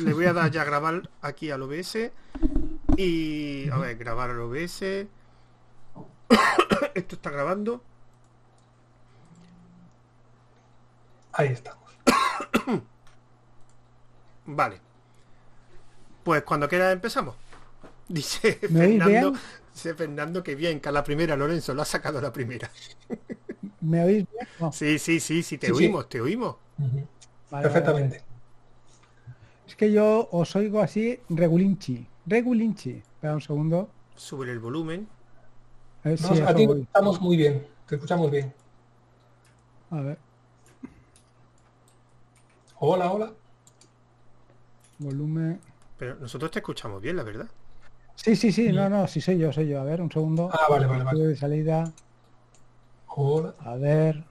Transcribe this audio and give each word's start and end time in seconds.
le 0.00 0.14
voy 0.14 0.24
a 0.24 0.32
dar 0.32 0.50
ya 0.50 0.62
a 0.62 0.64
grabar 0.64 1.10
aquí 1.20 1.50
al 1.50 1.62
OBS. 1.62 2.10
Y 2.96 3.68
a 3.70 3.76
ver, 3.78 3.96
grabar 3.98 4.30
al 4.30 4.40
OBS. 4.40 4.82
Esto 6.94 7.16
está 7.16 7.30
grabando. 7.30 7.82
Ahí 11.32 11.48
estamos. 11.48 11.82
Vale. 14.46 14.80
Pues 16.24 16.42
cuando 16.42 16.68
quiera 16.68 16.90
empezamos. 16.92 17.34
Dice 18.08 18.58
¿Me 18.70 18.86
oís 18.86 19.02
Fernando, 19.02 19.38
dice 19.72 19.94
Fernando 19.94 20.42
que 20.42 20.54
bien, 20.54 20.80
que 20.80 20.88
a 20.88 20.92
la 20.92 21.02
primera 21.04 21.36
Lorenzo 21.36 21.72
lo 21.72 21.82
ha 21.82 21.86
sacado 21.86 22.18
a 22.18 22.22
la 22.22 22.32
primera. 22.32 22.70
¿Me 23.80 24.04
oís 24.04 24.26
bien? 24.30 24.48
No. 24.60 24.72
Sí, 24.72 24.98
sí, 24.98 25.18
sí, 25.20 25.42
sí, 25.42 25.56
te 25.56 25.68
Sí, 25.68 25.72
sí. 25.74 25.84
oímos, 25.84 26.08
te 26.08 26.20
oímos. 26.20 26.56
Vale, 27.50 27.62
Perfectamente. 27.62 28.18
vale, 28.18 28.18
vale. 28.18 28.31
Es 29.72 29.76
que 29.76 29.90
yo 29.90 30.28
os 30.32 30.54
oigo 30.54 30.82
así 30.82 31.18
regulinchi. 31.30 32.06
Regulinchi. 32.26 32.90
Espera 32.90 33.32
un 33.32 33.40
segundo. 33.40 33.88
Sube 34.14 34.50
el 34.50 34.58
volumen. 34.58 35.08
A 36.04 36.10
ver 36.10 36.20
No, 36.20 36.28
si 36.28 36.40
a 36.42 36.44
eso 36.44 36.54
ti 36.54 36.66
voy. 36.66 36.82
estamos 36.82 37.22
muy 37.22 37.38
bien. 37.38 37.66
Te 37.88 37.94
escuchamos 37.94 38.30
bien. 38.30 38.52
A 39.90 40.00
ver. 40.02 40.18
Hola, 42.80 43.10
hola. 43.12 43.32
Volumen. 44.98 45.58
Pero 45.96 46.16
nosotros 46.16 46.50
te 46.50 46.58
escuchamos 46.58 47.00
bien, 47.00 47.16
la 47.16 47.22
verdad. 47.22 47.48
Sí, 48.14 48.36
sí, 48.36 48.52
sí. 48.52 48.70
No, 48.72 48.90
no. 48.90 49.08
Sí 49.08 49.22
soy 49.22 49.38
yo, 49.38 49.54
soy 49.54 49.68
yo. 49.68 49.80
A 49.80 49.84
ver, 49.84 50.02
un 50.02 50.12
segundo. 50.12 50.50
Ah, 50.52 50.66
vale, 50.68 50.84
vale, 50.86 51.02
vale. 51.02 51.24
De 51.28 51.34
salida. 51.36 51.90
Hola. 53.06 53.54
A 53.60 53.76
ver. 53.76 54.22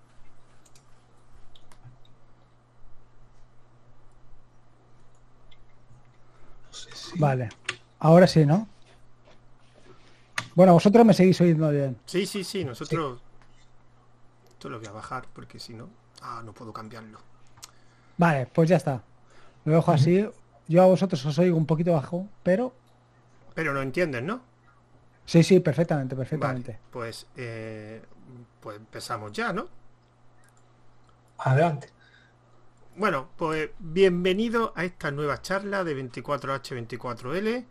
Vale. 7.16 7.50
Ahora 8.00 8.28
sí, 8.28 8.46
¿no? 8.46 8.68
Bueno, 10.56 10.74
vosotros 10.74 11.06
me 11.06 11.14
seguís 11.14 11.40
oyendo 11.42 11.70
bien. 11.70 11.98
Sí, 12.06 12.26
sí, 12.26 12.44
sí, 12.44 12.66
nosotros... 12.66 13.22
Esto 14.50 14.70
lo 14.70 14.80
voy 14.80 14.88
a 14.88 14.92
bajar 14.92 15.26
porque 15.34 15.60
si 15.60 15.74
no... 15.74 15.90
Ah, 16.22 16.42
no 16.44 16.54
puedo 16.54 16.72
cambiarlo. 16.74 17.20
Vale, 18.18 18.48
pues 18.48 18.70
ya 18.70 18.78
está. 18.78 19.02
Lo 19.66 19.74
dejo 19.74 19.92
así. 19.92 20.28
Yo 20.68 20.84
a 20.84 20.86
vosotros 20.86 21.26
os 21.26 21.38
oigo 21.40 21.58
un 21.58 21.66
poquito 21.66 21.94
bajo, 21.94 22.28
pero 22.44 22.74
Pero 23.56 23.74
no 23.74 23.82
entiendes, 23.82 24.24
¿no? 24.24 24.42
sí, 25.26 25.44
sí, 25.44 25.60
perfectamente, 25.60 26.16
Vale, 26.16 26.26
perfectamente. 26.26 26.80
pues, 26.92 27.26
eh, 27.38 28.02
pues 28.60 28.78
empezamos 28.78 29.32
ya, 29.32 29.52
¿no? 29.54 29.68
Adelante. 31.40 31.90
Bueno, 32.98 33.30
pues 33.38 33.70
bienvenido 33.80 34.74
a 34.76 34.84
esta 34.84 35.12
nueva 35.12 35.42
charla 35.42 35.86
de 35.86 35.96
24H24L. 35.96 37.66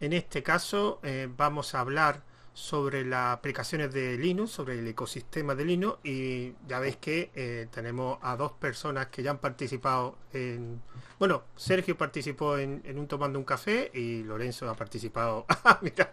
En 0.00 0.12
este 0.12 0.42
caso 0.42 0.98
eh, 1.04 1.28
vamos 1.34 1.74
a 1.74 1.80
hablar 1.80 2.22
sobre 2.52 3.04
las 3.04 3.32
aplicaciones 3.32 3.92
de 3.92 4.18
Linux, 4.18 4.50
sobre 4.50 4.78
el 4.80 4.88
ecosistema 4.88 5.54
de 5.54 5.64
Linux 5.64 5.98
y 6.02 6.54
ya 6.66 6.80
veis 6.80 6.96
que 6.96 7.30
eh, 7.36 7.68
tenemos 7.70 8.18
a 8.22 8.36
dos 8.36 8.52
personas 8.52 9.06
que 9.06 9.22
ya 9.22 9.30
han 9.30 9.38
participado 9.38 10.18
en... 10.32 10.82
Bueno, 11.18 11.44
Sergio 11.54 11.96
participó 11.96 12.58
en, 12.58 12.82
un 12.98 13.06
tomando 13.06 13.38
un 13.38 13.44
café 13.44 13.90
y 13.94 14.24
Lorenzo 14.24 14.68
ha 14.68 14.74
participado... 14.74 15.46
Ah, 15.64 15.78
mira. 15.80 16.12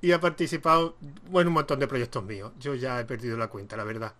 y 0.00 0.12
ha 0.12 0.20
participado 0.20 0.96
bueno, 1.28 1.50
un 1.50 1.54
montón 1.54 1.80
de 1.80 1.88
proyectos 1.88 2.22
míos. 2.24 2.52
Yo 2.60 2.76
ya 2.76 3.00
he 3.00 3.04
perdido 3.04 3.36
la 3.36 3.48
cuenta, 3.48 3.76
la 3.76 3.84
verdad. 3.84 4.14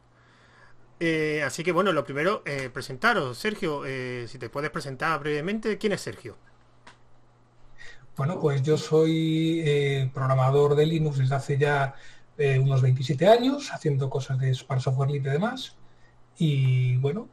Eh, 1.01 1.43
así 1.45 1.63
que 1.65 1.73
bueno, 1.73 1.93
lo 1.93 2.05
primero, 2.05 2.43
eh, 2.47 2.71
presentaros. 2.71 3.39
Sergio, 3.39 3.85
eh, 3.87 4.27
si 4.29 4.39
te 4.39 4.51
puedes 4.51 4.71
presentar 4.71 5.21
brevemente, 5.21 5.79
¿quién 5.79 5.93
es 5.93 6.01
Sergio? 6.03 6.37
Bueno, 8.17 8.41
pues 8.41 8.63
yo 8.63 8.77
soy 8.77 9.63
programador 10.13 10.75
de 10.75 10.87
Linux 10.87 11.19
desde 11.19 11.35
hace 11.37 11.59
ya 11.59 11.95
unos 12.61 12.83
27 12.83 13.27
años, 13.29 13.73
haciendo 13.73 14.09
cosas 14.11 14.39
de 14.39 14.57
para 14.67 14.81
software 14.81 15.11
libre 15.11 15.31
y 15.31 15.33
demás. 15.35 15.77
Y 16.39 16.97
bueno, 16.99 17.29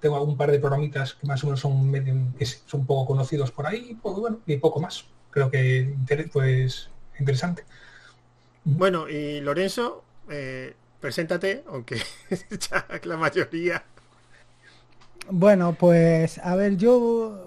tengo 0.00 0.16
algún 0.16 0.36
par 0.36 0.50
de 0.50 0.58
programitas 0.60 1.14
que 1.14 1.26
más 1.26 1.42
o 1.44 1.46
menos 1.46 1.60
son, 1.60 1.90
medio- 1.90 2.34
que 2.38 2.46
son 2.46 2.86
poco 2.86 3.06
conocidos 3.06 3.50
por 3.52 3.66
ahí, 3.66 3.98
bueno, 4.20 4.40
y 4.46 4.56
poco 4.58 4.80
más. 4.80 5.06
Creo 5.30 5.50
que 5.50 5.94
pues 6.32 6.90
interesante. 7.18 7.64
Bueno, 8.64 9.08
y 9.08 9.40
Lorenzo, 9.40 10.04
eh, 10.30 10.74
preséntate, 11.02 11.62
aunque 11.68 11.96
ya 12.70 12.86
la 13.04 13.16
mayoría. 13.18 13.82
Bueno, 15.30 15.74
pues 15.78 16.38
a 16.38 16.56
ver, 16.56 16.76
yo, 16.78 17.46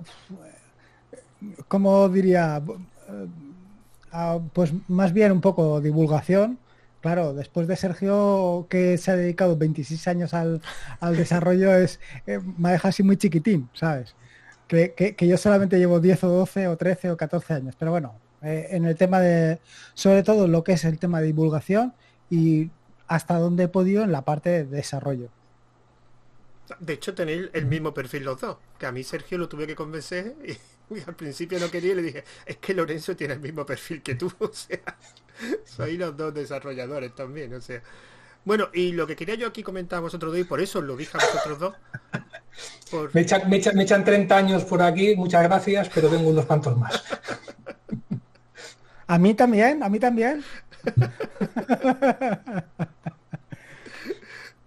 como 1.67 2.07
diría, 2.09 2.61
ah, 4.11 4.39
pues 4.53 4.73
más 4.87 5.13
bien 5.13 5.31
un 5.31 5.41
poco 5.41 5.81
divulgación. 5.81 6.59
Claro, 7.01 7.33
después 7.35 7.67
de 7.67 7.75
Sergio, 7.75 8.65
que 8.67 8.97
se 8.97 9.11
ha 9.11 9.15
dedicado 9.15 9.55
26 9.57 10.07
años 10.07 10.33
al, 10.33 10.61
al 10.99 11.15
desarrollo, 11.23 11.75
es 11.75 11.99
eh, 12.25 12.39
me 12.57 12.71
deja 12.71 12.87
así 12.89 13.03
muy 13.03 13.17
chiquitín, 13.17 13.69
¿sabes? 13.73 14.15
Que, 14.67 14.93
que- 14.93 15.15
que 15.15 15.27
yo 15.27 15.37
solamente 15.37 15.77
llevo 15.77 15.99
10 15.99 16.23
o 16.23 16.29
12 16.29 16.67
o 16.67 16.75
13 16.77 17.11
o 17.11 17.17
14 17.17 17.53
años. 17.53 17.75
Pero 17.77 17.91
bueno, 17.91 18.15
eh, 18.41 18.67
en 18.71 18.85
el 18.85 18.95
tema 18.95 19.19
de, 19.19 19.59
sobre 19.93 20.23
todo 20.23 20.47
lo 20.47 20.63
que 20.63 20.73
es 20.73 20.83
el 20.85 20.97
tema 20.97 21.19
de 21.21 21.27
divulgación 21.27 21.93
y 22.31 22.71
hasta 23.07 23.37
donde 23.39 23.63
he 23.65 23.67
podido 23.67 24.03
en 24.03 24.11
la 24.11 24.23
parte 24.23 24.49
de 24.49 24.63
desarrollo. 24.65 25.29
De 26.79 26.93
hecho, 26.93 27.13
tenéis 27.13 27.49
el 27.53 27.65
mismo 27.67 27.93
perfil 27.93 28.23
los 28.23 28.41
dos. 28.41 28.57
Que 28.79 28.85
a 28.87 28.91
mí 28.91 29.03
Sergio 29.03 29.37
lo 29.37 29.47
tuve 29.47 29.67
que 29.67 29.75
convencer 29.75 30.35
y, 30.43 30.51
y 30.95 31.03
al 31.05 31.15
principio 31.15 31.59
no 31.59 31.69
quería 31.69 31.91
y 31.93 31.95
le 31.95 32.01
dije, 32.01 32.23
es 32.45 32.57
que 32.57 32.73
Lorenzo 32.73 33.15
tiene 33.15 33.35
el 33.35 33.39
mismo 33.39 33.65
perfil 33.65 34.01
que 34.01 34.15
tú. 34.15 34.31
O 34.39 34.51
sea, 34.53 34.79
sois 35.65 35.97
los 35.99 36.15
dos 36.17 36.33
desarrolladores 36.33 37.13
también. 37.13 37.53
O 37.53 37.61
sea. 37.61 37.81
Bueno, 38.45 38.69
y 38.73 38.91
lo 38.93 39.07
que 39.07 39.15
quería 39.15 39.35
yo 39.35 39.47
aquí 39.47 39.63
comentar 39.63 39.97
a 39.97 40.01
vosotros 40.01 40.31
dos, 40.31 40.39
y 40.39 40.43
por 40.43 40.61
eso 40.61 40.81
lo 40.81 40.95
dije 40.95 41.17
a 41.17 41.21
vosotros 41.25 41.59
dos. 41.59 41.75
por- 42.91 43.13
Me 43.13 43.21
echan, 43.21 43.49
me 43.49 43.57
echan- 43.61 43.75
me 43.75 43.83
echan 43.83 44.03
30 44.03 44.37
años 44.37 44.63
por 44.65 44.81
aquí, 44.81 45.15
muchas 45.15 45.43
gracias, 45.43 45.89
pero 45.93 46.09
tengo 46.09 46.29
unos 46.29 46.45
cuantos 46.45 46.77
más. 46.77 47.03
A 49.07 49.17
mí 49.19 49.35
también, 49.35 49.83
a 49.83 49.89
mí 49.89 49.99
también. 49.99 50.43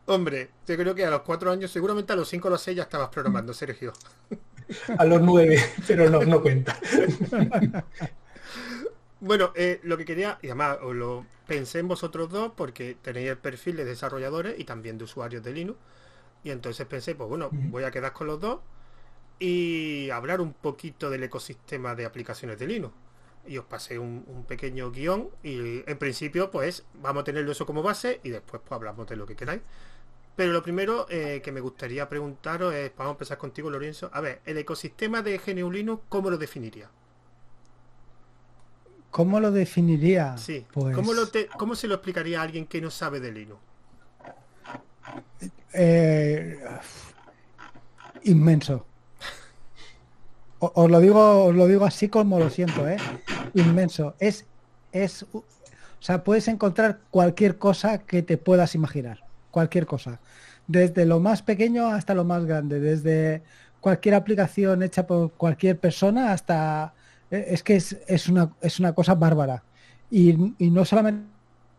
Hombre, 0.09 0.51
yo 0.67 0.77
creo 0.77 0.95
que 0.95 1.05
a 1.05 1.11
los 1.11 1.21
cuatro 1.23 1.53
años, 1.53 1.71
seguramente 1.71 2.13
a 2.13 2.17
los 2.17 2.29
cinco 2.29 2.49
o 2.49 2.51
los 2.51 2.61
seis 2.63 2.77
ya 2.77 2.83
estabas 2.85 3.11
programando, 3.11 3.53
Sergio. 3.55 3.93
A 4.99 5.05
los 5.05 5.21
nueve, 5.23 5.59
pero 5.87 6.11
no, 6.11 6.23
no 6.25 6.43
cuenta. 6.43 6.79
Bueno, 9.21 9.53
eh, 9.57 9.81
lo 9.83 9.97
que 9.97 10.05
quería, 10.05 10.39
y 10.43 10.47
además 10.47 10.79
os 10.83 10.95
lo 10.95 11.27
pensé 11.47 11.81
en 11.81 11.89
vosotros 11.89 12.31
dos 12.31 12.53
porque 12.57 12.97
tenéis 13.03 13.31
el 13.31 13.39
perfil 13.39 13.77
de 13.77 13.85
desarrolladores 13.85 14.59
y 14.59 14.65
también 14.65 14.97
de 14.99 15.05
usuarios 15.05 15.43
de 15.43 15.53
Linux. 15.53 15.79
Y 16.45 16.51
entonces 16.51 16.87
pensé, 16.87 17.15
pues 17.15 17.29
bueno, 17.29 17.51
voy 17.53 17.85
a 17.85 17.91
quedar 17.91 18.13
con 18.13 18.29
los 18.29 18.41
dos 18.41 18.61
y 19.41 20.11
hablar 20.11 20.41
un 20.41 20.55
poquito 20.55 21.11
del 21.11 21.25
ecosistema 21.25 21.95
de 21.97 22.07
aplicaciones 22.07 22.59
de 22.59 22.67
Linux. 22.69 22.95
Y 23.47 23.59
os 23.59 23.67
pasé 23.67 23.99
un, 23.99 24.25
un 24.29 24.45
pequeño 24.45 24.91
guion 24.93 25.31
y 25.43 25.83
en 25.91 25.99
principio 25.99 26.51
pues 26.51 26.85
vamos 26.95 27.23
a 27.23 27.25
tenerlo 27.25 27.53
eso 27.53 27.67
como 27.67 27.83
base 27.83 28.21
y 28.25 28.31
después 28.31 28.63
pues 28.65 28.77
hablamos 28.77 29.07
de 29.09 29.17
lo 29.17 29.27
que 29.27 29.37
queráis. 29.37 29.63
Pero 30.39 30.53
lo 30.53 30.63
primero 30.63 31.05
eh, 31.11 31.41
que 31.43 31.51
me 31.51 31.59
gustaría 31.61 32.09
preguntaros 32.09 32.73
es, 32.73 32.93
vamos 32.97 33.11
a 33.11 33.15
empezar 33.15 33.39
contigo 33.39 33.71
Lorenzo, 33.71 34.09
a 34.13 34.21
ver, 34.21 34.41
el 34.47 34.57
ecosistema 34.57 35.21
de 35.21 35.37
GNU 35.37 35.69
Linux, 35.69 36.05
¿cómo 36.09 36.31
lo 36.31 36.39
definiría? 36.39 36.89
¿Cómo 39.11 39.41
lo 39.41 39.51
definiría? 39.51 40.39
Sí. 40.39 40.65
Pues, 40.73 40.95
¿Cómo, 40.95 41.13
lo 41.13 41.27
te- 41.27 41.49
¿Cómo 41.49 41.75
se 41.75 41.89
lo 41.89 41.95
explicaría 41.95 42.39
a 42.39 42.45
alguien 42.45 42.67
que 42.69 42.81
no 42.81 42.89
sabe 42.89 43.19
de 43.19 43.33
Linux? 43.33 43.61
eh, 45.73 46.57
inmenso. 48.23 48.87
Os 50.61 50.89
lo 50.89 51.01
digo, 51.01 51.47
os 51.47 51.55
lo 51.57 51.67
digo 51.67 51.85
así 51.85 52.09
como 52.09 52.39
lo 52.39 52.49
siento, 52.49 52.87
¿eh? 52.87 52.99
Inmenso. 53.55 54.15
Es, 54.21 54.47
es, 54.93 55.25
o 55.33 55.43
sea, 55.99 56.23
puedes 56.23 56.47
encontrar 56.47 57.01
cualquier 57.11 57.59
cosa 57.59 57.99
que 57.99 58.23
te 58.23 58.37
puedas 58.39 58.77
imaginar. 58.77 59.27
Cualquier 59.59 59.87
cosa. 59.87 60.13
Desde 60.67 61.05
lo 61.05 61.19
más 61.21 61.43
pequeño 61.43 61.89
hasta 61.89 62.15
lo 62.15 62.25
más 62.25 62.45
grande. 62.45 62.79
Desde 62.81 63.43
cualquier 63.81 64.15
aplicación 64.15 64.83
hecha 64.83 65.03
por 65.07 65.33
cualquier 65.33 65.77
persona 65.87 66.33
hasta... 66.33 66.95
eh, 67.31 67.45
Es 67.55 67.63
que 67.63 67.75
es, 67.77 67.97
es 68.07 68.29
una, 68.29 68.45
es 68.61 68.79
una 68.79 68.93
cosa 68.93 69.15
bárbara. 69.15 69.63
Y, 70.11 70.55
y 70.65 70.71
no 70.71 70.85
solamente 70.85 71.27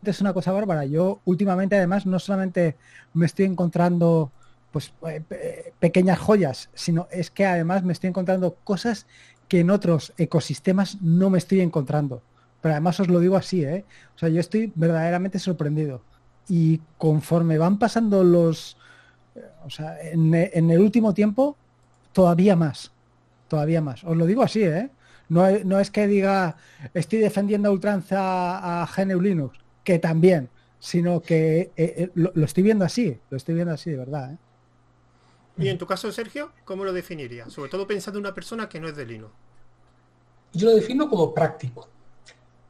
es 0.03 0.19
una 0.21 0.33
cosa 0.33 0.51
bárbara. 0.51 0.83
Yo 0.85 1.21
últimamente 1.25 1.75
además 1.77 2.05
no 2.05 2.19
solamente 2.19 2.75
me 3.13 3.25
estoy 3.25 3.45
encontrando 3.45 4.31
pues 4.71 4.93
eh, 5.07 5.21
pe- 5.27 5.73
pequeñas 5.79 6.19
joyas, 6.19 6.69
sino 6.73 7.07
es 7.11 7.31
que 7.31 7.45
además 7.45 7.83
me 7.83 7.93
estoy 7.93 8.09
encontrando 8.09 8.55
cosas 8.63 9.07
que 9.47 9.61
en 9.61 9.69
otros 9.71 10.13
ecosistemas 10.17 11.01
no 11.01 11.29
me 11.29 11.37
estoy 11.37 11.61
encontrando. 11.61 12.21
Pero 12.61 12.73
además 12.73 12.99
os 12.99 13.07
lo 13.07 13.19
digo 13.19 13.37
así, 13.37 13.63
¿eh? 13.63 13.85
O 14.15 14.19
sea, 14.19 14.29
yo 14.29 14.39
estoy 14.41 14.71
verdaderamente 14.75 15.39
sorprendido. 15.39 16.01
Y 16.49 16.81
conforme 16.97 17.57
van 17.57 17.79
pasando 17.79 18.23
los 18.23 18.75
o 19.65 19.69
sea, 19.69 19.97
en, 20.01 20.33
el 20.33 20.79
último 20.79 21.13
tiempo, 21.13 21.57
todavía 22.13 22.55
más. 22.55 22.91
Todavía 23.47 23.81
más. 23.81 24.03
Os 24.03 24.15
lo 24.15 24.25
digo 24.25 24.43
así, 24.43 24.63
¿eh? 24.63 24.89
No, 25.29 25.79
es 25.79 25.91
que 25.91 26.07
diga, 26.07 26.57
estoy 26.93 27.19
defendiendo 27.19 27.69
a 27.69 27.71
ultranza 27.71 28.81
a 28.81 28.87
GNU 28.87 29.21
Linux, 29.21 29.59
que 29.83 29.99
también, 29.99 30.49
sino 30.79 31.21
que 31.21 31.71
eh, 31.77 32.09
lo, 32.15 32.31
estoy 32.43 32.63
viendo 32.63 32.83
así, 32.83 33.15
lo 33.29 33.37
estoy 33.37 33.53
viendo 33.53 33.73
así, 33.73 33.91
de 33.91 33.97
verdad. 33.97 34.39
Y 35.55 35.67
en 35.67 35.77
tu 35.77 35.85
caso, 35.85 36.11
Sergio, 36.11 36.51
¿cómo 36.65 36.83
lo 36.83 36.93
definirías? 36.93 37.53
Sobre 37.53 37.69
todo 37.69 37.85
pensando 37.85 38.17
en 38.17 38.25
una 38.25 38.33
persona 38.33 38.67
que 38.67 38.79
no 38.79 38.87
es 38.87 38.95
de 38.95 39.05
Linux. 39.05 39.31
Yo 40.53 40.69
lo 40.69 40.75
defino 40.75 41.07
como 41.07 41.31
práctico 41.31 41.87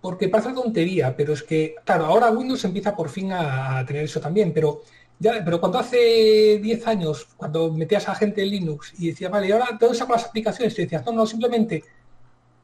porque 0.01 0.29
pasa 0.29 0.53
tontería, 0.53 1.15
pero 1.15 1.33
es 1.33 1.43
que, 1.43 1.75
claro, 1.83 2.05
ahora 2.05 2.31
Windows 2.31 2.63
empieza 2.63 2.95
por 2.95 3.09
fin 3.09 3.31
a, 3.33 3.83
tener 3.85 4.05
eso 4.05 4.19
también, 4.19 4.53
pero 4.53 4.81
ya, 5.19 5.43
pero 5.43 5.59
cuando 5.59 5.79
hace 5.79 6.59
10 6.61 6.87
años, 6.87 7.27
cuando 7.35 7.71
metías 7.73 8.07
a 8.07 8.15
gente 8.15 8.41
en 8.41 8.49
Linux 8.49 8.93
y 8.97 9.07
decía, 9.07 9.29
vale, 9.29 9.47
y 9.47 9.51
ahora 9.51 9.77
¿dónde 9.79 9.97
saco 9.97 10.13
las 10.13 10.25
aplicaciones? 10.25 10.77
Y 10.79 10.83
decías, 10.83 11.05
no, 11.05 11.11
no, 11.11 11.25
simplemente 11.25 11.83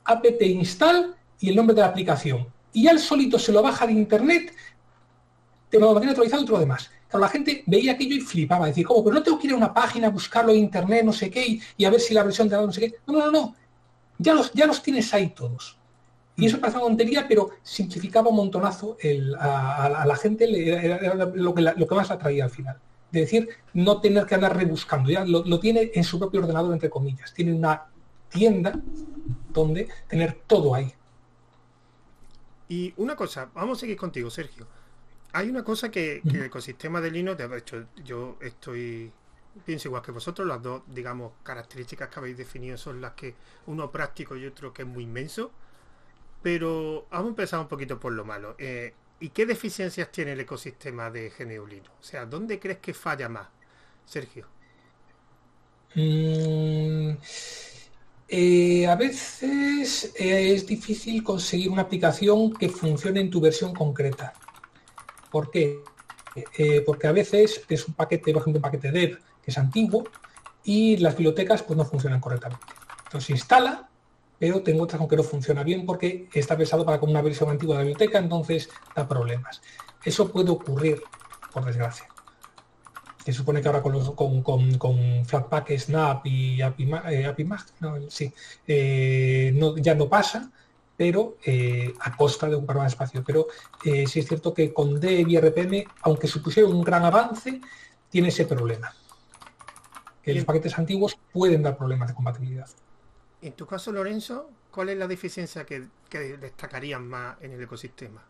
apt 0.06 0.42
install 0.42 1.16
y 1.40 1.50
el 1.50 1.56
nombre 1.56 1.76
de 1.76 1.82
la 1.82 1.88
aplicación. 1.88 2.48
Y 2.72 2.84
ya 2.84 2.92
el 2.92 3.00
solito 3.00 3.38
se 3.38 3.52
lo 3.52 3.62
baja 3.62 3.86
de 3.86 3.94
internet, 3.94 4.54
te 5.70 5.80
lo 5.80 5.92
mantiene 5.92 6.12
actualizado 6.12 6.44
y 6.44 6.46
todo 6.46 6.56
lo 6.56 6.62
demás. 6.62 6.90
Claro, 7.10 7.26
la 7.26 7.30
gente 7.30 7.64
veía 7.68 7.94
aquello 7.94 8.16
y 8.16 8.22
flipaba, 8.22 8.68
decir, 8.68 8.86
¿cómo? 8.86 9.04
Pero 9.04 9.16
no 9.16 9.24
tengo 9.24 9.40
que 9.40 9.48
ir 9.48 9.54
a 9.54 9.58
una 9.58 9.74
página, 9.74 10.10
buscarlo 10.10 10.52
en 10.52 10.60
internet, 10.60 11.04
no 11.04 11.14
sé 11.14 11.30
qué, 11.30 11.60
y, 11.78 11.86
a 11.86 11.90
ver 11.90 12.00
si 12.00 12.14
la 12.14 12.24
versión 12.24 12.48
de 12.48 12.56
no 12.56 12.72
sé 12.72 12.82
qué. 12.82 12.96
No, 13.08 13.14
no, 13.14 13.26
no, 13.26 13.32
no. 13.32 13.56
Ya 14.18 14.34
los, 14.34 14.54
ya 14.54 14.66
los 14.66 14.82
tienes 14.82 15.14
ahí 15.14 15.30
todos. 15.30 15.78
Y 16.38 16.46
eso 16.46 16.60
parece 16.60 16.78
una 16.78 16.88
tontería, 16.88 17.28
pero 17.28 17.52
simplificaba 17.64 18.30
un 18.30 18.36
montonazo 18.36 18.98
a, 19.40 20.04
la 20.06 20.16
gente, 20.16 20.46
era, 20.86 21.14
lo, 21.14 21.54
que 21.54 21.62
lo 21.62 21.88
que 21.88 21.96
más 21.96 22.10
la 22.10 22.16
atraía 22.16 22.44
al 22.44 22.50
final. 22.50 22.78
De 23.12 23.22
decir, 23.22 23.48
no 23.74 24.02
tener 24.02 24.26
que 24.26 24.36
andar 24.36 24.56
rebuscando, 24.56 25.10
ya 25.10 25.24
lo, 25.24 25.60
tiene 25.60 25.92
en 25.94 26.04
su 26.04 26.20
propio 26.20 26.42
ordenador, 26.42 26.74
entre 26.74 26.90
comillas. 26.90 27.34
Tiene 27.34 27.54
una 27.54 27.86
tienda 28.30 28.78
donde 29.54 29.88
tener 30.08 30.40
todo 30.46 30.76
ahí. 30.76 30.94
Y 32.68 32.94
una 32.98 33.16
cosa, 33.16 33.50
vamos 33.54 33.78
a 33.78 33.82
seguir 33.82 33.96
contigo, 33.96 34.30
Sergio. 34.30 34.68
Hay 35.32 35.50
una 35.50 35.64
cosa 35.64 35.90
que, 35.90 36.22
que 36.30 36.38
el 36.38 36.44
ecosistema 36.44 37.00
de 37.00 37.12
Linux, 37.12 37.38
de 37.38 37.58
hecho, 37.58 37.86
yo 38.04 38.38
estoy 38.42 39.12
pienso 39.64 39.88
igual 39.88 40.02
que 40.02 40.12
vosotros, 40.12 40.48
las 40.48 40.62
dos, 40.62 40.82
digamos, 40.88 41.34
características 41.44 42.10
que 42.10 42.20
habéis 42.20 42.38
definido 42.38 42.78
son 42.78 43.00
las 43.00 43.14
que 43.14 43.36
uno 43.68 43.90
práctico 43.92 44.36
y 44.36 44.46
otro 44.46 44.74
que 44.74 44.82
es 44.82 44.88
muy 44.88 45.04
inmenso. 45.04 45.52
Pero 46.46 47.08
vamos 47.10 47.26
a 47.26 47.30
empezar 47.30 47.60
un 47.60 47.68
poquito 47.68 48.00
por 48.00 48.14
lo 48.14 48.24
malo. 48.24 48.54
Eh, 48.60 48.94
¿Y 49.20 49.30
qué 49.30 49.48
deficiencias 49.48 50.12
tiene 50.12 50.34
el 50.34 50.42
ecosistema 50.42 51.10
de 51.10 51.32
GNU 51.32 51.66
Linux? 51.66 51.90
O 52.00 52.04
sea, 52.04 52.28
¿dónde 52.28 52.60
crees 52.60 52.78
que 52.78 52.94
falla 52.94 53.28
más, 53.28 53.48
Sergio? 54.06 54.46
Mm, 55.96 57.14
eh, 58.28 58.86
a 58.86 58.96
veces 58.96 60.14
eh, 60.20 60.54
es 60.54 60.68
difícil 60.68 61.24
conseguir 61.24 61.72
una 61.72 61.82
aplicación 61.82 62.54
que 62.54 62.70
funcione 62.70 63.22
en 63.22 63.32
tu 63.32 63.42
versión 63.42 63.74
concreta. 63.74 64.32
¿Por 65.32 65.50
qué? 65.50 65.80
porque 66.86 67.08
a 67.08 67.12
veces 67.12 67.64
es 67.70 67.88
un 67.88 67.96
paquete, 67.96 68.34
por 68.34 68.42
ejemplo, 68.42 68.60
un 68.60 68.62
paquete 68.62 68.92
dev 68.92 69.20
que 69.42 69.50
es 69.50 69.58
antiguo 69.58 70.04
y 70.64 70.98
las 70.98 71.16
bibliotecas 71.16 71.64
pues 71.64 71.76
no 71.76 71.86
funcionan 71.86 72.20
correctamente. 72.20 72.68
Entonces 73.06 73.32
instala, 73.32 73.90
pero 74.40 74.62
tengo 74.62 74.84
otras 74.84 75.00
con 75.00 75.08
que 75.08 75.16
no 75.16 75.24
funciona 75.24 75.64
bien 75.64 75.86
porque 75.86 76.28
está 76.34 76.58
pensado 76.58 76.86
para 76.86 77.00
como 77.00 77.12
una 77.12 77.22
versión 77.22 77.50
antigua 77.50 77.76
de 77.76 77.84
la 77.84 77.88
biblioteca, 77.88 78.20
entonces 78.20 78.70
da 78.96 79.08
problemas. 79.08 79.62
Eso 80.04 80.32
puede 80.32 80.52
ocurrir, 80.52 81.02
por 81.54 81.66
desgracia. 81.66 82.08
Se 83.26 83.34
supone 83.34 83.60
que 83.60 83.68
ahora 83.68 83.82
con, 83.82 83.94
los, 83.94 84.12
con, 84.12 84.44
con, 84.44 85.26
Flatpak, 85.26 85.72
Snap 85.78 86.28
y 86.28 86.62
API, 86.62 86.92
eh, 87.10 87.34
no, 87.80 87.96
sí, 88.08 88.32
eh, 88.68 89.52
no, 89.56 89.76
ya 89.78 89.96
no 89.96 90.08
pasa, 90.08 90.52
pero 90.96 91.38
eh, 91.44 91.92
a 92.02 92.16
costa 92.16 92.48
de 92.48 92.56
un 92.56 92.68
par 92.68 92.82
de 92.82 92.88
espacio. 92.88 93.24
Pero 93.26 93.48
sí 93.84 94.20
es 94.20 94.28
cierto 94.28 94.54
que 94.54 94.72
con 94.72 95.00
Dev 95.00 95.28
y 95.28 95.40
RPM, 95.40 95.86
aunque 96.02 96.28
supusiera 96.28 96.70
un 96.70 96.84
gran 96.84 97.04
avance, 97.04 97.60
tiene 98.10 98.28
ese 98.28 98.46
problema. 98.46 98.94
Que 100.22 100.34
los 100.34 100.46
paquetes 100.46 100.78
antiguos 100.78 101.18
pueden 101.32 101.64
dar 101.64 101.78
problemas 101.78 102.10
de 102.10 102.14
compatibilidad. 102.14 102.70
En 103.46 103.54
tu 103.54 103.68
caso, 103.68 103.92
Lorenzo, 103.92 104.50
¿cuál 104.72 104.90
es 104.90 104.98
la 104.98 105.08
deficiencia 105.08 105.68
que, 105.68 105.88
destacarían 106.42 107.08
más 107.08 107.38
en 107.42 107.52
el 107.52 107.62
ecosistema? 107.62 108.24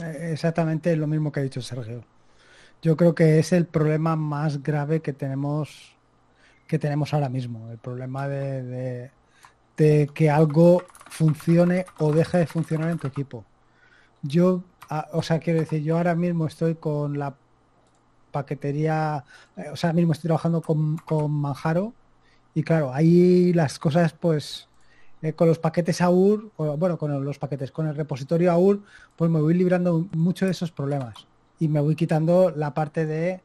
Eh, 0.00 0.30
exactamente 0.32 0.96
lo 0.96 1.06
mismo 1.06 1.30
que 1.30 1.38
ha 1.38 1.42
dicho 1.44 1.62
Sergio. 1.62 2.02
Yo 2.82 2.96
creo 2.96 3.14
que 3.14 3.38
es 3.38 3.52
el 3.52 3.64
problema 3.64 4.16
más 4.16 4.60
grave 4.60 5.00
que 5.02 5.12
tenemos 5.12 5.94
que 6.66 6.80
tenemos 6.80 7.14
ahora 7.14 7.28
mismo. 7.28 7.70
El 7.70 7.78
problema 7.78 8.26
de, 8.26 9.12
que 9.76 10.30
algo 10.30 10.82
funcione 11.10 11.86
o 11.98 12.12
deje 12.12 12.38
de 12.38 12.46
funcionar 12.48 12.90
en 12.90 12.98
tu 12.98 13.06
equipo. 13.06 13.44
Yo, 14.22 14.64
ah, 14.90 15.06
o 15.12 15.22
sea, 15.22 15.38
quiero 15.38 15.60
decir, 15.60 15.84
yo 15.84 15.96
ahora 15.96 16.16
mismo 16.16 16.48
estoy 16.48 16.74
con 16.74 17.20
la 17.20 17.36
paquetería, 18.32 19.24
eh, 19.56 19.68
o 19.70 19.76
sea, 19.76 19.90
ahora 19.90 19.96
mismo 19.98 20.12
estoy 20.12 20.26
trabajando 20.26 20.60
con 20.60 21.30
Manjaro 21.30 21.94
y 22.54 22.62
claro, 22.62 22.92
ahí 22.92 23.52
las 23.52 23.78
cosas, 23.78 24.12
pues, 24.12 24.68
eh, 25.22 25.32
con 25.32 25.48
los 25.48 25.58
paquetes 25.58 26.00
AUR, 26.00 26.52
bueno, 26.56 26.98
con 26.98 27.24
los 27.24 27.38
paquetes, 27.38 27.70
con 27.72 27.88
el 27.88 27.96
repositorio 27.96 28.52
AUR, 28.52 28.82
pues 29.16 29.30
me 29.30 29.40
voy 29.40 29.54
librando 29.54 30.06
mucho 30.12 30.44
de 30.44 30.52
esos 30.52 30.70
problemas. 30.70 31.26
Y 31.58 31.68
me 31.68 31.80
voy 31.80 31.96
quitando 31.96 32.50
la 32.50 32.74
parte 32.74 33.06
de 33.06 33.40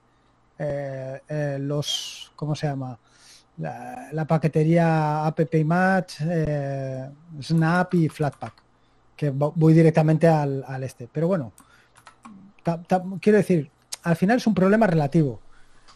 eh, 0.58 1.22
eh, 1.28 1.58
los, 1.60 2.32
¿cómo 2.36 2.56
se 2.56 2.68
llama? 2.68 3.00
La, 3.58 4.26
paquetería 4.28 5.26
app 5.26 5.40
match, 5.66 6.22
snap 7.42 7.94
y 7.94 8.08
flatpak 8.08 8.54
que 9.20 9.32
voy 9.32 9.74
directamente 9.74 10.30
al, 10.30 10.64
al 10.66 10.82
este 10.86 11.10
pero 11.12 11.28
bueno 11.28 11.52
quiero 13.20 13.38
decir 13.38 13.70
al 14.04 14.16
final 14.16 14.38
es 14.38 14.48
un 14.48 14.54
problema 14.54 14.88
relativo 14.88 15.42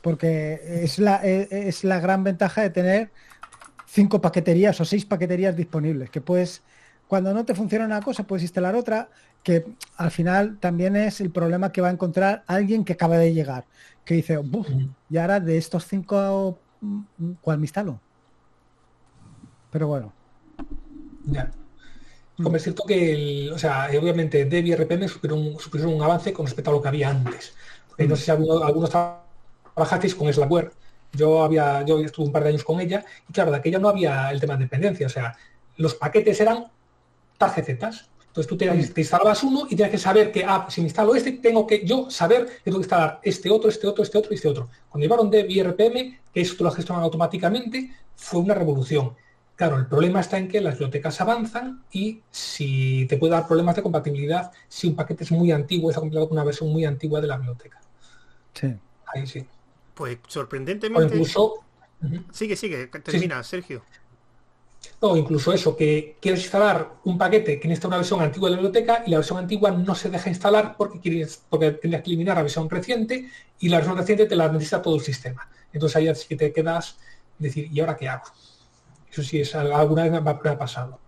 porque 0.03 0.59
es 0.83 0.99
la, 0.99 1.21
e, 1.23 1.47
es 1.49 1.85
la 1.85 1.99
gran 2.01 2.25
ventaja 2.25 2.61
de 2.61 2.69
tener 2.69 3.09
cinco 3.87 4.19
paqueterías 4.19 4.79
o 4.81 4.85
seis 4.85 5.05
paqueterías 5.05 5.55
disponibles, 5.55 6.09
que 6.09 6.19
puedes, 6.19 6.61
cuando 7.07 7.33
no 7.33 7.45
te 7.45 7.55
funciona 7.55 7.85
una 7.85 8.01
cosa, 8.01 8.27
puedes 8.27 8.43
instalar 8.43 8.75
otra, 8.75 9.09
que 9.43 9.65
al 9.95 10.11
final 10.11 10.57
también 10.59 10.97
es 10.97 11.21
el 11.21 11.31
problema 11.31 11.71
que 11.71 11.79
va 11.79 11.87
a 11.87 11.91
encontrar 11.91 12.43
alguien 12.47 12.83
que 12.83 12.93
acaba 12.93 13.17
de 13.17 13.33
llegar, 13.33 13.63
que 14.03 14.15
dice, 14.15 14.39
y 15.09 15.17
ahora 15.17 15.39
de 15.39 15.57
estos 15.57 15.87
cinco, 15.87 16.59
¿cuál 17.39 17.59
me 17.59 17.65
instalo? 17.65 17.97
Pero 19.71 19.87
bueno. 19.87 20.11
Ya. 21.27 21.49
Como 22.41 22.57
es 22.57 22.63
cierto 22.63 22.83
que, 22.85 23.49
o 23.53 23.57
sea, 23.57 23.87
obviamente 23.97 24.43
Dev 24.43 24.65
y 24.65 24.75
RPM 24.75 25.07
supieron 25.07 25.55
un, 25.85 26.01
avance 26.01 26.33
con 26.33 26.45
respecto 26.45 26.71
a 26.71 26.73
lo 26.73 26.81
que 26.81 26.89
había 26.89 27.09
antes. 27.09 27.53
No 27.97 28.15
sé 28.17 28.25
si 28.25 28.31
algunos, 28.31 28.63
algunos 28.63 28.89
trabajasteis 29.73 30.15
con 30.15 30.31
Slackware. 30.31 30.71
Yo 31.13 31.43
había, 31.43 31.83
yo 31.83 31.99
estuve 31.99 32.25
un 32.25 32.31
par 32.31 32.43
de 32.43 32.49
años 32.49 32.63
con 32.63 32.79
ella 32.79 33.05
y 33.29 33.33
claro, 33.33 33.51
de 33.51 33.57
aquella 33.57 33.79
no 33.79 33.89
había 33.89 34.31
el 34.31 34.39
tema 34.39 34.55
de 34.57 34.63
dependencia, 34.63 35.05
o 35.05 35.09
sea, 35.09 35.35
los 35.77 35.95
paquetes 35.95 36.39
eran 36.41 36.65
tarjecetas. 37.37 38.09
Entonces 38.27 38.49
tú 38.49 38.57
te, 38.57 38.65
instalabas 38.99 39.43
uno 39.43 39.67
y 39.69 39.75
tenías 39.75 39.91
que 39.91 39.99
saber 39.99 40.31
que, 40.31 40.43
ah, 40.43 40.65
si 40.67 40.81
me 40.81 40.87
instalo 40.87 41.13
este, 41.13 41.33
tengo 41.33 41.67
que 41.67 41.85
yo 41.85 42.09
saber 42.09 42.47
que 42.47 42.63
tengo 42.63 42.77
que 42.77 42.83
instalar 42.83 43.19
este 43.21 43.51
otro, 43.51 43.69
este 43.69 43.85
otro, 43.85 44.03
este 44.03 44.17
otro 44.17 44.31
y 44.31 44.35
este 44.35 44.47
otro. 44.47 44.69
Cuando 44.89 45.03
llevaron 45.03 45.29
Dev 45.29 45.47
y 45.51 45.61
RPM, 45.61 46.19
que 46.33 46.41
esto 46.41 46.63
lo 46.63 46.71
gestionan 46.71 47.03
automáticamente, 47.03 47.91
fue 48.15 48.39
una 48.39 48.55
revolución. 48.55 49.13
Claro, 49.55 49.77
el 49.77 49.85
problema 49.85 50.19
está 50.19 50.39
en 50.39 50.47
que 50.47 50.61
las 50.61 50.73
bibliotecas 50.73 51.21
avanzan 51.21 51.83
y 51.91 52.21
si 52.31 53.05
te 53.07 53.17
puede 53.17 53.33
dar 53.33 53.47
problemas 53.47 53.75
de 53.75 53.83
compatibilidad 53.83 54.51
si 54.67 54.87
un 54.87 54.95
paquete 54.95 55.25
es 55.25 55.31
muy 55.31 55.51
antiguo, 55.51 55.91
está 55.91 55.99
compilado 55.99 56.27
con 56.27 56.37
una 56.37 56.43
versión 56.43 56.71
muy 56.71 56.85
antigua 56.85 57.21
de 57.21 57.27
la 57.27 57.37
biblioteca. 57.37 57.79
Sí. 58.55 58.75
Ahí 59.05 59.27
sí. 59.27 59.45
Pues 59.93 60.17
sorprendentemente. 60.27 61.15
incluso. 61.15 61.55
Sigue, 62.31 62.55
sigue, 62.55 62.87
termina, 62.87 63.41
Sergio. 63.43 63.83
No, 65.01 65.15
incluso 65.15 65.53
eso, 65.53 65.75
que 65.75 66.17
quieres 66.19 66.41
instalar 66.41 66.95
un 67.05 67.17
paquete 67.17 67.59
que 67.59 67.67
necesita 67.67 67.87
una 67.87 67.97
versión 67.97 68.21
antigua 68.21 68.49
de 68.49 68.55
la 68.55 68.61
biblioteca 68.61 69.03
y 69.05 69.11
la 69.11 69.17
versión 69.17 69.39
antigua 69.39 69.71
no 69.71 69.95
se 69.95 70.09
deja 70.09 70.29
instalar 70.29 70.75
porque 70.77 70.99
quieres, 70.99 71.41
porque 71.49 71.71
tendrías 71.71 72.03
que 72.03 72.09
eliminar 72.09 72.35
la 72.35 72.43
versión 72.43 72.69
reciente 72.69 73.29
y 73.59 73.69
la 73.69 73.77
versión 73.77 73.97
reciente 73.97 74.25
te 74.25 74.35
la 74.35 74.51
necesita 74.51 74.81
todo 74.81 74.95
el 74.95 75.01
sistema. 75.01 75.47
Entonces 75.71 75.95
ahí 75.95 76.13
sí 76.15 76.27
que 76.27 76.35
te 76.35 76.53
quedas 76.53 76.97
decir, 77.37 77.69
¿y 77.71 77.79
ahora 77.79 77.95
qué 77.95 78.09
hago? 78.09 78.25
Eso 79.09 79.23
sí 79.23 79.39
es 79.39 79.55
alguna 79.55 80.03
vez 80.03 80.11
me 80.11 80.49
ha 80.49 80.57
pasado. 80.57 80.99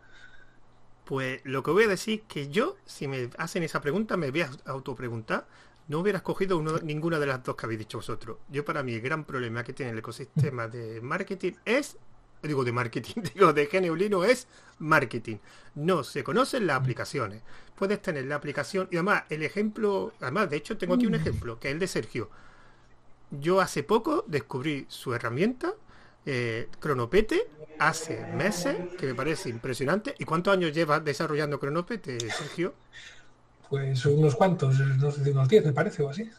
Pues 1.05 1.41
lo 1.43 1.61
que 1.63 1.71
voy 1.71 1.83
a 1.83 1.87
decir 1.87 2.23
que 2.23 2.49
yo, 2.49 2.77
si 2.85 3.07
me 3.07 3.29
hacen 3.37 3.63
esa 3.63 3.81
pregunta, 3.81 4.17
me 4.17 4.31
voy 4.31 4.41
a 4.41 4.49
autopreguntar 4.65 5.47
no 5.87 5.99
hubieras 5.99 6.21
cogido 6.21 6.61
ninguna 6.81 7.19
de 7.19 7.27
las 7.27 7.43
dos 7.43 7.55
que 7.55 7.65
habéis 7.65 7.79
dicho 7.79 7.99
vosotros. 7.99 8.37
Yo 8.49 8.65
para 8.65 8.81
mí 8.83 8.93
el 8.93 9.01
gran 9.01 9.23
problema 9.23 9.63
que 9.63 9.73
tiene 9.73 9.91
el 9.91 9.99
ecosistema 9.99 10.67
de 10.67 10.99
marketing 11.01 11.53
es, 11.63 11.97
digo 12.41 12.63
de 12.63 12.71
marketing, 12.71 13.21
digo 13.33 13.53
de 13.53 13.67
GNU 13.67 14.23
es 14.23 14.47
marketing. 14.79 15.37
No 15.75 16.03
se 16.03 16.23
conocen 16.23 16.65
las 16.65 16.77
aplicaciones. 16.77 17.43
Puedes 17.75 18.01
tener 18.01 18.25
la 18.25 18.35
aplicación 18.35 18.87
y 18.91 18.95
además 18.95 19.23
el 19.29 19.43
ejemplo, 19.43 20.13
además 20.21 20.49
de 20.49 20.57
hecho 20.57 20.77
tengo 20.77 20.95
aquí 20.95 21.05
un 21.05 21.15
ejemplo, 21.15 21.59
que 21.59 21.67
es 21.67 21.73
el 21.73 21.79
de 21.79 21.87
Sergio. 21.87 22.29
yo 23.31 23.59
hace 23.61 23.83
poco 23.83 24.23
descubrí 24.27 24.85
su 24.87 25.13
herramienta, 25.13 25.73
eh, 26.25 26.69
Cronopete, 26.79 27.47
hace 27.77 28.25
meses, 28.33 28.75
que 28.97 29.05
me 29.05 29.13
parece 29.13 29.49
impresionante. 29.49 30.15
¿Y 30.17 30.25
cuántos 30.25 30.53
años 30.53 30.73
llevas 30.73 31.03
desarrollando 31.03 31.59
Cronopete, 31.59 32.19
Sergio? 32.31 32.73
Pues 33.69 34.05
unos 34.05 34.35
cuantos, 34.35 34.79
no 34.79 35.11
sé, 35.11 35.31
unos 35.31 35.47
10 35.47 35.65
me 35.65 35.73
parece 35.73 36.03
o 36.03 36.09
así. 36.09 36.29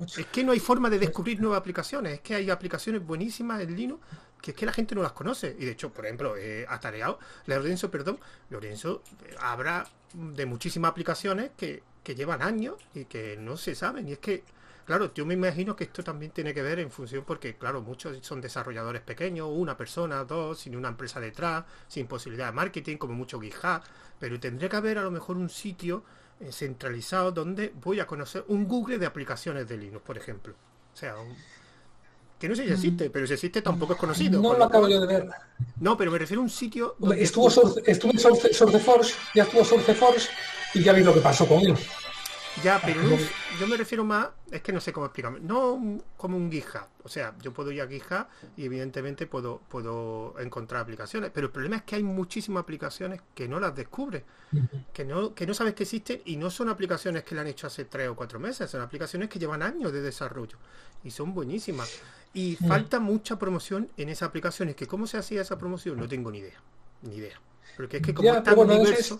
Es 0.00 0.26
que 0.26 0.42
no 0.44 0.52
hay 0.52 0.60
forma 0.60 0.90
de 0.90 0.98
descubrir 0.98 1.40
nuevas 1.40 1.60
aplicaciones, 1.60 2.14
es 2.14 2.20
que 2.20 2.34
hay 2.34 2.50
aplicaciones 2.50 3.04
buenísimas 3.04 3.60
en 3.60 3.76
Linux 3.76 4.04
que 4.42 4.50
es 4.50 4.56
que 4.58 4.66
la 4.66 4.72
gente 4.74 4.94
no 4.94 5.02
las 5.02 5.12
conoce. 5.12 5.56
Y 5.58 5.64
de 5.64 5.70
hecho, 5.70 5.90
por 5.90 6.04
ejemplo, 6.04 6.36
eh, 6.36 6.66
atareado, 6.68 7.18
Lorenzo, 7.46 7.90
perdón, 7.90 8.18
Lorenzo 8.50 9.02
eh, 9.24 9.34
habrá 9.40 9.86
de 10.12 10.44
muchísimas 10.44 10.90
aplicaciones 10.90 11.52
que, 11.56 11.82
que 12.02 12.14
llevan 12.14 12.42
años 12.42 12.74
y 12.92 13.06
que 13.06 13.38
no 13.38 13.56
se 13.56 13.74
saben. 13.74 14.06
Y 14.06 14.12
es 14.12 14.18
que 14.18 14.44
Claro, 14.84 15.14
yo 15.14 15.24
me 15.24 15.32
imagino 15.32 15.74
que 15.74 15.84
esto 15.84 16.04
también 16.04 16.30
tiene 16.32 16.52
que 16.52 16.60
ver 16.60 16.78
en 16.78 16.90
función 16.90 17.24
porque, 17.24 17.56
claro, 17.56 17.80
muchos 17.80 18.18
son 18.20 18.42
desarrolladores 18.42 19.00
pequeños, 19.00 19.48
una 19.50 19.78
persona, 19.78 20.24
dos, 20.24 20.60
sin 20.60 20.76
una 20.76 20.88
empresa 20.88 21.20
detrás, 21.20 21.64
sin 21.88 22.06
posibilidad 22.06 22.48
de 22.48 22.52
marketing, 22.52 22.98
como 22.98 23.14
mucho 23.14 23.40
GitHub, 23.40 23.80
pero 24.18 24.38
tendría 24.38 24.68
que 24.68 24.76
haber 24.76 24.98
a 24.98 25.02
lo 25.02 25.10
mejor 25.10 25.38
un 25.38 25.48
sitio 25.48 26.04
centralizado 26.52 27.32
donde 27.32 27.72
voy 27.82 28.00
a 28.00 28.06
conocer 28.06 28.44
un 28.48 28.66
Google 28.66 28.98
de 28.98 29.06
aplicaciones 29.06 29.68
de 29.68 29.76
Linux, 29.76 30.04
por 30.04 30.16
ejemplo. 30.16 30.54
O 30.92 30.96
sea, 30.96 31.14
que 32.38 32.48
no 32.48 32.54
sé 32.54 32.64
si 32.64 32.70
mm. 32.70 32.74
existe, 32.74 33.10
pero 33.10 33.26
si 33.26 33.34
existe 33.34 33.62
tampoco 33.62 33.94
es 33.94 33.98
conocido. 33.98 34.40
No 34.40 34.54
lo 34.54 34.64
acabo 34.64 34.88
yo 34.88 35.00
de 35.00 35.06
ver. 35.06 35.28
No, 35.80 35.96
pero 35.96 36.10
me 36.10 36.18
refiero 36.18 36.40
a 36.40 36.44
un 36.44 36.50
sitio. 36.50 36.96
Estuvo, 37.16 37.48
estuvo 37.86 38.12
en 38.12 38.18
SourceForge, 38.18 39.14
ya 39.34 39.44
estuvo 39.44 39.64
SourceForge 39.64 40.28
y 40.74 40.82
ya 40.82 40.92
vi 40.92 41.02
lo 41.02 41.14
que 41.14 41.20
pasó 41.20 41.46
con 41.46 41.60
él. 41.60 41.76
Ya, 42.62 42.80
pero 42.84 43.00
yo 43.58 43.66
me 43.66 43.76
refiero 43.76 44.04
más, 44.04 44.28
es 44.50 44.62
que 44.62 44.72
no 44.72 44.80
sé 44.80 44.92
cómo 44.92 45.06
explicarme, 45.06 45.40
no 45.40 45.98
como 46.16 46.36
un 46.36 46.50
GitHub. 46.50 46.86
O 47.02 47.08
sea, 47.08 47.34
yo 47.40 47.52
puedo 47.52 47.72
ir 47.72 47.82
a 47.82 47.88
GitHub 47.88 48.26
y 48.56 48.64
evidentemente 48.64 49.26
puedo, 49.26 49.60
puedo 49.68 50.34
encontrar 50.38 50.82
aplicaciones, 50.82 51.30
pero 51.34 51.48
el 51.48 51.52
problema 51.52 51.76
es 51.76 51.82
que 51.82 51.96
hay 51.96 52.02
muchísimas 52.02 52.62
aplicaciones 52.62 53.20
que 53.34 53.48
no 53.48 53.58
las 53.58 53.74
descubres, 53.74 54.22
que 54.92 55.04
no, 55.04 55.34
que 55.34 55.46
no 55.46 55.54
sabes 55.54 55.74
que 55.74 55.82
existen 55.82 56.22
y 56.24 56.36
no 56.36 56.48
son 56.48 56.68
aplicaciones 56.68 57.24
que 57.24 57.34
le 57.34 57.40
han 57.40 57.48
hecho 57.48 57.66
hace 57.66 57.86
tres 57.86 58.08
o 58.08 58.14
cuatro 58.14 58.38
meses, 58.38 58.70
son 58.70 58.80
aplicaciones 58.80 59.28
que 59.28 59.38
llevan 59.38 59.62
años 59.62 59.92
de 59.92 60.00
desarrollo 60.00 60.56
y 61.02 61.10
son 61.10 61.34
buenísimas. 61.34 62.00
Y 62.32 62.56
falta 62.56 62.98
mucha 62.98 63.38
promoción 63.38 63.90
en 63.96 64.08
esas 64.08 64.28
aplicaciones, 64.28 64.74
que 64.74 64.86
cómo 64.86 65.06
se 65.06 65.18
hacía 65.18 65.42
esa 65.42 65.58
promoción, 65.58 65.98
no 65.98 66.08
tengo 66.08 66.30
ni 66.30 66.38
idea, 66.38 66.60
ni 67.02 67.16
idea. 67.16 67.40
Porque 67.76 67.98
es 67.98 68.02
que 68.02 68.14
como 68.14 68.42
tan 68.42 68.68
diverso 68.68 69.18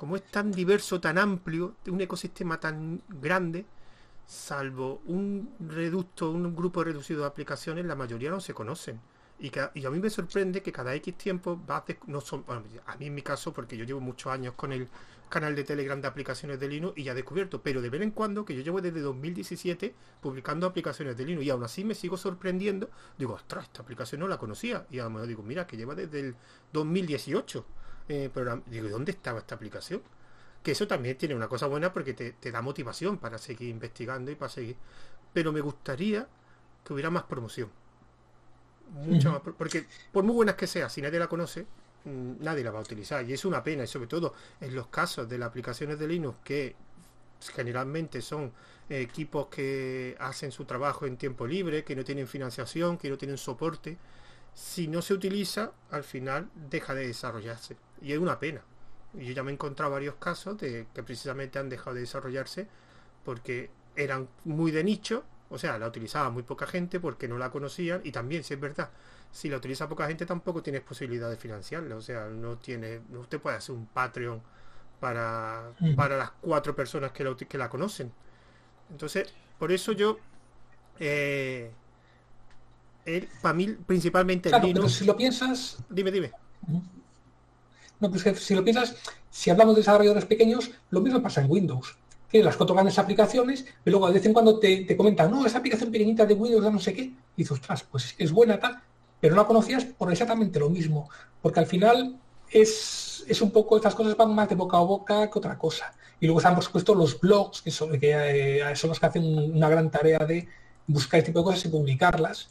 como 0.00 0.16
es 0.16 0.22
tan 0.22 0.50
diverso, 0.50 0.98
tan 0.98 1.18
amplio, 1.18 1.76
un 1.88 2.00
ecosistema 2.00 2.58
tan 2.58 3.02
grande, 3.20 3.66
salvo 4.26 5.02
un 5.04 5.50
reducto, 5.60 6.30
un 6.30 6.56
grupo 6.56 6.82
reducido 6.82 7.20
de 7.20 7.26
aplicaciones, 7.26 7.84
la 7.84 7.94
mayoría 7.96 8.30
no 8.30 8.40
se 8.40 8.54
conocen. 8.54 8.98
Y, 9.38 9.50
a 9.58 9.90
mí 9.90 9.98
me 9.98 10.08
sorprende 10.08 10.62
que 10.62 10.72
cada 10.72 10.94
X 10.94 11.18
tiempo 11.18 11.60
va 11.68 11.84
no 12.06 12.22
son, 12.22 12.46
a 12.86 12.96
mí 12.96 13.08
en 13.08 13.14
mi 13.14 13.20
caso, 13.20 13.52
porque 13.52 13.76
yo 13.76 13.84
llevo 13.84 14.00
muchos 14.00 14.32
años 14.32 14.54
con 14.54 14.72
el 14.72 14.88
canal 15.28 15.54
de 15.54 15.64
Telegram 15.64 16.00
de 16.00 16.08
aplicaciones 16.08 16.58
de 16.58 16.68
Linux 16.68 16.96
y 16.96 17.04
ya 17.04 17.12
he 17.12 17.14
descubierto, 17.14 17.60
pero 17.60 17.82
de 17.82 17.90
vez 17.90 18.00
en 18.00 18.12
cuando, 18.12 18.46
que 18.46 18.54
yo 18.54 18.62
llevo 18.62 18.80
desde 18.80 19.00
2017 19.00 19.94
publicando 20.22 20.66
aplicaciones 20.66 21.14
de 21.18 21.26
Linux 21.26 21.44
y 21.44 21.50
aún 21.50 21.62
así 21.62 21.84
me 21.84 21.94
sigo 21.94 22.16
sorprendiendo, 22.16 22.88
digo, 23.18 23.34
ostras, 23.34 23.64
esta 23.64 23.82
aplicación 23.82 24.22
no 24.22 24.28
la 24.28 24.38
conocía. 24.38 24.86
Y 24.90 24.98
a 24.98 25.04
lo 25.04 25.10
mejor 25.10 25.28
digo, 25.28 25.42
mira, 25.42 25.66
que 25.66 25.76
lleva 25.76 25.94
desde 25.94 26.20
el 26.20 26.36
2018 26.72 27.66
eh, 28.10 28.30
Digo, 28.66 28.88
¿dónde 28.88 29.12
estaba 29.12 29.38
esta 29.38 29.54
aplicación? 29.54 30.02
Que 30.62 30.72
eso 30.72 30.86
también 30.86 31.16
tiene 31.16 31.34
una 31.34 31.48
cosa 31.48 31.66
buena 31.66 31.92
porque 31.92 32.12
te, 32.12 32.50
da 32.50 32.60
motivación 32.60 33.18
para 33.18 33.38
seguir 33.38 33.68
investigando 33.68 34.30
y 34.30 34.34
para 34.34 34.50
seguir. 34.50 34.76
Pero 35.32 35.52
me 35.52 35.60
gustaría 35.60 36.26
que 36.84 36.92
hubiera 36.92 37.10
más 37.10 37.22
promoción. 37.24 37.70
Mucha 39.06 39.30
más, 39.30 39.40
porque 39.40 39.86
por 40.12 40.24
muy 40.24 40.34
buenas 40.34 40.56
que 40.56 40.66
sea, 40.66 40.88
si 40.88 41.00
nadie 41.00 41.20
la 41.20 41.28
conoce, 41.28 41.66
mm, 42.04 42.42
nadie 42.42 42.64
la 42.64 42.72
va 42.72 42.80
a 42.80 42.82
utilizar. 42.82 43.24
Y 43.28 43.32
es 43.32 43.44
una 43.44 43.62
pena, 43.62 43.84
y 43.84 43.86
sobre 43.86 44.08
todo 44.08 44.34
en 44.60 44.74
los 44.74 44.88
casos 44.88 45.28
de 45.28 45.38
las 45.38 45.48
aplicaciones 45.48 45.98
de 45.98 46.08
Linux 46.08 46.38
que 46.42 46.74
generalmente 47.54 48.20
son 48.20 48.52
equipos 48.88 49.46
que 49.46 50.16
hacen 50.18 50.50
su 50.50 50.64
trabajo 50.64 51.06
en 51.06 51.16
tiempo 51.16 51.46
libre, 51.46 51.84
que 51.84 51.94
no 51.94 52.04
tienen 52.04 52.26
financiación, 52.26 52.98
que 52.98 53.08
no 53.08 53.16
tienen 53.16 53.38
soporte. 53.38 53.96
Si 54.54 54.88
no 54.88 55.02
se 55.02 55.14
utiliza, 55.14 55.72
al 55.90 56.04
final 56.04 56.50
deja 56.70 56.94
de 56.94 57.06
desarrollarse. 57.06 57.76
Y 58.02 58.12
es 58.12 58.18
una 58.18 58.38
pena. 58.38 58.62
Yo 59.14 59.32
ya 59.32 59.42
me 59.42 59.50
he 59.50 59.54
encontrado 59.54 59.92
varios 59.92 60.16
casos 60.16 60.58
de 60.58 60.86
que 60.94 61.02
precisamente 61.02 61.58
han 61.58 61.68
dejado 61.68 61.94
de 61.94 62.02
desarrollarse 62.02 62.68
porque 63.24 63.70
eran 63.96 64.28
muy 64.44 64.70
de 64.70 64.84
nicho, 64.84 65.24
o 65.48 65.58
sea, 65.58 65.78
la 65.78 65.88
utilizaba 65.88 66.30
muy 66.30 66.44
poca 66.44 66.66
gente 66.66 67.00
porque 67.00 67.26
no 67.26 67.36
la 67.36 67.50
conocían 67.50 68.00
y 68.04 68.12
también, 68.12 68.44
si 68.44 68.54
es 68.54 68.60
verdad, 68.60 68.90
si 69.32 69.48
la 69.48 69.56
utiliza 69.56 69.88
poca 69.88 70.06
gente 70.06 70.26
tampoco 70.26 70.62
tienes 70.62 70.82
posibilidad 70.82 71.28
de 71.28 71.36
financiarla, 71.36 71.96
o 71.96 72.00
sea, 72.00 72.26
no 72.26 72.58
tiene, 72.58 73.00
usted 73.12 73.40
puede 73.40 73.56
hacer 73.56 73.74
un 73.74 73.86
Patreon 73.86 74.40
para, 75.00 75.72
mm. 75.80 75.94
para 75.94 76.16
las 76.16 76.30
cuatro 76.40 76.74
personas 76.74 77.12
que 77.12 77.24
la, 77.24 77.36
que 77.36 77.58
la 77.58 77.68
conocen. 77.68 78.12
Entonces, 78.90 79.32
por 79.58 79.72
eso 79.72 79.92
yo, 79.92 80.18
eh, 80.98 81.72
para 83.42 83.54
mí, 83.54 83.68
principalmente 83.86 84.48
claro, 84.48 84.88
si 84.88 85.04
lo 85.04 85.16
piensas... 85.16 85.78
Dime, 85.88 86.10
dime. 86.10 86.32
No, 88.00 88.10
pues 88.10 88.22
si 88.40 88.54
lo 88.54 88.64
piensas, 88.64 88.96
si 89.30 89.50
hablamos 89.50 89.74
de 89.74 89.80
desarrolladores 89.80 90.24
pequeños, 90.24 90.70
lo 90.90 91.00
mismo 91.00 91.22
pasa 91.22 91.42
en 91.42 91.50
Windows. 91.50 91.96
Que 92.30 92.42
las 92.42 92.56
cuatro 92.56 92.74
grandes 92.74 92.98
aplicaciones, 92.98 93.66
y 93.84 93.90
luego 93.90 94.06
de 94.06 94.14
vez 94.14 94.24
en 94.24 94.32
cuando 94.32 94.58
te, 94.58 94.96
comentan, 94.96 95.30
no, 95.30 95.44
esa 95.44 95.58
aplicación 95.58 95.90
pequeñita 95.90 96.24
de 96.24 96.34
Windows 96.34 96.72
no 96.72 96.78
sé 96.78 96.94
qué, 96.94 97.02
y 97.02 97.16
dices, 97.36 97.52
ostras, 97.52 97.84
pues 97.90 98.14
es 98.16 98.32
buena 98.32 98.58
tal, 98.58 98.80
pero 99.20 99.34
no 99.34 99.42
la 99.42 99.48
conocías 99.48 99.84
por 99.84 100.10
exactamente 100.10 100.58
lo 100.58 100.70
mismo. 100.70 101.10
Porque 101.42 101.60
al 101.60 101.66
final 101.66 102.16
es, 102.50 103.24
es 103.28 103.42
un 103.42 103.50
poco, 103.50 103.76
estas 103.76 103.94
cosas 103.94 104.16
van 104.16 104.34
más 104.34 104.48
de 104.48 104.54
boca 104.54 104.78
a 104.78 104.80
boca 104.80 105.30
que 105.30 105.38
otra 105.38 105.58
cosa. 105.58 105.92
Y 106.20 106.26
luego 106.26 106.40
están, 106.40 106.54
por 106.54 106.64
supuesto, 106.64 106.94
los 106.94 107.18
blogs, 107.20 107.62
que 107.62 107.70
son, 107.70 107.98
que, 107.98 108.60
eh, 108.60 108.76
son 108.76 108.88
los 108.88 109.00
que 109.00 109.06
hacen 109.06 109.24
una 109.54 109.68
gran 109.68 109.90
tarea 109.90 110.18
de 110.20 110.46
buscar 110.86 111.18
este 111.18 111.30
tipo 111.30 111.40
de 111.40 111.44
cosas 111.44 111.64
y 111.64 111.68
publicarlas. 111.68 112.50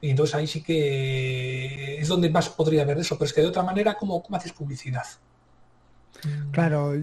Y 0.00 0.10
entonces 0.10 0.34
ahí 0.34 0.46
sí 0.46 0.62
que 0.62 2.00
es 2.00 2.08
donde 2.08 2.30
más 2.30 2.48
podría 2.48 2.82
haber 2.82 2.98
eso, 2.98 3.16
pero 3.16 3.26
es 3.26 3.32
que 3.32 3.42
de 3.42 3.48
otra 3.48 3.62
manera, 3.62 3.94
¿cómo, 3.94 4.24
haces 4.32 4.52
publicidad? 4.52 5.04
Claro, 6.52 6.94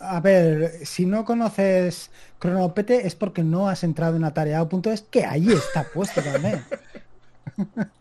a, 0.00 0.20
ver, 0.20 0.84
si 0.84 1.06
no 1.06 1.24
conoces 1.24 2.10
Cronopete 2.38 3.06
es 3.06 3.14
porque 3.14 3.42
no 3.42 3.68
has 3.68 3.84
entrado 3.84 4.16
en 4.16 4.24
Atareado. 4.24 4.68
Punto 4.68 4.90
es 4.90 5.02
que 5.02 5.24
ahí 5.24 5.50
está 5.50 5.84
puesto 5.84 6.22
también. 6.22 6.62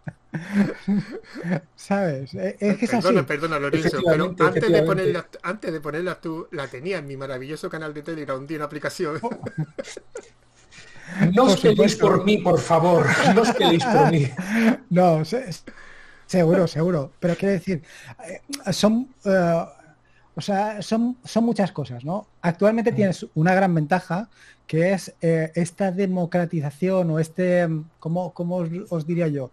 ¿Sabes? 1.75 2.33
E, 2.33 2.57
es 2.59 2.77
que 2.77 2.87
perdona, 2.87 3.25
perdona, 3.25 3.59
Lorenzo, 3.59 3.99
pero 4.05 4.35
antes 4.39 4.69
de, 4.69 4.83
ponerla, 4.83 5.27
antes 5.43 5.71
de 5.71 5.79
ponerla 5.79 6.19
tú, 6.19 6.47
la 6.51 6.67
tenía 6.67 6.97
en 6.97 7.07
mi 7.07 7.15
maravilloso 7.15 7.69
canal 7.69 7.93
de 7.93 8.03
Telegram, 8.03 8.37
un 8.37 8.47
día 8.47 8.57
una 8.57 8.65
aplicación. 8.65 9.19
No 11.33 11.43
os 11.43 11.57
peleéis 11.59 11.95
por 11.95 12.23
mí, 12.25 12.37
por 12.37 12.59
favor. 12.59 13.05
No 13.33 13.41
os 13.41 13.51
peleéis 13.53 13.85
por 13.85 14.11
mí. 14.11 14.29
No, 14.89 15.23
seguro, 16.25 16.67
seguro. 16.67 17.11
Pero 17.19 17.35
quiero 17.35 17.53
decir, 17.53 17.81
eh, 18.25 18.73
son, 18.73 19.09
eh, 19.25 19.65
o 20.35 20.41
sea, 20.41 20.81
son, 20.81 21.17
son 21.23 21.43
muchas 21.43 21.71
cosas, 21.71 22.03
¿no? 22.03 22.27
Actualmente 22.41 22.91
tienes 22.91 23.25
una 23.35 23.53
gran 23.53 23.73
ventaja 23.73 24.29
que 24.65 24.91
es 24.93 25.13
eh, 25.21 25.51
esta 25.55 25.91
democratización 25.91 27.11
o 27.11 27.19
este, 27.19 27.67
¿cómo, 27.99 28.33
cómo 28.33 28.65
os, 28.89 29.07
diría 29.07 29.27
yo? 29.27 29.51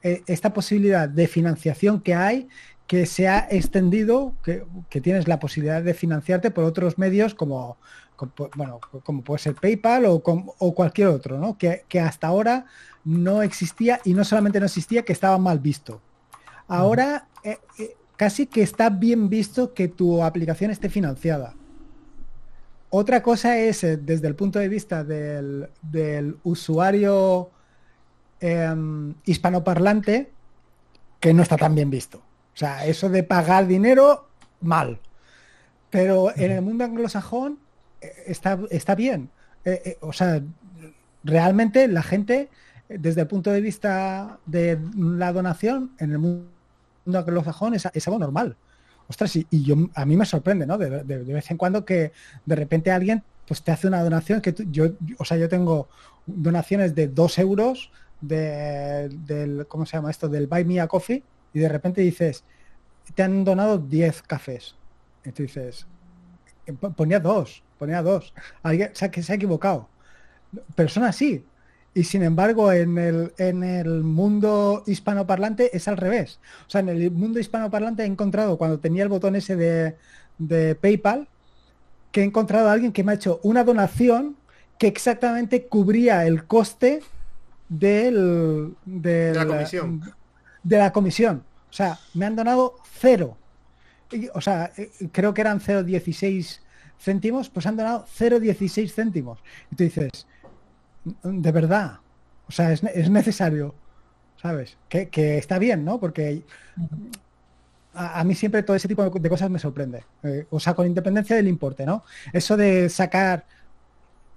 esta 0.00 0.54
posibilidad 0.54 1.08
de 1.08 1.26
financiación 1.26 2.00
que 2.00 2.14
hay 2.14 2.48
que 2.86 3.04
se 3.04 3.26
ha 3.26 3.48
extendido, 3.50 4.34
que, 4.44 4.64
que, 4.88 5.00
tienes 5.00 5.26
la 5.26 5.40
posibilidad 5.40 5.82
de 5.82 5.92
financiarte 5.92 6.52
por 6.52 6.62
otros 6.62 6.98
medios 6.98 7.34
como, 7.34 7.78
bueno, 8.56 8.80
como 9.04 9.22
puede 9.22 9.38
ser 9.38 9.54
PayPal 9.54 10.06
o, 10.06 10.22
o 10.24 10.74
cualquier 10.74 11.08
otro, 11.08 11.38
¿no? 11.38 11.56
Que, 11.56 11.84
hasta 12.00 12.26
ahora 12.26 12.66
no 13.04 13.42
existía 13.42 14.00
y 14.04 14.14
no 14.14 14.24
solamente 14.24 14.60
no 14.60 14.66
existía, 14.66 15.04
que 15.04 15.12
estaba 15.12 15.38
mal 15.38 15.58
visto. 15.58 16.00
Ahora 16.66 17.28
eh, 17.44 17.58
eh, 17.78 17.96
casi 18.16 18.46
que 18.46 18.62
está 18.62 18.90
bien 18.90 19.28
visto 19.28 19.72
que 19.72 19.88
tu 19.88 20.22
aplicación 20.22 20.70
esté 20.70 20.88
financiada. 20.88 21.54
Otra 22.90 23.22
cosa 23.22 23.58
es, 23.58 23.84
eh, 23.84 23.96
desde 23.96 24.28
el 24.28 24.34
punto 24.34 24.58
de 24.58 24.68
vista 24.68 25.04
del, 25.04 25.68
usuario 26.42 27.50
em, 28.40 29.14
hispanoparlante, 29.24 30.32
que 31.20 31.34
no 31.34 31.42
está 31.42 31.56
tan 31.56 31.74
bien 31.74 31.90
visto. 31.90 32.18
O 32.18 32.56
sea, 32.56 32.86
eso 32.86 33.08
de 33.08 33.22
pagar 33.22 33.66
dinero, 33.66 34.28
mal. 34.60 35.00
Pero 35.90 36.32
en 36.36 36.50
el 36.50 36.62
mundo 36.62 36.84
anglosajón 36.84 37.58
está, 38.00 38.58
está 38.70 38.94
bien. 38.94 39.30
Eh, 39.64 39.82
eh, 39.84 39.98
o 40.00 40.12
sea, 40.12 40.42
realmente 41.24 41.88
la 41.88 42.02
gente, 42.02 42.48
desde 42.88 43.22
el 43.22 43.26
punto 43.26 43.50
de 43.50 43.60
vista 43.60 44.38
de 44.46 44.78
la 44.96 45.32
donación, 45.32 45.92
en 45.98 46.12
el 46.12 46.18
mundo 46.18 46.48
anglosajón 47.06 47.74
es, 47.74 47.88
es 47.92 48.08
normal. 48.08 48.56
Ostras, 49.08 49.36
y, 49.36 49.46
yo 49.50 49.76
a 49.94 50.04
mí 50.04 50.16
me 50.16 50.26
sorprende, 50.26 50.66
¿no? 50.66 50.76
De, 50.76 51.02
vez 51.02 51.50
en 51.50 51.56
cuando 51.56 51.84
que 51.84 52.12
de 52.44 52.54
repente 52.54 52.90
alguien 52.90 53.22
pues 53.46 53.62
te 53.62 53.72
hace 53.72 53.86
una 53.86 54.02
donación 54.02 54.42
que 54.42 54.54
yo, 54.70 54.90
o 55.16 55.24
sea, 55.24 55.38
yo 55.38 55.48
tengo 55.48 55.88
donaciones 56.26 56.94
de 56.94 57.08
2 57.08 57.38
euros 57.38 57.90
de, 58.20 59.08
del, 59.08 59.66
¿cómo 59.66 59.86
se 59.86 59.96
llama 59.96 60.10
esto? 60.10 60.28
Del 60.28 60.46
Buy 60.46 60.66
Me 60.66 60.80
a 60.80 60.86
Coffee 60.86 61.22
y 61.54 61.58
de 61.58 61.68
repente 61.70 62.02
dices, 62.02 62.44
te 63.14 63.22
han 63.22 63.44
donado 63.44 63.78
10 63.78 64.22
cafés. 64.22 64.76
Y 65.24 65.32
tú 65.32 65.42
dices, 65.44 65.86
eh, 66.66 66.72
ponía 66.72 67.20
dos, 67.20 67.62
ponía 67.78 68.02
dos. 68.02 68.34
Alguien 68.62 68.90
se 68.94 69.04
ha, 69.04 69.12
se 69.12 69.32
ha 69.32 69.36
equivocado. 69.36 69.88
Pero 70.74 70.88
son 70.88 71.04
así. 71.04 71.44
Y 71.94 72.04
sin 72.04 72.22
embargo, 72.22 72.72
en 72.72 72.96
el, 72.98 73.32
en 73.38 73.64
el 73.64 74.02
mundo 74.02 74.84
hispanoparlante 74.86 75.76
es 75.76 75.88
al 75.88 75.96
revés. 75.96 76.38
O 76.66 76.70
sea, 76.70 76.80
en 76.80 76.90
el 76.90 77.10
mundo 77.10 77.40
hispanoparlante 77.40 78.02
he 78.02 78.06
encontrado, 78.06 78.56
cuando 78.56 78.78
tenía 78.78 79.02
el 79.02 79.08
botón 79.08 79.36
ese 79.36 79.56
de, 79.56 79.96
de 80.38 80.74
PayPal, 80.74 81.28
que 82.12 82.20
he 82.20 82.24
encontrado 82.24 82.68
a 82.68 82.72
alguien 82.72 82.92
que 82.92 83.04
me 83.04 83.12
ha 83.12 83.14
hecho 83.16 83.40
una 83.42 83.64
donación 83.64 84.36
que 84.78 84.86
exactamente 84.86 85.66
cubría 85.66 86.24
el 86.26 86.44
coste 86.44 87.02
del, 87.68 88.74
de 88.84 89.34
la 89.34 89.46
comisión. 89.46 90.14
De 90.62 90.78
la 90.78 90.92
comisión. 90.92 91.42
O 91.70 91.72
sea, 91.72 91.98
me 92.14 92.26
han 92.26 92.36
donado 92.36 92.76
cero. 92.98 93.36
o 94.34 94.40
sea, 94.40 94.72
eh, 94.76 94.90
creo 95.12 95.34
que 95.34 95.40
eran 95.40 95.60
0,16 95.60 96.60
céntimos, 96.98 97.48
pues 97.48 97.66
han 97.66 97.76
donado 97.76 98.06
0,16 98.18 98.90
céntimos. 98.92 99.38
Y 99.70 99.76
tú 99.76 99.84
dices, 99.84 100.26
de 101.22 101.52
verdad, 101.52 101.98
o 102.48 102.52
sea, 102.52 102.72
es, 102.72 102.82
necesario, 103.10 103.74
¿sabes? 104.40 104.76
Que, 104.88 105.38
está 105.38 105.58
bien, 105.58 105.84
¿no? 105.84 106.00
Porque 106.00 106.42
a, 107.94 108.24
mí 108.24 108.34
siempre 108.34 108.62
todo 108.62 108.76
ese 108.76 108.88
tipo 108.88 109.08
de, 109.08 109.28
cosas 109.28 109.50
me 109.50 109.58
sorprende. 109.58 110.04
Eh, 110.22 110.46
o 110.50 110.60
sea, 110.60 110.74
con 110.74 110.86
independencia 110.86 111.36
del 111.36 111.48
importe, 111.48 111.84
¿no? 111.84 112.04
Eso 112.32 112.56
de 112.56 112.88
sacar 112.88 113.44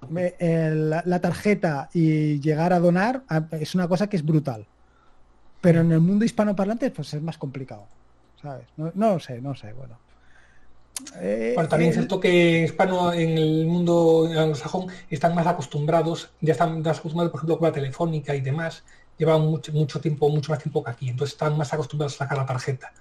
la 0.09 1.19
tarjeta 1.21 1.89
y 1.93 2.39
llegar 2.39 2.73
a 2.73 2.79
donar 2.79 3.23
es 3.51 3.75
una 3.75 3.87
cosa 3.87 4.07
que 4.07 4.17
es 4.17 4.25
brutal. 4.25 4.65
Pero 5.61 5.81
en 5.81 5.91
el 5.91 5.99
mundo 5.99 6.25
hispanoparlante 6.25 6.89
pues 6.91 7.13
es 7.13 7.21
más 7.21 7.37
complicado. 7.37 7.85
¿Sabes? 8.41 8.65
No, 8.75 8.91
lo 8.95 9.19
sé, 9.19 9.39
no 9.39 9.53
sé, 9.53 9.71
bueno. 9.73 9.97
Eh, 11.19 11.55
también 11.69 11.89
es 11.89 11.95
cierto 11.95 12.19
que 12.19 12.63
hispano 12.63 13.13
en 13.13 13.37
el 13.37 13.65
mundo 13.65 14.27
anglosajón 14.27 14.87
están 15.09 15.35
más 15.35 15.47
acostumbrados, 15.47 16.29
ya 16.41 16.53
están 16.53 16.81
más 16.81 16.99
acostumbrados, 16.99 17.31
por 17.31 17.39
ejemplo, 17.39 17.59
con 17.59 17.67
la 17.67 17.73
telefónica 17.73 18.35
y 18.35 18.41
demás, 18.41 18.83
llevan 19.17 19.41
mucho, 19.41 19.71
mucho 19.73 19.99
tiempo, 19.99 20.29
mucho 20.29 20.51
más 20.51 20.61
tiempo 20.61 20.83
que 20.83 20.91
aquí, 20.91 21.09
entonces 21.09 21.33
están 21.33 21.57
más 21.57 21.73
acostumbrados 21.73 22.15
a 22.15 22.17
sacar 22.19 22.37
la 22.37 22.45
tarjeta. 22.45 22.93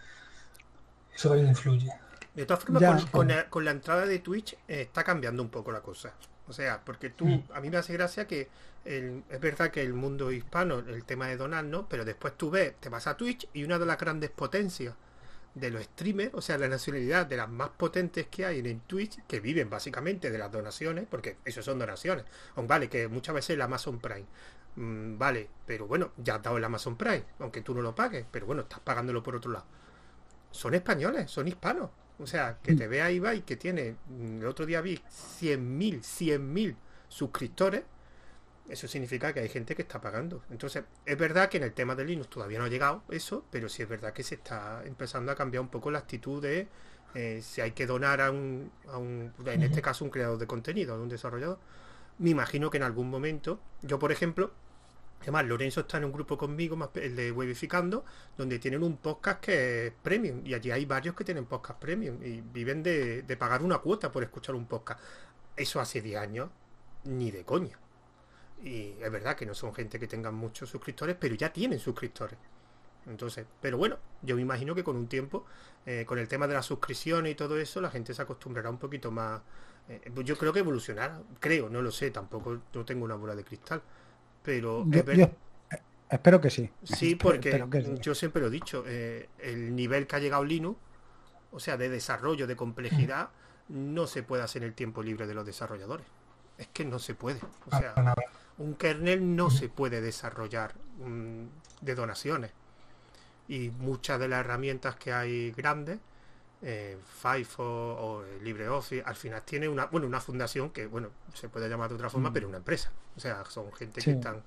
Eso 1.14 1.28
también 1.28 1.49
influye. 1.49 1.92
De 2.35 2.47
todas 2.47 2.64
formas, 2.64 3.04
con, 3.07 3.64
la, 3.64 3.71
entrada 3.71 4.07
de 4.07 4.19
Twitch 4.21 4.54
eh, 4.69 4.83
está 4.83 5.04
cambiando 5.04 5.42
un 5.42 5.50
poco 5.50 5.73
la 5.73 5.80
cosa. 5.80 6.14
O 6.49 6.52
sea, 6.52 6.80
porque 6.85 7.11
tú, 7.11 7.26
mm. 7.26 7.45
a 7.52 7.61
mí 7.61 7.71
me 7.71 7.76
hace 7.76 7.92
gracia 7.92 8.26
que 8.26 8.49
es 8.85 9.40
verdad 9.40 9.71
que 9.71 9.83
el 9.83 9.92
mundo 9.92 10.33
hispano, 10.33 10.78
el 10.78 11.04
tema 11.04 11.28
de 11.28 11.37
donar, 11.37 11.64
¿no? 11.64 11.87
Pero 11.88 12.04
después 12.04 12.35
tú 12.37 12.50
ves, 12.50 12.75
te 12.80 12.88
vas 12.88 13.07
a 13.07 13.16
Twitch 13.16 13.47
y 13.52 13.64
una 13.64 13.78
de 13.78 13.87
las 13.87 13.99
grandes 13.99 14.30
potencias 14.30 14.95
de 15.54 15.71
los 15.71 15.83
streamers, 15.85 16.35
o 16.35 16.40
sea, 16.40 16.59
la 16.59 16.69
nacionalidad 16.69 17.26
de 17.26 17.37
las 17.37 17.49
más 17.49 17.71
potentes 17.71 18.26
que 18.28 18.47
hay 18.47 18.61
en 18.61 18.80
Twitch, 18.80 19.23
que 19.26 19.40
viven 19.40 19.69
básicamente 19.69 20.30
de 20.30 20.38
las 20.38 20.50
donaciones, 20.52 21.07
porque 21.11 21.37
eso 21.45 21.62
son 21.62 21.78
donaciones. 21.78 22.25
Aunque 22.57 22.69
vale, 22.69 22.88
que 22.88 23.09
muchas 23.09 23.35
veces 23.35 23.50
el 23.50 23.62
Amazon 23.62 23.99
Prime, 23.99 24.26
mm, 24.76 25.19
vale, 25.19 25.49
pero 25.66 25.87
bueno, 25.87 26.12
ya 26.16 26.37
has 26.37 26.42
dado 26.42 26.57
el 26.57 26.64
Amazon 26.64 26.97
Prime, 26.97 27.25
aunque 27.40 27.62
tú 27.62 27.75
no 27.75 27.83
lo 27.83 27.95
pagues, 27.95 28.25
pero 28.30 28.47
bueno, 28.47 28.62
estás 28.62 28.80
pagándolo 28.80 29.23
por 29.23 29.37
otro 29.37 29.50
lado. 29.50 29.66
Son 30.50 30.75
españoles, 30.75 31.30
son 31.30 31.49
hispanos. 31.49 31.90
O 32.19 32.26
sea, 32.26 32.59
que 32.62 32.75
te 32.75 32.87
mm. 32.87 32.90
vea 32.90 33.11
Ibai 33.11 33.42
que 33.42 33.57
tiene, 33.57 33.97
mm, 34.09 34.40
el 34.40 34.47
otro 34.47 34.66
día 34.66 34.80
vi 34.80 34.97
100.000, 34.97 36.00
100.000 36.02 36.76
suscriptores 37.09 37.83
eso 38.70 38.86
significa 38.88 39.32
que 39.32 39.40
hay 39.40 39.48
gente 39.48 39.74
que 39.74 39.82
está 39.82 40.00
pagando. 40.00 40.42
Entonces, 40.50 40.84
es 41.04 41.18
verdad 41.18 41.48
que 41.48 41.56
en 41.56 41.64
el 41.64 41.72
tema 41.72 41.94
de 41.94 42.04
Linux 42.04 42.30
todavía 42.30 42.58
no 42.58 42.64
ha 42.64 42.68
llegado 42.68 43.02
eso, 43.10 43.44
pero 43.50 43.68
sí 43.68 43.82
es 43.82 43.88
verdad 43.88 44.12
que 44.12 44.22
se 44.22 44.36
está 44.36 44.82
empezando 44.84 45.32
a 45.32 45.34
cambiar 45.34 45.62
un 45.62 45.68
poco 45.68 45.90
la 45.90 45.98
actitud 45.98 46.40
de 46.40 46.68
eh, 47.14 47.40
si 47.42 47.61
hay 47.61 47.72
que 47.72 47.87
donar 47.87 48.20
a 48.20 48.30
un, 48.30 48.70
a 48.88 48.98
un, 48.98 49.33
en 49.44 49.62
este 49.62 49.83
caso, 49.83 50.04
un 50.04 50.11
creador 50.11 50.38
de 50.38 50.46
contenido, 50.46 50.94
a 50.94 50.98
un 50.98 51.09
desarrollador. 51.09 51.59
Me 52.18 52.30
imagino 52.30 52.70
que 52.70 52.76
en 52.76 52.85
algún 52.85 53.11
momento, 53.11 53.61
yo 53.83 53.98
por 53.98 54.12
ejemplo, 54.12 54.52
además 55.22 55.46
Lorenzo 55.46 55.80
está 55.80 55.98
en 55.98 56.04
un 56.04 56.12
grupo 56.12 56.38
conmigo, 56.38 56.76
más 56.76 56.90
el 56.94 57.16
de 57.16 57.33
Webificando, 57.33 58.04
donde 58.37 58.59
tienen 58.59 58.83
un 58.83 58.98
podcast 58.98 59.40
que 59.40 59.88
es 59.88 59.92
premium, 60.02 60.42
y 60.44 60.54
allí 60.54 60.70
hay 60.70 60.85
varios 60.85 61.16
que 61.16 61.24
tienen 61.24 61.46
podcast 61.46 61.80
premium 61.80 62.22
y 62.22 62.40
viven 62.40 62.83
de, 62.83 63.22
de 63.22 63.37
pagar 63.37 63.62
una 63.62 63.78
cuota 63.78 64.12
por 64.12 64.22
escuchar 64.22 64.54
un 64.54 64.66
podcast. 64.66 65.00
Eso 65.56 65.80
hace 65.80 66.00
10 66.00 66.20
años, 66.20 66.50
ni 67.04 67.30
de 67.30 67.44
coña. 67.44 67.78
Y 68.62 68.94
es 69.01 69.11
verdad 69.11 69.37
que 69.37 69.46
no 69.46 69.55
son 69.55 69.75
gente 69.75 69.99
que 69.99 70.07
tengan 70.07 70.35
muchos 70.35 70.68
suscriptores, 70.68 71.16
pero 71.18 71.35
ya 71.35 71.53
tienen 71.53 71.79
suscriptores. 71.79 72.38
Entonces, 73.07 73.46
pero 73.61 73.79
bueno, 73.79 73.99
yo 74.23 74.37
me 74.37 74.42
imagino 74.42 74.75
que 74.75 74.85
con 74.85 74.96
un 74.96 75.09
tiempo, 75.09 75.46
eh, 75.87 76.05
con 76.07 76.18
el 76.18 76.29
tema 76.29 76.46
de 76.46 76.55
la 76.55 76.62
suscripción 76.62 77.27
y 77.27 77.35
todo 77.35 77.59
eso, 77.59 77.81
la 77.81 77.90
gente 77.90 78.12
se 78.14 78.23
acostumbrará 78.23 78.70
un 78.70 78.79
poquito 78.79 79.11
más. 79.11 79.40
Eh, 79.88 80.11
pues 80.14 80.27
yo 80.27 80.37
creo 80.37 80.53
que 80.53 80.61
evolucionará, 80.61 81.20
creo, 81.40 81.68
no 81.68 81.83
lo 81.83 81.90
sé, 81.90 82.11
tampoco 82.11 82.59
no 82.73 82.85
tengo 82.85 83.05
una 83.05 83.14
bola 83.14 83.35
de 83.35 83.44
cristal. 83.44 83.83
Pero 84.42 84.87
espero 86.11 86.40
que 86.40 86.51
sí. 86.51 86.70
Sí, 86.83 87.14
porque 87.16 87.64
yo 88.01 88.14
siempre 88.14 88.42
lo 88.42 88.49
he 88.49 88.51
dicho, 88.51 88.85
eh, 88.87 89.29
el 89.38 89.75
nivel 89.75 90.07
que 90.07 90.16
ha 90.16 90.18
llegado 90.18 90.44
Linux, 90.44 90.79
o 91.53 91.59
sea, 91.59 91.77
de 91.77 91.88
desarrollo, 91.88 92.46
de 92.46 92.57
complejidad, 92.57 93.31
no 93.68 94.07
se 94.07 94.23
puede 94.23 94.42
hacer 94.42 94.62
en 94.62 94.68
el 94.68 94.75
tiempo 94.75 95.03
libre 95.03 95.27
de 95.27 95.35
los 95.35 95.46
desarrolladores. 95.46 96.07
Es 96.59 96.68
que 96.68 96.85
no 96.85 96.99
se 96.99 97.14
puede. 97.14 97.40
O 97.66 97.77
sea, 97.77 97.94
un 98.61 98.75
kernel 98.75 99.37
no 99.37 99.51
se 99.51 99.68
puede 99.68 100.01
desarrollar 100.01 100.75
mm, 100.99 101.44
de 101.81 101.94
donaciones. 101.94 102.53
Y 103.49 103.70
muchas 103.70 104.20
de 104.20 104.29
las 104.29 104.40
herramientas 104.40 104.96
que 104.96 105.12
hay 105.12 105.51
grandes, 105.53 105.99
eh, 106.62 106.99
Firefox 107.20 107.59
o 107.59 108.23
LibreOffice, 108.42 109.03
al 109.05 109.16
final 109.16 109.42
tiene 109.42 109.68
una, 109.68 109.87
bueno, 109.87 110.07
una 110.07 110.20
fundación 110.20 110.70
que, 110.70 110.87
bueno, 110.87 111.09
se 111.33 111.49
puede 111.49 111.68
llamar 111.68 111.88
de 111.88 111.94
otra 111.94 112.11
forma, 112.11 112.31
mm. 112.31 112.33
pero 112.35 112.49
una 112.49 112.59
empresa. 112.59 112.92
O 113.16 113.20
sea, 113.20 113.44
son 113.46 113.73
gente 113.73 114.03
que 114.03 114.12
están 114.12 114.42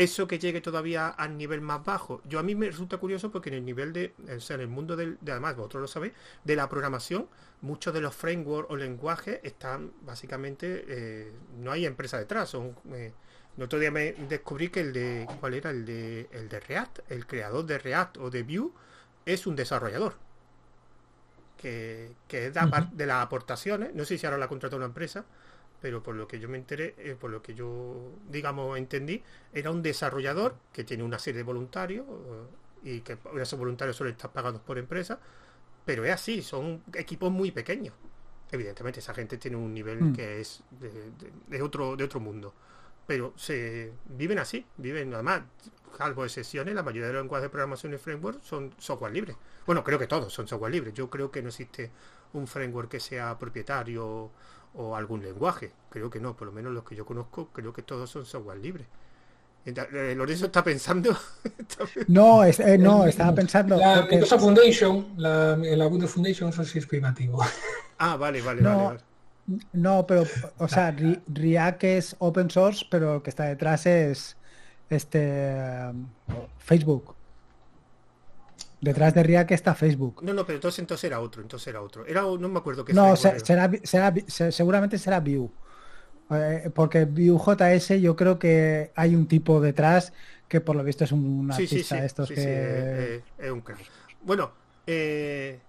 eso 0.00 0.26
que 0.26 0.38
llegue 0.38 0.62
todavía 0.62 1.08
al 1.08 1.36
nivel 1.36 1.60
más 1.60 1.84
bajo. 1.84 2.22
Yo 2.24 2.38
a 2.38 2.42
mí 2.42 2.54
me 2.54 2.66
resulta 2.66 2.96
curioso 2.96 3.30
porque 3.30 3.50
en 3.50 3.56
el 3.56 3.64
nivel 3.66 3.92
de, 3.92 4.14
o 4.34 4.40
sea, 4.40 4.54
en 4.54 4.62
el 4.62 4.68
mundo 4.68 4.96
del, 4.96 5.18
de, 5.20 5.32
además 5.32 5.56
vosotros 5.56 5.82
lo 5.82 5.88
sabéis, 5.88 6.14
de 6.42 6.56
la 6.56 6.70
programación, 6.70 7.28
muchos 7.60 7.92
de 7.92 8.00
los 8.00 8.14
frameworks 8.14 8.70
o 8.70 8.76
lenguajes 8.76 9.40
están 9.42 9.92
básicamente, 10.00 10.86
eh, 10.88 11.32
no 11.58 11.70
hay 11.70 11.84
empresa 11.84 12.18
detrás. 12.18 12.48
Son, 12.48 12.74
eh, 12.92 13.12
el 13.58 13.62
otro 13.62 13.78
día 13.78 13.90
me 13.90 14.12
descubrí 14.12 14.70
que 14.70 14.80
el 14.80 14.94
de, 14.94 15.28
¿cuál 15.38 15.52
era? 15.52 15.68
El 15.68 15.84
de, 15.84 16.30
el 16.32 16.48
de 16.48 16.60
React, 16.60 17.00
el 17.10 17.26
creador 17.26 17.66
de 17.66 17.78
React 17.78 18.16
o 18.16 18.30
de 18.30 18.42
Vue 18.42 18.70
es 19.26 19.46
un 19.46 19.54
desarrollador. 19.54 20.14
Que, 21.58 22.12
que 22.26 22.46
es 22.46 22.54
de, 22.54 22.60
de 22.92 23.04
las 23.04 23.22
aportaciones, 23.22 23.94
no 23.94 24.06
sé 24.06 24.16
si 24.16 24.24
ahora 24.24 24.38
la 24.38 24.48
contrató 24.48 24.76
una 24.76 24.86
empresa, 24.86 25.26
pero 25.80 26.02
por 26.02 26.14
lo 26.14 26.28
que 26.28 26.38
yo 26.38 26.48
me 26.48 26.58
enteré, 26.58 26.94
eh, 26.98 27.16
por 27.18 27.30
lo 27.30 27.42
que 27.42 27.54
yo, 27.54 28.12
digamos, 28.28 28.76
entendí, 28.76 29.22
era 29.52 29.70
un 29.70 29.82
desarrollador 29.82 30.56
que 30.72 30.84
tiene 30.84 31.02
una 31.02 31.18
serie 31.18 31.38
de 31.38 31.44
voluntarios 31.44 32.06
eh, 32.84 32.96
y 32.96 33.00
que 33.00 33.18
esos 33.40 33.58
voluntarios 33.58 33.96
suelen 33.96 34.14
estar 34.14 34.30
pagados 34.32 34.60
por 34.60 34.78
empresas, 34.78 35.18
pero 35.84 36.04
es 36.04 36.12
así, 36.12 36.42
son 36.42 36.82
equipos 36.94 37.30
muy 37.32 37.50
pequeños. 37.50 37.94
Evidentemente, 38.52 39.00
esa 39.00 39.14
gente 39.14 39.38
tiene 39.38 39.56
un 39.56 39.72
nivel 39.72 40.02
mm. 40.02 40.12
que 40.12 40.40
es 40.40 40.62
de, 41.48 41.62
otro, 41.62 41.96
de 41.96 42.04
otro 42.04 42.20
mundo, 42.20 42.52
pero 43.06 43.32
se 43.36 43.92
viven 44.06 44.38
así, 44.38 44.66
viven 44.76 45.14
además, 45.14 45.42
salvo 45.96 46.24
excepciones, 46.24 46.74
la 46.74 46.82
mayoría 46.82 47.08
de 47.08 47.14
los 47.14 47.22
lenguajes 47.22 47.44
de 47.44 47.48
programación 47.48 47.94
y 47.94 47.98
framework 47.98 48.42
son 48.42 48.74
software 48.78 49.12
libre. 49.12 49.36
Bueno, 49.66 49.84
creo 49.84 49.98
que 49.98 50.06
todos 50.06 50.32
son 50.32 50.48
software 50.48 50.72
libre. 50.72 50.92
Yo 50.92 51.08
creo 51.08 51.30
que 51.30 51.42
no 51.42 51.48
existe 51.48 51.90
un 52.32 52.46
framework 52.46 52.88
que 52.88 53.00
sea 53.00 53.38
propietario 53.38 54.30
o 54.74 54.96
algún 54.96 55.22
lenguaje. 55.22 55.72
Creo 55.90 56.10
que 56.10 56.20
no, 56.20 56.36
por 56.36 56.46
lo 56.46 56.52
menos 56.52 56.72
los 56.72 56.84
que 56.84 56.94
yo 56.94 57.04
conozco, 57.04 57.48
creo 57.52 57.72
que 57.72 57.82
todos 57.82 58.10
son 58.10 58.24
software 58.24 58.58
libre. 58.58 58.86
Eh, 59.64 60.14
Lorenzo 60.16 60.46
está 60.46 60.64
pensando. 60.64 61.16
no, 62.08 62.44
eh, 62.44 62.78
no, 62.78 63.06
estaba 63.06 63.34
pensando. 63.34 63.76
La 63.76 64.06
Foundation, 64.38 65.14
la, 65.16 65.56
la 65.56 65.86
Windows 65.86 66.12
Foundation, 66.12 66.48
eso 66.48 66.64
sí 66.64 66.78
es 66.78 66.86
privativo. 66.86 67.44
Ah, 68.02 68.16
vale, 68.16 68.40
vale, 68.40 68.62
no, 68.62 68.84
vale, 68.86 69.00
No, 69.74 70.06
pero, 70.06 70.24
o 70.56 70.66
sea, 70.68 70.96
React 71.28 71.84
es 71.84 72.16
open 72.18 72.48
source, 72.48 72.86
pero 72.90 73.12
lo 73.12 73.22
que 73.22 73.28
está 73.28 73.44
detrás 73.44 73.84
es 73.84 74.38
este 74.88 75.92
Facebook. 76.56 77.14
Detrás 78.80 79.14
de 79.14 79.22
React 79.22 79.50
está 79.52 79.74
Facebook. 79.74 80.22
No, 80.22 80.32
no, 80.32 80.46
pero 80.46 80.56
entonces, 80.56 80.78
entonces 80.78 81.04
era 81.04 81.20
otro, 81.20 81.42
entonces 81.42 81.68
era 81.68 81.82
otro. 81.82 82.06
Era, 82.06 82.22
no 82.22 82.48
me 82.48 82.58
acuerdo 82.58 82.84
qué 82.84 82.94
No, 82.94 83.14
será, 83.16 83.70
seguramente 84.50 84.98
será 84.98 85.20
Vue. 85.20 85.50
Eh, 86.30 86.70
porque 86.74 87.04
Vue.js 87.04 88.00
yo 88.00 88.16
creo 88.16 88.38
que 88.38 88.92
hay 88.94 89.14
un 89.14 89.26
tipo 89.26 89.60
detrás 89.60 90.12
que 90.48 90.60
por 90.60 90.76
lo 90.76 90.84
visto 90.84 91.04
es 91.04 91.12
un, 91.12 91.50
artista 91.50 91.96
de 91.96 92.06
estos 92.06 92.28
que... 92.28 93.22
es 93.38 93.50
un 93.50 93.62
Bueno, 94.22 94.52
eh, 94.86 95.60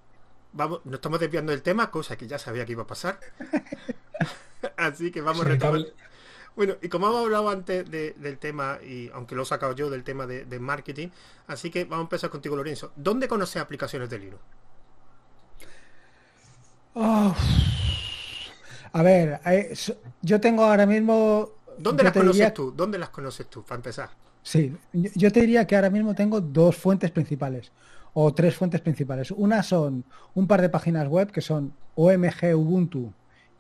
vamos, 0.54 0.82
nos 0.86 0.96
estamos 0.96 1.20
desviando 1.20 1.52
del 1.52 1.62
tema, 1.62 1.92
cosa 1.92 2.16
que 2.16 2.28
ya 2.28 2.40
sabía 2.40 2.66
que 2.66 2.72
iba 2.72 2.84
a 2.84 2.88
pasar. 2.88 3.20
Así 4.78 5.12
que 5.12 5.22
vamos 5.22 5.46
a 5.46 5.50
retomar. 5.50 5.82
Bueno, 6.56 6.76
y 6.82 6.90
como 6.90 7.08
hemos 7.08 7.24
hablado 7.24 7.50
antes 7.50 7.90
del 7.90 8.38
tema, 8.38 8.80
y 8.84 9.10
aunque 9.14 9.36
lo 9.36 9.44
he 9.44 9.46
sacado 9.46 9.74
yo 9.74 9.90
del 9.90 10.04
tema 10.04 10.28
de, 10.28 10.60
marketing, 10.60 11.08
así 11.48 11.70
que 11.70 11.86
vamos 11.86 12.00
a 12.00 12.02
empezar 12.04 12.30
contigo, 12.30 12.56
Lorenzo. 12.56 12.92
¿Dónde 12.96 13.28
conoces 13.28 13.62
aplicaciones 13.62 14.10
de 14.10 14.20
Linux? 14.20 14.42
a 16.94 17.34
ver, 19.02 19.40
eh, 19.46 19.74
yo 20.22 20.42
tengo 20.42 20.66
ahora 20.66 20.86
mismo... 20.86 21.52
¿Dónde 21.78 22.04
las 22.04 22.12
conoces 22.12 22.54
tú? 22.54 22.74
¿Dónde 22.76 22.98
las 22.98 23.10
conoces 23.10 23.48
tú, 23.48 23.64
para 23.64 23.78
empezar? 23.78 24.10
Sí, 24.44 24.76
yo 24.92 25.32
te 25.32 25.40
diría 25.42 25.66
que 25.66 25.76
ahora 25.76 25.90
mismo 25.90 26.14
tengo 26.16 26.42
dos 26.42 26.76
fuentes 26.76 27.12
principales 27.12 27.72
o 28.14 28.34
tres 28.34 28.56
fuentes 28.56 28.82
principales. 28.82 29.32
Una 29.32 29.64
son 29.64 30.04
un 30.34 30.48
par 30.48 30.62
de 30.62 30.70
páginas 30.70 31.08
web 31.08 31.32
que 31.32 31.42
son 31.42 31.74
OMG 31.96 32.56
Ubuntu 32.56 33.14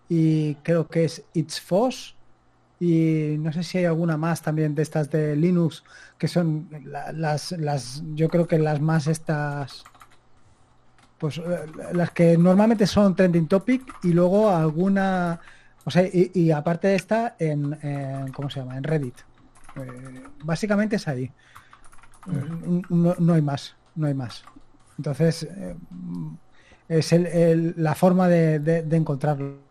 y 0.10 0.56
creo 0.56 0.88
que 0.88 1.06
es 1.06 1.23
It's 1.34 1.62
FOSS 1.62 2.15
y 2.81 3.37
no 3.37 3.53
sé 3.53 3.61
si 3.61 3.77
hay 3.77 3.85
alguna 3.85 4.17
más 4.17 4.41
también 4.41 4.73
de 4.73 4.81
estas 4.81 5.11
de 5.11 5.35
Linux 5.35 5.83
que 6.17 6.27
son 6.27 6.67
las, 7.13 7.51
las 7.51 8.01
yo 8.15 8.27
creo 8.27 8.47
que 8.47 8.57
las 8.57 8.81
más 8.81 9.05
estas 9.05 9.83
pues 11.19 11.37
eh, 11.37 11.43
las 11.93 12.09
que 12.09 12.35
normalmente 12.39 12.87
son 12.87 13.15
trending 13.15 13.47
topic 13.47 13.83
y 14.01 14.13
luego 14.13 14.49
alguna 14.49 15.39
o 15.85 15.91
sea 15.91 16.09
y, 16.11 16.49
aparte 16.49 16.87
de 16.87 16.95
esta 16.95 17.35
en, 17.37 17.77
cómo 18.33 18.49
se 18.49 18.59
llama 18.59 18.77
en 18.77 18.83
Reddit. 18.83 19.19
Eh, 19.75 20.23
básicamente 20.43 20.95
es 20.95 21.07
ahí. 21.07 21.31
No, 22.89 23.33
hay 23.33 23.41
más 23.43 23.75
no 23.93 24.07
hay 24.07 24.15
más. 24.15 24.43
Entonces 24.97 25.43
eh, 25.43 25.75
es 26.89 27.13
la 27.77 27.93
forma 27.93 28.27
de 28.27 28.83
encontrarlo 28.89 29.70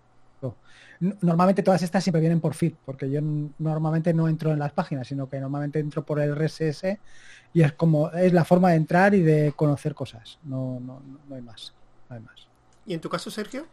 Normalmente 1.00 1.62
todas 1.62 1.82
estas 1.82 2.04
siempre 2.04 2.20
vienen 2.20 2.40
por 2.40 2.54
feed, 2.54 2.74
porque 2.84 3.10
yo 3.10 3.20
normalmente 3.58 4.12
no 4.12 4.28
entro 4.28 4.52
en 4.52 4.58
las 4.58 4.72
páginas, 4.72 5.06
sino 5.08 5.28
que 5.28 5.40
normalmente 5.40 5.78
entro 5.78 6.04
por 6.04 6.20
el 6.20 6.34
RSS 6.36 6.98
y 7.54 7.62
es 7.62 7.72
como 7.72 8.10
es 8.10 8.32
la 8.32 8.44
forma 8.44 8.70
de 8.70 8.76
entrar 8.76 9.14
y 9.14 9.22
de 9.22 9.52
conocer 9.56 9.94
cosas. 9.94 10.38
No, 10.44 10.78
no, 10.80 11.00
no 11.28 11.34
hay 11.34 11.42
más. 11.42 11.72
No 12.08 12.16
hay 12.16 12.22
más. 12.22 12.46
¿Y 12.86 12.92
en 12.92 13.00
tu 13.00 13.08
caso, 13.08 13.30
Sergio? 13.30 13.66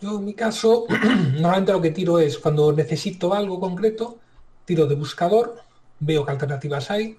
Yo 0.00 0.18
en 0.18 0.24
mi 0.26 0.34
caso, 0.34 0.84
normalmente 1.34 1.72
lo 1.72 1.80
que 1.80 1.90
tiro 1.90 2.18
es 2.18 2.38
cuando 2.38 2.72
necesito 2.72 3.32
algo 3.32 3.58
concreto, 3.58 4.18
tiro 4.66 4.86
de 4.86 4.94
buscador, 4.94 5.56
veo 6.00 6.24
qué 6.24 6.32
alternativas 6.32 6.90
hay. 6.90 7.18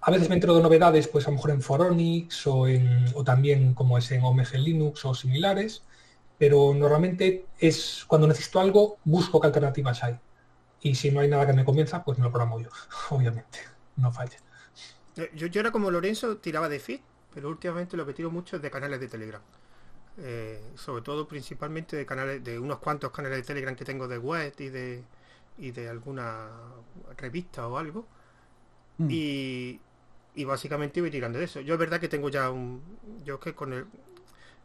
A 0.00 0.10
veces 0.10 0.28
me 0.28 0.36
entro 0.36 0.54
de 0.54 0.62
novedades, 0.62 1.08
pues 1.08 1.26
a 1.26 1.30
lo 1.30 1.36
mejor 1.36 1.50
en 1.50 1.62
Foronix 1.62 2.46
o, 2.46 2.66
en, 2.66 3.06
o 3.14 3.24
también 3.24 3.74
como 3.74 3.98
es 3.98 4.10
en 4.12 4.22
OMG 4.22 4.54
Linux 4.54 5.04
o 5.04 5.14
similares 5.14 5.82
pero 6.38 6.74
normalmente 6.74 7.46
es 7.58 8.04
cuando 8.06 8.26
necesito 8.26 8.60
algo, 8.60 8.98
busco 9.04 9.40
qué 9.40 9.46
alternativas 9.46 10.02
hay. 10.02 10.18
Y 10.80 10.94
si 10.94 11.10
no 11.10 11.20
hay 11.20 11.28
nada 11.28 11.46
que 11.46 11.52
me 11.52 11.64
convenza, 11.64 12.04
pues 12.04 12.18
me 12.18 12.24
lo 12.24 12.30
programo 12.30 12.60
yo, 12.60 12.68
obviamente, 13.10 13.60
no 13.96 14.12
falla. 14.12 14.38
Yo, 15.34 15.46
yo 15.46 15.60
era 15.60 15.70
como 15.70 15.90
Lorenzo, 15.90 16.38
tiraba 16.38 16.68
de 16.68 16.80
feed, 16.80 17.00
pero 17.32 17.48
últimamente 17.48 17.96
lo 17.96 18.04
que 18.04 18.14
tiro 18.14 18.30
mucho 18.30 18.56
es 18.56 18.62
de 18.62 18.70
canales 18.70 19.00
de 19.00 19.08
Telegram. 19.08 19.42
Eh, 20.16 20.60
sobre 20.76 21.02
todo 21.02 21.26
principalmente 21.26 21.96
de 21.96 22.06
canales 22.06 22.44
de 22.44 22.56
unos 22.56 22.78
cuantos 22.78 23.10
canales 23.10 23.38
de 23.38 23.42
Telegram 23.42 23.74
que 23.74 23.84
tengo 23.84 24.06
de 24.06 24.16
web 24.16 24.54
y 24.60 24.68
de 24.68 25.02
y 25.58 25.72
de 25.72 25.88
alguna 25.88 26.50
revista 27.16 27.66
o 27.66 27.76
algo 27.76 28.06
mm. 28.98 29.08
y, 29.10 29.80
y 30.36 30.44
básicamente 30.44 31.00
voy 31.00 31.10
tirando 31.10 31.40
de 31.40 31.46
eso 31.46 31.60
yo 31.62 31.74
es 31.74 31.80
verdad 31.80 31.98
que 31.98 32.06
tengo 32.06 32.28
ya 32.28 32.48
un 32.50 32.80
yo 33.24 33.40
que 33.40 33.56
con 33.56 33.72
el 33.72 33.86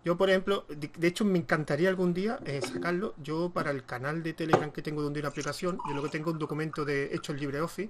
yo, 0.06 0.18
por 0.18 0.30
ejemplo, 0.30 0.66
de, 0.70 1.08
hecho 1.08 1.26
me 1.26 1.40
encantaría 1.40 1.90
algún 1.90 2.14
día 2.14 2.40
eh, 2.46 2.62
sacarlo. 2.62 3.14
Yo 3.22 3.50
para 3.50 3.72
el 3.72 3.84
canal 3.86 4.24
de 4.24 4.34
Telegram 4.34 4.72
que 4.72 4.82
tengo 4.82 5.02
donde 5.02 5.20
una 5.20 5.30
aplicación, 5.30 5.78
yo 5.88 5.94
lo 5.94 6.02
que 6.02 6.10
tengo 6.10 6.32
un 6.32 6.40
documento 6.40 6.86
de 6.86 7.14
hecho 7.14 7.34
el 7.34 7.40
LibreOffice, 7.40 7.90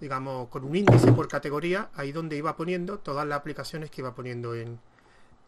digamos, 0.00 0.48
con 0.48 0.64
un 0.64 0.74
índice 0.74 1.12
por 1.12 1.28
categoría, 1.28 1.90
ahí 1.94 2.10
donde 2.10 2.36
iba 2.36 2.56
poniendo 2.56 2.98
todas 2.98 3.26
las 3.26 3.38
aplicaciones 3.38 3.90
que 3.90 4.00
iba 4.00 4.14
poniendo 4.14 4.54
en, 4.56 4.80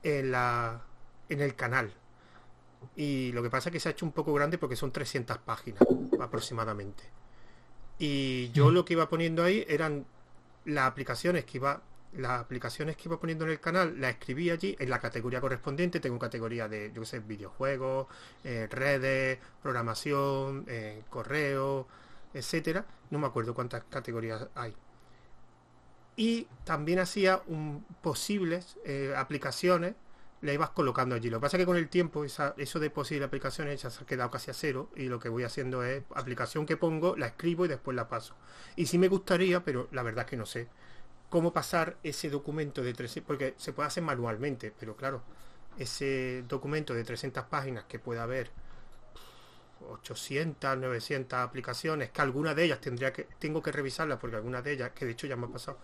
en, 0.05 0.31
la, 0.31 0.83
en 1.29 1.41
el 1.41 1.57
canal. 1.57 1.93
Y 2.95 3.33
lo 3.33 3.43
que 3.43 3.51
pasa 3.51 3.69
es 3.69 3.73
que 3.73 3.81
se 3.81 3.89
ha 3.89 3.93
hecho 3.93 4.07
un 4.07 4.13
poco 4.13 4.33
grande 4.33 4.57
porque 4.57 4.77
son 4.77 4.93
300 4.93 5.39
páginas 5.39 5.83
aproximadamente. 6.21 7.03
Y 7.99 8.51
yo 8.53 8.71
mm. 8.71 8.75
lo 8.75 8.85
que 8.85 8.93
iba 8.93 9.09
poniendo 9.09 9.43
ahí 9.43 9.65
eran 9.69 10.07
las 10.65 10.87
aplicaciones 10.87 11.45
que 11.45 11.59
iba 11.59 11.83
las 12.13 12.41
aplicaciones 12.41 12.97
que 12.97 13.09
iba 13.09 13.21
poniendo 13.21 13.45
en 13.45 13.51
el 13.51 13.61
canal 13.61 14.01
las 14.01 14.13
escribí 14.13 14.51
allí 14.51 14.77
en 14.79 14.91
la 14.91 14.99
categoría 14.99 15.41
correspondiente. 15.41 16.01
Tengo 16.01 16.19
categoría 16.19 16.69
de, 16.69 16.93
yo 16.95 17.05
sé, 17.05 17.21
videojuegos, 17.21 18.07
eh, 18.45 18.69
redes, 18.71 19.39
programación, 19.63 20.65
eh, 20.69 21.03
correo, 21.11 21.87
etcétera. 22.35 22.87
No 23.11 23.19
me 23.19 23.27
acuerdo 23.27 23.55
cuántas 23.55 23.85
categorías 23.85 24.49
hay. 24.55 24.75
Y 26.17 26.49
también 26.65 26.99
hacía 26.99 27.43
posibles 28.03 28.77
eh, 28.85 29.15
aplicaciones, 29.17 29.95
le 30.41 30.55
ibas 30.55 30.71
colocando 30.71 31.15
allí. 31.15 31.31
Lo 31.31 31.39
que 31.39 31.43
pasa 31.43 31.57
es 31.57 31.63
que 31.63 31.67
con 31.67 31.77
el 31.77 31.89
tiempo 31.89 32.25
eso 32.25 32.81
de 32.81 32.91
posibles 32.91 33.27
aplicaciones 33.27 33.83
ya 33.83 33.91
se 33.91 34.03
ha 34.03 34.07
quedado 34.07 34.31
casi 34.31 34.51
a 34.51 34.55
cero 34.55 34.91
y 34.97 35.05
lo 35.05 35.21
que 35.21 35.29
voy 35.29 35.45
haciendo 35.45 35.85
es 35.85 36.03
aplicación 36.15 36.67
que 36.67 36.77
pongo, 36.77 37.17
la 37.17 37.27
escribo 37.27 37.67
y 37.67 37.69
después 37.69 37.95
la 37.97 38.09
paso. 38.09 38.35
Y 38.75 38.87
sí 38.87 38.99
me 38.99 39.09
gustaría, 39.09 39.65
pero 39.65 39.89
la 39.93 40.03
verdad 40.03 40.25
es 40.25 40.31
que 40.31 40.37
no 40.37 40.47
sé 40.47 40.69
cómo 41.31 41.53
pasar 41.53 41.97
ese 42.03 42.31
documento 42.31 42.83
de 42.83 42.95
300, 42.95 43.27
porque 43.27 43.55
se 43.59 43.73
puede 43.73 43.89
hacer 43.89 44.03
manualmente, 44.03 44.73
pero 44.79 44.97
claro, 44.97 45.23
ese 45.79 46.45
documento 46.49 46.95
de 46.95 47.05
300 47.05 47.45
páginas 47.45 47.85
que 47.85 47.99
puede 47.99 48.21
haber 48.21 48.51
800, 49.91 50.79
900 50.79 51.39
aplicaciones, 51.39 52.11
que 52.11 52.23
algunas 52.23 52.57
de 52.57 52.65
ellas 52.65 52.81
tendría 52.81 53.13
que, 53.13 53.25
tengo 53.39 53.63
que 53.63 53.73
revisarlas 53.73 54.19
porque 54.19 54.37
algunas 54.37 54.65
de 54.65 54.73
ellas, 54.73 54.91
que 54.95 55.05
de 55.05 55.13
hecho 55.13 55.27
ya 55.27 55.37
me 55.37 55.47
ha 55.47 55.51
pasado, 55.51 55.79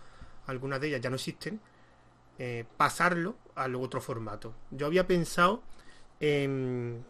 algunas 0.47 0.81
de 0.81 0.87
ellas 0.87 1.01
ya 1.01 1.09
no 1.09 1.15
existen, 1.15 1.59
eh, 2.37 2.65
pasarlo 2.77 3.37
al 3.55 3.75
otro 3.75 4.01
formato. 4.01 4.53
Yo 4.71 4.87
había 4.87 5.07
pensado 5.07 5.63
en, 6.19 7.05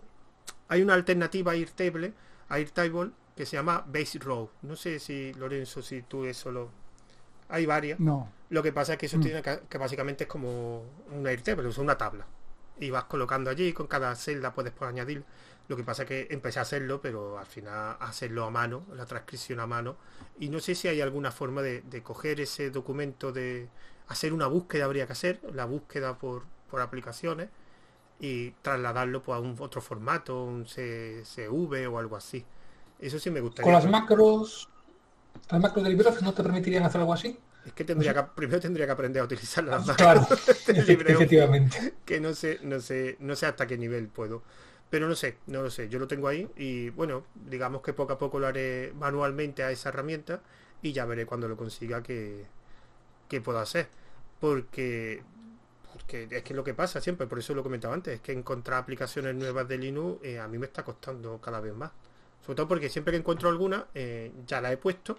hay 0.67 0.81
una 0.81 0.93
alternativa 0.93 1.53
a 1.53 1.55
Airtable, 1.55 2.13
a 2.49 2.55
Airtable 2.55 3.11
que 3.35 3.45
se 3.45 3.57
llama 3.57 3.83
Base 3.87 4.19
Row. 4.19 4.49
No 4.61 4.75
sé 4.75 4.99
si 4.99 5.33
Lorenzo, 5.33 5.81
si 5.81 6.03
tú 6.03 6.25
eso 6.25 6.51
lo, 6.51 6.69
hay 7.49 7.65
varias. 7.65 7.99
No. 7.99 8.29
Lo 8.49 8.61
que 8.63 8.71
pasa 8.71 8.93
es 8.93 8.99
que 8.99 9.05
eso 9.07 9.17
mm. 9.17 9.21
tiene 9.21 9.41
que, 9.41 9.77
básicamente 9.77 10.25
es 10.25 10.29
como 10.29 10.83
un 11.11 11.27
Airtable, 11.27 11.67
es 11.69 11.77
una 11.77 11.97
tabla. 11.97 12.25
Y 12.79 12.89
vas 12.89 13.05
colocando 13.05 13.49
allí, 13.49 13.73
con 13.73 13.87
cada 13.87 14.15
celda 14.15 14.53
puedes 14.53 14.71
por 14.71 14.87
añadir. 14.87 15.23
Lo 15.67 15.75
que 15.75 15.83
pasa 15.83 16.03
es 16.03 16.07
que 16.07 16.27
empecé 16.29 16.59
a 16.59 16.61
hacerlo, 16.61 17.01
pero 17.01 17.39
al 17.39 17.47
final 17.47 17.97
hacerlo 17.99 18.45
a 18.45 18.51
mano, 18.51 18.83
la 18.93 19.05
transcripción 19.05 19.59
a 19.59 19.65
mano. 19.65 19.95
Y 20.39 20.49
no 20.49 20.59
sé 20.59 20.75
si 20.75 20.87
hay 20.87 21.01
alguna 21.01 21.31
forma 21.31 21.61
de, 21.61 22.03
coger 22.03 22.39
ese 22.39 22.69
documento, 22.69 23.31
de 23.31 23.67
hacer 24.07 24.31
una 24.31 24.47
búsqueda, 24.47 24.85
habría 24.85 25.07
que 25.07 25.13
hacer, 25.13 25.39
la 25.53 25.65
búsqueda 25.65 26.19
por, 26.19 26.43
por 26.69 26.81
aplicaciones 26.81 27.49
y 28.19 28.51
trasladarlo 28.61 29.23
pues, 29.23 29.37
a 29.37 29.39
un 29.39 29.55
otro 29.59 29.81
formato, 29.81 30.43
un 30.43 30.65
CSV 30.65 31.91
o 31.91 31.97
algo 31.97 32.15
así. 32.15 32.45
Eso 32.99 33.17
sí 33.17 33.31
me 33.31 33.41
gustaría. 33.41 33.63
Con 33.63 33.73
las 33.73 33.89
macros 33.89 34.69
¿Las 35.49 35.61
macros 35.61 35.83
de 35.83 35.89
LibreOffice 35.89 36.25
no 36.25 36.33
te 36.33 36.43
permitirían 36.43 36.83
hacer 36.83 37.01
algo 37.01 37.13
así? 37.13 37.37
Es 37.65 37.73
que 37.73 37.83
tendría 37.83 38.13
que, 38.13 38.23
primero 38.35 38.59
tendría 38.59 38.85
que 38.85 38.91
aprender 38.91 39.21
a 39.21 39.25
utilizar 39.25 39.63
las 39.63 39.85
macros 39.85 39.97
claro, 39.97 40.27
efectivamente. 40.67 41.95
Que 42.05 42.19
no 42.19 42.33
sé, 42.33 42.59
no 42.63 42.79
sé, 42.79 43.17
no 43.19 43.35
sé 43.35 43.45
hasta 43.47 43.65
qué 43.65 43.77
nivel 43.77 44.07
puedo. 44.07 44.43
Pero 44.89 45.07
no 45.07 45.15
sé, 45.15 45.37
no 45.47 45.61
lo 45.61 45.69
sé. 45.69 45.89
Yo 45.89 45.99
lo 45.99 46.07
tengo 46.07 46.27
ahí 46.27 46.47
y 46.55 46.89
bueno, 46.91 47.25
digamos 47.49 47.81
que 47.81 47.93
poco 47.93 48.13
a 48.13 48.17
poco 48.17 48.39
lo 48.39 48.47
haré 48.47 48.93
manualmente 48.95 49.63
a 49.63 49.71
esa 49.71 49.89
herramienta 49.89 50.41
y 50.81 50.93
ya 50.93 51.05
veré 51.05 51.25
cuando 51.25 51.47
lo 51.47 51.57
consiga 51.57 52.03
que, 52.03 52.45
que 53.27 53.41
puedo 53.41 53.59
hacer. 53.59 53.87
Porque, 54.39 55.23
porque 55.91 56.27
es 56.29 56.43
que 56.43 56.53
lo 56.53 56.63
que 56.63 56.73
pasa 56.73 57.01
siempre, 57.01 57.25
por 57.27 57.39
eso 57.39 57.55
lo 57.55 57.63
comentaba 57.63 57.93
antes, 57.95 58.15
es 58.15 58.21
que 58.21 58.31
encontrar 58.31 58.79
aplicaciones 58.79 59.33
nuevas 59.35 59.67
de 59.67 59.77
Linux 59.77 60.23
eh, 60.23 60.39
a 60.39 60.47
mí 60.47 60.57
me 60.59 60.67
está 60.67 60.83
costando 60.83 61.39
cada 61.41 61.59
vez 61.59 61.73
más. 61.73 61.91
Sobre 62.45 62.55
todo 62.55 62.67
porque 62.67 62.89
siempre 62.89 63.11
que 63.11 63.17
encuentro 63.17 63.49
alguna, 63.49 63.87
eh, 63.93 64.31
ya 64.45 64.61
la 64.61 64.71
he 64.71 64.77
puesto 64.77 65.17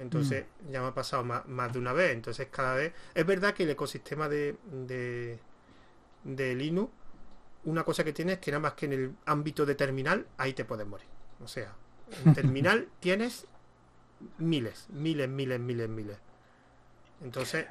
entonces 0.00 0.44
mm. 0.66 0.72
ya 0.72 0.80
me 0.80 0.88
ha 0.88 0.94
pasado 0.94 1.24
más, 1.24 1.72
de 1.72 1.78
una 1.78 1.92
vez. 1.92 2.12
Entonces 2.12 2.48
cada 2.50 2.74
vez... 2.74 2.92
Es 3.14 3.26
verdad 3.26 3.54
que 3.54 3.64
el 3.64 3.70
ecosistema 3.70 4.28
de, 4.28 4.56
de, 6.24 6.54
Linux, 6.54 6.92
una 7.64 7.84
cosa 7.84 8.04
que 8.04 8.12
tiene 8.12 8.34
es 8.34 8.38
que 8.38 8.50
nada 8.50 8.60
más 8.60 8.72
que 8.74 8.86
en 8.86 8.92
el 8.92 9.12
ámbito 9.26 9.66
de 9.66 9.74
terminal, 9.74 10.26
ahí 10.36 10.52
te 10.52 10.64
puedes 10.64 10.86
morir. 10.86 11.06
O 11.42 11.48
sea, 11.48 11.74
en 12.24 12.34
terminal 12.34 12.88
tienes 13.00 13.46
miles, 14.38 14.86
miles, 14.90 15.28
miles, 15.28 15.60
miles, 15.60 15.88
miles. 15.88 16.16
Entonces, 17.22 17.66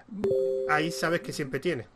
ahí 0.70 0.92
sabes 0.92 1.22
que 1.22 1.32
siempre 1.32 1.60
tienes. 1.60 1.88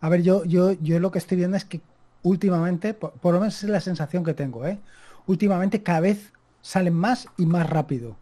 A 0.00 0.08
ver, 0.08 0.22
yo, 0.22 0.44
yo, 0.44 0.72
yo 0.72 0.98
lo 0.98 1.10
que 1.10 1.18
estoy 1.18 1.36
viendo 1.36 1.58
es 1.58 1.66
que 1.66 1.82
últimamente, 2.22 2.94
por, 2.94 3.32
lo 3.32 3.40
menos 3.40 3.62
es 3.62 3.68
la 3.68 3.80
sensación 3.80 4.24
que 4.24 4.34
tengo, 4.34 4.66
¿eh? 4.66 4.78
Últimamente 5.26 5.82
cada 5.82 6.00
vez 6.00 6.32
salen 6.60 6.94
más 6.94 7.28
y 7.36 7.46
más 7.46 7.68
rápido. 7.68 8.16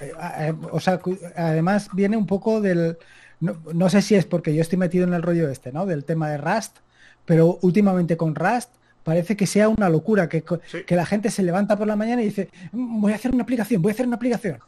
Eh, 0.00 0.54
o 0.70 0.80
sea, 0.80 1.00
además 1.36 1.88
viene 1.92 2.16
un 2.16 2.26
poco 2.26 2.60
del, 2.60 2.98
no, 3.40 3.90
sé 3.90 4.02
si 4.02 4.14
es 4.14 4.26
porque 4.26 4.54
yo 4.54 4.62
estoy 4.62 4.78
metido 4.78 5.06
en 5.06 5.14
el 5.14 5.22
rollo 5.22 5.48
este, 5.48 5.72
¿no? 5.72 5.86
Del 5.86 6.04
tema 6.04 6.28
de 6.30 6.38
Rust, 6.38 6.78
pero 7.24 7.58
últimamente 7.62 8.16
con 8.16 8.34
Rust 8.34 8.70
parece 9.08 9.38
que 9.38 9.46
sea 9.46 9.70
una 9.70 9.88
locura, 9.88 10.28
que, 10.28 10.44
que 10.86 10.94
la 10.94 11.06
gente 11.06 11.30
se 11.30 11.42
levanta 11.42 11.78
por 11.78 11.86
la 11.86 11.96
mañana 11.96 12.20
y 12.20 12.26
dice, 12.26 12.50
mm, 12.72 13.00
voy 13.00 13.12
a 13.12 13.14
hacer 13.14 13.32
una 13.32 13.42
aplicación, 13.42 13.80
voy 13.80 13.88
a 13.88 13.94
hacer 13.94 14.06
una 14.06 14.16
aplicación. 14.16 14.60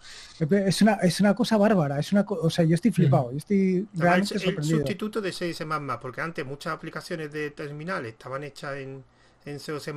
Es 0.51 0.81
una, 0.81 0.95
es 0.95 1.21
una 1.21 1.35
cosa 1.35 1.59
bárbara, 1.59 1.99
es 1.99 2.11
una 2.11 2.25
o 2.27 2.49
sea, 2.49 2.65
yo 2.65 2.75
estoy 2.75 2.91
flipado, 2.91 3.33
yo 3.33 3.37
estoy 3.37 3.87
realmente 3.93 4.33
el, 4.33 4.41
sorprendido. 4.41 4.79
El 4.79 4.83
sustituto 4.87 5.21
de 5.21 5.31
CSS++, 5.31 5.67
porque 6.01 6.23
antes 6.23 6.47
muchas 6.47 6.73
aplicaciones 6.73 7.31
de 7.31 7.51
terminal 7.51 8.07
estaban 8.07 8.43
hechas 8.43 8.79
en, 8.79 9.05
en 9.45 9.59
CSS++ 9.59 9.93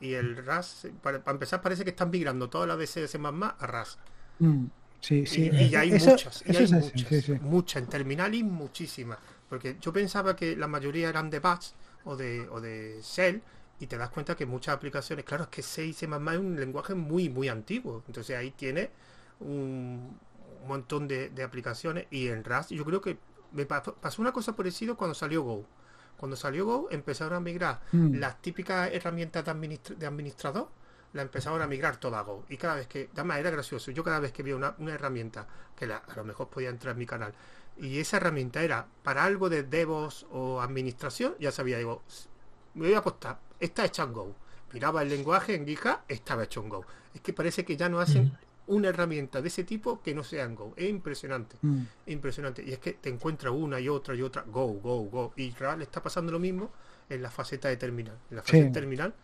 y 0.00 0.14
el 0.14 0.44
RAS, 0.44 0.88
para, 1.00 1.22
empezar 1.24 1.62
parece 1.62 1.84
que 1.84 1.90
están 1.90 2.10
migrando 2.10 2.50
todas 2.50 2.66
las 2.66 2.76
de 2.76 2.86
CSS++ 2.86 3.20
a 3.60 3.66
RAS. 3.68 3.96
Mm, 4.40 4.64
sí, 4.98 5.24
sí. 5.24 5.50
Y, 5.52 5.76
hay 5.76 5.92
muchas, 5.92 6.42
y 6.44 6.56
hay 6.56 6.66
muchas, 6.66 7.40
muchas, 7.42 7.80
en 7.80 7.88
terminal 7.88 8.34
y 8.34 8.42
muchísimas. 8.42 9.18
Porque 9.48 9.76
yo 9.80 9.92
pensaba 9.92 10.34
que 10.34 10.56
la 10.56 10.66
mayoría 10.66 11.08
eran 11.08 11.30
de 11.30 11.38
Bash 11.38 11.68
o 12.04 12.16
de, 12.16 12.48
o 12.48 12.60
de 12.60 12.98
Shell 13.00 13.40
y 13.80 13.86
te 13.86 13.98
das 13.98 14.10
cuenta 14.10 14.36
que 14.36 14.46
muchas 14.46 14.74
aplicaciones, 14.74 15.24
claro, 15.24 15.44
es 15.44 15.50
que 15.50 15.62
C 15.62 15.84
y 15.86 15.92
C++ 15.92 16.06
es 16.06 16.38
un 16.38 16.58
lenguaje 16.58 16.94
muy, 16.94 17.28
muy 17.28 17.48
antiguo. 17.48 18.02
Entonces 18.06 18.36
ahí 18.36 18.50
tiene 18.52 18.90
un 19.40 20.18
montón 20.66 21.08
de, 21.08 21.30
aplicaciones 21.44 22.06
y 22.10 22.28
en 22.28 22.44
Rust 22.44 22.70
yo 22.70 22.84
creo 22.84 23.00
que 23.00 23.18
me 23.52 23.66
pasó, 23.66 23.96
una 24.18 24.32
cosa 24.32 24.54
parecida 24.54 24.94
cuando 24.94 25.14
salió 25.14 25.42
Go. 25.42 25.66
Cuando 26.16 26.36
salió 26.36 26.64
Go 26.64 26.88
empezaron 26.90 27.34
a 27.34 27.40
migrar 27.40 27.80
mm. 27.92 28.14
las 28.14 28.40
típicas 28.40 28.90
herramientas 28.92 29.44
de, 29.44 30.06
administrador, 30.06 30.68
la 31.12 31.22
empezaron 31.22 31.60
a 31.60 31.66
migrar 31.66 31.96
toda 31.98 32.20
a 32.20 32.22
Go. 32.22 32.44
Y 32.48 32.56
cada 32.56 32.76
vez 32.76 32.86
que, 32.86 33.10
además 33.12 33.38
era 33.38 33.50
gracioso, 33.50 33.90
yo 33.90 34.04
cada 34.04 34.20
vez 34.20 34.32
que 34.32 34.42
vi 34.42 34.52
una, 34.52 34.74
herramienta 34.88 35.46
que 35.76 35.86
a 35.86 36.02
lo 36.16 36.24
mejor 36.24 36.48
podía 36.48 36.70
entrar 36.70 36.92
en 36.92 36.98
mi 36.98 37.06
canal, 37.06 37.34
y 37.76 37.98
esa 37.98 38.18
herramienta 38.18 38.62
era 38.62 38.86
para 39.02 39.24
algo 39.24 39.48
de 39.48 39.64
DevOps 39.64 40.26
o 40.30 40.60
administración, 40.60 41.34
ya 41.40 41.50
sabía, 41.50 41.78
digo, 41.78 42.02
me 42.74 42.86
voy 42.86 42.94
a 42.94 42.98
apostar, 42.98 43.38
está 43.60 43.84
hecha 43.84 44.02
en 44.02 44.12
Go. 44.12 44.34
Miraba 44.72 45.02
el 45.02 45.08
lenguaje 45.08 45.54
en 45.54 45.66
GitHub, 45.66 45.98
estaba 46.08 46.44
hecho 46.44 46.62
en 46.62 46.68
Go. 46.68 46.84
Es 47.14 47.20
que 47.20 47.32
parece 47.32 47.64
que 47.64 47.76
ya 47.76 47.88
no 47.88 48.00
hacen 48.00 48.24
mm. 48.24 48.38
una 48.68 48.88
herramienta 48.88 49.40
de 49.40 49.48
ese 49.48 49.64
tipo 49.64 50.02
que 50.02 50.14
no 50.14 50.24
sea 50.24 50.44
en 50.44 50.54
Go. 50.54 50.74
Es 50.76 50.88
impresionante, 50.88 51.56
mm. 51.62 51.82
impresionante. 52.06 52.64
Y 52.64 52.72
es 52.72 52.78
que 52.78 52.94
te 52.94 53.08
encuentras 53.08 53.52
una 53.54 53.78
y 53.78 53.88
otra 53.88 54.14
y 54.14 54.22
otra, 54.22 54.42
Go, 54.42 54.66
Go, 54.74 55.02
Go. 55.04 55.32
Y 55.36 55.52
real 55.52 55.82
está 55.82 56.02
pasando 56.02 56.32
lo 56.32 56.38
mismo 56.38 56.70
en 57.08 57.22
la 57.22 57.30
faceta 57.30 57.68
de 57.68 57.76
terminal. 57.76 58.18
En 58.30 58.36
la 58.36 58.42
faceta 58.42 58.64
de 58.66 58.72
terminal, 58.72 59.14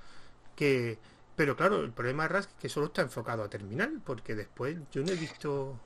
que... 0.54 0.98
Pero 1.36 1.56
claro, 1.56 1.80
el 1.80 1.92
problema 1.92 2.24
de 2.24 2.28
Rask 2.28 2.50
es 2.50 2.56
que 2.56 2.68
solo 2.68 2.86
está 2.86 3.00
enfocado 3.00 3.42
a 3.42 3.48
terminal, 3.48 4.02
porque 4.04 4.34
después 4.34 4.76
yo 4.92 5.02
no 5.02 5.10
he 5.10 5.14
visto 5.14 5.78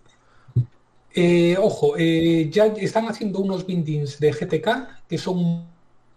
eh, 1.16 1.56
ojo, 1.60 1.94
eh, 1.96 2.50
ya 2.50 2.66
están 2.66 3.06
haciendo 3.08 3.38
unos 3.38 3.64
bindings 3.64 4.18
de 4.18 4.32
GTK 4.32 5.06
que 5.08 5.16
son. 5.16 5.72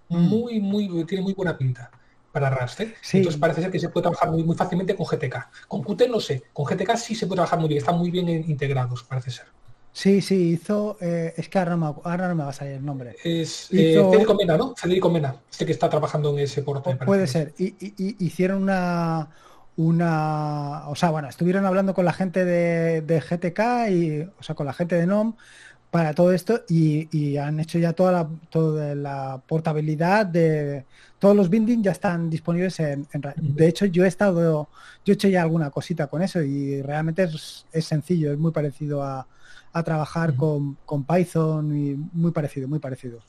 Muy, 0.10 0.60
muy, 0.60 1.06
tienen 1.06 1.24
muy 1.24 1.34
buena 1.34 1.58
pinta 1.58 1.91
para 2.32 2.50
Rust. 2.50 2.82
¿eh? 2.82 2.96
Entonces 3.13 3.39
parece 3.39 3.62
ser 3.62 3.72
que 3.72 3.80
se 3.80 3.89
puede 3.89 4.04
trabajar 4.04 4.30
muy, 4.32 4.43
muy 4.43 4.56
fácilmente 4.56 4.96
con 4.96 5.06
GTK. 5.06 5.67
Con 5.67 5.84
Qt 5.84 6.10
no 6.10 6.20
sé, 6.20 6.43
con 6.54 6.65
GTK 6.65 6.96
sí 6.96 7.15
se 7.15 7.28
puede 7.28 7.38
trabajar 7.38 7.60
muy 7.60 7.70
bien, 7.70 7.80
están 7.80 7.98
muy 7.98 8.12
bien 8.12 8.30
integrados, 8.30 9.04
parece 9.04 9.32
ser. 9.32 9.46
Sí, 9.91 10.22
sí, 10.22 10.52
hizo, 10.52 10.98
es 11.02 11.50
que 11.50 11.58
ahora 11.58 11.76
no, 11.76 12.36
me, 12.36 12.43
va 12.43 12.50
a 12.50 12.54
salir 12.54 12.74
el 12.74 12.86
nombre. 12.86 13.15
Es 13.24 13.67
Federico 13.70 14.36
Mena, 14.36 14.56
¿no? 14.56 14.76
Federico 14.76 15.10
Mena, 15.10 15.36
este 15.50 15.65
que 15.65 15.72
está 15.72 15.89
trabajando 15.89 16.30
en 16.34 16.39
ese 16.39 16.62
portal. 16.62 17.00
Puede 17.00 17.26
ser. 17.26 17.56
y, 17.58 17.74
hicieron 18.24 18.62
una, 18.62 19.30
una, 19.78 20.89
o 20.89 20.96
sea, 20.96 21.12
bueno, 21.12 21.30
estuvieron 21.30 21.65
hablando 21.65 21.93
con 21.93 22.04
la 22.04 22.12
gente 22.12 22.43
de, 22.43 23.20
GTK 23.22 23.91
y, 23.91 24.22
o 24.22 24.43
sea, 24.43 24.56
con 24.56 24.65
la 24.65 24.74
gente 24.74 24.96
de 24.96 25.06
NOM 25.06 25.36
para 25.91 26.13
todo 26.13 26.32
esto 26.32 26.62
y, 26.69 27.38
han 27.38 27.60
hecho 27.60 27.80
ya 27.80 27.93
toda 27.93 28.12
la, 28.12 28.30
toda 28.50 28.95
la 28.95 29.41
portabilidad 29.47 30.26
de 30.26 30.86
todos 31.19 31.36
los 31.36 31.50
bindings 31.50 31.84
ya 31.84 31.91
están 31.91 32.30
disponibles 32.30 32.80
en, 32.80 33.08
de 33.38 33.67
hecho 33.67 33.86
yo 33.86 34.04
he 34.04 34.08
estado 34.08 34.67
yo 35.06 35.13
he 35.13 35.15
hecho 35.15 35.28
ya 35.28 35.41
alguna 35.41 35.69
cosita 35.69 36.08
con 36.08 36.21
eso 36.21 36.41
y 36.41 36.82
realmente 36.82 37.23
es, 37.23 37.86
sencillo 37.86 38.32
es 38.32 38.38
muy 38.38 38.52
parecido 38.52 39.04
a, 39.04 39.28
trabajar 39.86 40.36
con, 40.36 40.76
con, 40.86 41.04
Python 41.04 41.78
y 41.78 41.93
muy 42.13 42.32
parecido 42.32 42.67
muy 42.67 42.80
parecido. 42.80 43.19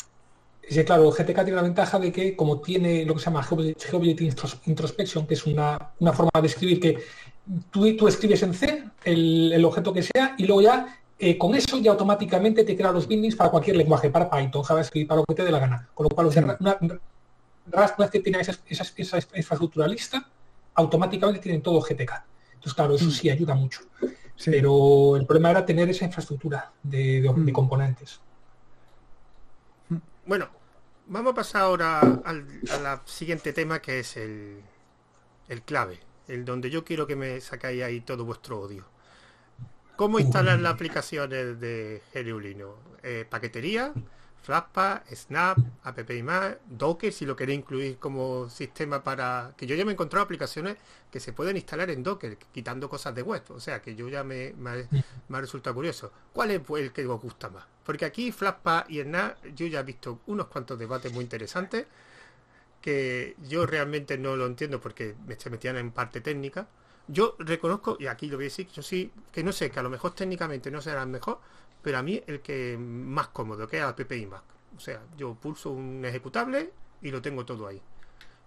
Sí, 0.67 0.83
claro, 0.85 1.11
GTK 1.11 1.35
tiene 1.35 1.53
la 1.53 1.63
ventaja 1.63 1.99
de 1.99 2.11
que 2.11 2.37
como 2.37 2.61
tiene 2.61 3.05
lo 3.05 3.15
que 3.15 3.21
se 3.21 3.27
llama 3.27 3.43
Geoblade 3.43 4.35
Introspection, 4.65 5.27
que 5.27 5.35
es 5.35 5.47
una, 5.47 5.93
forma 6.15 6.41
de 6.41 6.47
escribir 6.47 6.81
que 6.81 6.99
tú, 7.71 7.97
tú 7.97 8.09
escribes 8.09 8.43
en 8.43 8.55
C 8.55 8.85
el, 9.05 9.65
objeto 9.65 9.93
que 9.93 10.03
sea 10.03 10.35
y 10.39 10.47
luego 10.47 10.63
ya 10.63 10.99
eh, 11.19 11.37
con 11.37 11.55
eso 11.55 11.79
ya 11.79 11.91
automáticamente 11.91 12.65
te 12.65 12.77
crea 12.77 12.93
los 12.93 13.07
bindings 13.07 13.37
para 13.37 13.51
cualquier 13.51 13.77
lenguaje, 13.77 14.11
para 14.11 14.31
Python, 14.31 14.63
JavaScript, 14.63 15.09
para 15.09 15.21
lo 15.21 15.25
que 15.25 15.35
te 15.35 15.45
dé 15.45 15.51
la 15.51 15.59
gana. 15.59 15.89
Con 15.95 16.05
lo 16.05 16.11
cual, 16.11 16.29
una, 16.61 16.79
Rust, 17.67 17.99
una 17.99 18.09
que 18.09 18.21
tiene 18.21 18.41
esa, 18.41 18.59
infraestructura 19.35 19.87
lista, 19.89 20.27
automáticamente 20.75 21.41
tienen 21.41 21.63
todo 21.63 21.81
GTK. 21.81 22.13
Entonces, 22.55 22.75
claro, 22.75 22.95
eso 22.95 23.11
sí 23.11 23.31
ayuda 23.31 23.55
mucho. 23.55 23.81
Pero 24.45 25.17
el 25.17 25.27
problema 25.27 25.51
era 25.51 25.67
tener 25.67 25.89
esa 25.91 26.05
infraestructura 26.05 26.71
de, 26.83 27.21
de 27.21 27.31
mm. 27.31 27.53
componentes. 27.53 28.21
Bueno, 30.25 30.49
Vamos 31.11 31.33
a 31.33 31.35
pasar 31.37 31.63
ahora 31.63 32.01
al, 32.01 32.45
siguiente 33.07 33.55
tema 33.55 33.81
que 33.81 34.01
es 34.01 34.19
el, 34.19 34.63
el 35.49 35.63
clave, 35.63 36.01
el 36.27 36.45
donde 36.45 36.69
yo 36.69 36.85
quiero 36.85 37.07
que 37.07 37.17
me 37.17 37.41
sacáis 37.41 37.83
ahí 37.83 38.03
todo 38.03 38.27
vuestro 38.27 38.61
odio. 38.61 38.85
¿Cómo 39.99 40.21
instalar 40.21 40.61
las 40.61 40.75
aplicaciones 40.75 41.59
de 41.59 42.01
Geliulino? 42.13 42.77
Eh, 43.03 43.27
paquetería, 43.29 43.93
Flatpak, 44.45 45.13
Snap, 45.13 45.59
App 45.83 45.99
Docker, 46.69 47.13
si 47.13 47.27
lo 47.27 47.35
queréis 47.35 47.59
incluir 47.59 47.99
como 47.99 48.49
sistema 48.49 49.03
para... 49.03 49.55
Que 49.57 49.67
yo 49.67 49.75
ya 49.75 49.85
me 49.85 49.91
he 49.91 49.95
encontrado 49.95 50.25
aplicaciones 50.25 50.77
que 51.11 51.19
se 51.19 51.33
pueden 51.33 51.57
instalar 51.57 51.91
en 51.91 52.05
Docker, 52.05 52.39
quitando 52.53 52.89
cosas 52.89 53.13
de 53.13 53.23
web. 53.23 53.43
O 53.49 53.59
sea, 53.59 53.83
que 53.83 53.97
yo 53.97 54.09
ya 54.09 54.23
me, 54.23 54.53
me, 54.53 54.87
ha 55.37 55.41
resultado 55.41 55.75
curioso. 55.75 56.13
¿Cuál 56.33 56.53
es 56.53 56.63
el 56.77 56.93
que 56.93 57.05
os 57.05 57.21
gusta 57.21 57.49
más? 57.49 57.65
Porque 57.83 58.05
aquí 58.05 58.31
Flatpak 58.31 58.89
y 58.89 59.03
Snap, 59.03 59.45
yo 59.57 59.67
ya 59.67 59.81
he 59.81 59.83
visto 59.83 60.21
unos 60.27 60.47
cuantos 60.47 60.79
debates 60.79 61.13
muy 61.13 61.25
interesantes 61.25 61.87
que 62.81 63.35
yo 63.49 63.67
realmente 63.67 64.17
no 64.17 64.37
lo 64.37 64.47
entiendo 64.47 64.81
porque 64.81 65.17
me 65.27 65.35
se 65.35 65.51
metían 65.51 65.77
en 65.77 65.91
parte 65.91 66.21
técnica. 66.21 66.69
Yo 67.09 67.37
reconozco, 67.39 67.97
y 67.99 68.07
aquí 68.07 68.27
lo 68.29 68.37
voy 68.37 68.45
a 68.45 68.49
decir, 68.49 68.69
yo 68.69 68.83
sí, 68.83 69.11
que 69.33 69.43
no 69.43 69.53
sé, 69.53 69.71
que 69.71 69.81
a 69.81 69.83
lo 69.83 69.91
mejor 69.91 70.15
técnicamente 70.15 70.71
no 70.71 70.81
será 70.83 71.03
el 71.03 71.09
mejor, 71.09 71.41
pero 71.83 71.99
a 71.99 72.03
mí 72.03 72.23
el 72.27 72.41
que 72.41 72.77
más 72.79 73.29
cómodo, 73.29 73.67
que 73.67 73.79
es 73.79 73.83
app 73.83 74.01
Mac. 74.29 74.43
O 74.77 74.81
sea, 74.81 75.03
yo 75.17 75.35
pulso 75.35 75.71
un 75.71 76.05
ejecutable 76.05 76.71
y 77.03 77.11
lo 77.11 77.23
tengo 77.23 77.45
todo 77.45 77.67
ahí. 77.67 77.81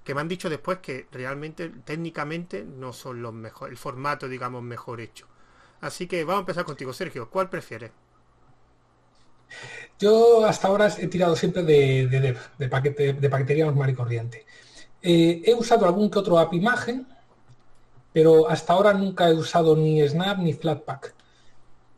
Que 0.04 0.16
me 0.16 0.22
han 0.22 0.28
dicho 0.28 0.50
después 0.50 0.80
que 0.80 1.08
realmente 1.12 1.70
técnicamente 1.70 2.64
no 2.64 2.94
son 2.94 3.22
los 3.22 3.34
mejores, 3.34 3.72
el 3.74 3.78
formato 3.78 4.28
digamos 4.30 4.64
mejor 4.64 5.02
hecho. 5.02 5.28
Así 5.82 6.08
que 6.08 6.24
vamos 6.24 6.40
a 6.40 6.42
empezar 6.42 6.66
contigo, 6.66 6.94
Sergio. 6.94 7.30
¿Cuál 7.30 7.50
prefieres? 7.50 7.92
Yo 10.00 10.46
hasta 10.46 10.68
ahora 10.68 10.88
he 10.98 11.08
tirado 11.08 11.36
siempre 11.36 11.64
de, 11.64 12.08
de, 12.08 12.38
de, 12.58 12.70
paquete, 12.70 13.14
de 13.14 13.30
paquetería 13.30 13.66
normal 13.66 13.90
y 13.92 13.94
corriente. 13.94 14.46
Eh, 15.02 15.42
he 15.46 15.54
usado 15.54 15.86
algún 15.86 16.10
que 16.10 16.20
otro 16.20 16.40
app 16.40 16.54
imagen, 16.54 17.08
pero 18.14 18.50
hasta 18.50 18.74
ahora 18.74 18.94
nunca 18.94 19.30
he 19.30 19.34
usado 19.34 19.76
ni 19.76 20.08
Snap 20.08 20.40
ni 20.40 20.54
Flatpak 20.54 21.16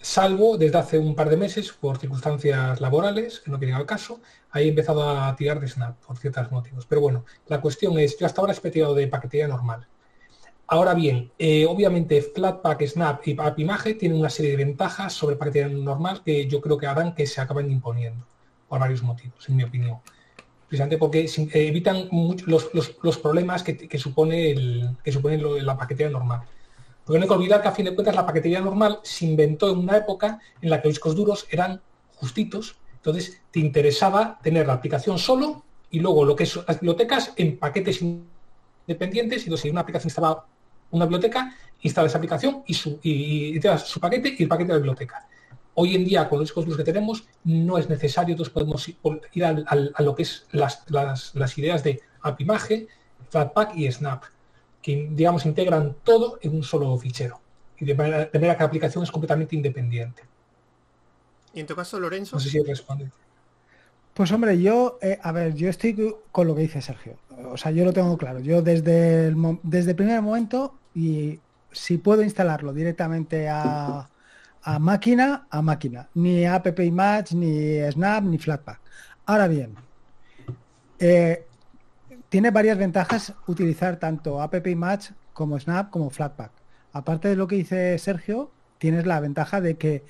salvo 0.03 0.57
desde 0.57 0.77
hace 0.77 0.99
un 0.99 1.15
par 1.15 1.29
de 1.29 1.37
meses 1.37 1.71
por 1.71 1.97
circunstancias 1.97 2.81
laborales, 2.81 3.39
que 3.39 3.49
no 3.49 3.57
vienen 3.57 3.77
al 3.77 3.85
caso, 3.85 4.19
ahí 4.51 4.65
he 4.65 4.69
empezado 4.69 5.09
a 5.09 5.33
tirar 5.35 5.61
de 5.61 5.67
Snap 5.67 5.97
por 6.05 6.17
ciertos 6.17 6.51
motivos. 6.51 6.85
Pero 6.85 7.01
bueno, 7.01 7.25
la 7.47 7.61
cuestión 7.61 7.97
es, 7.97 8.19
yo 8.19 8.25
hasta 8.25 8.41
ahora 8.41 8.53
he 8.61 8.69
tirado 8.69 8.93
de 8.93 9.07
paquetería 9.07 9.47
normal. 9.47 9.87
Ahora 10.67 10.93
bien, 10.93 11.31
eh, 11.39 11.65
obviamente 11.65 12.21
Flatpak, 12.21 12.85
Snap 12.85 13.25
y 13.27 13.37
AppImage 13.39 13.93
tienen 13.95 14.19
una 14.19 14.29
serie 14.29 14.51
de 14.51 14.57
ventajas 14.57 15.13
sobre 15.13 15.37
paquetería 15.37 15.69
normal 15.69 16.21
que 16.23 16.47
yo 16.47 16.59
creo 16.59 16.77
que 16.77 16.87
harán 16.87 17.15
que 17.15 17.25
se 17.25 17.39
acaben 17.39 17.71
imponiendo, 17.71 18.25
por 18.67 18.79
varios 18.79 19.03
motivos, 19.03 19.47
en 19.47 19.55
mi 19.55 19.63
opinión. 19.63 19.99
Precisamente 20.73 20.97
porque 20.97 21.29
evitan 21.53 22.09
los, 22.47 23.17
problemas 23.19 23.61
que, 23.61 23.99
supone, 23.99 24.49
el, 24.49 24.89
que 25.03 25.11
supone 25.11 25.37
la 25.37 25.77
paquetería 25.77 26.09
normal. 26.09 26.41
Porque 27.05 27.19
no 27.19 27.25
hay 27.25 27.29
que 27.29 27.35
olvidar 27.35 27.61
que 27.61 27.67
a 27.67 27.71
fin 27.73 27.85
de 27.85 27.93
cuentas 27.93 28.15
la 28.15 28.25
paquetería 28.25 28.59
normal 28.59 28.97
se 29.03 29.25
inventó 29.25 29.71
en 29.71 29.77
una 29.77 29.97
época 29.97 30.39
en 30.63 30.71
la 30.71 30.81
que 30.81 30.87
los 30.87 30.95
discos 30.95 31.15
duros 31.15 31.45
eran 31.51 31.79
justitos, 32.15 32.75
entonces 32.95 33.39
te 33.51 33.59
interesaba 33.59 34.39
tener 34.41 34.65
la 34.65 34.73
aplicación 34.73 35.19
solo 35.19 35.63
y 35.91 35.99
luego 35.99 36.25
lo 36.25 36.35
que 36.35 36.45
es 36.45 36.55
las 36.55 36.79
bibliotecas 36.79 37.33
en 37.35 37.59
paquetes 37.59 38.01
independientes, 38.01 39.43
y 39.43 39.43
entonces 39.43 39.61
si 39.61 39.69
una 39.69 39.81
aplicación 39.81 40.07
estaba 40.07 40.47
una 40.89 41.05
biblioteca, 41.05 41.55
instala 41.83 42.07
esa 42.07 42.17
aplicación 42.17 42.63
y 42.65 42.73
su, 42.73 42.99
y, 43.03 43.59
te 43.59 43.67
das 43.67 43.87
su 43.87 43.99
paquete 43.99 44.35
y 44.39 44.41
el 44.41 44.49
paquete 44.49 44.69
de 44.69 44.73
la 44.73 44.79
biblioteca. 44.79 45.27
Hoy 45.75 45.95
en 45.95 46.05
día, 46.05 46.29
con 46.29 46.39
los 46.39 46.49
discos 46.49 46.65
duros 46.65 46.77
que 46.77 46.83
tenemos, 46.83 47.25
no 47.43 47.77
es 47.77 47.89
necesario, 47.89 48.33
entonces 48.33 48.53
podemos 48.53 48.87
ir 49.33 49.45
a 49.45 50.01
lo 50.01 50.15
que 50.15 50.23
es 50.23 50.45
las, 50.51 50.83
las 50.89 51.57
ideas 51.57 51.83
de 51.83 52.01
AppImage, 52.21 52.87
Flatpak 53.29 53.75
y 53.75 53.91
Snap 53.91 54.23
que 54.83 55.09
digamos 55.09 55.45
integran 55.47 55.95
todo 56.03 56.37
en 56.41 56.55
un 56.55 56.61
solo 56.61 56.95
fichero 56.97 57.39
y 57.79 57.85
de 57.85 57.95
manera, 57.95 58.29
que 58.29 58.37
la 58.37 58.53
aplicación 58.53 59.03
es 59.03 59.09
completamente 59.09 59.55
independiente. 59.55 60.23
¿Y 61.53 61.61
en 61.61 61.65
tu 61.65 61.75
caso, 61.75 61.99
Lorenzo? 61.99 62.35
No 62.35 62.39
sé 62.39 62.49
si 62.49 62.61
responde. 62.61 63.09
Pues 64.13 64.31
hombre, 64.31 64.61
yo, 64.61 64.99
eh, 65.01 65.17
a 65.23 65.31
ver, 65.31 65.55
yo 65.55 65.69
estoy 65.69 66.15
con 66.31 66.47
lo 66.47 66.53
que 66.53 66.61
dice 66.61 66.81
Sergio. 66.81 67.17
O 67.51 67.57
sea, 67.57 67.71
yo 67.71 67.83
lo 67.83 67.93
tengo 67.93 68.15
claro. 68.17 68.39
Yo 68.39 68.61
desde 68.61 69.27
el, 69.27 69.59
desde 69.63 69.91
el 69.91 69.95
primer 69.95 70.21
momento, 70.21 70.75
y 70.93 71.39
si 71.71 71.97
puedo 71.97 72.21
instalarlo 72.21 72.73
directamente 72.73 73.49
a, 73.49 74.07
a 74.63 74.79
máquina, 74.79 75.45
a 75.49 75.61
máquina. 75.61 76.09
Ni 76.13 76.45
App 76.45 76.79
Image, 76.79 77.35
ni 77.35 77.79
Snap, 77.91 78.23
ni 78.23 78.37
Flatpak. 78.37 78.79
Ahora 79.25 79.47
bien, 79.47 79.75
eh, 80.99 81.45
tiene 82.29 82.51
varias 82.51 82.77
ventajas 82.77 83.33
utilizar 83.47 83.97
tanto 83.97 84.41
App 84.41 84.65
Image 84.65 85.13
como 85.33 85.59
Snap 85.59 85.89
como 85.89 86.09
Flatpak. 86.09 86.51
Aparte 86.93 87.27
de 87.27 87.35
lo 87.35 87.47
que 87.47 87.57
dice 87.57 87.97
Sergio, 87.97 88.51
tienes 88.77 89.05
la 89.05 89.19
ventaja 89.19 89.61
de 89.61 89.75
que 89.75 90.03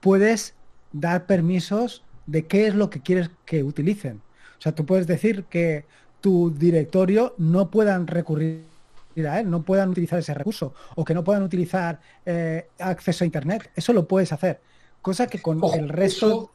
puedes 0.00 0.54
dar 0.92 1.26
permisos 1.26 2.02
de 2.26 2.46
qué 2.46 2.66
es 2.66 2.74
lo 2.74 2.90
que 2.90 3.00
quieres 3.00 3.30
que 3.44 3.62
utilicen. 3.62 4.22
O 4.58 4.62
sea, 4.62 4.72
tú 4.72 4.86
puedes 4.86 5.06
decir 5.06 5.44
que 5.44 5.84
tu 6.20 6.50
directorio 6.50 7.34
no 7.38 7.70
puedan 7.70 8.06
recurrir 8.06 8.69
a 9.16 9.40
él, 9.40 9.50
no 9.50 9.62
puedan 9.62 9.90
utilizar 9.90 10.18
ese 10.18 10.34
recurso 10.34 10.74
o 10.94 11.04
que 11.04 11.14
no 11.14 11.24
puedan 11.24 11.42
utilizar 11.42 12.00
eh, 12.24 12.68
acceso 12.78 13.24
a 13.24 13.26
Internet. 13.26 13.70
Eso 13.74 13.92
lo 13.92 14.06
puedes 14.06 14.32
hacer. 14.32 14.60
Cosa 15.02 15.26
que 15.26 15.40
con 15.40 15.60
el 15.74 15.88
resto... 15.88 16.52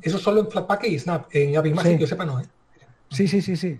Eso, 0.00 0.18
solo 0.18 0.40
en 0.40 0.50
Flatpak 0.50 0.84
y 0.84 0.98
Snap. 0.98 1.26
En 1.32 1.56
AppImage, 1.56 1.96
que 1.96 1.98
yo 1.98 2.06
sepa, 2.06 2.24
no. 2.24 2.40
¿eh? 2.40 2.46
Sí, 3.10 3.28
sí, 3.28 3.42
sí, 3.42 3.56
sí. 3.56 3.78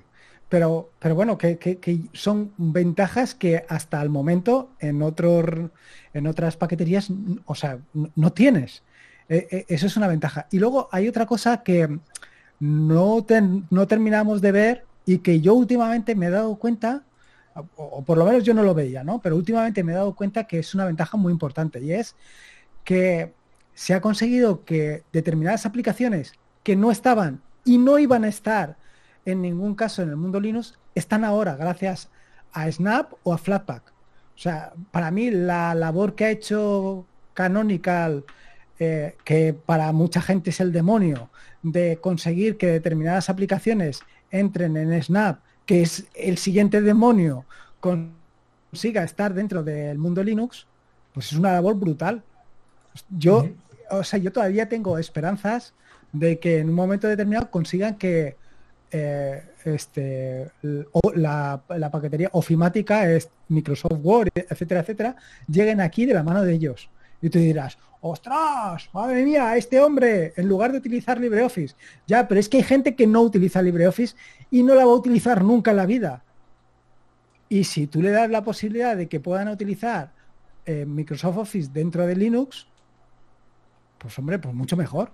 Pero, 0.48 0.90
pero 0.98 1.14
bueno, 1.14 1.38
que, 1.38 1.78
son 2.12 2.52
ventajas 2.58 3.34
que 3.34 3.64
hasta 3.68 4.02
el 4.02 4.10
momento 4.10 4.72
en, 4.78 5.00
otros 5.00 5.70
en 6.12 6.26
otras 6.26 6.58
paqueterías, 6.58 7.08
o 7.46 7.54
sea, 7.54 7.78
no 8.14 8.32
tienes. 8.32 8.82
E, 9.30 9.48
e, 9.50 9.74
eso 9.74 9.86
es 9.86 9.96
una 9.96 10.08
ventaja. 10.08 10.48
Y 10.50 10.58
luego 10.58 10.90
hay 10.92 11.08
otra 11.08 11.24
cosa 11.24 11.62
que 11.62 11.88
no, 12.60 13.26
no 13.70 13.86
terminamos 13.88 14.42
de 14.42 14.52
ver 14.52 14.84
y 15.06 15.18
que 15.18 15.40
yo 15.40 15.54
últimamente 15.54 16.14
me 16.14 16.26
he 16.26 16.30
dado 16.30 16.54
cuenta, 16.56 17.02
o, 17.76 18.02
por 18.02 18.18
lo 18.18 18.24
menos 18.24 18.44
yo 18.44 18.54
no 18.54 18.62
lo 18.62 18.74
veía, 18.74 19.04
¿no? 19.04 19.20
Pero 19.20 19.36
últimamente 19.36 19.82
me 19.82 19.92
he 19.92 19.96
dado 19.96 20.14
cuenta 20.14 20.44
que 20.44 20.58
es 20.58 20.74
una 20.74 20.84
ventaja 20.84 21.16
muy 21.16 21.32
importante 21.32 21.80
y 21.80 21.92
es 21.92 22.16
que 22.84 23.32
se 23.74 23.94
ha 23.94 24.00
conseguido 24.00 24.64
que 24.64 25.02
determinadas 25.12 25.66
aplicaciones 25.66 26.32
que 26.62 26.76
no 26.76 26.90
estaban 26.90 27.40
y 27.64 27.78
no 27.78 27.98
iban 27.98 28.24
a 28.24 28.28
estar 28.28 28.76
en 29.24 29.42
ningún 29.42 29.74
caso 29.74 30.02
en 30.02 30.10
el 30.10 30.16
mundo 30.16 30.40
Linux 30.40 30.78
están 30.94 31.24
ahora 31.24 31.56
gracias 31.56 32.10
a 32.52 32.70
Snap 32.70 33.12
o 33.22 33.32
a 33.32 33.38
Flatpak. 33.38 33.92
O 34.34 34.38
sea, 34.38 34.72
para 34.90 35.10
mí 35.10 35.30
la 35.30 35.74
labor 35.74 36.14
que 36.14 36.24
ha 36.24 36.30
hecho 36.30 37.06
Canonical, 37.34 38.24
eh, 38.78 39.16
que 39.24 39.54
para 39.54 39.92
mucha 39.92 40.20
gente 40.20 40.50
es 40.50 40.60
el 40.60 40.72
demonio, 40.72 41.30
de 41.62 41.98
conseguir 42.00 42.56
que 42.56 42.66
determinadas 42.66 43.30
aplicaciones 43.30 44.00
entren 44.30 44.76
en 44.76 45.00
Snap, 45.02 45.40
que 45.72 45.80
es 45.80 46.04
el 46.12 46.36
siguiente 46.36 46.82
demonio, 46.82 47.46
consiga 47.80 49.04
estar 49.04 49.32
dentro 49.32 49.62
del 49.62 49.96
mundo 49.96 50.22
Linux, 50.22 50.66
pues 51.14 51.32
es 51.32 51.38
una 51.38 51.52
labor 51.52 51.76
brutal. 51.76 52.22
Yo, 53.08 53.48
o 53.88 54.04
sea, 54.04 54.18
yo 54.18 54.30
todavía 54.32 54.68
tengo 54.68 54.98
esperanzas 54.98 55.72
de 56.12 56.38
que 56.38 56.58
en 56.58 56.68
un 56.68 56.74
momento 56.74 57.08
determinado 57.08 57.50
consigan 57.50 57.96
que 57.96 58.36
eh, 58.90 59.44
este, 59.64 60.50
la, 61.14 61.62
paquetería 61.90 62.28
ofimática, 62.32 63.10
es 63.10 63.30
Microsoft 63.48 63.98
Word, 64.02 64.28
etcétera, 64.34 64.82
etcétera, 64.82 65.16
lleguen 65.48 65.80
aquí 65.80 66.04
de 66.04 66.12
la 66.12 66.22
mano 66.22 66.42
de 66.42 66.52
ellos. 66.52 66.90
Y 67.22 67.30
tú 67.30 67.38
dirás, 67.38 67.78
ostras, 68.02 68.90
madre 68.92 69.24
mía, 69.24 69.56
este 69.56 69.80
hombre, 69.80 70.34
en 70.36 70.48
lugar 70.48 70.72
de 70.72 70.78
utilizar 70.78 71.18
LibreOffice. 71.18 71.74
Ya, 72.06 72.28
pero 72.28 72.40
es 72.40 72.48
que 72.48 72.58
hay 72.58 72.62
gente 72.64 72.94
que 72.94 73.06
no 73.06 73.22
utiliza 73.22 73.62
LibreOffice 73.62 74.16
y 74.50 74.62
no 74.62 74.74
la 74.74 74.84
va 74.84 74.92
a 74.92 74.96
utilizar 74.96 75.42
nunca 75.42 75.70
en 75.70 75.76
la 75.78 75.86
vida. 75.86 76.24
Y 77.48 77.64
si 77.64 77.86
tú 77.86 78.02
le 78.02 78.10
das 78.10 78.28
la 78.28 78.42
posibilidad 78.42 78.96
de 78.96 79.08
que 79.08 79.20
puedan 79.20 79.48
utilizar 79.48 80.12
eh, 80.66 80.84
Microsoft 80.84 81.38
Office 81.38 81.70
dentro 81.72 82.06
de 82.06 82.16
Linux, 82.16 82.66
pues 83.98 84.18
hombre, 84.18 84.38
pues 84.38 84.54
mucho 84.54 84.76
mejor 84.76 85.12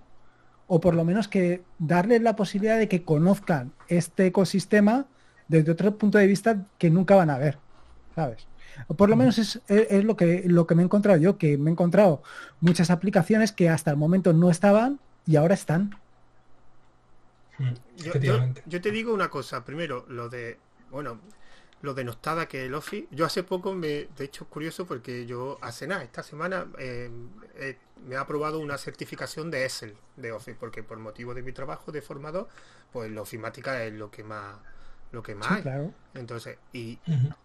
o 0.71 0.79
por 0.79 0.95
lo 0.95 1.03
menos 1.03 1.27
que 1.27 1.63
darles 1.79 2.21
la 2.21 2.35
posibilidad 2.35 2.77
de 2.77 2.87
que 2.87 3.03
conozcan 3.03 3.73
este 3.87 4.27
ecosistema 4.27 5.07
desde 5.47 5.71
otro 5.71 5.97
punto 5.97 6.19
de 6.19 6.27
vista 6.27 6.67
que 6.77 6.91
nunca 6.91 7.15
van 7.15 7.31
a 7.31 7.39
ver, 7.39 7.57
¿sabes? 8.15 8.47
O 8.87 8.93
por 8.93 9.09
lo 9.09 9.15
menos 9.15 9.37
es, 9.37 9.61
lo, 10.03 10.15
que, 10.15 10.43
lo 10.45 10.67
que 10.67 10.75
me 10.75 10.81
he 10.81 10.85
encontrado 10.85 11.19
yo, 11.19 11.37
que 11.37 11.57
me 11.57 11.69
he 11.69 11.73
encontrado 11.73 12.21
muchas 12.61 12.89
aplicaciones 12.89 13.51
que 13.51 13.69
hasta 13.69 13.91
el 13.91 13.97
momento 13.97 14.33
no 14.33 14.49
estaban 14.49 14.99
y 15.25 15.35
ahora 15.35 15.53
están. 15.53 15.95
yo 17.97 18.81
te 18.81 18.91
digo 18.91 19.13
una 19.13 19.29
cosa, 19.29 19.63
primero, 19.65 20.05
lo 20.07 20.29
de, 20.29 20.57
bueno, 20.91 21.19
lo 21.81 21.93
denostada 21.93 22.47
que 22.47 22.65
el 22.65 22.73
Office. 22.73 23.07
Yo 23.11 23.25
hace 23.25 23.43
poco 23.43 23.73
me, 23.73 24.07
de 24.17 24.25
hecho 24.25 24.43
es 24.43 24.49
curioso 24.49 24.85
porque 24.85 25.25
yo 25.25 25.57
hace 25.61 25.87
nada, 25.87 26.03
esta 26.03 26.23
semana 26.23 26.67
eh, 26.77 27.09
eh, 27.55 27.77
me 28.05 28.15
ha 28.15 28.21
aprobado 28.21 28.59
una 28.59 28.77
certificación 28.77 29.49
de 29.51 29.65
Excel 29.65 29.95
de 30.17 30.31
Office, 30.31 30.57
porque 30.59 30.83
por 30.83 30.97
motivo 30.99 31.33
de 31.33 31.41
mi 31.41 31.51
trabajo 31.51 31.91
de 31.91 32.01
formador, 32.01 32.47
pues 32.91 33.11
la 33.11 33.21
ofimática 33.21 33.83
es 33.83 33.93
lo 33.93 34.11
que 34.11 34.23
más 34.23 34.55
lo 35.11 35.23
que 35.23 35.35
más 35.35 35.65
hay. 35.65 35.91
Entonces, 36.13 36.57
y 36.73 36.99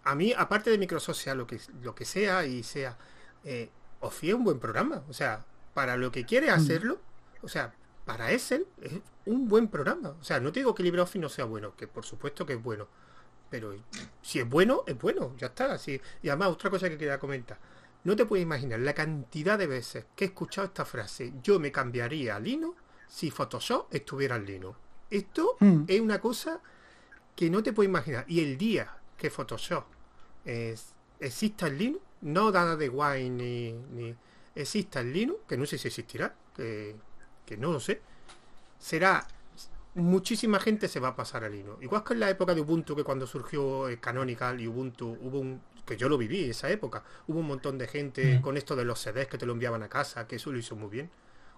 a 0.04 0.14
mí, 0.14 0.32
aparte 0.36 0.70
de 0.70 0.78
Microsoft, 0.78 1.16
sea 1.16 1.34
lo 1.34 1.46
que 1.46 1.60
lo 1.82 1.94
que 1.94 2.04
sea 2.04 2.44
y 2.44 2.62
sea, 2.62 2.96
eh, 3.44 3.70
Office 4.00 4.28
es 4.28 4.34
un 4.34 4.44
buen 4.44 4.58
programa. 4.58 5.02
O 5.08 5.12
sea, 5.12 5.44
para 5.72 5.96
lo 5.96 6.10
que 6.12 6.24
quiere 6.24 6.50
hacerlo, 6.50 7.00
o 7.42 7.48
sea, 7.48 7.74
para 8.04 8.32
Excel 8.32 8.66
es 8.82 9.00
un 9.26 9.48
buen 9.48 9.68
programa. 9.68 10.10
O 10.20 10.24
sea, 10.24 10.40
no 10.40 10.52
te 10.52 10.60
digo 10.60 10.74
que 10.74 10.82
LibreOffice 10.82 11.18
no 11.18 11.28
sea 11.28 11.44
bueno, 11.44 11.74
que 11.76 11.86
por 11.86 12.04
supuesto 12.04 12.44
que 12.44 12.54
es 12.54 12.62
bueno 12.62 12.86
pero 13.54 13.72
si 14.20 14.40
es 14.40 14.48
bueno, 14.50 14.82
es 14.84 14.98
bueno, 14.98 15.32
ya 15.38 15.46
está. 15.46 15.74
Así. 15.74 16.00
Y 16.22 16.28
además, 16.28 16.48
otra 16.48 16.70
cosa 16.70 16.88
que 16.88 16.98
quería 16.98 17.20
comentar. 17.20 17.56
No 18.02 18.16
te 18.16 18.26
puedes 18.26 18.42
imaginar 18.42 18.80
la 18.80 18.94
cantidad 18.94 19.56
de 19.56 19.68
veces 19.68 20.06
que 20.16 20.24
he 20.24 20.26
escuchado 20.26 20.66
esta 20.66 20.84
frase. 20.84 21.32
Yo 21.40 21.60
me 21.60 21.70
cambiaría 21.70 22.34
a 22.34 22.40
Linux 22.40 22.76
si 23.06 23.30
Photoshop 23.30 23.94
estuviera 23.94 24.34
en 24.34 24.44
Linux. 24.44 24.76
Esto 25.08 25.56
hmm. 25.60 25.84
es 25.86 26.00
una 26.00 26.20
cosa 26.20 26.60
que 27.34 27.50
no 27.50 27.62
te 27.62 27.72
puedes 27.72 27.88
imaginar. 27.88 28.24
Y 28.28 28.40
el 28.40 28.56
día 28.58 28.96
que 29.16 29.30
Photoshop 29.30 29.84
exista 31.20 31.66
en 31.66 31.78
Linux, 31.78 32.04
no 32.22 32.50
nada 32.50 32.76
de 32.76 32.88
guay 32.88 33.30
ni, 33.30 33.72
ni, 33.72 34.14
exista 34.54 35.00
en 35.00 35.12
Linux, 35.12 35.40
que 35.48 35.56
no 35.56 35.66
sé 35.66 35.78
si 35.78 35.88
existirá, 35.88 36.34
que, 36.54 36.96
que 37.44 37.56
no 37.56 37.72
lo 37.72 37.80
sé, 37.80 38.00
será 38.78 39.26
muchísima 39.94 40.58
gente 40.58 40.88
se 40.88 41.00
va 41.00 41.08
a 41.08 41.16
pasar 41.16 41.44
a 41.44 41.48
Linux. 41.48 41.82
Igual 41.82 42.04
que 42.04 42.14
en 42.14 42.20
la 42.20 42.30
época 42.30 42.54
de 42.54 42.60
Ubuntu, 42.60 42.96
que 42.96 43.04
cuando 43.04 43.26
surgió 43.26 43.86
Canonical 44.00 44.60
y 44.60 44.66
Ubuntu, 44.66 45.16
hubo 45.20 45.38
un, 45.38 45.60
que 45.86 45.96
yo 45.96 46.08
lo 46.08 46.18
viví 46.18 46.50
esa 46.50 46.70
época, 46.70 47.04
hubo 47.28 47.40
un 47.40 47.46
montón 47.46 47.78
de 47.78 47.86
gente 47.86 48.38
mm. 48.38 48.42
con 48.42 48.56
esto 48.56 48.76
de 48.76 48.84
los 48.84 49.00
CDs 49.00 49.28
que 49.28 49.38
te 49.38 49.46
lo 49.46 49.52
enviaban 49.52 49.82
a 49.82 49.88
casa, 49.88 50.26
que 50.26 50.36
eso 50.36 50.50
lo 50.50 50.58
hizo 50.58 50.76
muy 50.76 50.90
bien. 50.90 51.10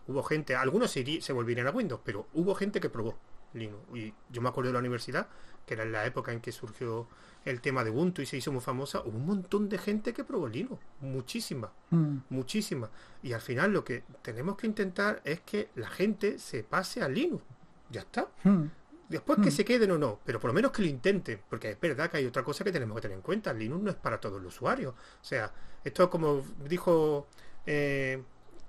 Hubo 0.09 0.23
gente, 0.23 0.55
algunos 0.55 0.91
se, 0.91 1.21
se 1.21 1.33
volvieron 1.33 1.67
a 1.67 1.71
Windows, 1.71 2.01
pero 2.05 2.29
hubo 2.35 2.55
gente 2.55 2.81
que 2.81 2.89
probó 2.89 3.19
Linux. 3.57 3.83
Y 3.95 4.15
yo 4.31 4.43
me 4.43 4.49
acuerdo 4.49 4.69
de 4.69 4.75
la 4.75 4.81
universidad, 4.81 5.29
que 5.67 5.75
era 5.75 5.83
en 5.83 5.93
la 5.93 6.07
época 6.07 6.33
en 6.33 6.41
que 6.41 6.53
surgió 6.53 7.09
el 7.45 7.61
tema 7.61 7.85
de 7.85 7.91
Ubuntu 7.91 8.23
y 8.23 8.27
se 8.27 8.37
hizo 8.37 8.53
muy 8.53 8.61
famosa, 8.61 9.01
hubo 9.01 9.17
un 9.17 9.27
montón 9.27 9.69
de 9.69 9.79
gente 9.79 10.13
que 10.13 10.25
probó 10.25 10.49
Linux, 10.49 10.83
muchísima, 11.01 11.73
mm. 11.91 12.17
muchísima. 12.31 12.91
Y 13.23 13.33
al 13.33 13.41
final 13.41 13.73
lo 13.73 13.85
que 13.85 14.05
tenemos 14.23 14.57
que 14.57 14.67
intentar 14.67 15.23
es 15.25 15.41
que 15.41 15.71
la 15.77 15.89
gente 15.89 16.39
se 16.39 16.65
pase 16.65 17.03
a 17.03 17.09
Linux 17.09 17.43
ya 17.91 18.01
está. 18.01 18.29
Hmm. 18.45 18.67
Después 19.09 19.39
que 19.39 19.51
hmm. 19.51 19.53
se 19.53 19.65
queden 19.65 19.91
o 19.93 19.99
no, 19.99 20.19
pero 20.25 20.41
por 20.41 20.49
lo 20.49 20.55
menos 20.55 20.73
que 20.73 20.83
lo 20.83 20.89
intenten, 20.89 21.41
porque 21.49 21.71
es 21.71 21.81
verdad 21.81 22.11
que 22.11 22.17
hay 22.17 22.27
otra 22.27 22.43
cosa 22.43 22.65
que 22.65 22.73
tenemos 22.73 22.97
que 22.97 23.03
tener 23.03 23.17
en 23.17 23.23
cuenta. 23.23 23.53
Linux 23.53 23.83
no 23.83 23.91
es 23.91 23.97
para 23.97 24.19
todo 24.21 24.39
el 24.39 24.47
usuario. 24.47 24.91
O 24.91 25.25
sea, 25.25 25.53
esto 25.85 26.11
como 26.11 26.43
dijo 26.69 27.29
eh, 27.67 28.21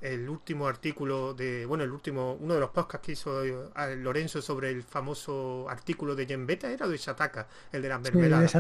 el 0.02 0.30
último 0.30 0.68
artículo 0.68 1.34
de, 1.34 1.66
bueno, 1.66 1.84
el 1.84 1.92
último, 1.92 2.34
uno 2.40 2.54
de 2.54 2.60
los 2.60 2.70
podcasts 2.70 3.06
que 3.06 3.12
hizo 3.14 3.44
eh, 3.44 3.96
Lorenzo 3.98 4.42
sobre 4.42 4.70
el 4.70 4.84
famoso 4.84 5.68
artículo 5.70 6.16
de 6.16 6.26
Jen 6.26 6.46
Beta, 6.46 6.70
era 6.70 6.88
de 6.88 6.98
Shataka, 6.98 7.48
el 7.72 7.82
de 7.82 7.90
las 7.90 8.02
mermeladas. 8.02 8.54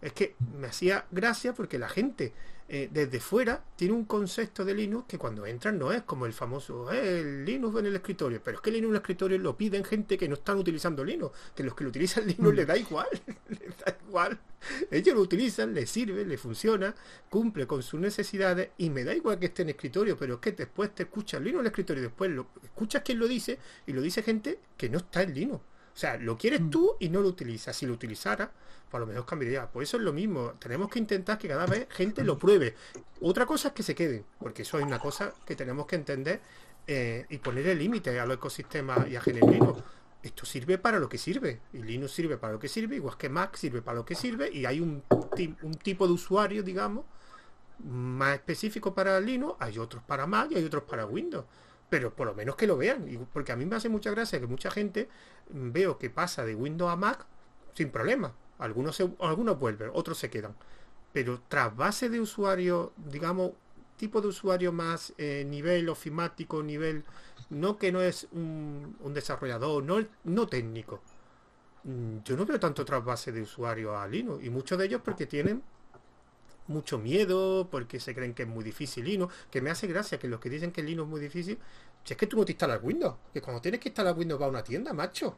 Es 0.00 0.12
que 0.12 0.36
me 0.58 0.68
hacía 0.68 1.04
gracia 1.10 1.52
porque 1.52 1.78
la 1.78 1.88
gente 1.88 2.32
eh, 2.70 2.90
desde 2.92 3.18
fuera 3.18 3.64
tiene 3.76 3.94
un 3.94 4.04
concepto 4.04 4.62
de 4.62 4.74
Linux 4.74 5.06
que 5.08 5.16
cuando 5.16 5.46
entran 5.46 5.78
no 5.78 5.90
es 5.90 6.02
como 6.02 6.26
el 6.26 6.34
famoso 6.34 6.92
eh, 6.92 7.20
el 7.20 7.44
Linux 7.46 7.78
en 7.78 7.86
el 7.86 7.96
escritorio, 7.96 8.42
pero 8.44 8.58
es 8.58 8.62
que 8.62 8.70
Linux 8.70 8.88
en 8.88 8.94
el 8.94 9.00
escritorio 9.00 9.38
lo 9.38 9.56
piden 9.56 9.84
gente 9.84 10.18
que 10.18 10.28
no 10.28 10.34
están 10.34 10.58
utilizando 10.58 11.02
Linux, 11.02 11.34
que 11.54 11.62
los 11.62 11.74
que 11.74 11.84
lo 11.84 11.90
utilizan 11.90 12.26
Linux 12.26 12.54
les 12.54 12.66
da 12.66 12.76
igual, 12.76 13.08
les 13.48 13.78
da 13.78 13.96
igual. 14.06 14.38
Ellos 14.90 15.14
lo 15.14 15.22
utilizan, 15.22 15.72
les 15.72 15.88
sirve, 15.88 16.26
les 16.26 16.38
funciona, 16.38 16.94
cumple 17.30 17.66
con 17.66 17.82
sus 17.82 18.00
necesidades 18.00 18.70
y 18.76 18.90
me 18.90 19.02
da 19.02 19.14
igual 19.14 19.38
que 19.38 19.46
esté 19.46 19.62
en 19.62 19.70
escritorio, 19.70 20.18
pero 20.18 20.34
es 20.34 20.40
que 20.40 20.52
después 20.52 20.94
te 20.94 21.04
escuchas 21.04 21.40
Linux 21.40 21.60
en 21.60 21.60
el 21.60 21.66
escritorio 21.68 22.02
después 22.02 22.30
lo 22.30 22.48
escuchas 22.62 23.02
quien 23.02 23.18
lo 23.18 23.26
dice 23.26 23.58
y 23.86 23.92
lo 23.92 24.02
dice 24.02 24.22
gente 24.22 24.58
que 24.76 24.90
no 24.90 24.98
está 24.98 25.22
en 25.22 25.32
Linux. 25.32 25.64
O 25.98 26.00
sea, 26.00 26.16
lo 26.16 26.38
quieres 26.38 26.60
mm. 26.60 26.70
tú 26.70 26.94
y 27.00 27.08
no 27.08 27.20
lo 27.20 27.26
utilizas. 27.26 27.76
Si 27.76 27.84
lo 27.84 27.92
utilizara, 27.92 28.52
por 28.88 29.00
lo 29.00 29.06
menos 29.08 29.24
cambiaría. 29.24 29.66
Pues 29.66 29.88
eso 29.88 29.96
es 29.96 30.04
lo 30.04 30.12
mismo. 30.12 30.52
Tenemos 30.60 30.88
que 30.88 31.00
intentar 31.00 31.38
que 31.38 31.48
cada 31.48 31.66
vez 31.66 31.88
gente 31.90 32.22
lo 32.22 32.38
pruebe. 32.38 32.76
Otra 33.20 33.46
cosa 33.46 33.68
es 33.68 33.74
que 33.74 33.82
se 33.82 33.96
queden, 33.96 34.24
porque 34.38 34.62
eso 34.62 34.78
es 34.78 34.84
una 34.84 35.00
cosa 35.00 35.34
que 35.44 35.56
tenemos 35.56 35.86
que 35.86 35.96
entender 35.96 36.40
eh, 36.86 37.26
y 37.28 37.38
poner 37.38 37.66
el 37.66 37.80
límite 37.80 38.16
a 38.20 38.26
los 38.26 38.36
ecosistemas 38.36 39.08
y 39.08 39.16
a 39.16 39.20
Genuino. 39.20 39.76
esto 40.22 40.46
sirve 40.46 40.78
para 40.78 41.00
lo 41.00 41.08
que 41.08 41.18
sirve. 41.18 41.62
Y 41.72 41.78
Linux 41.78 42.12
sirve 42.12 42.36
para 42.36 42.52
lo 42.52 42.60
que 42.60 42.68
sirve, 42.68 42.94
igual 42.94 43.16
que 43.16 43.28
Mac 43.28 43.56
sirve 43.56 43.82
para 43.82 43.96
lo 43.96 44.04
que 44.04 44.14
sirve, 44.14 44.52
y 44.52 44.66
hay 44.66 44.78
un, 44.78 45.02
un 45.62 45.74
tipo 45.74 46.06
de 46.06 46.12
usuario, 46.12 46.62
digamos, 46.62 47.06
más 47.84 48.34
específico 48.36 48.94
para 48.94 49.18
Linux, 49.18 49.56
hay 49.58 49.80
otros 49.80 50.04
para 50.04 50.28
Mac 50.28 50.52
y 50.52 50.54
hay 50.54 50.64
otros 50.64 50.84
para 50.84 51.06
Windows. 51.06 51.44
Pero 51.88 52.14
por 52.14 52.26
lo 52.26 52.34
menos 52.34 52.56
que 52.56 52.66
lo 52.66 52.76
vean, 52.76 53.06
porque 53.32 53.52
a 53.52 53.56
mí 53.56 53.64
me 53.64 53.76
hace 53.76 53.88
mucha 53.88 54.10
gracia 54.10 54.40
que 54.40 54.46
mucha 54.46 54.70
gente 54.70 55.08
mm, 55.50 55.72
veo 55.72 55.98
que 55.98 56.10
pasa 56.10 56.44
de 56.44 56.54
Windows 56.54 56.92
a 56.92 56.96
Mac 56.96 57.26
sin 57.74 57.90
problema. 57.90 58.34
Algunos, 58.58 59.00
algunos 59.20 59.58
vuelven, 59.58 59.90
otros 59.94 60.18
se 60.18 60.30
quedan. 60.30 60.54
Pero 61.12 61.40
tras 61.48 61.74
base 61.74 62.08
de 62.08 62.20
usuario, 62.20 62.92
digamos, 62.96 63.52
tipo 63.96 64.20
de 64.20 64.28
usuario 64.28 64.72
más 64.72 65.12
eh, 65.18 65.44
nivel 65.46 65.88
ofimático, 65.88 66.62
nivel 66.62 67.04
no 67.50 67.78
que 67.78 67.92
no 67.92 68.02
es 68.02 68.28
un, 68.32 68.96
desarrollador, 69.12 69.82
no, 69.82 70.04
no 70.24 70.46
técnico. 70.46 71.00
Mm, 71.84 72.18
yo 72.24 72.36
no 72.36 72.44
veo 72.44 72.60
tanto 72.60 72.84
trasvase 72.84 73.32
de 73.32 73.42
usuario 73.42 73.96
a 73.98 74.06
Linux 74.06 74.44
y 74.44 74.50
muchos 74.50 74.78
de 74.78 74.86
ellos 74.86 75.00
porque 75.04 75.26
tienen 75.26 75.62
mucho 76.68 76.98
miedo, 76.98 77.68
porque 77.70 77.98
se 77.98 78.14
creen 78.14 78.34
que 78.34 78.44
es 78.44 78.48
muy 78.48 78.62
difícil 78.62 79.04
Linux, 79.04 79.34
que 79.50 79.60
me 79.60 79.70
hace 79.70 79.86
gracia 79.86 80.18
que 80.18 80.28
los 80.28 80.40
que 80.40 80.50
dicen 80.50 80.70
que 80.70 80.82
Linux 80.82 81.06
es 81.06 81.10
muy 81.10 81.20
difícil, 81.20 81.58
si 82.04 82.12
es 82.12 82.18
que 82.18 82.26
tú 82.26 82.36
no 82.36 82.44
te 82.44 82.52
instalas 82.52 82.80
Windows, 82.82 83.14
que 83.32 83.40
cuando 83.40 83.60
tienes 83.60 83.80
que 83.80 83.88
instalar 83.88 84.16
Windows 84.16 84.40
va 84.40 84.46
a 84.46 84.50
una 84.50 84.62
tienda, 84.62 84.92
macho. 84.92 85.36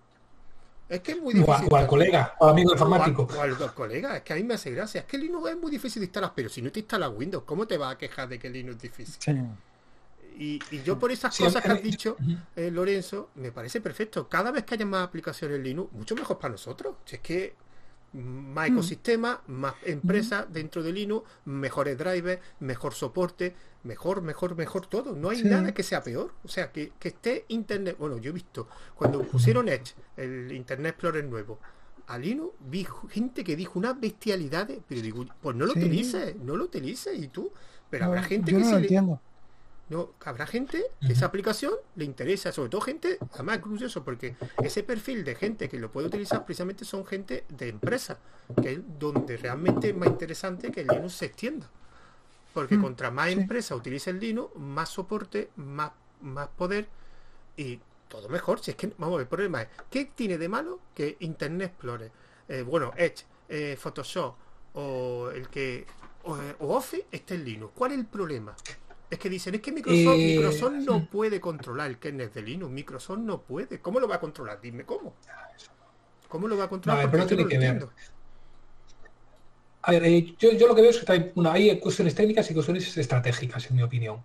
Es 0.89 1.01
que 1.01 1.13
es 1.13 1.23
muy 1.23 1.33
difícil. 1.33 1.69
O 1.71 1.77
al 1.77 1.87
colega, 1.87 2.35
o 2.41 2.47
al 2.47 2.51
amigo 2.51 2.73
informático. 2.73 3.29
O 3.37 3.41
al, 3.41 3.75
colega, 3.75 4.17
es 4.17 4.23
que 4.23 4.33
a 4.33 4.37
mí 4.37 4.43
me 4.43 4.55
hace 4.55 4.73
gracia. 4.73 5.03
Es 5.03 5.07
que 5.07 5.19
Linux 5.19 5.51
es 5.51 5.57
muy 5.57 5.71
difícil 5.71 6.01
de 6.01 6.07
instalar, 6.07 6.33
pero 6.35 6.49
si 6.49 6.61
no 6.61 6.73
te 6.73 6.81
instalas 6.81 7.13
Windows, 7.15 7.45
¿cómo 7.45 7.65
te 7.65 7.79
vas 7.79 7.95
a 7.95 7.99
quejar 7.99 8.29
de 8.29 8.41
que 8.41 8.51
Linux 8.51 8.77
es 8.77 8.83
difícil? 8.83 9.47
Y, 10.37 10.59
yo 10.83 10.99
por 10.99 11.13
esas 11.13 11.37
cosas 11.37 11.63
que 11.63 11.71
has 11.71 11.83
dicho, 11.83 12.17
eh, 12.57 12.71
Lorenzo, 12.73 13.31
me 13.37 13.53
parece 13.53 13.81
perfecto. 13.81 14.29
Cada 14.29 14.51
vez 14.51 14.65
que 14.65 14.75
haya 14.75 14.87
más 14.87 15.07
aplicaciones 15.07 15.61
Linux, 15.61 15.93
mucho 15.93 16.17
mejor 16.17 16.39
para 16.39 16.53
nosotros. 16.53 16.97
Si 17.05 17.17
es 17.17 17.21
que 17.21 17.55
más 18.13 18.69
mm. 18.69 18.73
ecosistema, 18.73 19.43
más 19.47 19.75
empresas 19.85 20.53
dentro 20.53 20.83
de 20.83 20.93
Linux, 20.93 21.29
mejores 21.45 21.97
drivers, 21.97 22.41
mejor 22.61 22.95
soporte, 22.95 23.55
mejor, 23.85 24.23
mejor, 24.23 24.57
mejor 24.57 24.87
todo. 24.87 25.15
No 25.15 25.31
hay 25.31 25.43
nada 25.43 25.73
que 25.73 25.83
sea 25.83 26.03
peor. 26.03 26.33
O 26.45 26.49
sea, 26.49 26.73
que, 26.73 26.93
esté 27.01 27.45
Internet. 27.49 27.97
Bueno, 27.99 28.19
yo 28.19 28.31
he 28.31 28.33
visto, 28.33 28.69
cuando 28.95 29.23
pusieron 29.23 29.69
Edge, 29.69 29.95
el 30.17 30.53
Internet 30.53 30.95
Explorer 30.95 31.25
nuevo, 31.25 31.59
a 32.07 32.19
Linux, 32.19 32.55
vi 32.61 32.87
gente 33.09 33.45
que 33.45 33.55
dijo 33.55 33.79
unas 33.79 33.99
bestialidades, 34.01 34.81
pero 34.89 35.01
digo, 35.01 35.25
pues 35.41 35.55
no 35.55 35.67
lo 35.67 35.73
utilices, 35.73 36.35
no 36.37 36.57
lo 36.57 36.65
utilices, 36.65 37.17
y 37.17 37.29
tú. 37.29 37.53
Pero 37.89 38.07
habrá 38.07 38.23
gente 38.23 38.53
que 38.53 38.59
no 38.59 38.69
se 38.69 38.77
entiendo. 38.77 39.21
No, 39.91 40.13
habrá 40.25 40.47
gente 40.47 40.85
que 41.05 41.13
esa 41.13 41.27
aplicación 41.27 41.73
le 41.97 42.05
interesa, 42.05 42.53
sobre 42.53 42.71
todo 42.71 42.81
gente, 42.81 43.19
además 43.33 43.57
es 43.57 43.63
curioso 43.63 44.05
porque 44.05 44.37
ese 44.63 44.85
perfil 44.85 45.25
de 45.25 45.35
gente 45.35 45.69
que 45.69 45.81
lo 45.81 45.91
puede 45.91 46.07
utilizar 46.07 46.45
precisamente 46.45 46.85
son 46.85 47.05
gente 47.05 47.45
de 47.49 47.69
empresa, 47.69 48.21
que 48.63 48.75
es 48.75 48.81
donde 49.01 49.37
realmente 49.37 49.89
es 49.89 49.97
más 49.97 50.09
interesante 50.09 50.71
que 50.71 50.83
el 50.83 50.87
Linux 50.87 51.15
se 51.15 51.27
extienda. 51.27 51.69
Porque 52.55 52.77
mm, 52.77 52.83
contra 52.83 53.11
más 53.11 53.31
empresa 53.31 53.75
utilice 53.75 54.11
el 54.11 54.21
Linux, 54.21 54.55
más 54.55 54.91
soporte, 54.91 55.51
más, 55.57 55.91
más 56.21 56.47
poder 56.49 56.87
y 57.57 57.81
todo 58.07 58.29
mejor. 58.29 58.61
Si 58.61 58.71
es 58.71 58.77
que, 58.77 58.93
vamos, 58.97 59.21
el 59.21 59.27
problema 59.27 59.63
es, 59.63 59.69
¿qué 59.91 60.05
tiene 60.05 60.39
de 60.39 60.49
malo 60.49 60.79
que 60.95 61.17
Internet 61.19 61.71
Explorer, 61.71 62.13
eh, 62.49 62.63
bueno, 62.63 62.93
Edge, 62.97 63.25
eh, 63.49 63.77
Photoshop 63.77 64.37
o 64.75 65.31
el 65.35 65.49
que 65.49 65.85
o, 66.23 66.39
o 66.61 66.77
Office 66.77 67.07
esté 67.11 67.35
en 67.35 67.45
Linux? 67.45 67.73
¿Cuál 67.75 67.91
es 67.91 67.99
el 67.99 68.07
problema? 68.07 68.55
Es 69.11 69.19
que 69.19 69.29
dicen, 69.29 69.57
es 69.57 69.61
que 69.61 69.73
Microsoft, 69.73 70.17
eh, 70.19 70.37
Microsoft 70.37 70.73
no 70.73 71.07
puede 71.07 71.41
controlar 71.41 71.91
el 71.91 71.99
kernel 71.99 72.33
de 72.33 72.43
Linux. 72.43 72.73
Microsoft 72.73 73.19
no 73.19 73.43
puede. 73.43 73.81
¿Cómo 73.81 73.99
lo 73.99 74.07
va 74.07 74.17
a 74.17 74.21
controlar? 74.21 74.61
Dime 74.61 74.85
cómo. 74.85 75.15
¿Cómo 76.29 76.47
lo 76.47 76.57
va 76.57 76.65
a 76.65 76.69
controlar? 76.69 77.11
pero 77.11 77.25
no 77.25 77.29
tiene 77.29 77.47
que 77.47 77.59
ver. 77.59 77.89
A 79.83 79.91
ver, 79.93 80.05
eh, 80.05 80.35
yo, 80.39 80.69
lo 80.69 80.75
que 80.75 80.83
veo 80.83 80.91
es 80.91 80.99
que 80.99 81.13
hay, 81.13 81.33
hay 81.45 81.81
cuestiones 81.81 82.15
técnicas 82.15 82.49
y 82.51 82.55
cuestiones 82.55 82.97
estratégicas, 82.97 83.69
en 83.69 83.77
mi 83.77 83.83
opinión. 83.83 84.23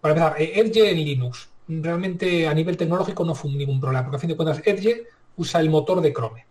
Para 0.00 0.14
empezar, 0.14 0.42
eh, 0.42 0.60
Edge 0.60 0.90
en 0.90 0.96
Linux. 0.96 1.48
Realmente 1.68 2.48
a 2.48 2.54
nivel 2.54 2.76
tecnológico 2.76 3.24
no 3.24 3.34
fue 3.34 3.52
ningún 3.52 3.80
problema, 3.80 4.04
porque 4.04 4.16
a 4.16 4.20
fin 4.20 4.30
de 4.30 4.36
cuentas 4.36 4.60
Edge 4.64 5.06
usa 5.36 5.60
el 5.60 5.70
motor 5.70 6.00
de 6.00 6.12
Chrome. 6.12 6.44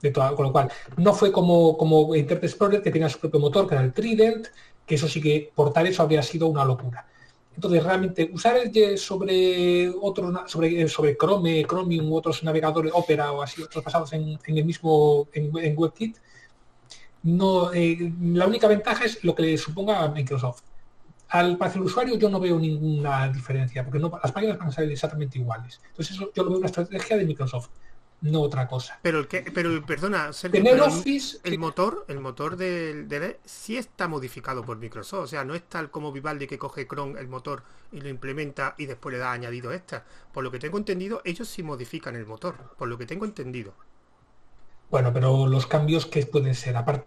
de 0.00 0.10
toda, 0.10 0.34
con 0.34 0.46
lo 0.46 0.52
cual, 0.52 0.72
no 0.96 1.12
fue 1.12 1.30
como, 1.30 1.76
como 1.76 2.16
Internet 2.16 2.44
Explorer 2.44 2.82
que 2.82 2.90
tenía 2.90 3.08
su 3.08 3.20
propio 3.20 3.38
motor, 3.38 3.68
que 3.68 3.74
era 3.74 3.84
el 3.84 3.92
Trident, 3.92 4.48
que 4.86 4.94
eso 4.96 5.08
sí 5.08 5.20
que 5.20 5.50
portar 5.54 5.86
eso 5.86 6.02
habría 6.02 6.22
sido 6.22 6.46
una 6.46 6.64
locura. 6.64 7.06
Entonces, 7.54 7.84
realmente, 7.84 8.30
usar 8.32 8.56
el 8.56 8.98
sobre 8.98 9.90
otros 10.00 10.50
sobre, 10.50 10.88
sobre 10.88 11.16
Chrome, 11.16 11.64
Chromium 11.64 12.10
u 12.10 12.16
otros 12.16 12.42
navegadores 12.42 12.92
Opera 12.94 13.32
o 13.32 13.42
así, 13.42 13.62
otros 13.62 13.84
basados 13.84 14.12
en, 14.14 14.38
el 14.46 14.64
mismo 14.64 15.28
en, 15.32 15.76
WebKit, 15.76 16.16
no, 17.24 17.72
eh, 17.72 18.12
la 18.20 18.46
única 18.46 18.66
ventaja 18.66 19.04
es 19.04 19.22
lo 19.22 19.34
que 19.34 19.42
le 19.42 19.58
suponga 19.58 20.02
a 20.02 20.08
Microsoft. 20.08 20.62
Al, 21.28 21.56
para 21.56 21.72
el 21.72 21.82
usuario 21.82 22.16
yo 22.18 22.28
no 22.28 22.40
veo 22.40 22.58
ninguna 22.58 23.28
diferencia, 23.28 23.84
porque 23.84 23.98
las 23.98 24.32
páginas 24.32 24.58
van 24.58 24.68
a 24.68 24.72
salir 24.72 24.92
exactamente 24.92 25.38
iguales. 25.38 25.80
Entonces 25.88 26.16
eso 26.16 26.30
yo 26.34 26.42
lo 26.42 26.50
veo 26.50 26.58
una 26.58 26.66
estrategia 26.66 27.16
de 27.16 27.24
Microsoft 27.24 27.68
no 28.22 28.40
otra 28.40 28.66
cosa. 28.66 28.98
Pero 29.02 29.18
el 29.18 29.28
que, 29.28 29.42
pero 29.42 29.84
perdona, 29.84 30.30
el 31.44 31.58
motor, 31.58 32.04
el 32.08 32.20
motor 32.20 32.56
del, 32.56 33.08
del 33.08 33.36
sí 33.44 33.76
está 33.76 34.08
modificado 34.08 34.64
por 34.64 34.78
Microsoft, 34.78 35.24
o 35.24 35.26
sea, 35.26 35.44
no 35.44 35.54
es 35.54 35.62
tal 35.68 35.90
como 35.90 36.12
Vivaldi 36.12 36.46
que 36.46 36.58
coge 36.58 36.86
Chrome 36.86 37.20
el 37.20 37.28
motor 37.28 37.62
y 37.90 38.00
lo 38.00 38.08
implementa 38.08 38.74
y 38.78 38.86
después 38.86 39.12
le 39.12 39.18
da 39.18 39.32
añadido 39.32 39.72
extra. 39.72 40.04
Por 40.32 40.44
lo 40.44 40.50
que 40.50 40.58
tengo 40.58 40.78
entendido, 40.78 41.20
ellos 41.24 41.48
sí 41.48 41.62
modifican 41.62 42.16
el 42.16 42.26
motor, 42.26 42.54
por 42.78 42.88
lo 42.88 42.96
que 42.96 43.06
tengo 43.06 43.24
entendido. 43.24 43.74
Bueno, 44.90 45.12
pero 45.12 45.46
los 45.46 45.66
cambios 45.66 46.06
que 46.06 46.24
pueden 46.26 46.54
ser, 46.54 46.76
aparte 46.76 47.06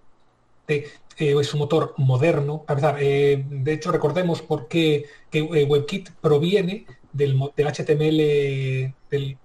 eh, 0.68 0.90
es 1.18 1.54
un 1.54 1.60
motor 1.60 1.94
moderno. 1.98 2.66
A 2.68 2.76
pesar, 2.76 2.98
eh, 3.00 3.46
de 3.48 3.74
hecho, 3.74 3.92
recordemos 3.92 4.42
por 4.42 4.68
qué 4.68 5.06
que 5.30 5.40
eh, 5.40 5.66
WebKit 5.66 6.10
proviene 6.22 6.86
del, 7.14 7.40
del 7.56 7.68
HTML 7.68 8.94
del 9.10 9.38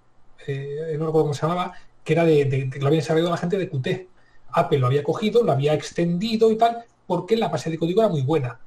eh, 0.46 0.96
no 0.98 1.06
recuerdo 1.06 1.22
cómo 1.22 1.34
se 1.34 1.42
llamaba, 1.42 1.74
que 2.04 2.12
era 2.12 2.24
de, 2.24 2.70
que 2.70 2.78
lo 2.78 2.86
había 2.86 3.00
desarrollado 3.00 3.30
la 3.30 3.36
gente 3.36 3.58
de 3.58 3.68
Qt. 3.68 4.08
Apple 4.52 4.78
lo 4.78 4.86
había 4.86 5.04
cogido, 5.04 5.42
lo 5.42 5.52
había 5.52 5.74
extendido 5.74 6.50
y 6.50 6.56
tal, 6.56 6.84
porque 7.06 7.36
la 7.36 7.48
base 7.48 7.70
de 7.70 7.78
código 7.78 8.00
era 8.00 8.10
muy 8.10 8.22
buena. 8.22 8.58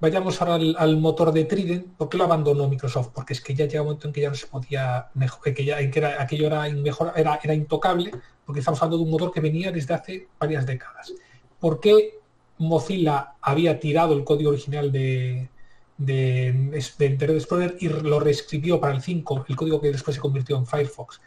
Vayamos 0.00 0.40
ahora 0.40 0.54
al, 0.54 0.96
motor 0.98 1.32
de 1.32 1.44
Trident. 1.44 1.96
¿Por 1.96 2.08
qué 2.08 2.16
lo 2.18 2.24
abandonó 2.24 2.68
Microsoft? 2.68 3.10
Porque 3.12 3.32
es 3.32 3.40
que 3.40 3.54
ya 3.54 3.66
llega 3.66 3.82
un 3.82 3.88
momento 3.88 4.06
en 4.06 4.12
que 4.12 4.20
ya 4.20 4.28
no 4.28 4.36
se 4.36 4.46
podía 4.46 5.08
mejor, 5.14 5.52
que 5.52 5.64
ya 5.64 5.80
en 5.80 5.90
que 5.90 6.04
aquello 6.04 6.46
era, 6.46 6.68
era, 7.16 7.40
era 7.42 7.54
intocable, 7.54 8.12
porque 8.46 8.60
estamos 8.60 8.80
hablando 8.80 8.98
de 8.98 9.02
un 9.04 9.10
motor 9.10 9.32
que 9.32 9.40
venía 9.40 9.72
desde 9.72 9.94
hace 9.94 10.28
varias 10.38 10.66
décadas. 10.66 11.12
¿Por 11.58 11.80
qué 11.80 12.20
Mozilla 12.58 13.34
había 13.40 13.80
tirado 13.80 14.14
el 14.14 14.22
código 14.22 14.50
original 14.50 14.92
de, 14.92 15.48
de, 15.98 16.48
Internet 17.00 17.36
Explorer 17.36 17.76
y 17.80 17.88
lo 17.88 18.20
reescribió 18.20 18.80
para 18.80 18.94
el 18.94 19.02
5, 19.02 19.46
el 19.48 19.56
código 19.56 19.80
que 19.80 19.92
después 19.92 20.14
se 20.14 20.20
convirtió 20.20 20.56
en 20.56 20.66
Firefox, 20.66 21.20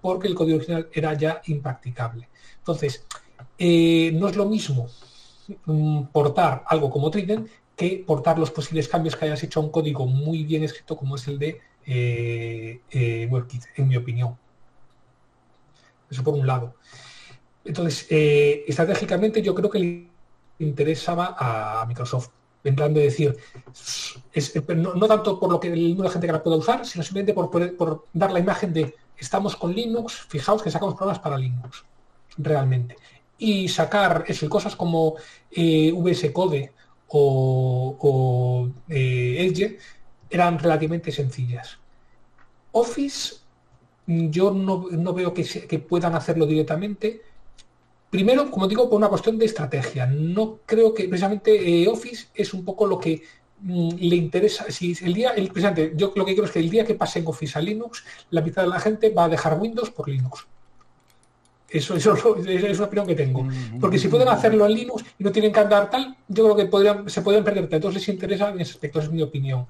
porque 0.00 0.26
el 0.26 0.34
código 0.34 0.56
original 0.56 0.88
era 0.92 1.14
ya 1.14 1.42
impracticable. 1.46 2.28
Entonces, 2.58 3.06
eh, 3.58 4.10
no 4.14 4.28
es 4.28 4.36
lo 4.36 4.46
mismo 4.46 4.88
mm, 5.66 6.04
portar 6.04 6.64
algo 6.66 6.90
como 6.90 7.10
Trident 7.10 7.48
que 7.76 8.02
portar 8.06 8.38
los 8.38 8.50
posibles 8.50 8.88
cambios 8.88 9.16
que 9.16 9.26
hayas 9.26 9.42
hecho 9.42 9.60
a 9.60 9.62
un 9.64 9.70
código 9.70 10.06
muy 10.06 10.44
bien 10.44 10.62
escrito 10.62 10.96
como 10.96 11.16
es 11.16 11.26
el 11.28 11.38
de 11.38 11.60
eh, 11.86 12.80
eh, 12.90 13.28
WebKit, 13.30 13.64
en 13.76 13.88
mi 13.88 13.96
opinión. 13.96 14.36
Eso 16.10 16.22
por 16.22 16.34
un 16.34 16.46
lado. 16.46 16.74
Entonces, 17.64 18.06
estratégicamente 18.10 19.42
yo 19.42 19.54
creo 19.54 19.70
que 19.70 19.78
le 19.78 20.06
interesaba 20.58 21.34
a 21.38 21.84
Microsoft 21.86 22.30
en 22.64 22.76
de 22.76 23.00
decir, 23.02 23.36
no, 24.76 25.06
tanto 25.06 25.38
por 25.38 25.50
lo 25.50 25.60
que 25.60 25.68
el 25.68 25.90
número 25.90 26.08
de 26.08 26.12
gente 26.12 26.26
que 26.26 26.32
la 26.32 26.42
pueda 26.42 26.56
usar, 26.56 26.84
sino 26.86 27.04
simplemente 27.04 27.34
por, 27.34 28.06
dar 28.12 28.32
la 28.32 28.40
imagen 28.40 28.72
de 28.72 28.94
estamos 29.18 29.54
con 29.54 29.72
Linux, 29.74 30.26
fijaos 30.28 30.62
que 30.62 30.70
sacamos 30.70 30.94
programas 30.94 31.20
para 31.20 31.36
Linux, 31.36 31.84
realmente. 32.38 32.96
Y 33.38 33.68
sacar 33.68 34.24
eso, 34.26 34.48
cosas 34.48 34.74
como 34.76 35.16
eh, 35.50 35.92
VS 35.92 36.30
Code 36.32 36.72
o, 37.08 38.68
eh, 38.88 39.46
Edge 39.46 39.78
eran 40.30 40.58
relativamente 40.58 41.12
sencillas. 41.12 41.78
Office, 42.72 43.36
yo 44.06 44.50
no, 44.52 45.12
veo 45.12 45.34
que, 45.34 45.44
que 45.44 45.78
puedan 45.78 46.14
hacerlo 46.14 46.46
directamente, 46.46 47.22
Primero, 48.14 48.48
como 48.48 48.68
digo, 48.68 48.88
por 48.88 48.96
una 48.96 49.08
cuestión 49.08 49.36
de 49.40 49.46
estrategia. 49.46 50.06
No 50.06 50.60
creo 50.64 50.94
que 50.94 51.08
precisamente 51.08 51.50
eh, 51.50 51.88
Office 51.88 52.28
es 52.32 52.54
un 52.54 52.64
poco 52.64 52.86
lo 52.86 52.96
que 52.96 53.20
mm, 53.62 53.88
le 53.98 54.14
interesa. 54.14 54.70
Si 54.70 54.96
el 55.02 55.12
día, 55.12 55.30
el, 55.30 55.48
precisamente, 55.48 55.94
yo 55.96 56.12
lo 56.14 56.24
que 56.24 56.34
creo 56.34 56.44
es 56.44 56.52
que 56.52 56.60
el 56.60 56.70
día 56.70 56.84
que 56.84 56.94
pase 56.94 57.18
en 57.18 57.26
Office 57.26 57.58
a 57.58 57.60
Linux, 57.60 58.04
la 58.30 58.40
mitad 58.40 58.62
de 58.62 58.68
la 58.68 58.78
gente 58.78 59.10
va 59.10 59.24
a 59.24 59.28
dejar 59.28 59.58
Windows 59.58 59.90
por 59.90 60.08
Linux. 60.08 60.46
Eso, 61.68 61.96
eso, 61.96 62.36
es 62.46 62.78
una 62.78 62.86
opinión 62.86 63.04
que 63.08 63.16
tengo. 63.16 63.48
Porque 63.80 63.98
si 63.98 64.06
pueden 64.06 64.28
hacerlo 64.28 64.64
en 64.66 64.74
Linux 64.74 65.04
y 65.18 65.24
no 65.24 65.32
tienen 65.32 65.52
que 65.52 65.58
andar 65.58 65.90
tal, 65.90 66.16
yo 66.28 66.44
creo 66.44 66.54
que 66.54 66.66
podrían, 66.66 67.10
se 67.10 67.20
pueden 67.20 67.42
perder. 67.42 67.64
Entonces 67.68 67.94
les 67.94 68.08
interesa 68.10 68.50
en 68.50 68.60
ese 68.60 68.74
aspecto, 68.74 69.00
es 69.00 69.10
mi 69.10 69.22
opinión. 69.22 69.66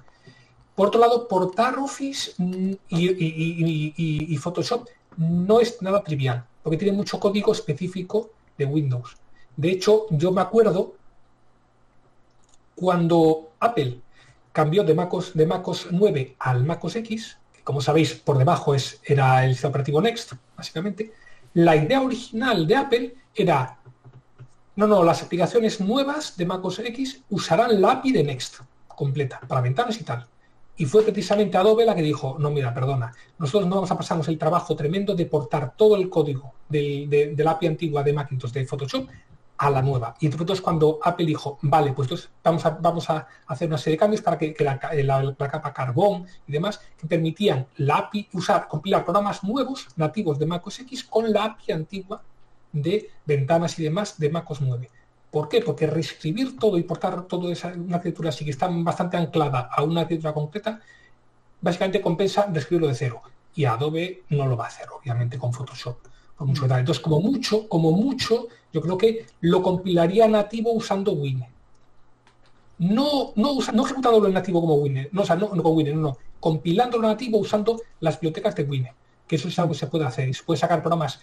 Por 0.75 0.89
otro 0.89 1.01
lado, 1.01 1.27
portar 1.27 1.79
Office 1.79 2.33
mm, 2.37 2.73
y, 2.91 4.35
y 4.35 4.37
Photoshop 4.37 4.87
no 5.17 5.61
es 5.61 5.81
nada 5.81 6.03
trivial, 6.03 6.45
porque 6.63 6.77
tiene 6.77 6.95
mucho 6.95 7.19
código 7.19 7.53
específico 7.53 8.34
de 8.59 8.65
Windows. 8.65 9.17
De 9.57 9.71
hecho, 9.71 10.07
yo 10.11 10.33
me 10.33 10.41
acuerdo 10.41 10.95
cuando 12.75 13.53
Apple 13.61 14.01
cambió 14.53 14.85
de 14.85 14.95
MacOS, 14.95 15.35
de 15.35 15.47
MacOS 15.47 15.89
9 15.91 16.37
al 16.39 16.65
MacOS 16.65 16.97
X, 16.97 17.39
que 17.53 17.63
como 17.63 17.81
sabéis 17.81 18.15
por 18.15 18.39
debajo 18.39 18.75
es, 18.75 19.01
era 19.05 19.45
el 19.45 19.57
operativo 19.65 20.01
Next, 20.01 20.33
básicamente, 20.57 21.13
la 21.55 21.77
idea 21.77 22.01
original 22.01 22.67
de 22.67 22.77
Apple 22.77 23.15
era, 23.35 23.79
no, 24.77 24.87
no, 24.87 25.05
las 25.05 25.23
aplicaciones 25.23 25.81
nuevas 25.81 26.37
de 26.37 26.47
MacOS 26.47 26.81
X 26.81 27.23
usarán 27.31 27.81
la 27.81 27.93
API 27.93 28.13
de 28.13 28.25
Next 28.25 28.61
completa, 28.89 29.41
para 29.47 29.61
ventanas 29.61 30.01
y 30.01 30.05
tal. 30.05 30.27
Y 30.77 30.87
fue 30.87 31.03
precisamente 31.03 31.57
Adobe 31.57 31.85
la 31.85 31.95
que 31.95 32.03
dijo, 32.03 32.37
no, 32.39 32.51
mira, 32.51 32.75
perdona, 32.75 33.13
nosotros 33.39 33.69
no 33.69 33.77
vamos 33.77 33.91
a 33.91 33.97
pasarnos 33.97 34.27
el 34.29 34.39
trabajo 34.39 34.75
tremendo 34.75 35.15
de 35.15 35.27
portar 35.27 35.77
todo 35.77 35.95
el 35.97 36.11
código 36.11 36.55
de, 36.69 37.35
la 37.37 37.53
API 37.53 37.69
antigua 37.69 38.03
de 38.03 38.13
Macintosh 38.13 38.51
de 38.51 38.67
Photoshop 38.67 39.09
a 39.57 39.71
la 39.71 39.83
nueva. 39.83 40.17
Y 40.19 40.27
entonces 40.27 40.61
cuando 40.61 40.99
Apple 41.03 41.27
dijo, 41.27 41.59
vale, 41.63 41.93
pues 41.93 42.29
vamos 42.43 42.67
a, 42.67 42.71
vamos 42.71 43.09
a 43.09 43.27
hacer 43.47 43.69
una 43.69 43.79
serie 43.79 43.95
de 43.95 44.01
cambios 44.01 44.21
para 44.21 44.37
que, 44.37 44.55
la, 44.59 44.79
capa 45.39 45.73
carbón 45.73 46.27
y 46.49 46.53
demás, 46.53 46.81
que 46.99 47.07
permitían 47.07 47.69
la 47.77 47.99
API 47.99 48.29
usar, 48.33 48.67
compilar 48.67 49.05
programas 49.05 49.45
nuevos 49.45 49.87
nativos 49.95 50.41
de 50.41 50.47
MacOS 50.47 50.81
X 50.81 51.05
con 51.05 51.33
la 51.33 51.45
API 51.45 51.73
antigua 51.73 52.21
de 52.73 53.11
ventanas 53.25 53.79
y 53.79 53.85
demás 53.85 54.19
de 54.19 54.29
MacOS 54.29 54.61
9. 54.61 54.91
¿Por 55.35 55.49
qué? 55.49 55.61
Porque 55.61 55.89
reescribir 55.89 56.57
todo 56.57 56.79
y 56.79 56.85
portar 56.85 57.25
toda 57.25 57.53
esa, 57.53 57.73
una 57.77 57.97
arquitectura 57.97 58.29
así 58.29 58.45
que 58.45 58.53
está 58.53 58.69
bastante 58.71 59.17
anclada 59.17 59.69
a 59.69 59.83
una 59.83 60.03
arquitectura 60.03 60.33
concreta, 60.33 60.81
básicamente 61.61 62.01
compensa 62.01 62.47
reescribirlo 62.47 62.87
de 62.87 62.95
cero. 62.95 63.21
Y 63.57 63.65
Adobe 63.65 64.23
no 64.29 64.47
lo 64.47 64.57
va 64.57 64.67
a 64.67 64.69
hacer, 64.69 64.87
obviamente, 64.97 65.37
con 65.37 65.53
Photoshop. 65.53 65.97
Por 66.39 66.47
mucho 66.47 66.67
Entonces, 66.67 67.01
como 67.01 67.21
mucho, 67.21 67.69
como 67.69 67.91
mucho, 67.91 68.47
yo 68.73 68.81
creo 68.81 68.97
que 68.97 69.27
lo 69.41 69.61
compilaría 69.61 70.29
nativo 70.29 70.73
usando 70.73 71.11
Wine. 71.15 71.51
No, 72.79 73.33
no, 73.35 73.59
no 73.73 73.85
ejecutándolo 73.87 74.29
en 74.29 74.35
nativo 74.35 74.61
como 74.61 74.77
Wine, 74.77 75.09
no, 75.11 75.23
o 75.23 75.27
sea, 75.27 75.35
no, 75.35 75.53
no 75.53 75.65
con 75.65 75.75
Wine, 75.75 75.95
no, 75.95 76.01
no, 76.01 76.19
compilándolo 76.39 77.09
nativo 77.09 77.39
usando 77.39 77.81
las 77.99 78.21
bibliotecas 78.21 78.55
de 78.55 78.63
Wine, 78.63 78.95
que 79.27 79.35
eso 79.35 79.49
es 79.49 79.59
algo 79.59 79.73
que 79.73 79.79
se 79.81 79.89
puede 79.89 80.05
hacer. 80.05 80.33
se 80.33 80.45
puede 80.45 80.61
sacar 80.61 80.81
programas 80.81 81.19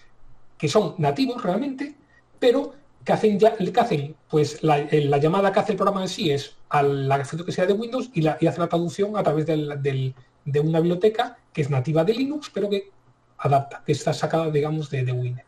que 0.57 0.68
son 0.68 0.95
nativos 0.97 1.41
realmente, 1.41 1.95
pero 2.39 2.80
que 3.03 3.13
hacen, 3.13 3.39
ya, 3.39 3.55
que 3.55 3.79
hacen 3.79 4.15
pues 4.29 4.61
la, 4.63 4.87
llamada 5.17 5.51
que 5.51 5.59
hace 5.59 5.71
el 5.71 5.77
programa 5.77 6.01
en 6.03 6.09
sí 6.09 6.31
es 6.31 6.55
a 6.69 6.83
la 6.83 7.21
que 7.21 7.51
sea 7.51 7.65
de 7.65 7.73
Windows 7.73 8.09
y, 8.13 8.21
la, 8.21 8.33
hace 8.33 8.59
la 8.59 8.69
traducción 8.69 9.17
a 9.17 9.23
través 9.23 9.45
de 9.45 10.59
una 10.59 10.79
biblioteca 10.79 11.37
que 11.53 11.61
es 11.61 11.69
nativa 11.69 12.03
de 12.03 12.13
Linux, 12.13 12.51
pero 12.53 12.69
que 12.69 12.91
adapta, 13.37 13.83
que 13.85 13.91
está 13.91 14.13
sacada, 14.13 14.49
digamos, 14.49 14.89
de, 14.89 15.03
de 15.03 15.11
Windows. 15.11 15.47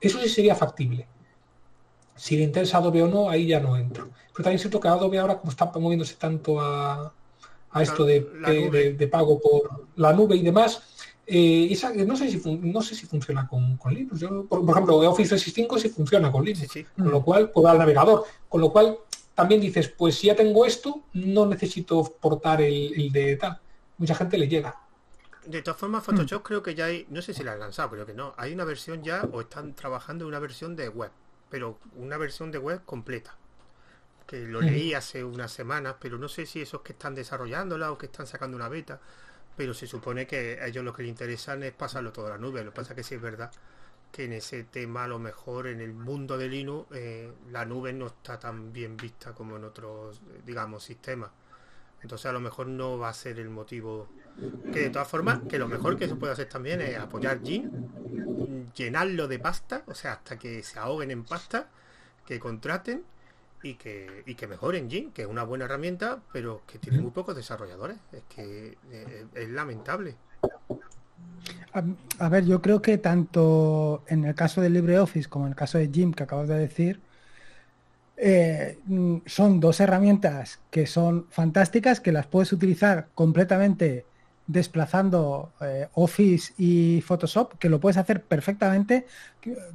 Eso 0.00 0.18
sí 0.20 0.28
sería 0.28 0.54
factible. 0.54 1.06
Si 2.16 2.36
le 2.36 2.44
interesa 2.44 2.78
Adobe 2.78 3.02
o 3.02 3.08
no, 3.08 3.30
ahí 3.30 3.46
ya 3.46 3.60
no 3.60 3.76
entro. 3.76 4.10
Pero 4.32 4.44
también 4.44 4.58
siento 4.58 4.78
que 4.80 4.88
Adobe 4.88 5.18
ahora, 5.18 5.38
como 5.38 5.50
está 5.50 5.66
moviéndose 5.66 6.14
tanto 6.16 6.60
a, 6.60 7.12
esto 7.80 8.04
de, 8.04 8.20
de, 8.96 9.08
pago 9.08 9.40
por 9.40 9.86
la 9.96 10.12
nube 10.12 10.36
y 10.36 10.42
demás, 10.42 10.82
eh, 11.32 12.04
no, 12.06 12.16
sé 12.16 12.28
si 12.28 12.58
no 12.60 12.82
sé 12.82 12.96
si 12.96 13.06
funciona 13.06 13.46
con, 13.46 13.78
Linux. 13.88 14.24
por, 14.48 14.68
ejemplo, 14.68 14.96
Office 14.96 15.28
365 15.28 15.78
sí 15.78 15.88
funciona 15.88 16.32
con 16.32 16.44
Linux, 16.44 16.66
con 16.96 17.08
lo 17.08 17.22
cual, 17.22 17.50
puedo 17.50 17.68
al 17.68 17.78
navegador. 17.78 18.24
Con 18.48 18.60
lo 18.60 18.72
cual, 18.72 18.98
también 19.36 19.60
dices, 19.60 19.88
pues 19.88 20.16
si 20.16 20.26
ya 20.26 20.34
tengo 20.34 20.66
esto, 20.66 21.04
no 21.12 21.46
necesito 21.46 22.02
portar 22.20 22.60
el, 22.62 23.12
de 23.12 23.36
tal. 23.36 23.60
Mucha 23.98 24.16
gente 24.16 24.36
le 24.38 24.48
llega. 24.48 24.74
De 25.46 25.62
todas 25.62 25.78
formas, 25.78 26.02
Photoshop 26.02 26.42
creo 26.42 26.64
que 26.64 26.74
ya 26.74 26.86
hay, 26.86 27.06
no 27.10 27.22
sé 27.22 27.32
si 27.32 27.44
la 27.44 27.52
han 27.52 27.60
lanzado, 27.60 27.90
pero 27.90 28.06
que 28.06 28.12
no, 28.12 28.34
hay 28.36 28.52
una 28.52 28.64
versión 28.64 29.04
ya 29.04 29.22
o 29.30 29.40
están 29.40 29.74
trabajando 29.74 30.24
en 30.24 30.30
una 30.30 30.40
versión 30.40 30.74
de 30.74 30.88
web, 30.88 31.12
pero 31.48 31.78
una 31.96 32.16
versión 32.16 32.50
de 32.50 32.58
web 32.58 32.84
completa. 32.84 33.36
Que 34.26 34.40
lo 34.40 34.60
leí 34.60 34.94
hace 34.94 35.22
unas 35.22 35.52
semanas, 35.52 35.94
pero 36.00 36.18
no 36.18 36.28
sé 36.28 36.46
si 36.46 36.60
esos 36.60 36.82
que 36.82 36.92
están 36.92 37.14
desarrollándola 37.14 37.92
o 37.92 37.98
que 37.98 38.06
están 38.06 38.26
sacando 38.26 38.56
una 38.56 38.68
beta 38.68 39.00
pero 39.60 39.74
se 39.74 39.86
supone 39.86 40.26
que 40.26 40.58
a 40.58 40.68
ellos 40.68 40.82
lo 40.82 40.94
que 40.94 41.02
les 41.02 41.10
interesan 41.10 41.62
es 41.62 41.72
pasarlo 41.72 42.12
todo 42.12 42.28
a 42.28 42.30
la 42.30 42.38
nube. 42.38 42.64
Lo 42.64 42.70
que 42.70 42.76
pasa 42.76 42.94
que 42.94 43.02
sí 43.02 43.16
es 43.16 43.20
verdad 43.20 43.50
que 44.10 44.24
en 44.24 44.32
ese 44.32 44.64
tema 44.64 45.04
a 45.04 45.06
lo 45.06 45.18
mejor 45.18 45.66
en 45.66 45.82
el 45.82 45.92
mundo 45.92 46.38
de 46.38 46.48
Linux 46.48 46.86
eh, 46.94 47.30
la 47.50 47.66
nube 47.66 47.92
no 47.92 48.06
está 48.06 48.38
tan 48.38 48.72
bien 48.72 48.96
vista 48.96 49.34
como 49.34 49.56
en 49.56 49.64
otros, 49.64 50.22
digamos, 50.46 50.82
sistemas. 50.82 51.28
Entonces 52.00 52.24
a 52.24 52.32
lo 52.32 52.40
mejor 52.40 52.68
no 52.68 52.96
va 52.96 53.10
a 53.10 53.12
ser 53.12 53.38
el 53.38 53.50
motivo. 53.50 54.08
Que 54.72 54.80
de 54.80 54.88
todas 54.88 55.08
formas, 55.08 55.40
que 55.46 55.58
lo 55.58 55.68
mejor 55.68 55.98
que 55.98 56.08
se 56.08 56.14
puede 56.14 56.32
hacer 56.32 56.48
también 56.48 56.80
es 56.80 56.96
apoyar 56.96 57.42
Gin, 57.42 58.72
llenarlo 58.74 59.28
de 59.28 59.40
pasta, 59.40 59.82
o 59.88 59.94
sea, 59.94 60.12
hasta 60.12 60.38
que 60.38 60.62
se 60.62 60.78
ahoguen 60.78 61.10
en 61.10 61.24
pasta, 61.24 61.68
que 62.24 62.40
contraten 62.40 63.04
y 63.62 63.74
que, 63.74 64.22
y 64.26 64.34
que 64.34 64.46
mejoren 64.46 64.88
Jin, 64.88 65.12
que 65.12 65.22
es 65.22 65.28
una 65.28 65.44
buena 65.44 65.66
herramienta, 65.66 66.20
pero 66.32 66.62
que 66.66 66.78
tiene 66.78 67.00
muy 67.00 67.10
pocos 67.10 67.36
desarrolladores. 67.36 67.98
Es 68.12 68.22
que 68.34 68.78
eh, 68.90 69.26
es, 69.34 69.48
lamentable. 69.50 70.16
A, 72.18 72.28
ver, 72.28 72.46
yo 72.46 72.60
creo 72.62 72.82
que 72.82 72.98
tanto 72.98 74.02
en 74.08 74.24
el 74.24 74.34
caso 74.34 74.60
de 74.60 74.70
LibreOffice 74.70 75.28
como 75.28 75.46
en 75.46 75.52
el 75.52 75.56
caso 75.56 75.78
de 75.78 75.88
Jim 75.88 76.12
que 76.12 76.22
acabas 76.22 76.48
de 76.48 76.58
decir, 76.58 77.00
eh, 78.16 78.78
son 79.26 79.60
dos 79.60 79.80
herramientas 79.80 80.60
que 80.70 80.86
son 80.86 81.26
fantásticas, 81.30 82.00
que 82.00 82.12
las 82.12 82.26
puedes 82.26 82.52
utilizar 82.52 83.08
completamente 83.14 84.04
desplazando 84.46 85.52
eh, 85.60 85.88
Office 85.94 86.52
y 86.58 87.02
Photoshop, 87.02 87.56
que 87.58 87.68
lo 87.68 87.78
puedes 87.78 87.96
hacer 87.96 88.22
perfectamente, 88.22 89.06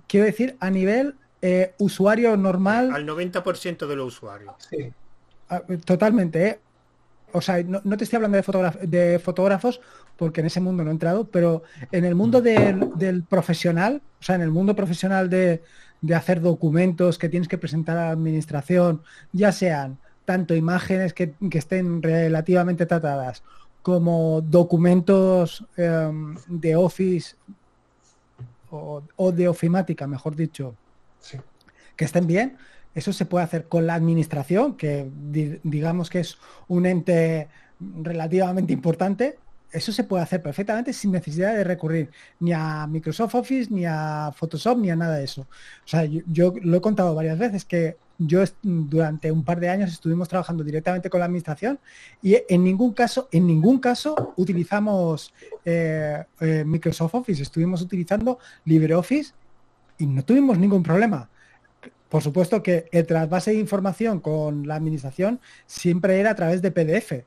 quiero 0.07 0.25
decir, 0.25 0.57
a 0.59 0.69
nivel 0.69 1.15
eh, 1.41 1.73
usuario 1.77 2.35
normal. 2.37 2.91
Al 2.93 3.05
90% 3.05 3.87
de 3.87 3.95
los 3.95 4.07
usuarios. 4.15 4.53
Sí. 4.69 4.91
Ah, 5.49 5.61
totalmente, 5.85 6.47
¿eh? 6.47 6.59
O 7.31 7.41
sea, 7.41 7.61
no, 7.63 7.81
te 7.97 8.05
estoy 8.05 8.17
hablando 8.17 8.37
de, 8.37 8.87
de, 8.87 9.19
fotógrafos 9.19 9.81
porque 10.15 10.39
en 10.39 10.47
ese 10.47 10.61
mundo 10.61 10.83
no 10.83 10.89
he 10.89 10.93
entrado, 10.93 11.25
pero 11.27 11.63
en 11.91 12.05
el 12.05 12.15
mundo 12.15 12.41
del, 12.41 13.23
profesional, 13.27 14.01
o 14.21 14.23
sea, 14.23 14.35
en 14.35 14.41
el 14.41 14.51
mundo 14.51 14.73
profesional 14.73 15.29
de, 15.29 15.61
hacer 16.15 16.39
documentos 16.39 17.17
que 17.17 17.27
tienes 17.27 17.49
que 17.49 17.57
presentar 17.57 17.97
a 17.97 18.05
la 18.05 18.11
administración, 18.11 19.01
ya 19.33 19.51
sean 19.51 19.97
tanto 20.23 20.55
imágenes 20.55 21.13
que, 21.13 21.33
estén 21.51 22.01
relativamente 22.01 22.85
tratadas 22.85 23.43
como 23.81 24.41
documentos 24.41 25.65
em, 25.75 26.37
de 26.47 26.75
Office 26.75 27.35
o, 28.71 29.03
o, 29.15 29.31
de 29.31 29.47
ofimática, 29.47 30.07
mejor 30.07 30.35
dicho, 30.35 30.75
que 31.95 32.05
estén 32.05 32.27
bien. 32.27 32.57
Eso 32.93 33.11
se 33.11 33.25
puede 33.25 33.43
hacer 33.43 33.67
con 33.67 33.85
la 33.85 33.95
administración, 33.95 34.77
que 34.77 35.09
digamos 35.63 36.09
que 36.09 36.21
es 36.21 36.37
un 36.67 36.85
ente 36.85 37.49
relativamente 37.79 38.71
importante. 38.71 39.37
Eso 39.71 39.91
se 39.91 40.05
puede 40.05 40.23
hacer 40.23 40.41
perfectamente 40.41 40.93
sin 40.93 41.11
necesidad 41.11 41.53
de 41.53 41.65
recurrir 41.65 42.09
ni 42.39 42.53
a 42.53 42.87
Microsoft 42.87 43.35
Office, 43.35 43.69
ni 43.69 43.85
a 43.85 44.31
Photoshop, 44.33 44.77
ni 44.77 44.89
a 44.89 44.95
nada 44.95 45.17
de 45.17 45.25
eso. 45.25 45.41
O 45.41 45.87
sea, 45.87 46.05
yo, 46.05 46.53
lo 46.61 46.77
he 46.77 46.81
contado 46.81 47.13
varias 47.13 47.37
veces 47.37 47.65
que 47.65 47.97
yo 48.17 48.41
durante 48.61 49.29
un 49.29 49.43
par 49.43 49.59
de 49.59 49.67
años 49.67 49.91
estuvimos 49.91 50.29
trabajando 50.29 50.63
directamente 50.63 51.09
con 51.09 51.19
la 51.19 51.25
administración 51.25 51.79
y 52.21 52.37
en 52.47 52.63
ningún 52.63 52.93
caso, 52.93 53.27
en 53.33 53.45
ningún 53.45 53.79
caso 53.79 54.33
utilizamos 54.37 55.33
eh, 55.65 56.23
eh, 56.39 56.63
Microsoft 56.65 57.15
Office, 57.15 57.43
estuvimos 57.43 57.81
utilizando 57.81 58.39
LibreOffice 58.63 59.33
y 59.97 60.05
no 60.05 60.23
tuvimos 60.23 60.57
ningún 60.57 60.83
problema. 60.83 61.29
Por 62.09 62.21
supuesto 62.21 62.61
que 62.63 62.87
el 62.91 63.05
trasvase 63.05 63.51
de 63.51 63.59
información 63.59 64.19
con 64.19 64.67
la 64.67 64.75
administración 64.75 65.39
siempre 65.65 66.19
era 66.19 66.31
a 66.31 66.35
través 66.35 66.61
de 66.61 66.71
PDF. 66.71 67.25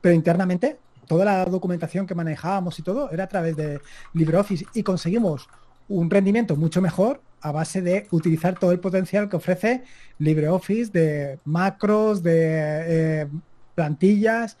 Pero 0.00 0.14
internamente, 0.14 0.78
toda 1.06 1.24
la 1.24 1.44
documentación 1.46 2.06
que 2.06 2.14
manejábamos 2.14 2.78
y 2.78 2.82
todo 2.82 3.10
era 3.10 3.24
a 3.24 3.28
través 3.28 3.56
de 3.56 3.80
LibreOffice 4.12 4.66
y 4.74 4.82
conseguimos 4.82 5.48
un 5.88 6.10
rendimiento 6.10 6.56
mucho 6.56 6.82
mejor 6.82 7.20
a 7.40 7.52
base 7.52 7.80
de 7.80 8.06
utilizar 8.10 8.58
todo 8.58 8.72
el 8.72 8.80
potencial 8.80 9.28
que 9.28 9.36
ofrece 9.36 9.84
LibreOffice 10.18 10.90
de 10.90 11.38
macros, 11.44 12.22
de 12.22 13.22
eh, 13.22 13.26
plantillas, 13.74 14.58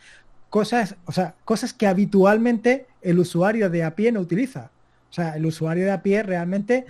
cosas, 0.50 0.96
o 1.04 1.12
sea, 1.12 1.34
cosas 1.44 1.72
que 1.72 1.86
habitualmente 1.86 2.86
el 3.02 3.18
usuario 3.18 3.68
de 3.70 3.84
a 3.84 3.94
pie 3.94 4.12
no 4.12 4.20
utiliza. 4.20 4.70
O 5.16 5.22
sea, 5.22 5.34
el 5.34 5.46
usuario 5.46 5.86
de 5.86 5.92
a 5.92 6.02
pie 6.02 6.22
realmente 6.22 6.84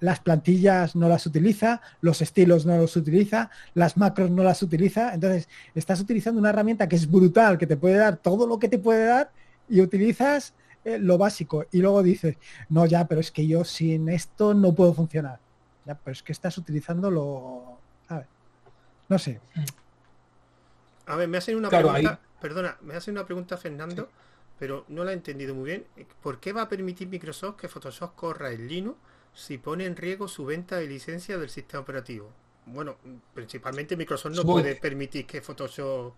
las 0.00 0.18
plantillas 0.18 0.96
no 0.96 1.08
las 1.08 1.24
utiliza, 1.24 1.80
los 2.00 2.20
estilos 2.20 2.66
no 2.66 2.76
los 2.76 2.96
utiliza, 2.96 3.48
las 3.74 3.96
macros 3.96 4.28
no 4.28 4.42
las 4.42 4.60
utiliza. 4.60 5.14
Entonces, 5.14 5.48
estás 5.72 6.00
utilizando 6.00 6.40
una 6.40 6.50
herramienta 6.50 6.88
que 6.88 6.96
es 6.96 7.08
brutal, 7.08 7.56
que 7.56 7.68
te 7.68 7.76
puede 7.76 7.96
dar 7.96 8.16
todo 8.16 8.44
lo 8.44 8.58
que 8.58 8.68
te 8.68 8.80
puede 8.80 9.04
dar 9.04 9.30
y 9.68 9.80
utilizas 9.80 10.52
eh, 10.84 10.98
lo 10.98 11.16
básico. 11.16 11.64
Y 11.70 11.78
luego 11.78 12.02
dices, 12.02 12.36
no, 12.70 12.86
ya, 12.86 13.06
pero 13.06 13.20
es 13.20 13.30
que 13.30 13.46
yo 13.46 13.64
sin 13.64 14.08
esto 14.08 14.52
no 14.52 14.74
puedo 14.74 14.92
funcionar. 14.92 15.38
Ya, 15.86 15.94
pero 15.94 16.10
es 16.10 16.24
que 16.24 16.32
estás 16.32 16.58
utilizando 16.58 17.08
lo... 17.08 17.78
A 18.08 18.16
ver, 18.16 18.26
no 19.08 19.16
sé. 19.16 19.40
A 21.06 21.14
ver, 21.14 21.28
me 21.28 21.38
hacen 21.38 21.56
una 21.56 21.68
pregunta... 21.68 22.18
Perdona, 22.40 22.76
me 22.82 22.94
hacen 22.96 23.14
una 23.14 23.24
pregunta, 23.24 23.56
Fernando. 23.56 24.08
Pero 24.58 24.84
no 24.88 25.04
la 25.04 25.12
he 25.12 25.14
entendido 25.14 25.54
muy 25.54 25.70
bien. 25.70 25.86
¿Por 26.22 26.40
qué 26.40 26.52
va 26.52 26.62
a 26.62 26.68
permitir 26.68 27.08
Microsoft 27.08 27.56
que 27.56 27.68
Photoshop 27.68 28.14
corra 28.14 28.50
en 28.52 28.66
Linux 28.66 28.98
si 29.34 29.58
pone 29.58 29.86
en 29.86 29.96
riesgo 29.96 30.26
su 30.26 30.44
venta 30.44 30.76
de 30.76 30.86
licencia 30.86 31.38
del 31.38 31.48
sistema 31.48 31.82
operativo? 31.82 32.32
Bueno, 32.66 32.96
principalmente 33.32 33.96
Microsoft 33.96 34.34
no 34.34 34.44
puede 34.44 34.76
permitir 34.76 35.26
que 35.26 35.40
Photoshop 35.40 36.12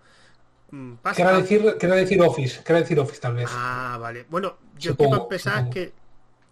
mm, 0.70 0.94
pase. 0.94 1.22
Quiero 1.22 1.36
decir, 1.36 1.62
decir 1.78 2.22
Office, 2.22 2.62
quiero 2.64 2.80
decir 2.80 2.98
Office 2.98 3.20
tal 3.20 3.34
vez. 3.34 3.48
Ah, 3.52 3.98
vale. 4.00 4.26
Bueno, 4.28 4.56
yo 4.78 4.96
quiero 4.96 5.22
empezar 5.22 5.70
que 5.70 5.92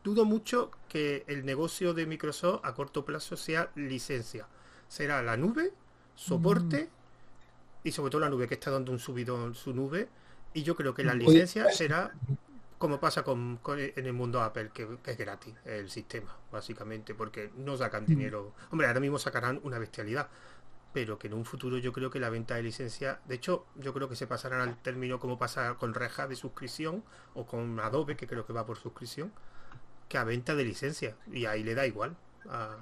dudo 0.05 0.24
mucho 0.24 0.70
que 0.89 1.24
el 1.26 1.45
negocio 1.45 1.95
de 1.95 2.07
Microsoft 2.07 2.61
a 2.64 2.74
corto 2.74 3.05
plazo 3.05 3.36
sea 3.36 3.70
licencia. 3.74 4.47
Será 4.89 5.22
la 5.22 5.36
nube, 5.36 5.72
soporte 6.14 6.84
mm. 6.84 7.89
y 7.89 7.93
sobre 7.93 8.11
todo 8.11 8.20
la 8.20 8.30
nube 8.30 8.47
que 8.47 8.55
está 8.55 8.70
dando 8.70 8.93
un 8.93 8.99
subido 8.99 9.47
en 9.47 9.55
su 9.55 9.72
nube. 9.72 10.09
Y 10.55 10.62
yo 10.62 10.74
creo 10.74 10.94
que 10.94 11.05
la 11.05 11.14
licencia 11.14 11.70
será 11.70 12.12
como 12.78 13.01
pasa 13.01 13.24
con, 13.24 13.61
en 13.66 14.07
el 14.07 14.12
mundo 14.12 14.40
Apple, 14.40 14.70
que, 14.72 14.99
es 15.05 15.18
gratis 15.18 15.55
el 15.64 15.90
sistema, 15.90 16.36
básicamente, 16.51 17.14
porque 17.14 17.51
no 17.57 17.76
sacan 17.76 18.05
mm. 18.05 18.07
dinero. 18.07 18.55
Hombre, 18.70 18.86
ahora 18.86 19.01
mismo 19.01 19.18
sacarán 19.18 19.61
una 19.64 19.78
bestialidad, 19.78 20.28
pero 20.92 21.18
que 21.18 21.26
en 21.26 21.34
un 21.34 21.44
futuro 21.44 21.76
yo 21.78 21.92
creo 21.92 22.11
que 22.11 22.20
la 22.20 22.30
venta 22.30 22.55
de 22.55 22.62
licencia, 22.62 23.20
de 23.26 23.34
hecho, 23.34 23.66
yo 23.74 23.92
creo 23.92 24.09
que 24.09 24.16
se 24.16 24.26
pasarán 24.26 24.61
al 24.61 24.80
término 24.80 25.18
como 25.18 25.38
pasa 25.38 25.74
con 25.74 25.92
Reja 25.92 26.28
de 26.28 26.36
suscripción 26.36 27.05
o 27.34 27.46
con 27.46 27.78
Adobe, 27.80 28.16
que 28.16 28.26
creo 28.26 28.46
que 28.46 28.53
va 28.53 28.64
por 28.64 28.78
suscripción, 28.78 29.32
que 30.09 30.16
a 30.16 30.24
venta 30.24 30.55
de 30.55 30.64
licencia. 30.64 31.16
Y 31.30 31.46
ahí 31.46 31.64
le 31.64 31.74
da 31.74 31.86
igual. 31.86 32.16
A, 32.49 32.76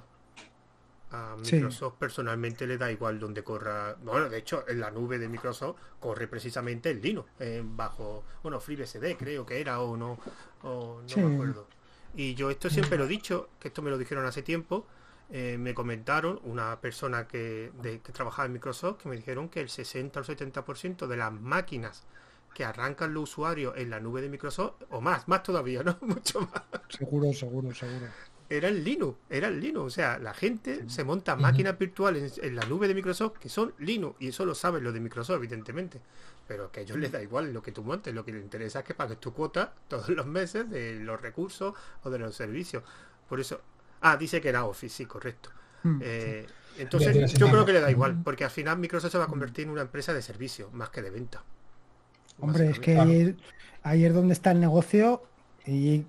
a 1.10 1.36
Microsoft 1.36 1.94
personalmente 1.98 2.66
le 2.66 2.78
da 2.78 2.90
igual 2.90 3.18
donde 3.18 3.44
corra. 3.44 3.96
Bueno, 4.02 4.28
de 4.28 4.38
hecho, 4.38 4.64
en 4.68 4.80
la 4.80 4.90
nube 4.90 5.18
de 5.18 5.28
Microsoft 5.28 5.76
corre 6.00 6.26
precisamente 6.26 6.90
el 6.90 7.00
Linux, 7.00 7.28
eh, 7.38 7.62
bajo, 7.64 8.24
bueno, 8.42 8.60
FreeBSD 8.60 9.16
creo 9.16 9.46
que 9.46 9.60
era, 9.60 9.80
o 9.80 9.96
no, 9.96 10.18
o 10.62 11.00
no 11.08 11.28
me 11.28 11.34
acuerdo. 11.34 11.68
Y 12.14 12.34
yo 12.34 12.50
esto 12.50 12.70
siempre 12.70 12.98
lo 12.98 13.04
he 13.04 13.08
dicho, 13.08 13.50
que 13.60 13.68
esto 13.68 13.82
me 13.82 13.90
lo 13.90 13.98
dijeron 13.98 14.24
hace 14.26 14.42
tiempo. 14.42 14.86
Eh, 15.28 15.56
me 15.58 15.74
comentaron 15.74 16.40
una 16.44 16.80
persona 16.80 17.26
que, 17.26 17.72
de, 17.82 18.00
que 18.00 18.12
trabajaba 18.12 18.46
en 18.46 18.52
Microsoft 18.52 19.02
que 19.02 19.08
me 19.08 19.16
dijeron 19.16 19.48
que 19.48 19.60
el 19.60 19.68
60 19.68 20.20
o 20.20 20.22
70% 20.22 21.08
de 21.08 21.16
las 21.16 21.32
máquinas 21.32 22.04
que 22.54 22.64
arrancan 22.64 23.12
los 23.12 23.24
usuarios 23.24 23.76
en 23.76 23.90
la 23.90 24.00
nube 24.00 24.22
de 24.22 24.30
Microsoft, 24.30 24.84
o 24.88 25.02
más, 25.02 25.28
más 25.28 25.42
todavía, 25.42 25.82
¿no? 25.82 25.98
Mucho 26.00 26.40
más. 26.40 26.62
Seguro, 26.88 27.30
seguro, 27.34 27.74
seguro. 27.74 28.06
Era 28.48 28.68
el 28.68 28.84
Linux, 28.84 29.18
era 29.28 29.48
el 29.48 29.60
Linux. 29.60 29.86
O 29.86 29.90
sea, 29.90 30.18
la 30.18 30.32
gente 30.32 30.88
se 30.88 31.04
monta 31.04 31.36
máquinas 31.36 31.78
virtuales 31.78 32.38
en, 32.42 32.54
la 32.54 32.64
nube 32.64 32.86
de 32.88 32.94
Microsoft 32.94 33.38
que 33.38 33.48
son 33.48 33.74
Linux, 33.78 34.16
y 34.20 34.28
eso 34.28 34.44
lo 34.44 34.54
saben 34.54 34.84
los 34.84 34.94
de 34.94 35.00
Microsoft, 35.00 35.36
evidentemente. 35.36 36.00
Pero 36.46 36.70
que 36.70 36.80
a 36.80 36.82
ellos 36.84 36.98
les 36.98 37.10
da 37.10 37.20
igual 37.22 37.52
lo 37.52 37.62
que 37.62 37.72
tú 37.72 37.82
montes, 37.82 38.14
lo 38.14 38.24
que 38.24 38.32
les 38.32 38.42
interesa 38.42 38.80
es 38.80 38.84
que 38.84 38.94
pagues 38.94 39.18
tu 39.18 39.32
cuota 39.32 39.74
todos 39.88 40.08
los 40.10 40.26
meses 40.26 40.70
de 40.70 41.00
los 41.00 41.20
recursos 41.20 41.74
o 42.04 42.10
de 42.10 42.18
los 42.18 42.36
servicios. 42.36 42.84
Por 43.28 43.40
eso, 43.40 43.60
ah, 44.02 44.16
dice 44.16 44.40
que 44.40 44.48
era 44.48 44.64
Office, 44.64 44.94
sí, 44.94 45.06
correcto. 45.06 45.50
Mm, 45.82 46.00
eh, 46.02 46.46
entonces, 46.78 47.32
yo 47.34 47.48
creo 47.48 47.64
que 47.64 47.72
le 47.72 47.80
da 47.80 47.90
igual, 47.90 48.20
porque 48.22 48.44
al 48.44 48.50
final 48.50 48.78
Microsoft 48.78 49.12
se 49.12 49.18
va 49.18 49.24
a 49.24 49.28
convertir 49.28 49.64
en 49.64 49.70
una 49.70 49.82
empresa 49.82 50.12
de 50.12 50.22
servicio, 50.22 50.70
más 50.72 50.90
que 50.90 51.02
de 51.02 51.10
venta. 51.10 51.42
Hombre, 52.38 52.70
es 52.70 52.78
que 52.78 52.98
ahí, 53.82 54.04
es 54.04 54.14
donde 54.14 54.34
está 54.34 54.50
el 54.50 54.60
negocio 54.60 55.22
y, 55.66 56.06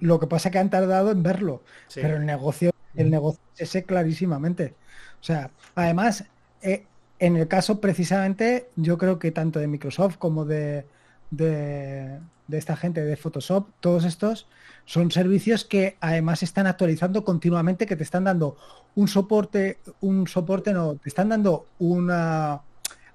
lo 0.00 0.18
que 0.18 0.26
pasa 0.26 0.48
es 0.48 0.52
que 0.52 0.58
han 0.58 0.70
tardado 0.70 1.10
en 1.10 1.22
verlo. 1.22 1.62
Pero 1.94 2.16
el 2.16 2.26
negocio, 2.26 2.72
el 2.94 3.10
negocio 3.10 3.40
es 3.54 3.62
ese 3.62 3.84
clarísimamente. 3.84 4.74
O 5.20 5.24
sea, 5.24 5.50
además, 5.74 6.24
eh, 6.62 6.84
en 7.18 7.36
el 7.36 7.48
caso 7.48 7.80
precisamente, 7.80 8.68
yo 8.76 8.98
creo 8.98 9.18
que 9.18 9.30
tanto 9.30 9.60
de 9.60 9.66
Microsoft 9.66 10.16
como 10.16 10.44
de, 10.44 10.84
de, 11.30 12.18
esta 12.50 12.76
gente 12.76 13.04
de 13.04 13.16
Photoshop, 13.16 13.68
todos 13.80 14.04
estos 14.04 14.48
son 14.84 15.10
servicios 15.10 15.64
que 15.64 15.96
además 16.00 16.42
están 16.42 16.66
actualizando 16.66 17.24
continuamente, 17.24 17.86
que 17.86 17.96
te 17.96 18.04
están 18.04 18.24
dando 18.24 18.56
un 18.94 19.06
soporte, 19.06 19.78
un 20.00 20.26
soporte 20.26 20.72
no, 20.72 20.94
te 20.96 21.08
están 21.08 21.28
dando 21.28 21.66
una 21.78 22.62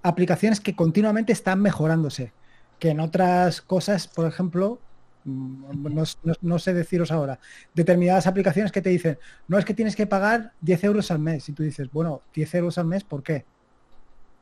aplicaciones 0.04 0.60
que 0.60 0.76
continuamente 0.76 1.32
están 1.32 1.62
mejorándose 1.62 2.34
que 2.84 2.90
en 2.90 3.00
otras 3.00 3.62
cosas, 3.62 4.10
por 4.10 4.26
ejemplo, 4.26 4.78
mm, 5.26 6.36
no, 6.42 6.60
sé 6.60 6.74
deciros 6.74 7.12
ahora, 7.12 7.40
determinadas 7.74 8.28
aplicaciones 8.28 8.72
que 8.72 8.82
te 8.82 8.90
dicen, 8.90 9.18
no 9.48 9.58
es 9.58 9.66
que 9.66 9.74
tienes 9.74 9.96
que 9.96 10.08
pagar 10.08 10.54
10 10.62 10.84
euros 10.86 11.12
al 11.12 11.20
mes. 11.20 11.48
Y 11.50 11.54
tú 11.54 11.64
dices, 11.64 11.90
bueno, 11.92 12.22
10 12.34 12.56
euros 12.56 12.78
al 12.78 12.86
mes, 12.86 13.04
¿por 13.04 13.24
qué? 13.24 13.46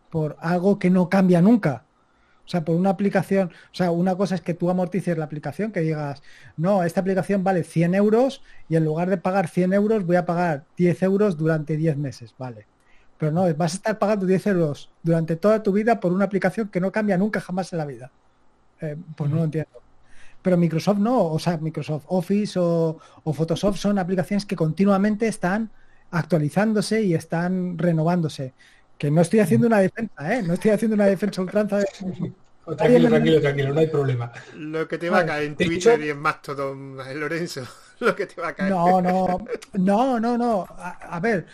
Por 0.09 0.37
algo 0.39 0.79
que 0.79 0.89
no 0.89 1.09
cambia 1.09 1.41
nunca. 1.41 1.85
O 2.45 2.49
sea, 2.51 2.65
por 2.65 2.75
una 2.75 2.89
aplicación, 2.89 3.49
o 3.71 3.75
sea, 3.75 3.91
una 3.91 4.15
cosa 4.15 4.35
es 4.35 4.41
que 4.41 4.53
tú 4.53 4.69
amortices 4.69 5.17
la 5.17 5.25
aplicación, 5.25 5.71
que 5.71 5.81
digas, 5.81 6.21
no, 6.57 6.83
esta 6.83 6.99
aplicación 6.99 7.43
vale 7.43 7.63
100 7.63 7.95
euros 7.95 8.43
y 8.67 8.75
en 8.75 8.83
lugar 8.83 9.09
de 9.09 9.17
pagar 9.17 9.47
100 9.47 9.73
euros 9.73 10.05
voy 10.05 10.17
a 10.17 10.25
pagar 10.25 10.65
10 10.75 11.03
euros 11.03 11.37
durante 11.37 11.77
10 11.77 11.97
meses, 11.97 12.35
vale. 12.37 12.65
Pero 13.17 13.31
no, 13.31 13.41
vas 13.53 13.73
a 13.73 13.75
estar 13.77 13.99
pagando 13.99 14.25
10 14.25 14.47
euros 14.47 14.89
durante 15.03 15.35
toda 15.35 15.61
tu 15.63 15.71
vida 15.71 15.99
por 15.99 16.11
una 16.11 16.25
aplicación 16.25 16.69
que 16.69 16.81
no 16.81 16.91
cambia 16.91 17.17
nunca 17.17 17.39
jamás 17.39 17.71
en 17.71 17.77
la 17.77 17.85
vida. 17.85 18.11
Eh, 18.81 18.97
pues 19.15 19.29
no 19.29 19.37
lo 19.37 19.43
entiendo. 19.43 19.80
Pero 20.41 20.57
Microsoft 20.57 20.97
no, 20.97 21.25
o 21.25 21.39
sea, 21.39 21.57
Microsoft 21.57 22.05
Office 22.07 22.57
o, 22.59 22.99
Photoshop 23.25 23.75
son 23.75 23.99
aplicaciones 23.99 24.45
que 24.45 24.55
continuamente 24.55 25.27
están 25.27 25.69
actualizándose 26.09 27.03
y 27.03 27.13
están 27.13 27.77
renovándose. 27.77 28.53
Que 28.97 29.11
no 29.11 29.21
estoy 29.21 29.39
haciendo 29.39 29.67
una 29.67 29.79
defensa, 29.79 30.33
¿eh? 30.33 30.43
No 30.43 30.53
estoy 30.53 30.71
haciendo 30.71 30.95
una 30.95 31.05
defensa 31.05 31.41
ultranza 31.41 31.77
de... 31.77 31.85
Tranquilo, 32.75 33.09
tranquilo, 33.09 33.41
tranquilo, 33.41 33.73
no 33.73 33.79
hay 33.79 33.87
problema. 33.87 34.31
Lo 34.55 34.87
que 34.87 34.97
te 34.97 35.09
va 35.09 35.19
a 35.19 35.25
caer 35.25 35.43
en 35.43 35.55
Twitter 35.55 36.01
y 36.01 36.09
en 36.09 36.19
Mastodon, 36.19 36.97
Lorenzo. 37.15 37.61
lo 38.01 38.15
que 38.15 38.25
te 38.25 38.41
va 38.41 38.49
a 38.49 38.53
caer. 38.53 38.71
No, 38.71 39.01
no, 39.01 39.37
no, 39.73 40.19
no, 40.19 40.37
no. 40.37 40.67
A, 40.69 41.19
ver, 41.19 41.45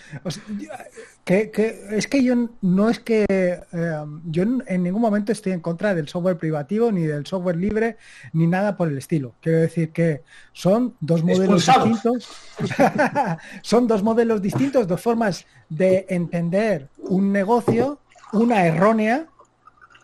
que, 1.24 1.52
es 1.92 2.08
que 2.08 2.24
yo 2.24 2.50
no 2.62 2.90
es 2.90 3.00
que 3.00 3.26
eh, 3.30 4.06
yo 4.26 4.44
en 4.44 4.84
ningún 4.84 5.02
momento 5.02 5.32
estoy 5.32 5.52
en 5.52 5.60
contra 5.60 5.94
del 5.94 6.08
software 6.08 6.38
privativo 6.38 6.92
ni 6.92 7.04
del 7.04 7.26
software 7.26 7.58
libre 7.58 7.98
ni 8.34 8.48
nada 8.48 8.78
por 8.78 8.88
el 8.88 8.98
estilo. 8.98 9.36
Quiero 9.42 9.60
decir 9.60 9.92
que 9.92 10.24
son 10.54 10.96
dos 11.00 11.24
modelos 11.24 11.66
distintos. 11.66 12.30
son 13.62 13.88
dos 13.88 14.02
modelos 14.02 14.42
distintos, 14.42 14.88
dos 14.88 15.02
formas 15.02 15.46
de 15.70 16.06
entender 16.10 16.90
un 16.98 17.32
negocio, 17.32 18.00
una 18.32 18.66
errónea 18.66 19.28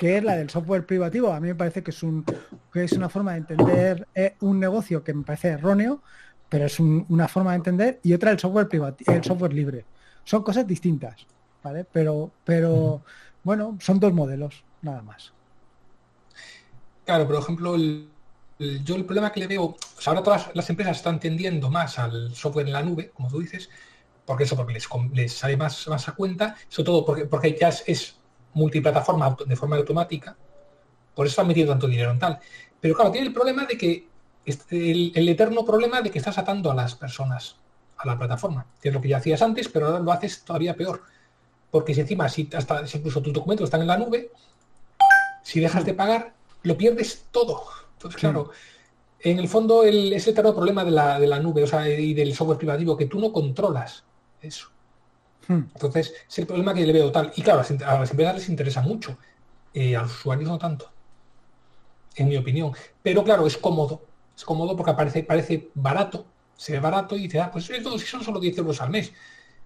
que 0.04 0.18
es 0.18 0.24
la 0.26 0.36
del 0.36 0.50
software 0.50 0.86
privativo. 0.86 1.32
A 1.32 1.40
mí 1.40 1.48
me 1.48 1.56
parece 1.56 1.82
que 1.82 1.92
es 1.92 2.04
un 2.04 2.26
que 2.74 2.84
es 2.84 2.92
una 2.92 3.08
forma 3.08 3.32
de 3.32 3.38
entender 3.38 4.06
eh, 4.14 4.36
un 4.42 4.60
negocio 4.60 5.02
que 5.02 5.14
me 5.14 5.24
parece 5.24 5.48
erróneo 5.48 6.02
pero 6.50 6.66
es 6.66 6.78
una 6.78 7.30
forma 7.30 7.52
de 7.52 7.56
entender 7.56 8.00
y 8.04 8.14
otra 8.14 8.32
el 8.32 8.38
software 8.38 8.68
privado, 8.68 8.98
el 9.08 9.24
software 9.24 9.54
libre. 9.54 9.86
Son 10.26 10.44
cosas 10.44 10.68
distintas, 10.68 11.26
¿vale? 11.64 11.86
Pero, 11.90 12.32
pero 12.44 13.02
bueno, 13.46 13.78
son 13.80 13.98
dos 13.98 14.12
modelos, 14.12 14.62
nada 14.82 15.02
más. 15.02 15.32
Claro, 17.06 17.26
por 17.26 17.38
ejemplo, 17.38 17.78
yo 17.78 18.96
el 18.96 19.06
problema 19.06 19.32
que 19.32 19.40
le 19.40 19.48
veo, 19.48 19.78
ahora 20.06 20.22
todas 20.22 20.52
las 20.54 20.70
empresas 20.70 20.98
están 20.98 21.18
tendiendo 21.18 21.72
más 21.72 21.98
al 21.98 22.36
software 22.36 22.68
en 22.68 22.74
la 22.74 22.84
nube, 22.84 23.10
como 23.16 23.30
tú 23.30 23.40
dices, 23.40 23.70
porque 24.26 24.44
eso 24.44 24.58
porque 24.58 24.78
les, 25.14 25.34
sale 25.34 25.56
más, 25.56 25.88
más 25.88 26.10
a 26.10 26.12
cuenta, 26.12 26.56
sobre 26.68 26.86
todo 26.86 27.06
porque, 27.06 27.26
porque 27.26 27.58
ya 27.58 27.70
es, 27.70 28.18
multiplataforma 28.54 29.36
de 29.46 29.56
forma 29.56 29.78
automática, 29.78 30.36
por 31.16 31.26
eso 31.26 31.32
están 31.32 31.48
metiendo 31.48 31.72
tanto 31.74 31.88
dinero 31.88 32.12
en 32.12 32.20
tal. 32.20 32.40
Pero 32.80 32.96
claro, 32.96 33.12
tiene 33.12 33.28
el 33.28 33.34
problema 33.34 33.66
de 33.66 33.78
que 33.78 34.08
este, 34.46 34.92
el, 34.92 35.30
eterno 35.30 35.64
problema 35.64 36.02
de 36.02 36.12
que 36.12 36.20
estás 36.20 36.38
atando 36.38 36.70
a 36.72 36.76
las 36.76 36.96
personas 36.96 37.56
a 37.98 38.08
la 38.08 38.18
plataforma, 38.18 38.66
que 38.82 38.90
es 38.90 38.94
lo 38.94 39.00
que 39.00 39.08
ya 39.08 39.18
hacías 39.18 39.42
antes, 39.42 39.70
pero 39.70 39.88
ahora 39.88 40.00
lo 40.00 40.12
haces 40.12 40.44
todavía 40.44 40.76
peor. 40.76 41.02
Porque 41.72 41.94
si 41.94 42.02
encima, 42.02 42.28
si 42.30 42.50
hasta 42.54 42.84
incluso 42.94 43.22
tus 43.22 43.34
documentos 43.34 43.66
están 43.66 43.82
en 43.82 43.88
la 43.88 43.98
nube, 43.98 44.32
si 45.44 45.60
dejas 45.60 45.86
de 45.86 45.94
pagar, 45.94 46.34
lo 46.64 46.78
pierdes 46.78 47.26
todo. 47.32 47.64
Entonces, 47.94 48.20
claro, 48.20 48.52
en 49.20 49.40
el 49.40 49.48
fondo 49.48 49.84
el, 49.84 50.12
es 50.12 50.28
el 50.28 50.34
eterno 50.34 50.54
problema 50.54 50.84
de 50.84 50.92
la, 50.92 51.20
de 51.20 51.28
la 51.28 51.40
nube, 51.40 51.64
o 51.64 51.68
sea, 51.68 51.88
y 51.88 52.14
del 52.14 52.36
software 52.36 52.58
privativo, 52.58 52.98
que 52.98 53.06
tú 53.06 53.20
no 53.20 53.32
controlas 53.32 54.04
eso. 54.42 54.73
Hmm. 55.48 55.64
Entonces, 55.74 56.14
es 56.28 56.40
el 56.40 56.48
problema 56.48 56.74
que 56.74 56.86
le 56.86 56.94
veo 56.94 57.12
tal. 57.12 57.32
Y 57.36 57.42
claro, 57.42 57.62
a 57.62 58.00
las 58.00 58.12
empresas 58.12 58.36
les 58.36 58.50
interesa 58.50 58.82
mucho, 58.82 59.18
eh, 59.74 59.96
a 59.96 60.02
los 60.02 60.12
usuarios 60.12 60.50
no 60.50 60.58
tanto, 60.58 60.92
en 62.16 62.30
mi 62.30 62.38
opinión. 62.38 62.74
Pero 63.02 63.24
claro, 63.24 63.46
es 63.48 63.58
cómodo 63.58 64.02
es 64.36 64.44
cómodo 64.46 64.76
porque 64.76 64.94
parece, 64.94 65.24
parece 65.24 65.70
barato, 65.74 66.26
se 66.56 66.74
ve 66.74 66.80
barato 66.80 67.16
y 67.16 67.24
dice, 67.24 67.40
ah, 67.40 67.52
pues 67.52 67.70
esto 67.70 67.98
si 67.98 68.06
son 68.06 68.24
solo 68.24 68.40
10 68.40 68.58
euros 68.60 68.82
al 68.82 68.90
mes. 68.90 69.14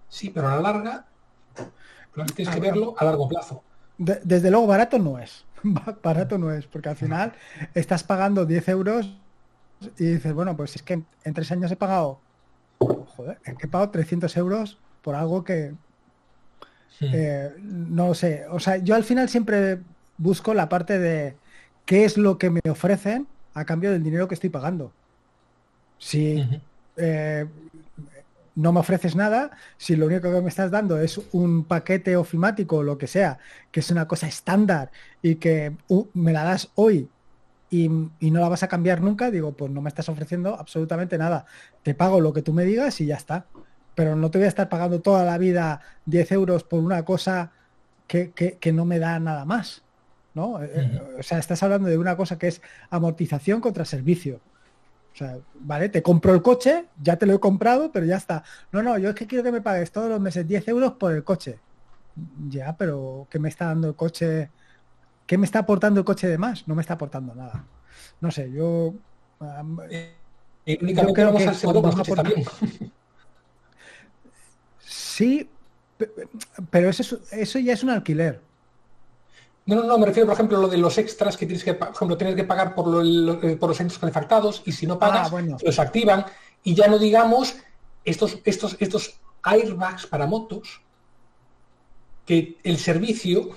Sí, 0.08 0.30
pero 0.30 0.48
a 0.48 0.56
la 0.56 0.62
larga, 0.62 1.06
tienes 2.34 2.54
que 2.54 2.60
verlo 2.60 2.94
a 2.98 3.04
largo 3.04 3.28
plazo. 3.28 3.62
desde 3.96 4.50
luego 4.50 4.66
barato 4.66 4.98
no 4.98 5.18
es. 5.18 5.44
barato 6.02 6.38
no 6.38 6.52
es, 6.52 6.66
porque 6.66 6.90
al 6.90 6.96
final 6.96 7.32
estás 7.74 8.04
pagando 8.04 8.46
10 8.46 8.68
euros 8.68 9.16
y 9.98 10.04
dices, 10.04 10.32
bueno, 10.32 10.56
pues 10.56 10.76
es 10.76 10.82
que 10.82 11.02
en, 11.24 11.34
tres 11.34 11.50
años 11.52 11.70
he 11.70 11.76
pagado, 11.76 12.20
joder, 12.78 13.38
he 13.44 13.66
pagado 13.66 13.90
300 13.90 14.36
euros 14.36 14.78
por 15.08 15.14
algo 15.14 15.42
que 15.42 15.72
eh, 17.00 17.50
no 17.62 18.12
sé. 18.12 18.44
O 18.50 18.60
sea, 18.60 18.76
yo 18.76 18.94
al 18.94 19.04
final 19.04 19.30
siempre 19.30 19.78
busco 20.18 20.52
la 20.52 20.68
parte 20.68 20.98
de 20.98 21.34
qué 21.86 22.04
es 22.04 22.18
lo 22.18 22.36
que 22.36 22.50
me 22.50 22.60
ofrecen 22.68 23.26
a 23.54 23.64
cambio 23.64 23.90
del 23.90 24.02
dinero 24.02 24.28
que 24.28 24.34
estoy 24.34 24.50
pagando. 24.50 24.92
Si 25.96 26.46
eh, 26.98 27.46
no 28.54 28.70
me 28.74 28.80
ofreces 28.80 29.16
nada, 29.16 29.52
si 29.78 29.96
lo 29.96 30.04
único 30.04 30.30
que 30.30 30.42
me 30.42 30.50
estás 30.50 30.70
dando 30.70 31.00
es 31.00 31.18
un 31.32 31.64
paquete 31.64 32.14
ofimático 32.14 32.76
o 32.76 32.82
lo 32.82 32.98
que 32.98 33.06
sea, 33.06 33.38
que 33.72 33.80
es 33.80 33.90
una 33.90 34.06
cosa 34.06 34.28
estándar 34.28 34.90
y 35.22 35.36
que 35.36 35.72
uh, 35.88 36.06
me 36.12 36.34
la 36.34 36.44
das 36.44 36.70
hoy 36.74 37.08
y, 37.70 37.88
no 37.88 38.40
la 38.40 38.50
vas 38.50 38.62
a 38.62 38.68
cambiar 38.68 39.00
nunca, 39.00 39.30
digo, 39.30 39.52
pues 39.52 39.70
no 39.70 39.80
me 39.80 39.88
estás 39.88 40.10
ofreciendo 40.10 40.54
absolutamente 40.54 41.16
nada. 41.16 41.46
Te 41.82 41.94
pago 41.94 42.20
lo 42.20 42.34
que 42.34 42.42
tú 42.42 42.52
me 42.52 42.64
digas 42.64 43.00
y 43.00 43.06
ya 43.06 43.16
está. 43.16 43.46
Pero 43.98 44.14
no 44.14 44.30
te 44.30 44.38
voy 44.38 44.44
a 44.44 44.48
estar 44.48 44.68
pagando 44.68 45.00
toda 45.00 45.24
la 45.24 45.38
vida 45.38 45.80
10 46.06 46.30
euros 46.30 46.62
por 46.62 46.78
una 46.78 47.04
cosa 47.04 47.50
que, 48.06 48.60
no 48.72 48.84
me 48.84 49.00
da 49.00 49.18
nada 49.18 49.44
más. 49.44 49.82
¿no? 50.34 50.62
Eh, 50.62 50.70
eh, 50.72 51.16
o 51.18 51.22
sea, 51.24 51.38
estás 51.38 51.64
hablando 51.64 51.88
de 51.88 51.98
una 51.98 52.16
cosa 52.16 52.38
que 52.38 52.46
es 52.46 52.62
amortización 52.90 53.60
contra 53.60 53.84
servicio. 53.84 54.40
O 55.14 55.16
sea, 55.16 55.38
vale, 55.58 55.88
te 55.88 56.00
compro 56.00 56.32
el 56.32 56.42
coche, 56.42 56.84
ya 57.02 57.16
te 57.16 57.26
lo 57.26 57.34
he 57.34 57.40
comprado, 57.40 57.90
pero 57.90 58.06
ya 58.06 58.18
está. 58.18 58.44
No, 58.70 58.84
no, 58.84 58.98
yo 58.98 59.08
es 59.08 59.16
que 59.16 59.26
quiero 59.26 59.42
que 59.42 59.50
me 59.50 59.62
pagues 59.62 59.90
todos 59.90 60.08
los 60.08 60.20
meses 60.20 60.46
10 60.46 60.68
euros 60.68 60.92
por 60.92 61.12
el 61.12 61.24
coche. 61.24 61.58
Ya, 62.48 62.76
pero 62.76 63.26
¿qué 63.28 63.40
me 63.40 63.48
está 63.48 63.64
dando 63.64 63.88
el 63.88 63.96
coche 63.96 64.50
¿Qué 65.26 65.36
me 65.36 65.44
está 65.44 65.58
aportando 65.58 65.98
el 65.98 66.06
coche 66.06 66.28
de 66.28 66.38
más? 66.38 66.68
No 66.68 66.76
me 66.76 66.82
está 66.82 66.94
aportando 66.94 67.34
nada. 67.34 67.64
No 68.20 68.30
sé, 68.30 68.48
yo... 68.52 68.94
Eh, 69.90 70.14
únicamente 70.80 71.12
creo 71.12 71.34
que 71.34 71.48
al 71.48 71.54
Sí, 75.18 75.50
pero 76.70 76.90
eso, 76.90 77.18
eso 77.32 77.58
ya 77.58 77.72
es 77.72 77.82
un 77.82 77.90
alquiler. 77.90 78.40
No, 79.66 79.74
no, 79.74 79.82
no, 79.82 79.98
me 79.98 80.06
refiero, 80.06 80.28
por 80.28 80.34
ejemplo, 80.34 80.58
a 80.58 80.60
lo 80.60 80.68
de 80.68 80.78
los 80.78 80.96
extras 80.96 81.36
que 81.36 81.44
tienes 81.44 81.64
que, 81.64 81.74
por 81.74 81.88
ejemplo, 81.88 82.16
tienes 82.16 82.36
que 82.36 82.44
pagar 82.44 82.72
por, 82.72 82.86
eh, 83.04 83.56
por 83.56 83.68
los 83.68 83.76
centros 83.76 83.98
calefactados 83.98 84.62
y 84.64 84.70
si 84.70 84.86
no 84.86 84.96
pagas, 84.96 85.32
ah, 85.32 85.56
los 85.60 85.78
activan. 85.80 86.24
Y 86.62 86.76
ya 86.76 86.86
no 86.86 87.00
digamos 87.00 87.56
estos, 88.04 88.38
estos, 88.44 88.76
estos 88.78 89.18
airbags 89.42 90.06
para 90.06 90.28
motos, 90.28 90.82
que 92.24 92.56
el 92.62 92.78
servicio 92.78 93.50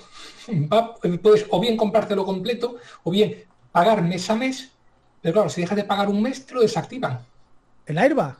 puedes 1.22 1.46
o 1.48 1.60
bien 1.60 1.76
comprártelo 1.76 2.24
completo 2.24 2.78
o 3.04 3.10
bien 3.12 3.44
pagar 3.70 4.02
mes 4.02 4.28
a 4.30 4.34
mes, 4.34 4.72
pero 5.20 5.34
claro, 5.34 5.48
si 5.48 5.60
dejas 5.60 5.76
de 5.76 5.84
pagar 5.84 6.08
un 6.08 6.22
mes, 6.22 6.44
te 6.44 6.54
lo 6.54 6.62
desactivan. 6.62 7.24
¿El 7.86 7.98
airbag? 7.98 8.36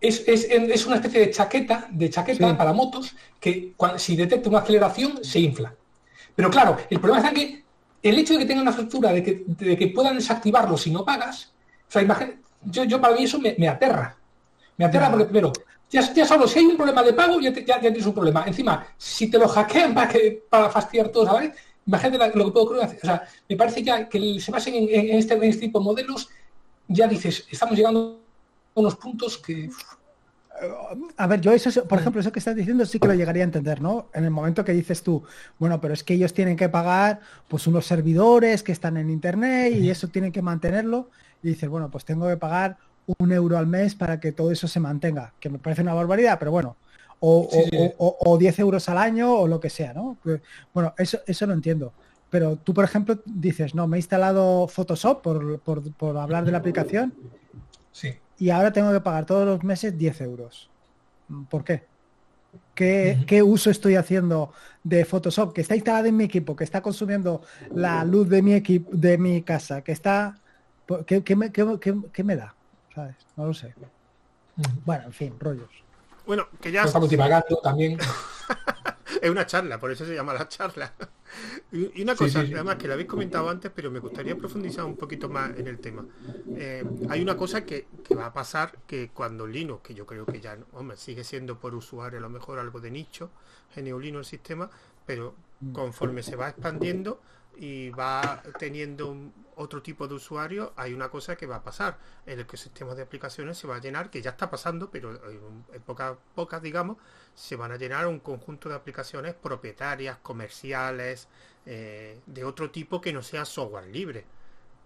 Es, 0.00 0.24
es, 0.26 0.86
una 0.86 0.96
especie 0.96 1.20
de 1.20 1.30
chaqueta, 1.30 1.86
de 1.90 2.08
chaqueta 2.08 2.56
para 2.56 2.72
motos 2.72 3.14
que 3.38 3.74
cuando, 3.76 3.98
si 3.98 4.16
detecta 4.16 4.48
una 4.48 4.60
aceleración 4.60 5.22
se 5.22 5.40
infla. 5.40 5.74
Pero 6.34 6.50
claro, 6.50 6.78
el 6.88 7.00
problema 7.00 7.28
es 7.28 7.34
que 7.34 7.64
el 8.02 8.18
hecho 8.18 8.32
de 8.32 8.40
que 8.40 8.46
tengan 8.46 8.62
una 8.62 8.72
factura, 8.72 9.12
de 9.12 9.22
que, 9.22 9.44
de 9.46 9.76
que 9.76 9.88
puedan 9.88 10.16
desactivarlo 10.16 10.78
si 10.78 10.90
no 10.90 11.04
pagas, 11.04 11.52
o 11.88 11.92
sea, 11.92 12.36
yo, 12.62 12.84
yo 12.84 13.00
para 13.00 13.14
mí 13.14 13.24
eso 13.24 13.38
me, 13.38 13.68
aterra. 13.68 14.16
Me 14.76 14.84
aterra 14.84 15.10
porque 15.10 15.26
primero, 15.26 15.52
ya, 15.90 16.02
solo 16.24 16.46
si 16.46 16.60
hay 16.60 16.66
un 16.66 16.76
problema 16.76 17.02
de 17.02 17.12
pago, 17.12 17.40
ya, 17.40 17.52
tienes 17.52 18.06
un 18.06 18.14
problema. 18.14 18.44
Encima, 18.46 18.86
si 18.96 19.28
te 19.28 19.38
lo 19.38 19.48
hackean 19.48 19.92
para, 19.92 20.08
que, 20.08 20.42
para 20.48 20.70
fastidiar 20.70 21.08
todo, 21.08 21.26
¿sabes? 21.26 21.50
Imagínate 21.86 22.38
lo 22.38 22.46
que 22.46 22.52
puedo 22.52 22.82
hacer. 22.82 22.98
O 23.02 23.06
sea, 23.06 23.22
me 23.48 23.56
parece 23.56 23.82
ya 23.82 24.08
que 24.08 24.38
se 24.38 24.50
basen 24.52 24.74
en, 24.74 25.18
este, 25.18 25.34
en 25.34 25.44
este 25.44 25.62
tipo 25.62 25.80
de 25.80 25.84
modelos, 25.84 26.28
ya 26.86 27.08
dices, 27.08 27.46
estamos 27.50 27.76
llegando 27.76 28.19
unos 28.74 28.96
puntos 28.96 29.38
que... 29.38 29.70
A 31.16 31.26
ver, 31.26 31.40
yo 31.40 31.52
eso, 31.52 31.84
por 31.84 31.98
ejemplo, 31.98 32.20
eso 32.20 32.32
que 32.32 32.38
estás 32.38 32.54
diciendo 32.54 32.84
sí 32.84 32.98
que 32.98 33.08
lo 33.08 33.14
llegaría 33.14 33.42
a 33.42 33.46
entender, 33.46 33.80
¿no? 33.80 34.08
En 34.12 34.24
el 34.24 34.30
momento 34.30 34.62
que 34.62 34.72
dices 34.72 35.02
tú, 35.02 35.22
bueno, 35.58 35.80
pero 35.80 35.94
es 35.94 36.04
que 36.04 36.12
ellos 36.12 36.34
tienen 36.34 36.56
que 36.56 36.68
pagar 36.68 37.20
pues 37.48 37.66
unos 37.66 37.86
servidores 37.86 38.62
que 38.62 38.72
están 38.72 38.98
en 38.98 39.08
internet 39.08 39.72
y 39.74 39.88
eso 39.88 40.08
tienen 40.08 40.32
que 40.32 40.42
mantenerlo. 40.42 41.08
Y 41.42 41.48
dices, 41.48 41.68
bueno, 41.70 41.90
pues 41.90 42.04
tengo 42.04 42.28
que 42.28 42.36
pagar 42.36 42.76
un 43.18 43.32
euro 43.32 43.56
al 43.56 43.66
mes 43.66 43.94
para 43.94 44.20
que 44.20 44.32
todo 44.32 44.50
eso 44.50 44.68
se 44.68 44.80
mantenga, 44.80 45.32
que 45.40 45.48
me 45.48 45.58
parece 45.58 45.80
una 45.80 45.94
barbaridad, 45.94 46.38
pero 46.38 46.50
bueno, 46.50 46.76
o, 47.20 48.36
10 48.38 48.58
euros 48.58 48.88
al 48.88 48.98
año 48.98 49.32
o 49.32 49.46
lo 49.46 49.60
que 49.60 49.70
sea, 49.70 49.92
¿no? 49.92 50.16
Bueno, 50.72 50.94
eso, 50.98 51.20
eso 51.26 51.46
lo 51.46 51.52
entiendo. 51.52 51.92
Pero 52.30 52.56
tú, 52.56 52.72
por 52.72 52.84
ejemplo, 52.84 53.18
dices, 53.26 53.74
no, 53.74 53.86
me 53.86 53.96
he 53.96 54.00
instalado 54.00 54.68
Photoshop 54.68 55.22
por, 55.22 56.16
hablar 56.16 56.44
de 56.44 56.52
la 56.52 56.58
aplicación. 56.58 57.12
Sí. 57.92 58.14
Y 58.40 58.50
ahora 58.50 58.72
tengo 58.72 58.92
que 58.92 59.00
pagar 59.00 59.26
todos 59.26 59.46
los 59.46 59.62
meses 59.62 59.96
10 59.96 60.20
euros. 60.22 60.68
¿Por 61.48 61.62
qué? 61.62 61.84
¿Qué, 62.74 63.22
¿Qué, 63.28 63.42
uso 63.44 63.70
estoy 63.70 63.94
haciendo 63.94 64.52
de 64.82 65.04
Photoshop? 65.04 65.52
Que 65.52 65.60
está 65.60 65.76
instalado 65.76 66.06
en 66.06 66.16
mi 66.16 66.24
equipo, 66.24 66.56
que 66.56 66.64
está 66.64 66.82
consumiendo 66.82 67.42
la 67.72 68.02
luz 68.04 68.28
de 68.28 68.42
mi 68.42 68.54
equipo, 68.54 68.90
de 68.92 69.16
mi 69.18 69.42
casa, 69.42 69.82
que 69.82 69.92
está. 69.92 70.40
¿Qué, 71.06 71.36
me, 71.36 71.52
qué 71.52 72.24
me 72.24 72.34
da? 72.34 72.54
¿sabes? 72.94 73.16
No 73.36 73.46
lo 73.46 73.54
sé. 73.54 73.74
Bueno, 74.84 75.04
en 75.04 75.12
fin, 75.12 75.36
rollos. 75.38 75.70
Bueno, 76.26 76.48
que 76.60 76.70
ya... 76.70 76.84
Estamos 76.84 77.08
divagando 77.08 77.56
también. 77.62 77.98
es 79.22 79.30
una 79.30 79.46
charla, 79.46 79.78
por 79.78 79.90
eso 79.90 80.04
se 80.04 80.14
llama 80.14 80.34
la 80.34 80.48
charla. 80.48 80.92
Y, 81.72 82.02
una 82.02 82.14
cosa, 82.14 82.40
además 82.40 82.76
que 82.76 82.88
la 82.88 82.94
habéis 82.94 83.08
comentado 83.08 83.48
antes, 83.48 83.70
pero 83.74 83.90
me 83.90 83.98
gustaría 83.98 84.36
profundizar 84.36 84.84
un 84.84 84.96
poquito 84.96 85.28
más 85.28 85.56
en 85.58 85.66
el 85.66 85.78
tema. 85.78 86.04
Eh, 86.56 86.84
hay 87.08 87.22
una 87.22 87.36
cosa 87.36 87.64
que, 87.64 87.86
va 88.16 88.26
a 88.26 88.32
pasar 88.32 88.78
que 88.86 89.10
cuando 89.10 89.46
Linux, 89.46 89.82
que 89.82 89.94
yo 89.94 90.06
creo 90.06 90.26
que 90.26 90.40
ya, 90.40 90.58
hombre, 90.72 90.96
sigue 90.96 91.24
siendo 91.24 91.58
por 91.58 91.74
usuario 91.74 92.18
a 92.18 92.22
lo 92.22 92.30
mejor 92.30 92.58
algo 92.58 92.80
de 92.80 92.90
nicho, 92.90 93.30
Geneulino 93.74 94.18
el 94.18 94.24
sistema, 94.24 94.70
pero 95.06 95.34
conforme 95.72 96.22
se 96.22 96.36
va 96.36 96.48
expandiendo, 96.48 97.20
y 97.60 97.90
va 97.90 98.42
teniendo 98.58 99.14
otro 99.54 99.82
tipo 99.82 100.08
de 100.08 100.14
usuario, 100.14 100.72
hay 100.76 100.94
una 100.94 101.10
cosa 101.10 101.36
que 101.36 101.44
va 101.44 101.56
a 101.56 101.62
pasar. 101.62 101.98
El 102.24 102.40
ecosistema 102.40 102.94
de 102.94 103.02
aplicaciones 103.02 103.58
se 103.58 103.66
va 103.66 103.76
a 103.76 103.80
llenar, 103.80 104.08
que 104.08 104.22
ya 104.22 104.30
está 104.30 104.48
pasando, 104.48 104.90
pero 104.90 105.20
en 105.70 105.82
pocas, 105.82 106.16
pocas, 106.34 106.62
digamos, 106.62 106.96
se 107.34 107.56
van 107.56 107.70
a 107.70 107.76
llenar 107.76 108.06
un 108.06 108.18
conjunto 108.18 108.70
de 108.70 108.76
aplicaciones 108.76 109.34
propietarias, 109.34 110.16
comerciales, 110.22 111.28
eh, 111.66 112.18
de 112.24 112.44
otro 112.44 112.70
tipo 112.70 113.02
que 113.02 113.12
no 113.12 113.22
sea 113.22 113.44
software 113.44 113.88
libre 113.88 114.24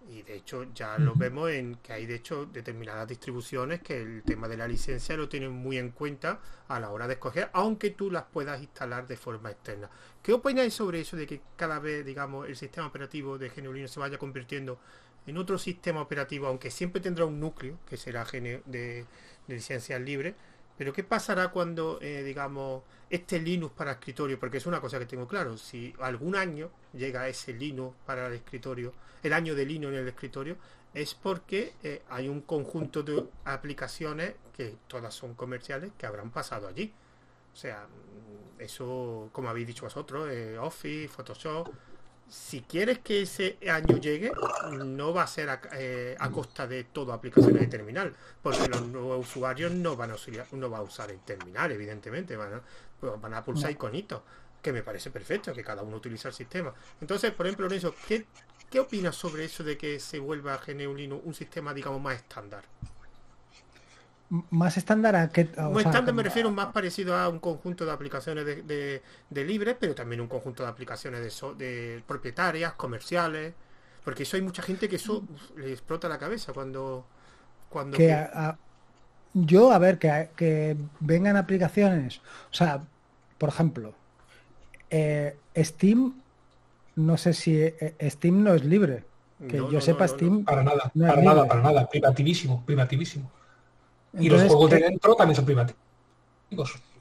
y 0.09 0.21
de 0.21 0.35
hecho 0.35 0.65
ya 0.73 0.97
lo 0.97 1.15
vemos 1.15 1.51
en 1.51 1.75
que 1.75 1.93
hay 1.93 2.05
de 2.05 2.15
hecho 2.15 2.45
determinadas 2.45 3.07
distribuciones 3.07 3.81
que 3.81 4.01
el 4.01 4.23
tema 4.23 4.47
de 4.47 4.57
la 4.57 4.67
licencia 4.67 5.17
lo 5.17 5.27
tienen 5.27 5.51
muy 5.51 5.77
en 5.77 5.91
cuenta 5.91 6.39
a 6.67 6.79
la 6.79 6.89
hora 6.89 7.07
de 7.07 7.13
escoger, 7.13 7.49
aunque 7.53 7.91
tú 7.91 8.11
las 8.11 8.23
puedas 8.23 8.61
instalar 8.61 9.07
de 9.07 9.17
forma 9.17 9.51
externa. 9.51 9.89
¿Qué 10.21 10.33
opináis 10.33 10.73
sobre 10.73 11.01
eso 11.01 11.17
de 11.17 11.27
que 11.27 11.41
cada 11.55 11.79
vez, 11.79 12.05
digamos, 12.05 12.47
el 12.47 12.55
sistema 12.55 12.87
operativo 12.87 13.37
de 13.37 13.49
GNU 13.49 13.87
se 13.87 13.99
vaya 13.99 14.17
convirtiendo 14.17 14.79
en 15.27 15.37
otro 15.37 15.57
sistema 15.57 16.01
operativo, 16.01 16.47
aunque 16.47 16.69
siempre 16.69 17.01
tendrá 17.01 17.25
un 17.25 17.39
núcleo, 17.39 17.79
que 17.87 17.97
será 17.97 18.25
de, 18.25 18.61
de 18.65 19.05
licencias 19.47 19.99
libres, 20.01 20.35
pero 20.77 20.93
¿qué 20.93 21.03
pasará 21.03 21.49
cuando, 21.49 21.99
eh, 22.01 22.23
digamos, 22.23 22.83
este 23.15 23.39
Linux 23.39 23.73
para 23.73 23.93
escritorio? 23.93 24.39
Porque 24.39 24.57
es 24.57 24.65
una 24.65 24.79
cosa 24.79 24.99
que 24.99 25.05
tengo 25.05 25.27
claro, 25.27 25.57
si 25.57 25.93
algún 25.99 26.35
año 26.35 26.69
llega 26.93 27.27
ese 27.27 27.53
Linux 27.53 27.95
para 28.05 28.27
el 28.27 28.33
escritorio, 28.33 28.93
el 29.23 29.33
año 29.33 29.55
de 29.55 29.65
Linux 29.65 29.93
en 29.93 29.99
el 29.99 30.07
escritorio, 30.07 30.57
es 30.93 31.13
porque 31.13 31.73
eh, 31.83 32.03
hay 32.09 32.29
un 32.29 32.41
conjunto 32.41 33.03
de 33.03 33.25
aplicaciones 33.43 34.35
que 34.55 34.75
todas 34.87 35.13
son 35.13 35.33
comerciales 35.33 35.91
que 35.97 36.05
habrán 36.05 36.31
pasado 36.31 36.67
allí. 36.67 36.93
O 37.53 37.57
sea, 37.57 37.87
eso, 38.59 39.29
como 39.33 39.49
habéis 39.49 39.67
dicho 39.67 39.83
vosotros, 39.83 40.29
eh, 40.31 40.57
Office, 40.57 41.09
Photoshop, 41.09 41.69
si 42.29 42.61
quieres 42.61 42.99
que 42.99 43.21
ese 43.21 43.57
año 43.69 43.97
llegue, 43.97 44.31
no 44.71 45.13
va 45.13 45.23
a 45.23 45.27
ser 45.27 45.49
a, 45.49 45.61
eh, 45.73 46.17
costa 46.33 46.67
de 46.67 46.85
todo 46.85 47.13
aplicaciones 47.13 47.61
de 47.61 47.67
terminal, 47.67 48.13
porque 48.41 48.67
los 48.67 48.87
nuevos 48.87 49.27
usuarios 49.27 49.71
no 49.71 49.95
van 49.95 50.11
a 50.11 50.15
usar, 50.15 50.47
no 50.51 50.69
va 50.69 50.79
a 50.79 50.81
usar 50.81 51.11
el 51.11 51.19
terminal, 51.19 51.71
evidentemente, 51.71 52.35
van 52.35 52.55
a, 52.55 52.61
pues 52.99 53.19
van 53.21 53.33
a 53.33 53.43
pulsar 53.43 53.71
iconitos, 53.71 54.21
que 54.61 54.73
me 54.73 54.81
parece 54.81 55.11
perfecto, 55.11 55.53
que 55.53 55.63
cada 55.63 55.83
uno 55.83 55.97
utiliza 55.97 56.29
el 56.29 56.33
sistema. 56.33 56.73
Entonces, 56.99 57.31
por 57.31 57.45
ejemplo, 57.45 57.67
eso, 57.67 57.93
¿qué, 58.07 58.25
¿qué 58.69 58.79
opinas 58.79 59.15
sobre 59.15 59.45
eso 59.45 59.63
de 59.63 59.77
que 59.77 59.99
se 59.99 60.19
vuelva 60.19 60.59
GNU 60.65 60.95
Linux 60.95 61.23
un 61.25 61.33
sistema, 61.33 61.73
digamos, 61.73 62.01
más 62.01 62.15
estándar? 62.15 62.63
Más 64.29 64.77
estándar 64.77 65.15
a 65.15 65.29
que 65.29 65.41
estándar 65.41 66.13
me 66.13 66.23
refiero 66.23 66.49
más 66.51 66.67
parecido 66.67 67.15
a 67.15 67.29
un 67.29 67.39
conjunto 67.39 67.85
de 67.85 67.91
aplicaciones 67.91 68.45
de, 68.45 69.01
de, 69.29 69.45
libre 69.45 69.75
pero 69.79 69.93
también 69.93 70.19
un 70.19 70.27
conjunto 70.27 70.63
de 70.63 70.69
aplicaciones 70.69 71.21
de, 71.21 71.53
de 71.55 72.03
propietarias 72.07 72.73
comerciales 72.73 73.53
porque 74.03 74.23
eso 74.23 74.35
hay 74.35 74.41
mucha 74.41 74.63
gente 74.63 74.89
que 74.89 74.95
eso 74.95 75.23
le 75.57 75.71
explota 75.71 76.09
la 76.09 76.17
cabeza 76.17 76.53
cuando 76.53 77.05
cuando 77.69 77.97
yo 79.33 79.71
a 79.71 79.79
ver 79.79 79.99
que, 79.99 80.29
que, 80.35 80.77
vengan 81.01 81.35
aplicaciones 81.35 82.21
o 82.51 82.53
sea 82.53 82.81
por 83.37 83.49
ejemplo 83.49 83.93
eh, 84.89 85.37
Steam 85.55 86.15
no 86.95 87.17
sé 87.17 87.33
si 87.33 87.61
eh, 87.61 87.95
Steam 88.09 88.43
no 88.43 88.53
es 88.55 88.63
libre 88.65 89.03
que 89.49 89.57
yo 89.57 89.81
sepa 89.81 90.07
Steam 90.07 90.45
para 90.45 90.63
nada 90.63 90.91
para 90.97 91.21
nada 91.21 91.47
para 91.47 91.61
nada 91.61 91.89
privativísimo 91.89 92.63
privativísimo 92.65 93.29
y 94.19 94.29
los 94.29 94.43
juegos 94.43 94.69
de 94.71 94.79
dentro 94.79 95.15
también 95.15 95.35
son 95.35 95.45
privativos. 95.45 95.77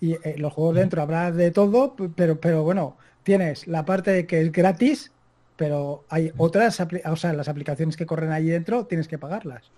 Y 0.00 0.16
los 0.38 0.52
juegos 0.52 0.76
dentro 0.76 1.02
habrá 1.02 1.30
de 1.30 1.50
todo, 1.50 1.94
pero, 2.14 2.40
pero 2.40 2.62
bueno, 2.62 2.96
tienes 3.22 3.66
la 3.66 3.84
parte 3.84 4.10
de 4.10 4.26
que 4.26 4.40
es 4.40 4.52
gratis, 4.52 5.12
pero 5.56 6.04
hay 6.08 6.32
otras, 6.36 6.80
o 6.80 7.16
sea, 7.16 7.32
las 7.32 7.48
aplicaciones 7.48 7.96
que 7.96 8.06
corren 8.06 8.32
ahí 8.32 8.46
dentro 8.46 8.86
tienes 8.86 9.08
que 9.08 9.18
pagarlas. 9.18 9.70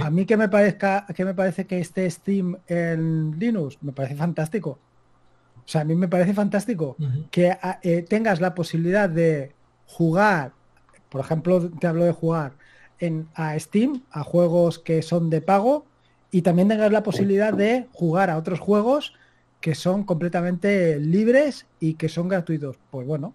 A 0.00 0.10
mí 0.10 0.26
que 0.26 0.36
me 0.36 0.48
parezca, 0.48 1.06
que 1.14 1.24
me 1.24 1.34
parece 1.34 1.66
que 1.66 1.78
esté 1.78 2.10
Steam 2.10 2.56
en 2.66 3.38
Linux, 3.38 3.78
me 3.80 3.92
parece 3.92 4.16
fantástico. 4.16 4.78
O 5.64 5.70
sea, 5.70 5.82
a 5.82 5.84
mí 5.84 5.94
me 5.94 6.08
parece 6.08 6.34
fantástico 6.34 6.96
que 7.30 7.56
eh, 7.82 8.02
tengas 8.02 8.40
la 8.40 8.54
posibilidad 8.54 9.08
de 9.08 9.52
jugar, 9.86 10.52
por 11.08 11.20
ejemplo, 11.20 11.70
te 11.70 11.86
hablo 11.86 12.04
de 12.04 12.12
jugar 12.12 12.52
en, 12.98 13.28
a 13.34 13.58
Steam, 13.58 14.02
a 14.10 14.24
juegos 14.24 14.78
que 14.78 15.02
son 15.02 15.30
de 15.30 15.40
pago, 15.40 15.84
y 16.30 16.42
también 16.42 16.68
tengas 16.68 16.92
la 16.92 17.02
posibilidad 17.02 17.52
de 17.52 17.86
jugar 17.92 18.30
a 18.30 18.36
otros 18.36 18.60
juegos 18.60 19.14
que 19.60 19.74
son 19.74 20.04
completamente 20.04 20.98
libres 20.98 21.66
y 21.80 21.94
que 21.94 22.08
son 22.08 22.28
gratuitos. 22.28 22.76
Pues 22.90 23.06
bueno, 23.06 23.34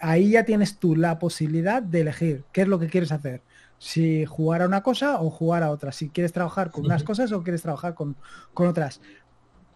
ahí 0.00 0.30
ya 0.30 0.44
tienes 0.44 0.78
tú 0.78 0.94
la 0.94 1.18
posibilidad 1.18 1.82
de 1.82 2.02
elegir 2.02 2.44
qué 2.52 2.62
es 2.62 2.68
lo 2.68 2.78
que 2.78 2.88
quieres 2.88 3.12
hacer. 3.12 3.42
Si 3.78 4.24
jugar 4.24 4.62
a 4.62 4.66
una 4.66 4.82
cosa 4.82 5.20
o 5.20 5.30
jugar 5.30 5.62
a 5.62 5.70
otra. 5.70 5.92
Si 5.92 6.08
quieres 6.10 6.32
trabajar 6.32 6.70
con 6.70 6.84
unas 6.84 7.04
cosas 7.04 7.30
o 7.32 7.42
quieres 7.42 7.62
trabajar 7.62 7.94
con, 7.94 8.16
otras. 8.54 9.00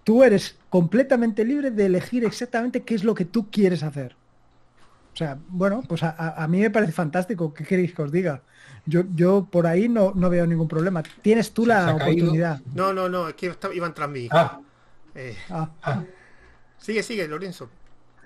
Tú 0.05 0.25
eres 0.25 0.59
completamente 0.69 1.45
libre 1.45 1.71
de 1.71 1.87
elegir 1.87 2.25
exactamente 2.25 2.83
qué 2.83 2.97
es 2.97 3.05
lo 3.05 3.15
que 3.15 3.25
tú 3.25 3.49
quieres 3.51 3.85
hacer. 3.85 4.17
O 5.15 5.17
sea, 5.17 5.39
bueno, 5.49 5.83
pues 5.87 6.03
a, 6.03 6.47
mí 6.49 6.61
me 6.61 6.71
parece 6.71 6.93
fantástico. 6.93 7.55
¿Qué 7.55 7.65
queréis 7.65 7.95
que 7.95 8.03
os 8.03 8.11
diga? 8.11 8.43
Yo, 8.85 9.03
yo 9.15 9.47
por 9.51 9.67
ahí 9.67 9.89
no, 9.89 10.13
no 10.15 10.29
veo 10.29 10.47
ningún 10.47 10.69
problema. 10.69 11.03
Tienes 11.23 11.53
tú 11.53 11.67
la 11.67 11.95
oportunidad. 11.95 12.61
No, 12.75 12.93
no, 12.93 13.09
no, 13.09 13.29
es 13.29 13.35
que 13.35 13.55
iban 13.75 13.95
tras 13.95 14.09
mí. 14.09 14.29
Ah. 14.31 14.61
Eh, 15.15 15.37
ah. 15.51 15.71
Ah. 15.83 16.05
Sigue, 16.79 17.03
sigue, 17.03 17.29
Lorenzo. 17.29 17.71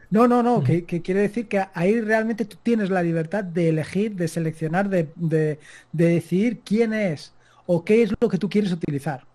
No, 0.08 0.28
no, 0.28 0.42
no, 0.42 0.62
que, 0.62 0.84
quiere 0.84 1.20
decir 1.20 1.48
que 1.48 1.66
ahí 1.74 2.00
realmente 2.00 2.44
tú 2.44 2.56
tienes 2.62 2.90
la 2.90 3.02
libertad 3.02 3.42
de 3.42 3.70
elegir, 3.70 4.14
de 4.14 4.28
seleccionar, 4.28 4.88
de, 4.88 5.10
de, 5.16 5.58
decidir 5.92 6.60
quién 6.60 6.92
es 6.92 7.32
o 7.66 7.84
qué 7.84 8.02
es 8.02 8.12
lo 8.20 8.28
que 8.28 8.38
tú 8.38 8.48
quieres 8.48 8.70
utilizar. 8.72 9.26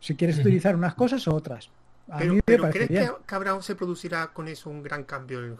Si 0.00 0.14
quieres 0.14 0.38
utilizar 0.38 0.76
unas 0.76 0.94
cosas 0.94 1.26
o 1.28 1.34
otras. 1.34 1.70
pero, 2.44 2.70
¿crees 2.70 2.88
que, 2.88 3.10
que 3.26 3.62
se 3.62 3.74
producirá 3.74 4.28
con 4.28 4.48
eso 4.48 4.70
un 4.70 4.82
gran 4.82 5.04
cambio 5.04 5.40
en 5.40 5.52
el 5.52 5.56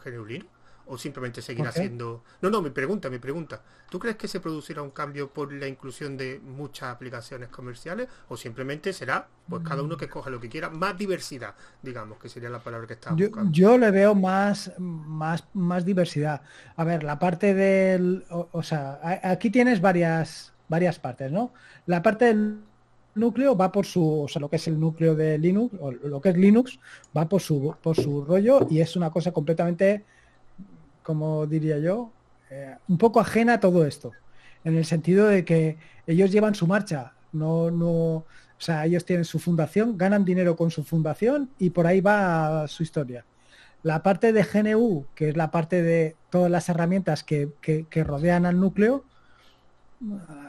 o 0.86 0.98
simplemente 0.98 1.40
seguirá 1.42 1.72
siendo... 1.72 2.22
No, 2.42 2.50
no, 2.50 2.60
mi 2.60 2.70
pregunta, 2.70 3.08
mi 3.08 3.18
pregunta. 3.18 3.62
¿Tú 3.90 3.98
crees 3.98 4.16
que 4.16 4.28
se 4.28 4.40
producirá 4.40 4.82
un 4.82 4.90
cambio 4.90 5.30
por 5.30 5.52
la 5.52 5.66
inclusión 5.66 6.16
de 6.16 6.40
muchas 6.40 6.90
aplicaciones 6.90 7.48
comerciales 7.48 8.08
o 8.28 8.36
simplemente 8.36 8.92
será 8.92 9.28
pues 9.48 9.62
cada 9.62 9.82
uno 9.82 9.96
que 9.96 10.08
coja 10.08 10.30
lo 10.30 10.40
que 10.40 10.48
quiera, 10.48 10.70
más 10.70 10.96
diversidad, 10.96 11.54
digamos, 11.82 12.18
que 12.18 12.28
sería 12.28 12.48
la 12.48 12.60
palabra 12.60 12.86
que 12.86 12.94
está 12.94 13.14
yo, 13.14 13.28
Yo 13.50 13.76
le 13.76 13.90
veo 13.90 14.14
más, 14.14 14.72
más, 14.78 15.44
más 15.52 15.84
diversidad. 15.84 16.42
A 16.76 16.84
ver, 16.84 17.04
la 17.04 17.18
parte 17.18 17.54
del... 17.54 18.24
O, 18.30 18.62
sea, 18.62 19.00
aquí 19.22 19.50
tienes 19.50 19.80
varias, 19.80 20.52
varias 20.68 20.98
partes, 20.98 21.30
¿no? 21.30 21.52
La 21.86 22.02
parte 22.02 22.26
del 22.26 22.60
núcleo 23.14 23.56
va 23.56 23.70
por 23.70 23.86
su, 23.86 24.22
o 24.22 24.28
sea, 24.28 24.40
lo 24.40 24.48
que 24.48 24.56
es 24.56 24.66
el 24.66 24.78
núcleo 24.78 25.14
de 25.14 25.38
Linux, 25.38 25.74
o 25.80 25.92
lo 25.92 26.20
que 26.20 26.30
es 26.30 26.36
Linux, 26.36 26.78
va 27.16 27.28
por 27.28 27.40
su, 27.40 27.74
por 27.82 27.96
su 27.96 28.24
rollo 28.24 28.66
y 28.70 28.80
es 28.80 28.96
una 28.96 29.10
cosa 29.10 29.32
completamente 29.32 30.04
como 31.04 31.46
diría 31.46 31.78
yo, 31.78 32.10
eh, 32.50 32.74
un 32.88 32.98
poco 32.98 33.20
ajena 33.20 33.54
a 33.54 33.60
todo 33.60 33.86
esto, 33.86 34.10
en 34.64 34.76
el 34.76 34.84
sentido 34.84 35.28
de 35.28 35.44
que 35.44 35.76
ellos 36.08 36.32
llevan 36.32 36.56
su 36.56 36.66
marcha, 36.66 37.12
no, 37.32 37.70
no, 37.70 37.86
o 37.86 38.24
sea, 38.58 38.86
ellos 38.86 39.04
tienen 39.04 39.24
su 39.24 39.38
fundación, 39.38 39.96
ganan 39.96 40.24
dinero 40.24 40.56
con 40.56 40.70
su 40.70 40.82
fundación 40.82 41.50
y 41.58 41.70
por 41.70 41.86
ahí 41.86 42.00
va 42.00 42.66
su 42.66 42.82
historia. 42.82 43.24
La 43.82 44.02
parte 44.02 44.32
de 44.32 44.42
GNU, 44.42 45.04
que 45.14 45.28
es 45.28 45.36
la 45.36 45.50
parte 45.50 45.82
de 45.82 46.16
todas 46.30 46.50
las 46.50 46.68
herramientas 46.70 47.22
que, 47.22 47.50
rodean 48.04 48.46
al 48.46 48.58
núcleo, 48.58 49.04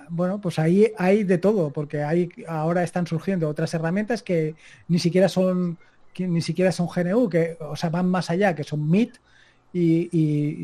bueno, 0.10 0.40
pues 0.40 0.58
ahí 0.60 0.92
hay 0.98 1.24
de 1.26 1.38
todo, 1.38 1.72
porque 1.72 2.04
hay, 2.04 2.30
ahora 2.48 2.84
están 2.84 3.08
surgiendo 3.08 3.50
otras 3.50 3.74
herramientas 3.74 4.24
que 4.24 4.56
ni 4.88 5.00
siquiera 5.00 5.28
son 5.30 5.78
que 6.14 6.28
ni 6.28 6.42
siquiera 6.42 6.72
son 6.72 6.88
GNU, 6.88 7.28
que 7.28 7.58
o 7.60 7.76
sea, 7.76 7.90
van 7.90 8.10
más 8.10 8.30
allá, 8.30 8.56
que 8.56 8.64
son 8.64 8.90
MIT, 8.90 9.18
y, 9.78 10.10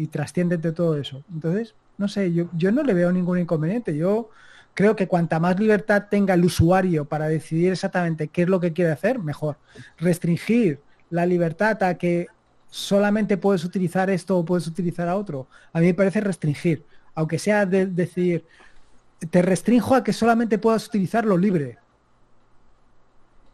y, 0.04 0.08
trascienden 0.08 0.62
de 0.62 0.72
todo 0.72 0.96
eso. 0.96 1.22
Entonces, 1.34 1.76
no 1.98 2.08
sé, 2.08 2.32
yo, 2.32 2.46
yo 2.54 2.72
no 2.72 2.82
le 2.82 2.94
veo 2.94 3.12
ningún 3.12 3.40
inconveniente. 3.40 3.96
Yo 3.98 4.30
creo 4.74 4.96
que 4.96 5.10
cuanta 5.10 5.38
más 5.38 5.60
libertad 5.60 6.06
tenga 6.10 6.34
el 6.36 6.46
usuario 6.46 7.04
para 7.04 7.28
decidir 7.28 7.74
exactamente 7.74 8.30
qué 8.30 8.44
es 8.44 8.48
lo 8.48 8.62
que 8.62 8.72
quiere 8.72 8.92
hacer, 8.92 9.20
mejor. 9.20 9.58
Restringir 9.98 10.80
la 11.10 11.26
libertad 11.26 11.84
a 11.84 11.96
que 11.96 12.28
solamente 12.70 13.36
puedes 13.36 13.66
utilizar 13.66 14.10
esto 14.10 14.38
o 14.38 14.46
puedes 14.46 14.66
utilizar 14.66 15.10
a 15.10 15.18
otro, 15.18 15.48
a 15.74 15.82
mí 15.82 15.88
me 15.88 15.94
parece 15.94 16.22
restringir, 16.22 16.86
aunque 17.14 17.38
sea 17.38 17.66
de 17.66 17.88
decir, 17.88 18.46
te 19.30 19.42
restrinjo 19.42 19.94
a 19.94 20.06
que 20.06 20.14
solamente 20.14 20.58
puedas 20.58 20.88
utilizar 20.88 21.26
lo 21.26 21.38
libre. 21.38 21.80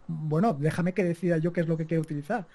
Bueno, 0.08 0.54
déjame 0.54 0.94
que 0.94 1.04
decida 1.04 1.40
yo 1.40 1.52
qué 1.52 1.62
es 1.62 1.68
lo 1.68 1.78
que 1.78 1.88
quiero 1.88 2.04
utilizar. 2.04 2.46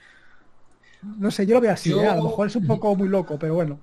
No 1.02 1.30
sé, 1.30 1.46
yo 1.46 1.54
lo 1.54 1.60
veo 1.60 1.72
así, 1.72 1.92
¿eh? 1.92 2.06
a 2.06 2.16
lo 2.16 2.24
mejor 2.24 2.46
es 2.46 2.56
un 2.56 2.66
poco 2.66 2.94
muy 2.94 3.08
loco, 3.08 3.36
pero 3.38 3.54
bueno. 3.54 3.78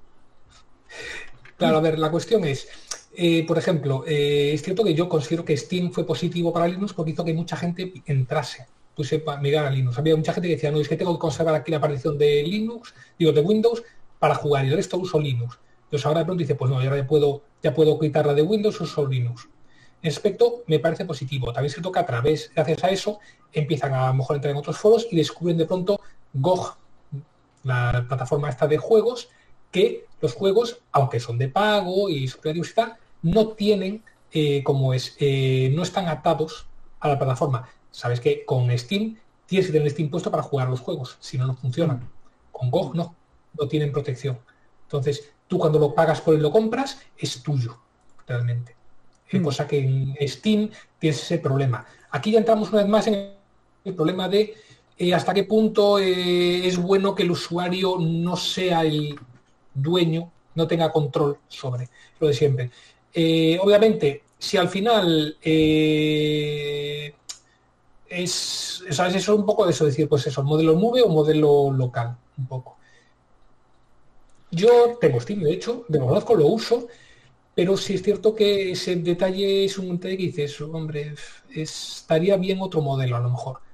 Claro, 1.57 1.78
a 1.78 1.82
ver, 1.82 1.99
la 1.99 2.09
cuestión 2.09 2.45
es, 2.45 2.67
eh, 3.13 3.45
por 3.45 3.57
ejemplo, 3.57 4.05
eh, 4.07 4.51
es 4.53 4.61
cierto 4.63 4.84
que 4.84 4.93
yo 4.93 5.09
considero 5.09 5.43
que 5.43 5.57
Steam 5.57 5.91
fue 5.91 6.05
positivo 6.05 6.53
para 6.53 6.67
Linux 6.67 6.93
porque 6.93 7.11
hizo 7.11 7.26
que 7.26 7.34
mucha 7.34 7.57
gente 7.57 7.91
entrase, 8.05 8.67
pues 8.95 9.09
sepa 9.09 9.38
mirar 9.38 9.65
a 9.65 9.70
Linux. 9.70 9.97
Había 9.97 10.15
mucha 10.15 10.32
gente 10.32 10.47
que 10.47 10.55
decía, 10.55 10.72
no, 10.72 10.80
es 10.80 10.88
que 10.88 10.95
tengo 10.95 11.13
que 11.13 11.20
conservar 11.20 11.55
aquí 11.55 11.72
la 11.72 11.82
partición 11.82 12.17
de 12.17 12.43
Linux, 12.43 12.93
digo, 13.17 13.34
de 13.34 13.41
Windows, 13.41 13.84
para 14.20 14.36
jugar 14.36 14.65
y 14.65 14.70
el 14.70 14.76
resto 14.76 14.97
uso 14.97 15.20
Linux. 15.20 15.59
Entonces 15.84 16.05
ahora 16.05 16.20
de 16.20 16.26
pronto 16.26 16.39
dice, 16.39 16.55
pues 16.55 16.72
no, 16.72 16.82
ya 16.82 17.05
puedo, 17.05 17.41
ya 17.61 17.74
puedo 17.74 17.99
quitar 17.99 18.26
la 18.26 18.34
de 18.34 18.41
Windows, 18.41 18.80
uso 18.80 19.05
Linux. 19.05 19.49
En 20.01 20.11
aspecto 20.11 20.63
me 20.67 20.80
parece 20.80 21.03
positivo. 21.03 21.51
También 21.51 21.74
se 21.74 21.82
toca 21.82 21.99
a 21.99 22.05
través, 22.05 22.51
gracias 22.55 22.84
a 22.86 22.89
eso, 22.89 23.20
empiezan 23.51 23.93
a, 23.93 24.05
a 24.05 24.07
lo 24.09 24.13
mejor 24.13 24.38
entrar 24.38 24.51
en 24.51 24.57
otros 24.57 24.78
foros 24.78 25.07
y 25.11 25.17
descubren 25.17 25.57
de 25.57 25.65
pronto 25.65 25.99
GOG, 26.34 26.78
la 27.64 28.05
plataforma 28.07 28.49
esta 28.49 28.68
de 28.68 28.78
juegos, 28.78 29.30
que 29.72 30.05
los 30.22 30.34
juegos, 30.34 30.80
aunque 30.91 31.20
son 31.20 31.38
de 31.38 31.49
pago 31.49 32.10
y 32.10 32.28
su 32.28 32.39
tal, 32.76 32.97
no 33.22 33.49
tienen, 33.49 34.03
eh, 34.32 34.64
como 34.64 34.93
es, 34.93 35.16
eh, 35.20 35.72
no 35.76 35.84
están 35.84 36.07
atados 36.07 36.68
a 36.99 37.10
la 37.10 37.18
plataforma. 37.18 37.70
Sabes 37.91 38.20
que 38.20 38.45
con 38.45 38.76
Steam 38.78 39.18
tienes 39.45 39.68
que 39.68 39.74
tener 39.74 39.89
Steam 39.89 40.10
puesto 40.10 40.32
para 40.32 40.43
jugar 40.43 40.70
los 40.70 40.80
juegos, 40.80 41.18
si 41.20 41.38
no, 41.38 41.47
no 41.47 41.55
funcionan. 41.55 42.10
Con 42.51 42.70
GOG 42.70 42.95
no, 42.95 43.16
no 43.57 43.68
tienen 43.68 43.91
protección. 43.91 44.39
Entonces, 44.84 45.32
tú 45.47 45.57
cuando 45.57 45.80
lo 45.80 45.93
pagas 45.93 46.22
por 46.22 46.36
él 46.36 46.41
lo 46.41 46.51
compras, 46.51 47.01
es 47.18 47.41
tuyo, 47.41 47.80
realmente. 48.28 48.76
Hmm. 49.32 49.43
Cosa 49.43 49.68
que 49.68 49.80
en 49.80 50.16
Steam 50.28 50.70
tienes 50.97 51.22
ese 51.22 51.39
problema. 51.39 51.86
Aquí 52.12 52.32
ya 52.32 52.39
entramos 52.39 52.70
una 52.70 52.82
vez 52.82 52.89
más 52.89 53.07
en 53.07 53.34
el 53.86 53.95
problema 53.95 54.28
de 54.28 54.55
eh, 55.00 55.14
hasta 55.14 55.34
qué 55.34 55.45
punto 55.45 55.97
eh, 55.97 56.68
es 56.68 56.78
bueno 56.78 57.16
que 57.16 57.24
el 57.24 57.32
usuario 57.32 57.97
no 58.00 58.36
sea 58.36 58.82
el 58.82 59.18
dueño, 59.74 60.30
no 60.56 60.68
tenga 60.68 60.91
control 60.91 61.38
sobre 61.47 61.88
lo 62.20 62.28
de 62.28 62.34
siempre. 62.34 62.70
Eh, 63.14 63.58
obviamente, 63.62 64.24
si 64.38 64.58
al 64.58 64.68
final 64.68 65.38
es, 65.41 67.14
¿sabes? 68.89 69.16
Eso 69.16 69.34
es 69.34 69.39
un 69.39 69.45
poco 69.45 69.66
de 69.66 69.72
eso, 69.72 69.86
decir, 69.86 70.10
pues 70.10 70.28
eso, 70.28 70.43
modelo 70.43 70.74
nube 70.74 71.02
o 71.02 71.08
modelo 71.08 71.72
local, 71.72 72.18
un 72.38 72.47
poco. 72.47 72.78
Yo 74.52 74.97
tengo 75.00 75.22
Steam, 75.22 75.43
de 75.43 75.54
hecho, 75.54 75.86
de 75.88 76.00
conozco, 76.00 76.36
lo 76.36 76.47
uso, 76.47 76.88
pero 77.56 77.78
sí 77.78 77.93
es 77.95 78.04
cierto 78.04 78.36
que 78.36 78.72
ese 78.72 78.97
detalle 78.97 79.66
es 79.66 79.78
un 79.78 79.91
detalle 79.97 80.18
que 80.18 80.24
dices, 80.24 80.60
hombre, 80.62 81.16
estaría 81.56 82.36
bien 82.38 82.60
otro 82.62 82.82
modelo 82.82 83.16
a 83.16 83.20
lo 83.22 83.30
mejor 83.30 83.68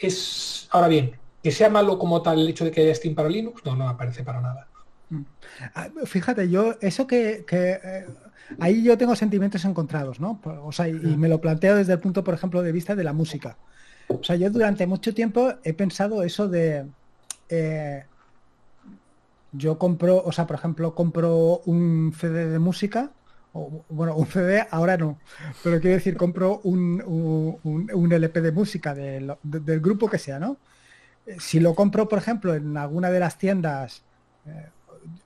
es, 0.00 0.68
ahora 0.70 0.88
bien, 0.88 1.12
que 1.42 1.50
sea 1.50 1.70
malo 1.70 1.98
como 1.98 2.22
tal 2.22 2.40
el 2.40 2.48
hecho 2.48 2.64
de 2.64 2.70
que 2.70 2.80
haya 2.82 2.94
Steam 2.94 3.14
para 3.14 3.28
Linux, 3.28 3.64
no, 3.64 3.76
no 3.76 3.86
me 3.86 3.94
parece 3.94 4.24
para 4.24 4.40
nada. 4.40 4.66
Mm. 5.10 5.22
Ah, 5.74 5.88
fíjate, 6.04 6.48
yo, 6.50 6.74
eso 6.80 7.06
que, 7.06 7.44
eh, 7.50 8.06
ahí 8.58 8.82
yo 8.82 8.98
tengo 8.98 9.14
sentimientos 9.14 9.64
encontrados, 9.64 10.20
¿no? 10.20 10.40
O 10.64 10.72
sea, 10.72 10.88
y, 10.88 10.94
mm. 10.94 11.18
me 11.18 11.28
lo 11.28 11.40
planteo 11.40 11.76
desde 11.76 11.92
el 11.92 12.00
punto, 12.00 12.24
por 12.24 12.34
ejemplo, 12.34 12.62
de 12.62 12.72
vista 12.72 12.94
de 12.94 13.04
la 13.04 13.12
música. 13.12 13.56
O 14.08 14.22
sea, 14.22 14.36
yo 14.36 14.50
durante 14.50 14.86
mucho 14.86 15.14
tiempo 15.14 15.54
he 15.64 15.72
pensado 15.72 16.22
eso 16.22 16.48
de... 16.48 16.86
Eh, 17.48 18.04
yo 19.52 19.78
compro, 19.78 20.22
o 20.24 20.32
sea, 20.32 20.46
por 20.46 20.56
ejemplo, 20.56 20.94
compro 20.94 21.62
un 21.64 22.12
CD 22.18 22.48
de 22.48 22.58
música 22.58 23.12
bueno, 23.88 24.14
un 24.16 24.26
CD 24.26 24.66
ahora 24.70 24.96
no, 24.96 25.18
pero 25.62 25.80
quiero 25.80 25.96
decir, 25.96 26.16
compro 26.16 26.60
un, 26.64 27.02
un, 27.62 28.12
LP 28.12 28.40
de 28.40 28.52
música 28.52 28.94
del 28.94 29.80
grupo 29.80 30.08
que 30.08 30.18
sea, 30.18 30.38
¿no? 30.38 30.56
Eh, 31.26 31.36
si 31.40 31.60
lo 31.60 31.74
compro, 31.74 32.08
por 32.08 32.18
ejemplo, 32.18 32.54
en 32.54 32.76
alguna 32.76 33.10
de 33.10 33.20
las 33.20 33.36
tiendas, 33.38 34.02
eh, 34.46 34.68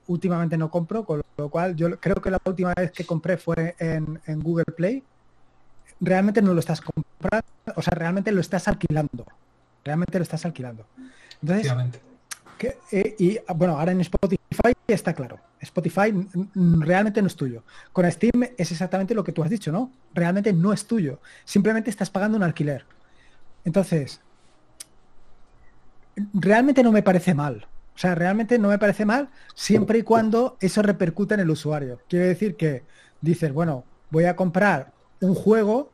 últimamente 0.07 0.57
no 0.57 0.69
compro, 0.69 1.05
con 1.05 1.21
lo 1.37 1.49
cual 1.49 1.75
yo 1.75 1.99
creo 1.99 2.15
que 2.15 2.31
la 2.31 2.39
última 2.43 2.73
vez 2.75 2.91
que 2.91 3.05
compré 3.05 3.37
fue 3.37 3.75
en, 3.79 4.19
Google 4.41 4.65
Play, 4.75 5.03
realmente 5.99 6.41
no 6.41 6.53
lo 6.53 6.59
estás 6.59 6.81
comprando, 6.81 7.45
o 7.75 7.81
sea, 7.81 7.93
realmente 7.95 8.31
lo 8.31 8.41
estás 8.41 8.67
alquilando, 8.67 9.25
realmente 9.83 10.17
lo 10.17 10.23
estás 10.23 10.45
alquilando. 10.45 10.85
Entonces, 11.41 11.71
Eh, 12.91 13.15
y 13.17 13.39
bueno, 13.55 13.79
ahora 13.79 13.91
en 13.91 14.01
Spotify 14.01 14.40
está 14.87 15.13
claro. 15.13 15.39
Spotify 15.59 16.13
realmente 16.55 17.21
no 17.21 17.27
es 17.27 17.35
tuyo. 17.35 17.63
Con 17.93 18.09
Steam 18.11 18.43
es 18.57 18.71
exactamente 18.71 19.13
lo 19.13 19.23
que 19.23 19.31
tú 19.31 19.43
has 19.43 19.49
dicho, 19.49 19.71
¿no? 19.71 19.91
Realmente 20.13 20.53
no 20.53 20.73
es 20.73 20.85
tuyo. 20.85 21.19
Simplemente 21.45 21.89
estás 21.89 22.09
pagando 22.09 22.37
un 22.37 22.43
alquiler. 22.43 22.85
Entonces, 23.63 24.21
realmente 26.33 26.83
no 26.83 26.91
me 26.91 27.03
parece 27.03 27.33
mal. 27.33 27.67
O 27.95 27.97
sea, 27.97 28.15
realmente 28.15 28.57
no 28.57 28.69
me 28.69 28.79
parece 28.79 29.05
mal 29.05 29.29
siempre 29.53 29.99
y 29.99 30.03
cuando 30.03 30.57
eso 30.59 30.81
repercute 30.81 31.35
en 31.35 31.41
el 31.41 31.49
usuario. 31.49 31.99
Quiere 32.09 32.27
decir 32.27 32.55
que 32.55 32.83
dices, 33.21 33.53
bueno, 33.53 33.83
voy 34.09 34.25
a 34.25 34.35
comprar 34.35 34.93
un 35.19 35.35
juego, 35.35 35.91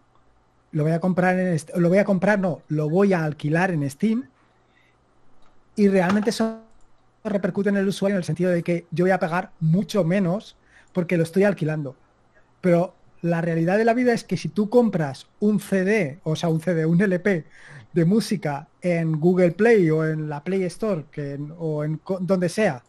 lo 0.71 0.83
voy 0.83 0.93
a 0.93 0.99
comprar 0.99 1.37
en 1.37 1.59
lo 1.75 1.89
voy 1.89 1.97
a 1.97 2.05
comprar, 2.05 2.39
no, 2.39 2.61
lo 2.69 2.89
voy 2.89 3.13
a 3.13 3.23
alquilar 3.23 3.71
en 3.71 3.89
Steam 3.89 4.29
y 5.75 5.87
realmente 5.89 6.29
eso 6.29 6.61
repercute 7.29 7.69
en 7.69 7.77
el 7.77 7.87
usuario 7.87 8.15
en 8.15 8.19
el 8.19 8.23
sentido 8.23 8.51
de 8.51 8.63
que 8.63 8.85
yo 8.91 9.05
voy 9.05 9.11
a 9.11 9.19
pagar 9.19 9.51
mucho 9.59 10.03
menos 10.03 10.57
porque 10.93 11.17
lo 11.17 11.23
estoy 11.23 11.43
alquilando. 11.43 11.95
Pero 12.61 12.95
la 13.21 13.41
realidad 13.41 13.77
de 13.77 13.85
la 13.85 13.93
vida 13.93 14.13
es 14.13 14.23
que 14.23 14.37
si 14.37 14.49
tú 14.49 14.69
compras 14.69 15.27
un 15.39 15.59
CD, 15.59 16.19
o 16.23 16.35
sea, 16.35 16.49
un 16.49 16.61
CD, 16.61 16.85
un 16.85 17.01
LP 17.01 17.45
de 17.93 18.05
música 18.05 18.67
en 18.81 19.19
Google 19.19 19.51
Play 19.51 19.89
o 19.89 20.05
en 20.05 20.29
la 20.29 20.43
Play 20.43 20.63
Store 20.63 21.05
que, 21.11 21.39
o 21.57 21.83
en 21.83 21.99
donde 22.21 22.49
sea, 22.49 22.83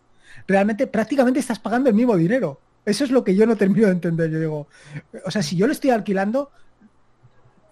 realmente 0.47 0.87
prácticamente 0.87 1.41
estás 1.41 1.59
pagando 1.59 1.89
el 1.89 1.95
mismo 1.95 2.17
dinero. 2.17 2.61
Eso 2.85 3.05
es 3.05 3.11
lo 3.11 3.25
que 3.25 3.35
yo 3.35 3.47
no 3.47 3.57
termino 3.57 3.87
de 3.87 3.93
entender. 3.93 4.31
Yo 4.31 4.41
digo, 4.41 4.69
o 5.25 5.31
sea, 5.31 5.43
si 5.43 5.57
yo 5.57 5.67
lo 5.67 5.73
estoy 5.73 5.91
alquilando, 5.91 6.51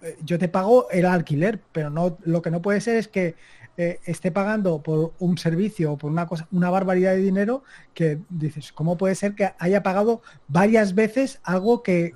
eh, 0.01 0.17
yo 0.23 0.37
te 0.37 0.47
pago 0.47 0.89
el 0.91 1.05
alquiler, 1.05 1.59
pero 1.71 1.89
no 1.89 2.17
lo 2.23 2.41
que 2.41 2.51
no 2.51 2.61
puede 2.61 2.81
ser 2.81 2.97
es 2.97 3.07
que 3.07 3.35
eh, 3.77 3.99
esté 4.05 4.31
pagando 4.31 4.81
por 4.81 5.13
un 5.19 5.37
servicio 5.37 5.93
o 5.93 5.97
por 5.97 6.09
una 6.11 6.25
cosa, 6.25 6.47
una 6.51 6.71
barbaridad 6.71 7.11
de 7.11 7.17
dinero 7.21 7.63
que 7.93 8.19
dices, 8.29 8.71
¿cómo 8.71 8.97
puede 8.97 9.13
ser 9.13 9.35
que 9.35 9.53
haya 9.59 9.83
pagado 9.83 10.21
varias 10.47 10.95
veces 10.95 11.39
algo 11.43 11.83
que, 11.83 12.15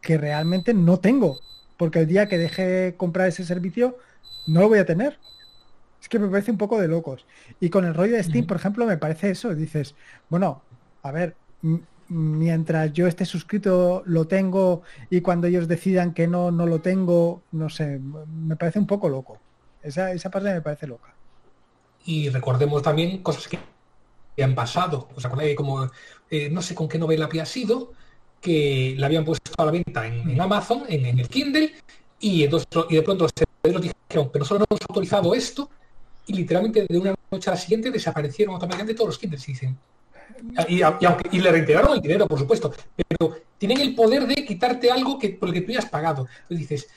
que 0.00 0.18
realmente 0.18 0.74
no 0.74 0.98
tengo? 0.98 1.38
Porque 1.76 2.00
el 2.00 2.08
día 2.08 2.28
que 2.28 2.38
deje 2.38 2.94
comprar 2.96 3.28
ese 3.28 3.44
servicio 3.44 3.98
no 4.48 4.60
lo 4.60 4.68
voy 4.68 4.80
a 4.80 4.84
tener. 4.84 5.18
Es 6.00 6.08
que 6.08 6.18
me 6.18 6.28
parece 6.28 6.50
un 6.50 6.58
poco 6.58 6.80
de 6.80 6.88
locos. 6.88 7.24
Y 7.60 7.70
con 7.70 7.84
el 7.84 7.94
rollo 7.94 8.16
de 8.16 8.22
Steam, 8.22 8.46
por 8.46 8.56
ejemplo, 8.56 8.84
me 8.86 8.98
parece 8.98 9.30
eso. 9.30 9.54
Dices, 9.54 9.94
bueno, 10.28 10.62
a 11.02 11.12
ver, 11.12 11.36
mientras 12.08 12.92
yo 12.92 13.06
esté 13.06 13.24
suscrito 13.24 14.02
lo 14.06 14.26
tengo 14.26 14.82
y 15.10 15.20
cuando 15.20 15.46
ellos 15.46 15.68
decidan 15.68 16.14
que 16.14 16.26
no, 16.26 16.50
no 16.50 16.66
lo 16.66 16.80
tengo, 16.80 17.42
no 17.52 17.68
sé, 17.68 18.00
me 18.00 18.56
parece 18.56 18.78
un 18.78 18.86
poco 18.86 19.08
loco. 19.08 19.38
Esa, 19.88 20.12
esa 20.12 20.30
parte 20.30 20.52
me 20.52 20.60
parece 20.60 20.86
loca. 20.86 21.14
Y 22.04 22.28
recordemos 22.28 22.82
también 22.82 23.22
cosas 23.22 23.48
que 23.48 23.58
han 24.42 24.54
pasado. 24.54 25.08
O 25.14 25.20
sea, 25.20 25.30
como, 25.56 25.90
eh, 26.30 26.48
no 26.50 26.62
sé 26.62 26.74
con 26.74 26.88
qué 26.88 26.98
novela 26.98 27.26
había 27.26 27.46
sido, 27.46 27.92
que 28.40 28.94
la 28.98 29.06
habían 29.06 29.24
puesto 29.24 29.50
a 29.56 29.64
la 29.64 29.72
venta 29.72 30.06
en. 30.06 30.40
Amazon, 30.40 30.84
en, 30.88 31.18
el 31.18 31.28
Kindle, 31.28 31.72
y, 32.20 32.44
entonces, 32.44 32.68
y 32.88 32.96
de 32.96 33.02
pronto 33.02 33.24
los 33.24 33.32
servidores 33.34 33.94
dijeron, 34.08 34.30
pero 34.32 34.44
solo 34.44 34.60
no 34.60 34.66
hemos 34.70 34.80
autorizado 34.88 35.34
esto, 35.34 35.70
y 36.26 36.34
literalmente 36.34 36.86
de 36.88 36.98
una 36.98 37.14
noche 37.30 37.50
a 37.50 37.54
la 37.54 37.58
siguiente 37.58 37.90
desaparecieron 37.90 38.54
automáticamente 38.54 38.94
todos 38.94 39.08
los 39.08 39.18
Kindles. 39.18 39.44
Dicen, 39.44 39.76
y, 40.68 40.80
y, 40.82 41.40
le 41.40 41.50
reintegraron 41.50 41.94
el 41.94 42.00
dinero, 42.00 42.26
por 42.28 42.38
supuesto, 42.38 42.72
pero 42.96 43.36
tienen 43.56 43.80
el 43.80 43.94
poder 43.94 44.26
de 44.26 44.44
quitarte 44.44 44.90
algo 44.90 45.18
que 45.18 45.30
por 45.30 45.48
el 45.48 45.54
que 45.54 45.62
tú 45.62 45.72
ya 45.72 45.80
has 45.80 45.88
pagado. 45.88 46.28
Dices, 46.48 46.88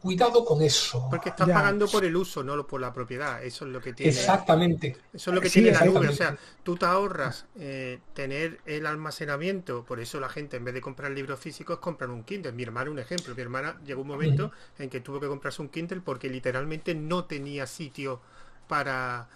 cuidado 0.00 0.44
con 0.44 0.62
eso. 0.62 1.08
Porque 1.10 1.30
estás 1.30 1.48
pagando 1.48 1.86
por 1.88 2.04
el 2.04 2.14
uso, 2.16 2.42
no 2.42 2.66
por 2.66 2.80
la 2.80 2.92
propiedad. 2.92 3.42
Eso 3.42 3.64
es 3.66 3.72
lo 3.72 3.80
que 3.80 3.92
tiene. 3.92 4.12
Exactamente. 4.12 4.96
Eso 5.12 5.30
es 5.30 5.34
lo 5.34 5.40
que 5.40 5.50
tiene 5.50 5.72
la 5.72 5.84
nube. 5.84 6.08
O 6.08 6.12
sea, 6.12 6.36
tú 6.62 6.76
te 6.76 6.86
ahorras 6.86 7.46
eh, 7.58 7.98
tener 8.14 8.60
el 8.66 8.86
almacenamiento. 8.86 9.84
Por 9.84 10.00
eso 10.00 10.20
la 10.20 10.28
gente, 10.28 10.56
en 10.56 10.64
vez 10.64 10.74
de 10.74 10.80
comprar 10.80 11.10
libros 11.12 11.40
físicos, 11.40 11.78
compran 11.78 12.10
un 12.10 12.24
Kindle. 12.24 12.52
Mi 12.52 12.62
hermana, 12.62 12.90
un 12.90 12.98
ejemplo. 12.98 13.34
Mi 13.34 13.42
hermana 13.42 13.80
llegó 13.84 14.02
un 14.02 14.08
momento 14.08 14.52
en 14.78 14.90
que 14.90 15.00
tuvo 15.00 15.20
que 15.20 15.26
comprarse 15.26 15.62
un 15.62 15.68
Kindle 15.68 16.00
porque 16.00 16.28
literalmente 16.28 16.94
no 16.94 17.24
tenía 17.24 17.66
sitio 17.66 18.20
para, 18.68 19.28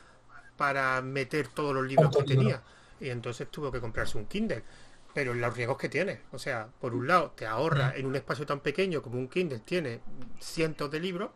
para 0.57 1.01
meter 1.03 1.49
todos 1.49 1.75
los 1.75 1.87
libros 1.87 2.17
que 2.17 2.25
tenía. 2.25 2.63
Y 3.01 3.11
entonces 3.11 3.49
tuvo 3.51 3.71
que 3.71 3.81
comprarse 3.81 4.19
un 4.19 4.27
Kindle 4.27 4.63
pero 5.15 5.35
los 5.35 5.57
riesgos 5.57 5.79
que 5.79 5.89
tiene. 5.89 6.21
O 6.33 6.39
sea, 6.39 6.69
por 6.81 6.95
un 6.95 7.07
lado, 7.07 7.33
te 7.35 7.47
ahorra 7.47 7.95
en 7.97 8.07
un 8.07 8.17
espacio 8.17 8.47
tan 8.47 8.61
pequeño 8.61 9.03
como 9.03 9.19
un 9.19 9.29
Kindle 9.29 9.61
tiene 9.61 10.01
cientos 10.39 10.91
de 10.91 11.01
libros, 11.01 11.31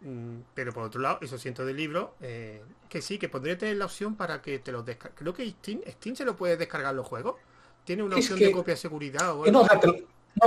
mm, 0.00 0.38
pero 0.54 0.72
por 0.72 0.84
otro 0.84 1.00
lado, 1.00 1.18
esos 1.20 1.40
cientos 1.40 1.66
de 1.66 1.72
libros, 1.72 2.10
eh, 2.20 2.62
que 2.88 3.00
sí, 3.02 3.18
que 3.18 3.28
podría 3.28 3.56
tener 3.56 3.76
la 3.76 3.86
opción 3.86 4.16
para 4.16 4.42
que 4.42 4.58
te 4.58 4.72
los 4.72 4.84
descargues. 4.84 5.18
Creo 5.18 5.34
que 5.34 5.48
Steam, 5.48 5.80
Steam 5.88 6.16
se 6.16 6.24
lo 6.24 6.36
puede 6.36 6.56
descargar 6.56 6.94
los 6.94 7.06
juegos. 7.06 7.36
Tiene 7.84 8.02
una 8.02 8.16
opción 8.16 8.38
de 8.38 8.50
copia 8.50 8.74
de 8.74 8.78
seguridad. 8.78 9.38
O 9.38 9.46
no, 9.46 9.66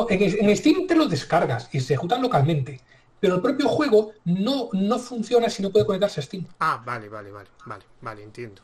en, 0.10 0.58
Steam 0.58 0.88
te 0.88 0.96
los 0.96 1.10
descargas 1.10 1.70
y 1.72 1.80
se 1.80 1.94
ejecutan 1.94 2.22
localmente. 2.22 2.82
Pero 3.20 3.36
el 3.36 3.42
propio 3.42 3.68
juego 3.68 4.12
no, 4.26 4.70
no 4.74 5.00
funciona 5.00 5.50
si 5.50 5.64
no 5.64 5.72
puede 5.72 5.86
conectarse 5.86 6.20
a 6.20 6.24
Steam. 6.24 6.46
Ah, 6.60 6.82
vale, 6.86 7.10
vale, 7.10 7.32
vale, 7.32 7.50
vale, 7.66 7.86
vale, 8.02 8.24
entiendo. 8.24 8.62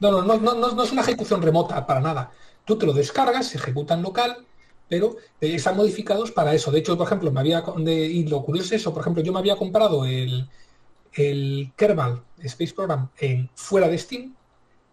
No, 0.00 0.10
no, 0.10 0.36
no, 0.36 0.54
no, 0.54 0.72
no 0.72 0.82
es 0.82 0.92
una 0.92 1.00
ejecución 1.00 1.40
remota 1.40 1.86
para 1.86 2.00
nada. 2.00 2.30
Tú 2.70 2.78
te 2.78 2.86
lo 2.86 2.92
descargas, 2.92 3.48
se 3.48 3.58
ejecuta 3.58 3.94
en 3.94 4.02
local, 4.02 4.46
pero 4.88 5.16
eh, 5.40 5.56
están 5.56 5.76
modificados 5.76 6.30
para 6.30 6.54
eso. 6.54 6.70
De 6.70 6.78
hecho, 6.78 6.96
por 6.96 7.04
ejemplo, 7.04 7.32
me 7.32 7.40
había 7.40 7.64
y 7.84 8.28
lo 8.28 8.44
curioso 8.44 8.68
es 8.68 8.82
eso, 8.82 8.94
por 8.94 9.00
ejemplo, 9.00 9.24
yo 9.24 9.32
me 9.32 9.40
había 9.40 9.56
comprado 9.56 10.04
el, 10.04 10.48
el 11.14 11.72
Kerbal 11.74 12.22
Space 12.38 12.72
Program 12.72 13.08
en, 13.18 13.50
fuera 13.56 13.88
de 13.88 13.98
Steam 13.98 14.36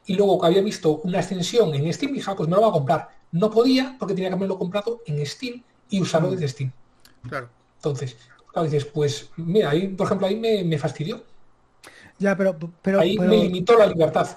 y 0.08 0.16
luego 0.16 0.42
que 0.42 0.48
había 0.48 0.64
visto 0.64 1.02
una 1.04 1.20
extensión 1.20 1.72
en 1.76 1.94
Steam, 1.94 2.14
dije, 2.14 2.32
ah, 2.32 2.36
pues 2.36 2.50
me 2.50 2.56
lo 2.56 2.62
voy 2.62 2.70
a 2.72 2.74
comprar. 2.74 3.10
No 3.32 3.52
podía 3.52 3.96
porque 4.00 4.16
tenía 4.16 4.32
que 4.32 4.36
haberlo 4.38 4.58
comprado 4.58 5.04
en 5.06 5.24
Steam 5.24 5.62
y 5.92 6.02
usarlo 6.02 6.32
desde 6.32 6.48
Steam. 6.48 6.72
Claro. 7.30 7.48
Entonces, 7.76 8.18
claro, 8.52 8.68
dices, 8.68 8.86
pues 8.86 9.30
mira, 9.36 9.70
ahí, 9.70 9.90
por 9.90 10.08
ejemplo, 10.08 10.26
ahí 10.26 10.36
me, 10.36 10.80
fastidió. 10.80 11.24
Ya, 12.18 12.36
pero, 12.36 12.58
pero 12.82 13.02
ahí 13.02 13.20
me 13.20 13.38
limitó 13.38 13.78
la 13.78 13.86
libertad. 13.86 14.30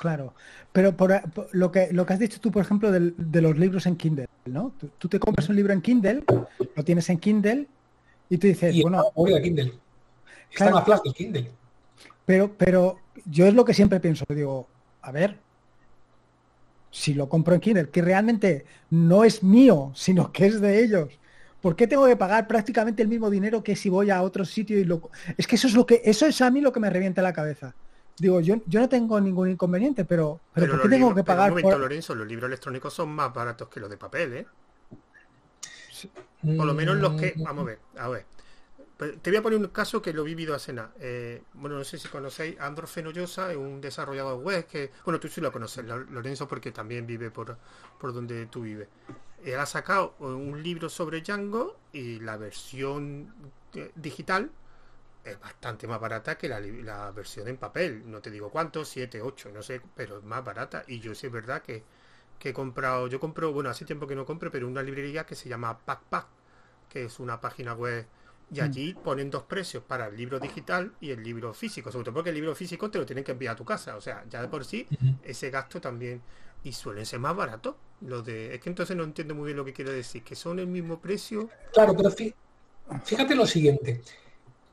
Claro, 0.00 0.34
pero 0.72 0.96
por, 0.96 1.12
lo, 1.52 1.70
que, 1.70 1.92
lo 1.92 2.06
que 2.06 2.12
has 2.14 2.18
dicho 2.18 2.40
tú, 2.40 2.50
por 2.50 2.62
ejemplo, 2.62 2.90
de 2.90 3.42
los 3.42 3.58
libros 3.58 3.86
en 3.86 3.96
Kindle, 3.96 4.28
¿no? 4.46 4.72
Tú, 4.98 5.08
te 5.08 5.18
compras 5.18 5.48
un 5.50 5.56
libro 5.56 5.72
en 5.72 5.82
Kindle, 5.82 6.24
lo 6.74 6.84
tienes 6.84 7.10
en 7.10 7.18
Kindle 7.18 7.66
y 8.30 8.38
tú 8.38 8.46
dices, 8.46 8.74
bueno... 8.80 9.04
Voy 9.14 9.34
a 9.34 9.42
Kindle. 9.42 9.74
Está 10.50 10.70
claro, 10.70 10.84
más 10.86 11.00
que 11.02 11.12
Kindle. 11.12 11.50
Pero, 12.24 12.54
pero 12.56 12.98
yo 13.26 13.46
es 13.46 13.54
lo 13.54 13.66
que 13.66 13.74
siempre 13.74 14.00
pienso, 14.00 14.24
digo, 14.30 14.66
a 15.02 15.12
ver, 15.12 15.36
si 16.90 17.12
lo 17.12 17.28
compro 17.28 17.54
en 17.54 17.60
Kindle, 17.60 17.90
que 17.90 18.00
realmente 18.00 18.64
no 18.88 19.24
es 19.24 19.42
mío, 19.42 19.92
sino 19.94 20.32
que 20.32 20.46
es 20.46 20.60
de 20.62 20.82
ellos, 20.82 21.10
¿por 21.60 21.76
qué 21.76 21.86
tengo 21.86 22.06
que 22.06 22.16
pagar 22.16 22.46
prácticamente 22.46 23.02
el 23.02 23.08
mismo 23.08 23.28
dinero 23.28 23.62
que 23.62 23.76
si 23.76 23.90
voy 23.90 24.08
a 24.08 24.22
otro 24.22 24.46
sitio 24.46 24.78
y 24.78 24.84
lo... 24.84 25.10
Es 25.36 25.46
que 25.46 25.56
eso 25.56 25.66
es 25.66 25.74
lo 25.74 25.84
que, 25.84 26.00
eso 26.04 26.24
es 26.24 26.40
a 26.40 26.50
mí 26.50 26.62
lo 26.62 26.72
que 26.72 26.80
me 26.80 26.88
revienta 26.88 27.20
la 27.20 27.34
cabeza. 27.34 27.74
Digo, 28.22 28.40
yo, 28.40 28.54
yo 28.66 28.78
no 28.78 28.88
tengo 28.88 29.20
ningún 29.20 29.50
inconveniente, 29.50 30.04
pero, 30.04 30.38
pero, 30.54 30.70
¿por 30.70 30.82
qué 30.82 30.88
tengo 30.90 31.12
que 31.12 31.24
pagar? 31.24 31.52
por... 31.60 31.76
Lorenzo, 31.76 32.14
los 32.14 32.24
libros 32.24 32.46
electrónicos 32.46 32.94
son 32.94 33.08
más 33.12 33.34
baratos 33.34 33.66
que 33.66 33.80
los 33.80 33.90
de 33.90 33.96
papel, 33.96 34.32
¿eh? 34.34 34.46
Por 36.56 36.64
lo 36.64 36.72
menos 36.72 36.98
los 36.98 37.20
que. 37.20 37.34
Mm. 37.34 37.42
Vamos 37.42 37.62
a 37.62 37.66
ver, 37.66 37.78
a 37.96 38.08
ver. 38.08 38.24
Te 39.20 39.28
voy 39.28 39.38
a 39.38 39.42
poner 39.42 39.58
un 39.58 39.66
caso 39.66 40.00
que 40.00 40.12
lo 40.12 40.22
he 40.22 40.26
vivido 40.26 40.54
a 40.54 40.60
cena. 40.60 40.92
Eh, 41.00 41.42
bueno, 41.54 41.78
no 41.78 41.82
sé 41.82 41.98
si 41.98 42.06
conocéis 42.06 42.60
Andro 42.60 42.86
Fenollosa, 42.86 43.50
es 43.50 43.56
un 43.56 43.80
desarrollador 43.80 44.40
web 44.40 44.66
que. 44.68 44.92
Bueno, 45.04 45.18
tú 45.18 45.26
sí 45.26 45.40
lo 45.40 45.50
conoces, 45.50 45.84
Lorenzo, 45.84 46.46
porque 46.46 46.70
también 46.70 47.04
vive 47.04 47.32
por, 47.32 47.56
por 47.98 48.14
donde 48.14 48.46
tú 48.46 48.60
vives. 48.62 48.86
Él 49.44 49.58
ha 49.58 49.66
sacado 49.66 50.14
un 50.20 50.62
libro 50.62 50.88
sobre 50.88 51.22
Django 51.22 51.76
y 51.92 52.20
la 52.20 52.36
versión 52.36 53.34
eh, 53.74 53.90
digital 53.96 54.48
es 55.24 55.38
bastante 55.38 55.86
más 55.86 56.00
barata 56.00 56.36
que 56.36 56.48
la, 56.48 57.10
versión 57.12 57.48
en 57.48 57.56
papel. 57.56 58.10
No 58.10 58.20
te 58.20 58.30
digo 58.30 58.50
cuánto, 58.50 58.84
7, 58.84 59.22
8, 59.22 59.50
no 59.52 59.62
sé, 59.62 59.80
pero 59.94 60.18
es 60.18 60.24
más 60.24 60.44
barata. 60.44 60.84
Y 60.86 61.00
yo 61.00 61.14
sí 61.14 61.26
es 61.26 61.32
verdad 61.32 61.62
que, 61.62 61.84
he 62.40 62.52
comprado, 62.52 63.06
yo 63.06 63.20
compro, 63.20 63.52
bueno, 63.52 63.70
hace 63.70 63.84
tiempo 63.84 64.06
que 64.06 64.16
no 64.16 64.24
compro, 64.24 64.50
pero 64.50 64.66
una 64.66 64.82
librería 64.82 65.24
que 65.24 65.36
se 65.36 65.48
llama 65.48 65.78
Pack 65.78 66.26
que 66.88 67.04
es 67.04 67.20
una 67.20 67.40
página 67.40 67.74
web. 67.74 68.06
Y 68.50 68.60
mm. 68.60 68.64
allí 68.64 68.94
ponen 68.94 69.30
dos 69.30 69.44
precios 69.44 69.82
para 69.84 70.08
el 70.08 70.16
libro 70.16 70.38
digital 70.40 70.92
y 71.00 71.10
el 71.10 71.22
libro 71.22 71.54
físico. 71.54 71.92
Sobre 71.92 72.04
todo 72.04 72.14
porque 72.14 72.30
el 72.30 72.36
libro 72.36 72.54
físico 72.54 72.90
te 72.90 72.98
lo 72.98 73.06
tienen 73.06 73.24
que 73.24 73.32
enviar 73.32 73.54
a 73.54 73.56
tu 73.56 73.64
casa. 73.64 73.96
O 73.96 74.00
sea, 74.00 74.24
ya 74.28 74.42
de 74.42 74.48
por 74.48 74.64
sí, 74.64 74.86
ese 75.22 75.50
gasto 75.50 75.80
también. 75.80 76.20
Y 76.64 76.72
suelen 76.72 77.06
ser 77.06 77.20
más 77.20 77.34
baratos. 77.34 77.76
Los 78.02 78.24
de, 78.26 78.54
es 78.54 78.60
que 78.60 78.68
entonces 78.68 78.96
no 78.96 79.04
entiendo 79.04 79.34
muy 79.34 79.46
bien 79.46 79.56
lo 79.56 79.64
que 79.64 79.72
quiere 79.72 79.92
decir. 79.92 80.22
Que 80.22 80.34
son 80.34 80.58
el 80.58 80.66
mismo 80.66 81.00
precio. 81.00 81.48
Claro, 81.72 81.94
pero 81.96 82.10
fíjate 83.04 83.34
lo 83.34 83.46
siguiente 83.46 84.02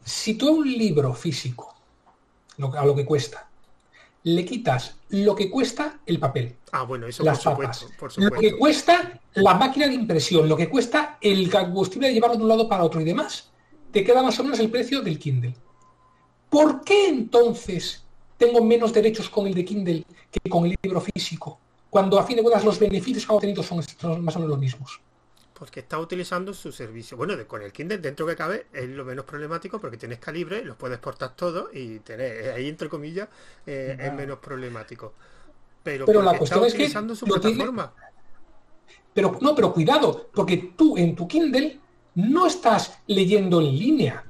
si 0.04 0.36
tú 0.36 0.50
a 0.50 0.52
un 0.52 0.72
libro 0.72 1.14
físico, 1.14 1.74
a 2.78 2.86
lo 2.86 2.95
que 2.95 3.06
cuesta, 3.06 3.47
le 4.24 4.43
quitas 4.45 4.95
lo 5.10 5.36
que 5.36 5.50
cuesta 5.50 6.00
el 6.06 6.20
papel, 6.20 6.56
ah, 6.72 6.84
bueno, 6.84 7.08
eso 7.08 7.24
las 7.24 7.43
por 7.43 8.18
lo 8.18 8.32
que 8.32 8.58
cuesta 8.58 9.20
la 9.36 9.54
máquina 9.54 9.88
de 9.88 9.93
impresión, 9.93 10.47
lo 10.47 10.58
que 10.58 10.70
cuesta 10.70 11.18
el 11.22 11.50
combustible 11.50 12.08
de 12.08 12.14
llevarlo 12.14 12.38
de 12.38 12.43
un 12.43 12.50
lado 12.50 12.68
para 12.68 12.84
otro 12.84 13.00
y 13.00 13.06
demás, 13.06 13.50
te 13.91 14.04
queda 14.04 14.22
más 14.22 14.39
o 14.39 14.43
menos 14.43 14.60
el 14.60 14.70
precio 14.70 15.02
del 15.02 15.18
Kindle. 15.18 15.56
¿Por 16.50 16.84
qué 16.84 17.08
entonces 17.08 18.04
tengo 18.38 18.64
menos 18.64 18.93
derechos 18.93 19.30
con 19.30 19.47
el 19.47 19.54
de 19.54 19.66
Kindle 19.66 20.06
que 20.32 20.50
con 20.50 20.66
el 20.66 20.78
libro 20.82 21.02
físico? 21.02 21.60
Cuando 21.89 22.20
a 22.20 22.24
fin 22.24 22.36
de 22.36 22.43
cuentas 22.43 22.66
los 22.66 22.80
beneficios 22.80 23.26
que 23.26 23.32
han 23.32 23.38
obtenido 23.38 23.64
son, 23.64 23.82
son 23.84 24.24
más 24.24 24.36
o 24.36 24.39
menos 24.39 24.52
los 24.52 24.60
mismos. 24.60 25.00
Porque 25.60 25.82
está 25.82 25.99
utilizando 25.99 26.53
su 26.53 26.72
servicio. 26.72 27.18
Bueno, 27.18 27.36
de, 27.36 27.45
con 27.45 27.62
el 27.62 27.74
Kindle 27.74 27.97
dentro 27.97 28.26
que 28.26 28.36
cabe 28.36 28.68
es 28.72 28.88
lo 28.88 29.03
menos 29.03 29.26
problemático 29.26 29.80
porque 29.80 29.97
tienes 29.97 30.20
calibre, 30.20 30.64
los 30.64 30.78
puedes 30.78 30.97
portar 30.99 31.36
todos 31.36 31.70
y 31.76 31.99
tener 31.99 32.53
ahí 32.53 32.70
entre 32.70 32.88
comillas 32.88 33.28
eh, 33.66 33.97
es 33.99 34.14
menos 34.14 34.39
problemático. 34.39 35.14
Pero, 35.84 36.05
pero 36.05 36.22
la 36.22 36.38
cuestión 36.38 36.64
es 36.64 36.74
que 36.74 36.89
su 36.89 37.26
plataforma. 37.26 37.93
Pero 39.14 39.38
no, 39.41 39.53
pero 39.53 39.74
cuidado, 39.74 40.30
porque 40.34 40.72
tú 40.78 40.97
en 40.97 41.16
tu 41.16 41.28
Kindle 41.28 41.80
no 42.16 42.47
estás 42.47 42.99
leyendo 43.07 43.60
en 43.60 43.78
línea. 43.78 44.26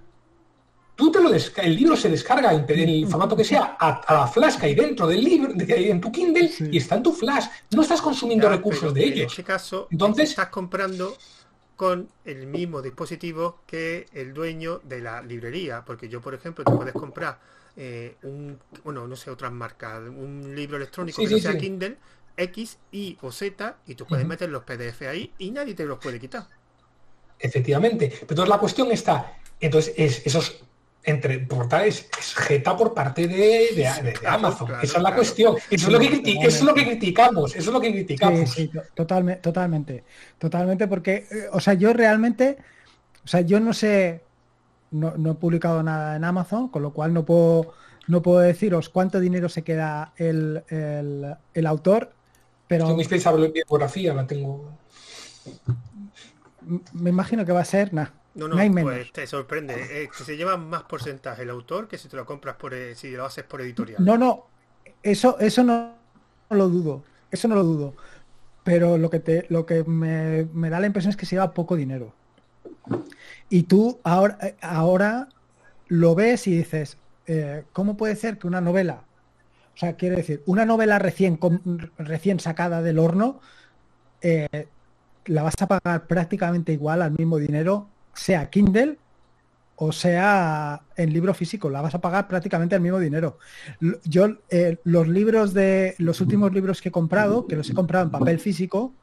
Tú 0.99 1.09
te 1.09 1.21
lo 1.21 1.31
el 1.33 1.75
libro 1.77 1.95
se 1.95 2.09
descarga 2.09 2.53
en, 2.53 2.65
el 2.69 3.07
formato 3.07 3.33
que 3.33 3.45
sea 3.45 3.77
a, 3.79 4.13
la 4.13 4.27
flash 4.27 4.57
que 4.57 4.65
hay 4.65 4.75
dentro 4.75 5.07
del 5.07 5.23
libro, 5.23 5.53
en 5.57 6.01
tu 6.01 6.11
Kindle 6.11 6.51
y 6.59 6.77
está 6.77 6.95
en 6.97 7.03
tu 7.03 7.13
flash. 7.13 7.45
No 7.71 7.83
estás 7.83 8.01
consumiendo 8.01 8.49
recursos 8.49 8.93
de 8.93 9.05
ellos. 9.05 9.19
En 9.19 9.27
ese 9.27 9.43
caso, 9.45 9.87
entonces 9.91 10.31
estás 10.31 10.49
comprando 10.49 11.15
con 11.77 12.09
el 12.25 12.47
mismo 12.47 12.81
dispositivo 12.81 13.61
que 13.65 14.07
el 14.11 14.33
dueño 14.33 14.81
de 14.83 14.99
la 14.99 15.21
librería, 15.21 15.85
porque 15.85 16.09
yo, 16.09 16.19
por 16.19 16.33
ejemplo, 16.33 16.65
te 16.65 16.71
puedes 16.73 16.93
comprar 16.93 17.39
eh, 17.77 18.17
un, 18.23 18.59
bueno, 18.83 19.07
no 19.07 19.15
sé, 19.15 19.31
otras 19.31 19.53
marcas, 19.53 20.01
un 20.01 20.53
libro 20.53 20.75
electrónico 20.75 21.21
que 21.21 21.29
no 21.29 21.39
sea 21.39 21.57
Kindle, 21.57 21.95
X, 22.35 22.77
Y 22.91 23.17
o 23.21 23.31
Z, 23.31 23.77
y 23.87 23.95
tú 23.95 24.05
puedes 24.05 24.27
meter 24.27 24.49
los 24.49 24.63
PDF 24.65 25.03
ahí 25.03 25.31
y 25.37 25.51
nadie 25.51 25.75
te 25.75 25.85
los 25.85 25.97
puede 25.97 26.19
quitar. 26.19 26.45
Efectivamente. 27.39 28.09
Pero 28.09 28.25
entonces 28.31 28.49
la 28.49 28.57
cuestión 28.57 28.91
está, 28.91 29.37
entonces 29.61 29.93
es, 29.95 30.25
esos 30.25 30.65
entre 31.09 31.39
portales 31.39 32.07
es 32.19 32.35
jeta 32.35 32.75
por 32.75 32.93
parte 32.93 33.27
de, 33.27 33.87
Amazon. 34.27 34.71
Esa 34.81 34.97
es 34.97 35.03
la 35.03 35.15
cuestión. 35.15 35.55
Eso, 35.69 35.87
es 35.87 35.93
lo 35.93 35.99
que 35.99 36.37
es 36.41 36.63
lo 36.63 36.73
que 36.73 36.85
criticamos. 36.85 37.55
Eso 37.55 37.69
es 37.69 37.73
lo 37.73 37.81
que 37.81 37.91
criticamos. 37.91 38.51
Sí, 38.51 38.69
totalmente, 38.93 39.41
totalmente. 39.41 40.03
Totalmente, 40.37 40.87
porque, 40.87 41.27
eh, 41.31 41.47
o 41.51 41.59
sea, 41.59 41.73
yo 41.73 41.93
realmente, 41.93 42.57
o 43.23 43.27
sea, 43.27 43.41
yo 43.41 43.59
no 43.59 43.73
sé, 43.73 44.23
no, 44.91 45.31
he 45.31 45.35
publicado 45.35 45.83
nada 45.83 46.15
en 46.15 46.23
Amazon, 46.23 46.69
con 46.69 46.81
lo 46.81 46.91
cual 46.91 47.13
no 47.13 47.25
puedo, 47.25 47.73
no 48.07 48.21
puedo 48.21 48.39
deciros 48.39 48.89
cuánto 48.89 49.19
dinero 49.19 49.49
se 49.49 49.63
queda 49.63 50.13
el, 50.17 50.63
el, 50.69 51.67
autor, 51.67 52.13
pero... 52.67 52.87
Yo 52.87 52.95
mi 52.95 53.51
biografía 53.51 54.13
la 54.13 54.27
tengo. 54.27 54.71
Me 56.93 57.09
imagino 57.09 57.45
que 57.45 57.51
va 57.51 57.61
a 57.61 57.65
ser 57.65 57.93
nada 57.93 58.18
no, 58.47 58.47
no, 58.47 58.83
pues 58.83 59.11
te 59.11 59.27
sorprende. 59.27 60.03
Eh, 60.03 60.09
que 60.15 60.23
se 60.23 60.37
lleva 60.37 60.57
más 60.57 60.83
porcentaje 60.83 61.43
el 61.43 61.49
autor 61.49 61.87
que 61.87 61.97
si 61.97 62.07
te 62.07 62.15
lo 62.15 62.25
compras 62.25 62.55
por 62.55 62.73
eh, 62.73 62.95
si 62.95 63.11
lo 63.11 63.25
haces 63.25 63.43
por 63.43 63.61
editorial. 63.61 64.03
No, 64.03 64.17
no, 64.17 64.47
eso, 65.03 65.37
eso 65.39 65.63
no, 65.63 65.95
lo 66.49 66.69
dudo. 66.69 67.03
Eso 67.31 67.47
no 67.47 67.55
lo 67.55 67.63
dudo. 67.63 67.95
Pero 68.63 68.97
lo 68.97 69.09
que 69.09 69.19
te, 69.19 69.45
lo 69.49 69.65
que 69.65 69.83
me, 69.83 70.69
da 70.69 70.79
la 70.79 70.87
impresión 70.87 71.11
es 71.11 71.17
que 71.17 71.25
se 71.25 71.35
lleva 71.35 71.53
poco 71.53 71.75
dinero. 71.75 72.13
Y 73.49 73.63
tú 73.63 73.99
ahora, 74.03 74.37
eh, 74.41 74.55
ahora 74.61 75.29
lo 75.87 76.15
ves 76.15 76.47
y 76.47 76.57
dices, 76.57 76.97
¿cómo 77.73 77.97
puede 77.97 78.15
ser 78.15 78.37
que 78.37 78.47
una 78.47 78.61
novela, 78.61 79.03
o 79.75 79.77
sea, 79.77 79.93
quiere 79.93 80.15
decir, 80.15 80.41
una 80.45 80.65
novela 80.65 80.97
recién, 80.97 81.39
recién 81.97 82.39
sacada 82.39 82.81
del 82.81 82.99
horno, 82.99 83.39
la 85.25 85.43
vas 85.43 85.53
a 85.61 85.67
pagar 85.67 86.07
prácticamente 86.07 86.73
igual 86.73 87.01
al 87.01 87.11
mismo 87.11 87.37
dinero 87.37 87.87
sea 88.13 88.49
Kindle 88.49 88.97
o 89.81 89.93
sea 89.93 90.81
en 90.97 91.13
libro 91.13 91.33
físico, 91.33 91.69
la 91.69 91.81
vas 91.81 91.95
a 91.95 92.01
pagar 92.01 92.27
prácticamente 92.27 92.75
el 92.75 92.81
mismo 92.81 92.99
dinero. 92.99 93.37
Yo, 94.03 94.27
eh, 94.49 94.77
los 94.83 95.07
libros 95.07 95.53
de 95.53 95.95
los 95.99 96.19
últimos 96.19 96.53
libros 96.53 96.81
que 96.81 96.89
he 96.89 96.91
comprado, 96.91 97.47
que 97.47 97.55
los 97.55 97.69
he 97.69 97.73
comprado 97.73 98.03
en 98.03 98.11
papel 98.11 98.39
físico, 98.39 98.93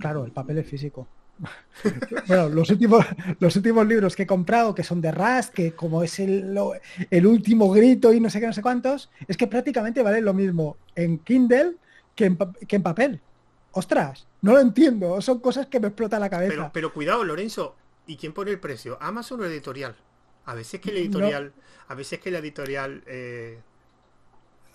claro, 0.00 0.24
el 0.24 0.32
papel 0.32 0.58
es 0.58 0.66
físico. 0.66 1.06
bueno, 2.26 2.48
los 2.48 2.68
últimos, 2.70 3.06
los 3.38 3.54
últimos 3.54 3.86
libros 3.86 4.16
que 4.16 4.24
he 4.24 4.26
comprado, 4.26 4.74
que 4.74 4.82
son 4.82 5.00
de 5.00 5.12
Rust, 5.12 5.54
que 5.54 5.72
como 5.72 6.02
es 6.02 6.18
el, 6.18 6.58
el 7.08 7.26
último 7.26 7.70
grito 7.70 8.12
y 8.12 8.18
no 8.18 8.28
sé 8.28 8.40
qué, 8.40 8.48
no 8.48 8.52
sé 8.52 8.62
cuántos, 8.62 9.08
es 9.28 9.36
que 9.36 9.46
prácticamente 9.46 10.02
vale 10.02 10.20
lo 10.20 10.34
mismo 10.34 10.78
en 10.96 11.18
Kindle 11.18 11.76
que 12.16 12.24
en, 12.24 12.38
que 12.66 12.74
en 12.74 12.82
papel. 12.82 13.20
Ostras, 13.70 14.26
no 14.42 14.52
lo 14.52 14.58
entiendo, 14.58 15.20
son 15.20 15.38
cosas 15.38 15.68
que 15.68 15.78
me 15.78 15.86
explotan 15.86 16.20
la 16.20 16.28
cabeza. 16.28 16.70
Pero 16.72 16.92
cuidado, 16.92 17.22
Lorenzo, 17.22 17.76
¿Y 18.10 18.16
quién 18.16 18.32
pone 18.32 18.50
el 18.50 18.58
precio? 18.58 18.98
¿Amazon 19.00 19.40
o 19.40 19.44
editorial? 19.44 19.94
A 20.46 20.54
veces 20.54 20.80
que 20.80 20.90
el 20.90 20.96
editorial, 20.96 21.52
a 21.86 21.94
veces 21.94 22.18
que 22.18 22.32
la 22.32 22.38
editorial 22.38 23.04
eh, 23.06 23.60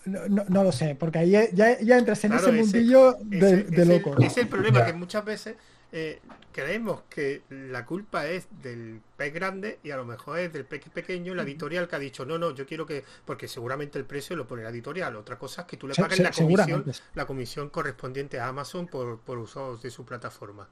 no, 0.05 0.63
lo 0.63 0.71
sé, 0.71 0.95
porque 0.95 1.19
ahí 1.19 1.31
ya, 1.31 1.79
ya 1.81 1.97
entras 1.97 2.23
en 2.23 2.31
ese 2.31 2.51
mundillo 2.53 3.17
de, 3.19 3.85
loco. 3.85 4.15
Es 4.19 4.37
el 4.37 4.47
problema 4.47 4.85
que 4.85 4.93
muchas 4.93 5.25
veces 5.25 5.57
eh, 5.91 6.21
creemos 6.53 7.01
que 7.09 7.41
la 7.49 7.85
culpa 7.85 8.25
es 8.25 8.47
del 8.61 9.01
pez 9.17 9.33
grande 9.33 9.79
y 9.83 9.91
a 9.91 9.97
lo 9.97 10.05
mejor 10.05 10.39
es 10.39 10.53
del 10.53 10.63
pez 10.63 10.87
pequeño, 10.93 11.35
la 11.35 11.43
editorial 11.43 11.89
que 11.89 11.95
ha 11.97 11.99
dicho, 11.99 12.25
no, 12.25 12.37
no, 12.37 12.55
yo 12.55 12.65
quiero 12.65 12.85
que, 12.85 13.03
porque 13.25 13.49
seguramente 13.49 13.99
el 13.99 14.05
precio 14.05 14.37
lo 14.37 14.47
pone 14.47 14.63
la 14.63 14.69
editorial. 14.69 15.13
Otra 15.17 15.37
cosa 15.37 15.63
es 15.63 15.67
que 15.67 15.75
tú 15.75 15.89
le 15.89 15.95
pagues 15.95 16.19
la 16.19 16.31
comisión, 16.31 16.85
la 17.15 17.25
comisión 17.25 17.69
correspondiente 17.69 18.39
a 18.39 18.47
Amazon 18.47 18.87
por, 18.87 19.19
por 19.19 19.39
uso 19.39 19.75
de 19.75 19.89
su 19.89 20.05
plataforma. 20.05 20.69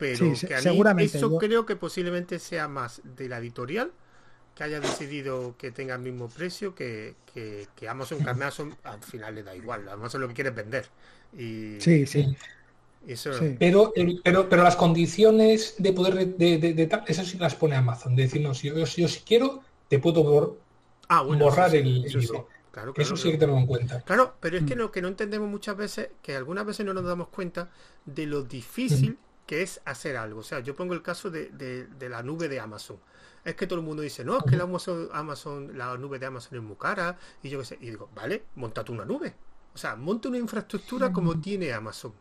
Pero 0.00 0.32
que 0.46 0.54
a 0.54 0.62
seguramente, 0.62 1.18
eso 1.18 1.36
creo 1.36 1.66
que 1.66 1.76
posiblemente 1.76 2.38
sea 2.38 2.66
más 2.68 3.02
de 3.04 3.28
la 3.28 3.38
editorial 3.38 3.92
que 4.54 4.64
haya 4.64 4.80
decidido 4.80 5.54
que 5.58 5.70
tenga 5.70 5.94
el 5.94 6.00
mismo 6.00 6.28
precio 6.28 6.74
que, 6.74 7.14
que, 7.32 7.68
que 7.76 7.88
Amazon, 7.88 8.18
que 8.24 8.30
Amazon 8.30 8.74
al 8.82 9.02
final 9.02 9.34
le 9.34 9.42
da 9.42 9.54
igual, 9.54 9.88
Amazon 9.88 10.22
lo 10.22 10.28
que 10.28 10.34
quiere 10.34 10.50
es 10.50 10.56
vender. 10.56 10.86
Y, 11.36 11.80
sí, 11.80 12.06
sí. 12.06 12.34
Eso... 13.06 13.30
Pero, 13.58 13.92
pero, 14.24 14.48
pero 14.48 14.62
las 14.62 14.76
condiciones 14.76 15.74
de 15.78 15.92
poder 15.92 16.34
de, 16.36 16.58
de, 16.58 16.86
tal, 16.86 17.04
esas 17.06 17.28
sí 17.28 17.38
las 17.38 17.54
pone 17.54 17.76
Amazon. 17.76 18.16
De 18.16 18.22
decir, 18.22 18.40
no, 18.40 18.54
si 18.54 18.68
yo, 18.68 18.86
si 18.86 19.20
quiero, 19.20 19.62
te 19.88 19.98
puedo 19.98 20.58
ah, 21.08 21.22
borrar 21.22 21.74
el, 21.74 22.02
libro. 22.02 22.48
Claro, 22.70 22.94
eso 22.96 23.16
sí 23.16 23.32
que 23.32 23.38
tenerlo 23.38 23.60
en 23.60 23.66
cuenta. 23.66 24.00
Claro, 24.02 24.34
pero 24.40 24.56
es 24.56 24.64
que 24.64 24.76
mm. 24.76 24.78
lo 24.78 24.92
que 24.92 25.02
no 25.02 25.08
entendemos 25.08 25.48
muchas 25.48 25.76
veces, 25.76 26.08
que 26.22 26.36
algunas 26.36 26.64
veces 26.64 26.86
no 26.86 26.94
nos 26.94 27.04
damos 27.04 27.28
cuenta 27.28 27.68
de 28.06 28.26
lo 28.26 28.42
difícil 28.42 29.18
que 29.50 29.62
es 29.62 29.80
hacer 29.84 30.16
algo. 30.16 30.38
O 30.38 30.42
sea, 30.44 30.60
yo 30.60 30.76
pongo 30.76 30.94
el 30.94 31.02
caso 31.02 31.28
de, 31.28 31.88
la 31.98 32.22
nube 32.22 32.48
de 32.48 32.60
Amazon. 32.60 33.00
Es 33.44 33.56
que 33.56 33.66
todo 33.66 33.80
el 33.80 33.84
mundo 33.84 34.00
dice, 34.00 34.24
no, 34.24 34.38
es 34.38 34.44
que 34.44 34.56
la 34.56 34.62
Amazon, 34.62 35.76
la 35.76 35.98
nube 35.98 36.20
de 36.20 36.26
Amazon 36.26 36.58
es 36.58 36.62
muy 36.62 36.76
cara, 36.76 37.18
y 37.42 37.48
yo 37.48 37.58
qué 37.58 37.64
sé. 37.64 37.78
Y 37.80 37.90
digo, 37.90 38.08
vale, 38.14 38.44
montate 38.54 38.92
una 38.92 39.04
nube. 39.04 39.34
O 39.74 39.76
sea, 39.76 39.96
monta 39.96 40.28
una 40.28 40.38
infraestructura 40.38 41.12
como 41.12 41.40
tiene 41.40 41.72
Amazon. 41.72 42.14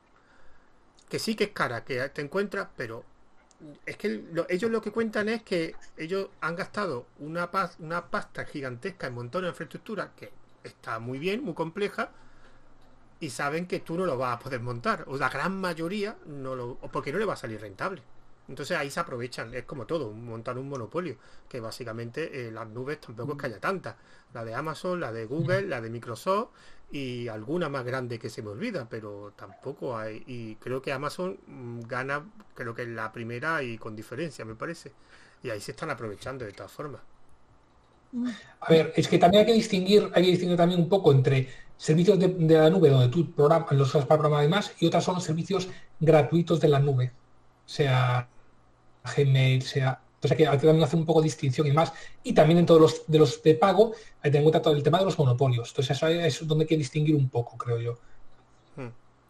Que 1.08 1.20
sí 1.20 1.36
que 1.36 1.44
es 1.44 1.50
cara, 1.52 1.86
que 1.86 2.10
te 2.10 2.24
encuentras, 2.24 2.68
pero 2.76 3.06
es 3.86 3.96
que 3.96 4.26
ellos 4.50 4.72
lo 4.72 4.82
que 4.82 4.92
cuentan 4.92 5.30
es 5.30 5.44
que 5.44 5.76
ellos 5.98 6.30
han 6.42 6.56
gastado 6.56 7.06
una, 7.20 7.48
una 7.78 8.08
pasta 8.08 8.44
gigantesca 8.46 9.06
en 9.06 9.14
montar 9.14 9.42
una 9.42 9.50
infraestructura 9.50 10.14
que 10.16 10.32
está 10.64 10.98
muy 10.98 11.20
bien, 11.20 11.44
muy 11.44 11.54
compleja, 11.54 12.10
y 13.20 13.30
saben 13.30 13.68
que 13.68 13.80
tú 13.80 13.98
no 13.98 14.06
lo 14.06 14.18
vas 14.18 14.38
a 14.38 14.40
poder 14.40 14.62
montar, 14.62 15.04
o 15.08 15.18
la 15.18 15.30
gran 15.30 15.60
mayoría 15.60 16.16
no 16.26 16.56
lo, 16.56 16.76
porque 16.92 17.12
no 17.12 17.20
le 17.20 17.26
va 17.26 17.34
a 17.34 17.38
salir 17.38 17.60
rentable. 17.60 18.02
Entonces 18.48 18.76
ahí 18.78 18.90
se 18.90 19.00
aprovechan, 19.00 19.54
es 19.54 19.64
como 19.66 19.86
todo, 19.86 20.12
montar 20.12 20.58
un 20.58 20.68
monopolio, 20.70 21.18
que 21.48 21.60
básicamente 21.60 22.48
eh, 22.48 22.52
las 22.52 22.68
nubes 22.68 23.00
tampoco 23.00 23.34
es 23.34 23.38
que 23.38 23.46
haya 23.46 23.60
tantas. 23.60 23.96
La 24.34 24.44
de 24.44 24.56
Amazon, 24.56 25.00
la 25.00 25.12
de 25.12 25.26
Google, 25.26 25.68
la 25.68 25.82
de 25.82 25.90
Microsoft 25.92 26.50
y 26.92 27.28
alguna 27.28 27.70
más 27.70 27.86
grande 27.86 28.18
que 28.18 28.30
se 28.30 28.42
me 28.42 28.50
olvida, 28.50 28.88
pero 28.90 29.34
tampoco 29.36 29.96
hay. 29.96 30.24
Y 30.26 30.56
creo 30.56 30.82
que 30.82 30.92
Amazon 30.92 31.38
mm, 31.46 31.82
gana, 31.82 32.26
creo 32.56 32.74
que 32.74 32.82
es 32.84 32.88
la 32.88 33.12
primera 33.12 33.62
y 33.62 33.78
con 33.78 33.96
diferencia, 33.96 34.44
me 34.46 34.56
parece. 34.56 34.94
Y 35.44 35.52
ahí 35.52 35.60
se 35.62 35.72
están 35.72 35.92
aprovechando 35.92 36.44
de 36.44 36.52
todas 36.52 36.72
formas. 36.72 37.02
A 38.62 38.72
ver, 38.72 38.94
es 38.96 39.08
que 39.08 39.20
también 39.20 39.42
hay 39.42 39.48
que 39.48 39.54
distinguir, 39.54 40.10
hay 40.16 40.24
que 40.24 40.32
distinguir 40.32 40.58
también 40.58 40.82
un 40.82 40.90
poco 40.90 41.12
entre 41.12 41.48
servicios 41.80 42.20
de, 42.20 42.28
la 42.38 42.70
nube 42.70 42.90
donde 42.90 43.08
tú 43.08 43.32
programas, 43.32 43.72
los 43.72 43.88
usas 43.88 44.06
para 44.06 44.20
programar 44.20 44.46
y 44.46 44.50
más, 44.50 44.74
y 44.80 44.86
otras 44.86 45.02
son 45.02 45.16
los 45.16 45.24
servicios 45.24 45.70
gratuitos 45.98 46.60
de 46.60 46.68
la 46.68 46.80
nube, 46.80 47.14
sea 47.66 48.28
Gmail, 49.16 49.62
sea... 49.62 50.02
Entonces 50.16 50.32
hay 50.32 50.58
que, 50.58 50.66
también 50.68 50.84
hacer 50.84 51.00
un 51.00 51.06
poco 51.06 51.22
de 51.22 51.26
distinción 51.26 51.66
y 51.66 51.72
más. 51.72 51.94
Y 52.24 52.34
también 52.34 52.60
en 52.60 52.66
todos 52.66 52.82
los 52.82 53.08
de 53.08 53.20
los 53.20 53.42
de 53.42 53.56
pago 53.56 53.94
hay 54.22 54.24
que 54.24 54.32
tener 54.32 54.40
en 54.40 54.44
cuenta 54.44 54.62
todo 54.62 54.74
el 54.74 54.84
tema 54.84 55.00
de 55.00 55.06
los 55.06 55.18
monopolios. 55.18 55.70
Entonces 55.70 55.96
eso 55.96 56.10
es 56.10 56.46
donde 56.46 56.64
hay 56.64 56.68
que 56.68 56.76
distinguir 56.76 57.16
un 57.16 57.30
poco, 57.30 57.58
creo 57.58 57.80
yo. 57.80 57.98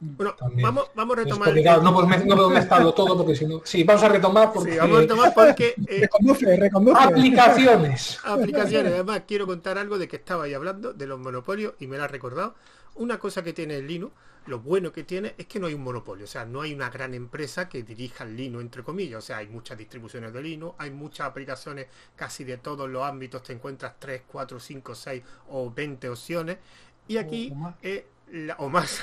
Bueno, 0.02 0.34
vamos, 0.62 0.92
vamos 0.96 1.18
a 1.18 1.24
retomar. 1.24 1.84
no, 1.84 1.94
puedo, 1.94 2.50
mezclarlo 2.50 2.94
todo 2.94 3.18
porque 3.18 3.36
si 3.36 3.46
no. 3.46 3.62
Sí, 3.66 3.84
vamos 3.84 4.04
a 4.04 4.10
retomar 4.10 4.54
porque. 4.54 4.78
vamos 4.78 4.98
a 4.98 5.02
retomar 5.02 5.34
porque. 5.34 5.76
Eh, 5.88 6.08
reconduce, 6.60 6.96
Aplicaciones. 6.96 8.20
Aplicaciones. 8.24 8.94
Además, 8.94 9.24
quiero 9.28 9.46
contar 9.46 9.78
algo 9.78 9.98
de 9.98 10.08
que 10.08 10.16
estaba 10.16 10.46
ahí 10.46 10.54
hablando 10.54 10.94
de 10.94 11.06
los 11.06 11.20
monopolios 11.20 11.74
y 11.80 11.88
me 11.88 11.98
lo 11.98 12.04
ha 12.04 12.08
recordado. 12.08 12.56
Una 12.96 13.20
cosa 13.20 13.44
que 13.44 13.52
tiene 13.52 13.76
el 13.76 13.88
Linux, 13.88 14.14
lo 14.46 14.60
bueno 14.60 14.92
que 14.92 15.04
tiene 15.04 15.36
es 15.38 15.48
que 15.48 15.60
no 15.60 15.68
hay 15.68 15.74
un 15.74 15.84
monopolio, 15.84 16.26
o 16.26 16.28
sea, 16.28 16.46
no 16.46 16.62
hay 16.62 16.74
una 16.74 16.90
gran 16.90 17.14
empresa 17.14 17.70
que 17.70 17.84
dirija 17.84 18.24
el 18.24 18.36
Linux, 18.36 18.64
entre 18.64 18.84
comillas, 18.84 19.20
o 19.20 19.26
sea, 19.26 19.38
hay 19.38 19.48
muchas 19.48 19.78
distribuciones 19.78 20.34
de 20.34 20.42
Linux, 20.42 20.76
hay 20.80 20.92
muchas 20.92 21.28
aplicaciones 21.28 21.88
casi 22.16 22.44
de 22.44 22.58
todos 22.58 22.90
los 22.90 23.04
ámbitos, 23.04 23.44
te 23.44 23.54
encuentras 23.54 23.94
3, 24.00 24.24
4, 24.28 24.60
5, 24.60 24.96
6 24.96 25.24
o 25.50 25.72
20 25.72 26.10
opciones, 26.10 26.58
y 27.08 27.18
aquí... 27.18 27.54
o 28.57 28.69
más. 28.69 29.01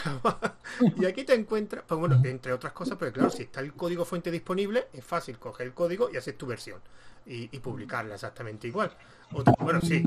y 0.96 1.04
aquí 1.04 1.24
te 1.24 1.34
encuentras, 1.34 1.84
pues 1.86 1.98
bueno, 1.98 2.20
entre 2.24 2.52
otras 2.52 2.72
cosas, 2.72 2.96
pero 2.98 3.12
claro, 3.12 3.30
si 3.30 3.44
está 3.44 3.60
el 3.60 3.72
código 3.72 4.04
fuente 4.04 4.30
disponible, 4.30 4.88
es 4.92 5.04
fácil 5.04 5.38
coger 5.38 5.68
el 5.68 5.74
código 5.74 6.10
y 6.12 6.16
hacer 6.16 6.34
tu 6.34 6.46
versión 6.46 6.80
y, 7.26 7.48
publicarla 7.58 8.14
exactamente 8.14 8.68
igual. 8.68 8.90
bueno, 9.58 9.80
sí, 9.80 10.04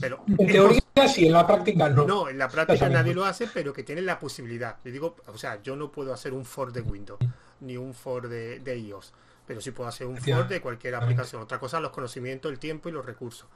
pero 0.00 0.24
en 0.26 0.46
teoría 0.48 0.80
sí, 1.06 1.26
en 1.26 1.32
la 1.32 1.46
práctica 1.46 1.88
no. 1.88 2.04
No, 2.04 2.28
en 2.28 2.38
la 2.38 2.48
práctica 2.48 2.88
nadie 2.88 3.14
lo 3.14 3.24
hace, 3.24 3.46
pero 3.46 3.72
que 3.72 3.84
tiene 3.84 4.02
la 4.02 4.18
posibilidad. 4.18 4.76
Le 4.82 4.90
digo, 4.90 5.16
o 5.26 5.38
sea, 5.38 5.62
yo 5.62 5.76
no 5.76 5.92
puedo 5.92 6.12
hacer 6.12 6.32
un 6.32 6.44
for 6.44 6.72
de 6.72 6.80
Windows 6.80 7.20
ni 7.60 7.76
un 7.76 7.94
for 7.94 8.28
de, 8.28 8.58
de 8.60 8.78
iOS, 8.78 9.12
pero 9.46 9.60
sí 9.60 9.70
puedo 9.70 9.88
hacer 9.88 10.06
un 10.06 10.16
for 10.16 10.48
de 10.48 10.60
cualquier 10.60 10.96
aplicación. 10.96 11.42
Otra 11.42 11.60
cosa, 11.60 11.78
los 11.78 11.92
conocimientos, 11.92 12.50
el 12.50 12.58
tiempo 12.58 12.88
y 12.88 12.92
los 12.92 13.06
recursos. 13.06 13.46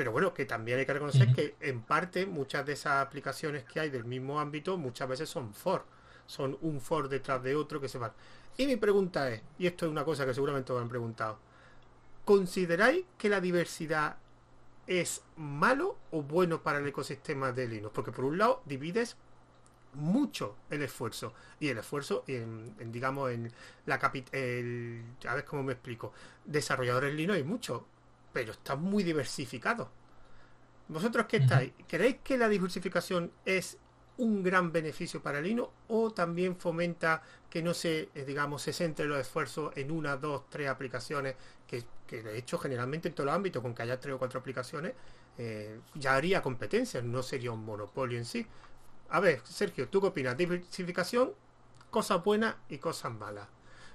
Pero 0.00 0.12
bueno, 0.12 0.32
que 0.32 0.46
también 0.46 0.78
hay 0.78 0.86
que 0.86 0.94
reconocer 0.94 1.30
que 1.34 1.56
en 1.60 1.82
parte 1.82 2.24
muchas 2.24 2.64
de 2.64 2.72
esas 2.72 3.06
aplicaciones 3.06 3.64
que 3.64 3.80
hay 3.80 3.90
del 3.90 4.06
mismo 4.06 4.40
ámbito 4.40 4.78
muchas 4.78 5.06
veces 5.06 5.28
son 5.28 5.52
for. 5.52 5.84
Son 6.24 6.56
un 6.62 6.80
for 6.80 7.06
detrás 7.06 7.42
de 7.42 7.54
otro 7.54 7.82
que 7.82 7.88
se 7.90 7.98
van. 7.98 8.10
Y 8.56 8.66
mi 8.66 8.76
pregunta 8.76 9.30
es, 9.30 9.42
y 9.58 9.66
esto 9.66 9.84
es 9.84 9.92
una 9.92 10.02
cosa 10.02 10.24
que 10.24 10.32
seguramente 10.32 10.72
me 10.72 10.78
han 10.78 10.88
preguntado, 10.88 11.38
¿consideráis 12.24 13.04
que 13.18 13.28
la 13.28 13.42
diversidad 13.42 14.16
es 14.86 15.22
malo 15.36 15.98
o 16.12 16.22
bueno 16.22 16.62
para 16.62 16.78
el 16.78 16.86
ecosistema 16.86 17.52
de 17.52 17.68
Linux? 17.68 17.92
Porque 17.94 18.10
por 18.10 18.24
un 18.24 18.38
lado 18.38 18.62
divides 18.64 19.18
mucho 19.92 20.56
el 20.70 20.80
esfuerzo 20.80 21.34
y 21.58 21.68
el 21.68 21.76
esfuerzo 21.76 22.24
en, 22.26 22.90
digamos 22.90 23.32
en 23.32 23.52
la 23.84 23.98
capital 23.98 25.02
a 25.28 25.34
ver 25.34 25.44
cómo 25.44 25.64
me 25.64 25.72
explico 25.72 26.14
desarrolladores 26.46 27.12
Linux 27.12 27.36
hay 27.36 27.42
mucho 27.42 27.84
pero 28.32 28.52
está 28.52 28.76
muy 28.76 29.02
diversificado. 29.02 29.90
¿Vosotros 30.88 31.26
qué 31.26 31.38
estáis? 31.38 31.72
¿Creéis 31.86 32.16
que 32.24 32.36
la 32.36 32.48
diversificación 32.48 33.30
es 33.44 33.78
un 34.20 34.42
gran 34.42 34.70
beneficio 34.70 35.22
para 35.22 35.40
Linux 35.40 35.70
o 35.88 36.10
también 36.10 36.56
fomenta 36.56 37.22
que 37.48 37.62
no 37.62 37.72
se, 37.72 38.10
eh, 38.14 38.24
digamos, 38.26 38.62
se 38.62 38.72
centre 38.72 39.06
los 39.06 39.18
esfuerzos 39.18 39.72
en 39.76 39.90
una, 39.90 40.16
dos, 40.16 40.48
tres 40.50 40.68
aplicaciones, 40.68 41.36
que, 41.66 41.84
de 42.22 42.36
hecho 42.36 42.58
generalmente 42.58 43.08
en 43.08 43.14
todo 43.14 43.24
el 43.28 43.32
ámbito, 43.32 43.62
con 43.62 43.74
que 43.74 43.82
haya 43.82 43.98
tres 43.98 44.14
o 44.14 44.18
cuatro 44.18 44.40
aplicaciones, 44.40 44.92
eh, 45.38 45.80
ya 45.94 46.16
haría 46.16 46.42
competencia, 46.42 47.00
no 47.00 47.22
sería 47.22 47.52
un 47.52 47.64
monopolio 47.64 48.18
en 48.18 48.24
sí. 48.24 48.46
A 49.08 49.20
ver, 49.20 49.40
Sergio, 49.44 49.88
¿tú 49.88 50.00
qué 50.00 50.08
opinas? 50.08 50.36
Diversificación, 50.36 51.32
cosas 51.88 52.22
buenas 52.22 52.56
y 52.68 52.78
cosas 52.78 53.12
malas. 53.12 53.48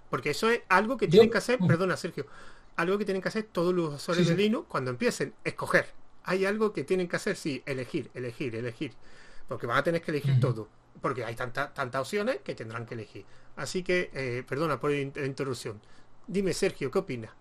Porque 0.09 0.31
eso 0.31 0.49
es 0.49 0.61
algo 0.69 0.97
que 0.97 1.07
tienen 1.07 1.29
que 1.29 1.37
hacer, 1.37 1.59
perdona 1.59 1.97
Sergio, 1.97 2.25
algo 2.75 2.97
que 2.97 3.05
tienen 3.05 3.21
que 3.21 3.29
hacer 3.29 3.43
todos 3.51 3.73
los 3.73 3.95
usuarios 3.95 4.27
de 4.27 4.35
Linux 4.35 4.67
cuando 4.67 4.91
empiecen, 4.91 5.33
escoger. 5.43 5.87
Hay 6.23 6.45
algo 6.45 6.73
que 6.73 6.83
tienen 6.83 7.07
que 7.07 7.15
hacer, 7.15 7.35
sí, 7.35 7.61
elegir, 7.65 8.09
elegir, 8.13 8.55
elegir. 8.55 8.93
Porque 9.47 9.67
van 9.67 9.77
a 9.77 9.83
tener 9.83 10.01
que 10.01 10.11
elegir 10.11 10.39
todo. 10.39 10.67
Porque 11.01 11.23
hay 11.23 11.35
tantas 11.35 11.73
tantas 11.73 12.01
opciones 12.01 12.39
que 12.43 12.55
tendrán 12.55 12.85
que 12.85 12.95
elegir. 12.95 13.25
Así 13.55 13.83
que, 13.83 14.09
eh, 14.13 14.43
perdona 14.47 14.79
por 14.79 14.91
la 14.91 14.99
interrupción. 14.99 15.79
Dime, 16.27 16.53
Sergio, 16.53 16.89
¿qué 16.89 16.99
opinas? 16.99 17.31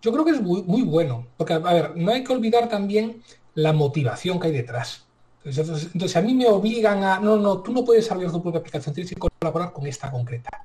Yo 0.00 0.10
creo 0.10 0.24
que 0.24 0.32
es 0.32 0.40
muy, 0.40 0.62
muy 0.62 0.82
bueno. 0.82 1.26
Porque, 1.36 1.52
a 1.52 1.58
ver, 1.58 1.96
no 1.96 2.12
hay 2.12 2.24
que 2.24 2.32
olvidar 2.32 2.68
también 2.68 3.22
la 3.54 3.72
motivación 3.72 4.40
que 4.40 4.48
hay 4.48 4.52
detrás. 4.54 5.06
Entonces, 5.44 5.90
entonces, 5.92 6.16
a 6.16 6.22
mí 6.22 6.34
me 6.34 6.46
obligan 6.46 7.04
a, 7.04 7.20
no, 7.20 7.36
no, 7.36 7.62
tú 7.62 7.72
no 7.72 7.84
puedes 7.84 8.04
desarrollar 8.04 8.32
tu 8.32 8.42
propia 8.42 8.60
aplicación, 8.60 8.94
tienes 8.94 9.12
que 9.12 9.20
colaborar 9.20 9.72
con 9.72 9.86
esta 9.86 10.10
concreta 10.10 10.64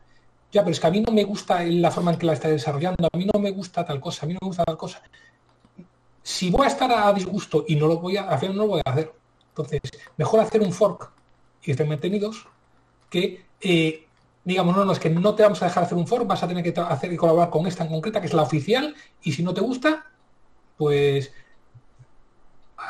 ya, 0.52 0.62
pero 0.62 0.72
es 0.72 0.80
que 0.80 0.88
a 0.88 0.92
mí 0.92 1.02
no 1.02 1.12
me 1.12 1.24
gusta 1.24 1.64
la 1.64 1.92
forma 1.92 2.12
en 2.12 2.20
que 2.20 2.26
la 2.26 2.34
está 2.34 2.48
desarrollando, 2.48 3.10
a 3.12 3.18
mí 3.18 3.28
no 3.32 3.40
me 3.40 3.52
gusta 3.52 3.86
tal 3.86 4.00
cosa, 4.00 4.26
a 4.26 4.28
mí 4.28 4.34
no 4.34 4.40
me 4.42 4.48
gusta 4.48 4.64
tal 4.64 4.78
cosa. 4.78 5.02
Si 6.24 6.50
voy 6.50 6.66
a 6.66 6.70
estar 6.70 6.92
a 6.92 7.12
disgusto 7.14 7.66
y 7.68 7.76
no 7.76 7.88
lo 7.88 8.00
voy 8.00 8.18
a, 8.18 8.30
hacer, 8.30 8.50
no 8.52 8.64
lo 8.64 8.68
voy 8.68 8.82
a 8.86 8.90
hacer. 8.90 9.14
Entonces, 9.50 9.82
mejor 10.18 10.40
hacer 10.40 10.62
un 10.62 10.72
fork 10.72 11.12
y 11.64 11.72
estén 11.72 11.90
mantenidos 11.90 12.48
que, 13.10 13.46
eh, 13.62 14.06
digamos, 14.44 14.76
no, 14.76 14.86
no, 14.86 14.92
es 14.92 15.00
que 15.00 15.10
no 15.10 15.36
te 15.36 15.44
vamos 15.44 15.62
a 15.62 15.66
dejar 15.66 15.84
hacer 15.84 15.98
un 15.98 16.08
fork, 16.08 16.28
vas 16.28 16.44
a 16.44 16.48
tener 16.48 16.64
que 16.64 16.80
hacer 16.80 17.12
y 17.12 17.18
colaborar 17.18 17.50
con 17.50 17.68
esta 17.68 17.84
en 17.84 17.90
concreta, 17.90 18.22
que 18.22 18.28
es 18.28 18.34
la 18.34 18.44
oficial, 18.44 18.96
y 19.24 19.32
si 19.34 19.44
no 19.44 19.54
te 19.54 19.62
gusta, 19.62 20.06
pues 20.78 21.32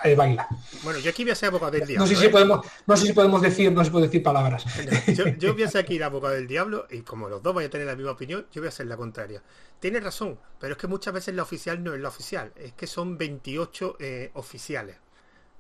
eh, 0.04 0.16
baila. 0.16 0.48
Bueno, 0.84 1.00
yo 1.00 1.10
aquí 1.10 1.24
voy 1.24 1.32
a 1.32 1.36
ser 1.36 1.50
abogado 1.50 1.72
del 1.72 1.88
diablo. 1.88 2.06
No 2.06 2.08
sé, 2.08 2.16
si 2.16 2.26
¿eh? 2.26 2.30
podemos, 2.30 2.66
no 2.86 2.98
sé 2.98 3.08
si 3.08 3.14
podemos 3.14 3.42
decir, 3.42 3.72
no 3.72 3.84
se 3.84 3.92
puede 3.92 4.06
decir 4.08 4.22
palabras. 4.22 4.66
Yo, 5.38 5.54
voy 5.54 5.64
a 5.64 5.70
ser 5.70 5.82
aquí 5.82 5.96
el 5.96 6.04
abogado 6.04 6.36
del 6.36 6.48
diablo 6.48 6.88
y 6.90 7.02
como 7.02 7.30
los 7.30 7.42
dos 7.42 7.54
van 7.56 7.66
a 7.66 7.70
tener 7.70 7.88
la 7.88 7.96
misma 7.96 8.12
opinión, 8.12 8.46
yo 8.52 8.62
voy 8.62 8.68
a 8.68 8.72
ser 8.72 8.88
la 8.88 8.98
contraria. 8.98 9.42
Tiene 9.80 10.00
razón, 10.00 10.38
pero 10.60 10.74
es 10.74 10.78
que 10.78 10.88
muchas 10.88 11.14
veces 11.14 11.36
la 11.36 11.44
oficial 11.44 11.84
no 11.84 11.94
es 11.94 12.02
la 12.02 12.10
oficial, 12.10 12.52
es 12.56 12.74
que 12.74 12.88
son 12.88 13.18
28 13.18 13.98
eh, 14.00 14.32
oficiales. 14.34 14.98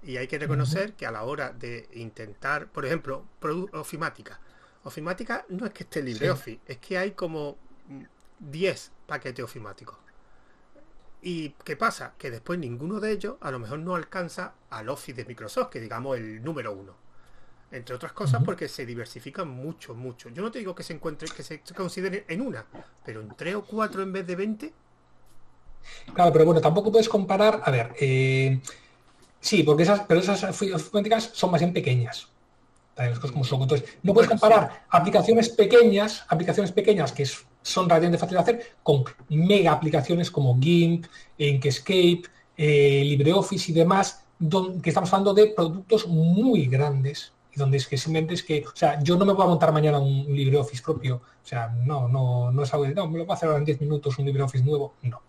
Y 0.04 0.18
hay 0.18 0.28
que 0.28 0.38
reconocer 0.38 0.94
que 0.94 1.06
a 1.06 1.12
la 1.12 1.24
hora 1.24 1.52
de 1.52 1.90
intentar, 1.94 2.68
por 2.68 2.86
ejemplo, 2.86 3.26
ofimática. 3.74 4.40
Ofimática 4.84 5.46
no 5.50 5.66
es 5.66 5.74
que 5.74 5.84
esté 5.84 6.02
LibreOffice, 6.02 6.60
es 6.66 6.78
que 6.78 6.98
hay 6.98 7.12
como 7.12 7.58
10 8.40 8.92
paquetes 9.08 9.44
ofimáticos. 9.44 9.98
¿Y 11.22 11.50
qué 11.64 11.76
pasa? 11.76 12.14
Que 12.18 12.30
después 12.32 12.60
ninguno 12.60 13.00
de 13.00 13.12
ellos 13.12 13.36
a 13.42 13.52
lo 13.52 13.60
mejor 13.60 13.80
no 13.80 13.96
alcanza 13.96 14.54
al 14.70 14.90
Office 14.90 15.14
de 15.14 15.26
Microsoft, 15.26 15.70
que 15.70 15.80
digamos 15.80 16.18
el 16.18 16.44
número 16.44 16.74
uno. 16.74 16.94
Entre 17.72 17.94
otras 17.94 18.14
cosas 18.14 18.42
porque 18.46 18.70
se 18.70 18.86
diversifican 18.86 19.50
mucho, 19.50 19.94
mucho. 19.94 20.30
Yo 20.30 20.42
no 20.42 20.52
te 20.52 20.60
digo 20.60 20.74
que 20.74 20.84
se 20.84 20.94
encuentre, 20.94 21.28
que 21.36 21.44
se 21.44 21.62
considere 21.76 22.26
en 22.30 22.42
una, 22.42 22.66
pero 23.04 23.20
en 23.20 23.36
tres 23.36 23.56
o 23.56 23.66
cuatro 23.66 24.02
en 24.02 24.14
vez 24.14 24.26
de 24.26 24.36
20. 24.36 24.74
Claro, 26.14 26.32
pero 26.32 26.46
bueno, 26.46 26.62
tampoco 26.62 26.92
puedes 26.92 27.10
comparar, 27.10 27.62
a 27.64 27.72
ver, 27.72 27.94
eh, 28.00 28.62
sí, 29.40 29.64
porque 29.64 29.84
esas, 29.84 30.02
pero 30.02 30.20
esas 30.20 30.56
fuentes 30.56 31.32
son 31.34 31.52
más 31.52 31.60
bien 31.60 31.74
pequeñas. 31.74 32.30
Entonces, 32.98 33.84
no 34.02 34.14
puedes 34.14 34.30
comparar 34.30 34.86
aplicaciones 34.90 35.50
pequeñas, 35.50 36.26
aplicaciones 36.30 36.72
pequeñas 36.72 37.12
que 37.12 37.28
son 37.68 37.90
relativamente 37.90 38.18
fáciles 38.18 38.46
de 38.46 38.52
hacer, 38.52 38.72
con 38.82 39.04
mega 39.30 39.74
aplicaciones 39.74 40.32
como 40.32 40.60
GIMP, 40.60 41.06
Inkscape, 41.38 42.24
eh, 42.56 43.04
LibreOffice 43.04 43.72
y 43.72 43.76
demás, 43.76 44.24
donde, 44.40 44.82
que 44.82 44.90
estamos 44.90 45.12
hablando 45.12 45.34
de 45.34 45.48
productos 45.48 46.08
muy 46.08 46.68
grandes 46.68 47.34
y 47.54 47.60
donde 47.60 47.78
es 47.78 47.88
que 47.88 47.98
simplemente 47.98 48.36
es 48.36 48.44
que, 48.44 48.64
o 48.66 48.76
sea, 48.76 49.02
yo 49.04 49.18
no 49.18 49.26
me 49.26 49.34
voy 49.34 49.44
a 49.44 49.50
montar 49.50 49.72
mañana 49.74 50.00
un 50.00 50.26
LibreOffice 50.28 50.82
propio, 50.82 51.16
o 51.16 51.48
sea, 51.48 51.68
no, 51.86 52.08
no, 52.08 52.52
no 52.52 52.64
es 52.64 52.74
algo 52.74 52.86
de, 52.86 52.94
no, 52.94 53.08
me 53.08 53.18
lo 53.18 53.26
voy 53.26 53.34
a 53.34 53.36
hacer 53.36 53.48
ahora 53.48 53.60
en 53.60 53.66
10 53.66 53.82
minutos 53.82 54.18
un 54.18 54.26
LibreOffice 54.26 54.64
nuevo, 54.64 54.96
no, 55.04 55.22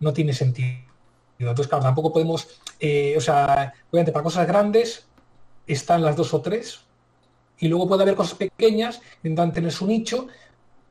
no 0.00 0.12
tiene 0.12 0.32
sentido. 0.32 0.84
Entonces, 1.38 1.68
claro, 1.68 1.84
tampoco 1.84 2.12
podemos, 2.12 2.48
eh, 2.80 3.14
o 3.16 3.20
sea, 3.20 3.72
obviamente 3.90 4.12
para 4.12 4.22
cosas 4.22 4.46
grandes 4.46 5.06
están 5.66 6.02
las 6.02 6.16
dos 6.16 6.32
o 6.32 6.40
tres, 6.40 6.86
y 7.58 7.68
luego 7.68 7.88
puede 7.88 8.02
haber 8.02 8.14
cosas 8.14 8.34
pequeñas, 8.34 9.00
intentan 9.22 9.52
tener 9.52 9.72
su 9.72 9.86
nicho, 9.86 10.28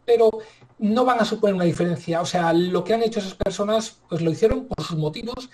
pero 0.06 0.30
no 0.80 1.06
van 1.06 1.20
a 1.20 1.26
suponer 1.26 1.56
una 1.56 1.66
diferencia. 1.66 2.22
O 2.22 2.26
sea, 2.26 2.54
lo 2.54 2.84
que 2.84 2.94
han 2.94 3.04
hecho 3.04 3.20
esas 3.20 3.36
personas, 3.36 3.98
pues 4.10 4.22
lo 4.22 4.32
hicieron 4.32 4.66
por 4.66 4.86
sus 4.86 4.98
motivos, 4.98 5.50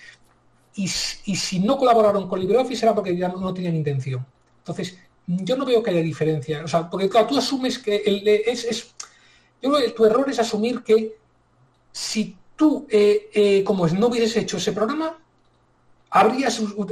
y, 0.75 0.87
si 0.87 1.59
no 1.59 1.77
colaboraron 1.77 2.27
con 2.29 2.39
LibreOffice 2.39 2.85
era 2.85 2.95
porque 2.95 3.15
ya 3.15 3.27
no, 3.27 3.53
tenían 3.53 3.75
intención. 3.75 4.25
Entonces, 4.59 4.97
yo 5.27 5.57
no 5.57 5.65
veo 5.65 5.83
que 5.83 5.91
haya 5.91 6.01
diferencia. 6.01 6.63
O 6.63 6.67
sea, 6.67 6.89
porque 6.89 7.09
claro, 7.09 7.27
tú 7.27 7.37
asumes 7.37 7.77
que 7.79 7.97
el, 7.97 8.27
es, 8.27 8.63
es, 8.63 8.93
yo 9.61 9.71
creo 9.71 9.85
que 9.85 9.91
tu 9.91 10.05
error 10.05 10.29
es 10.29 10.39
asumir 10.39 10.81
que 10.81 11.17
si 11.91 12.37
tú, 12.55 12.87
eh, 12.89 13.29
eh, 13.33 13.63
como 13.63 13.87
no 13.87 14.07
hubieses 14.07 14.37
hecho 14.37 14.57
ese 14.57 14.71
programa, 14.71 15.17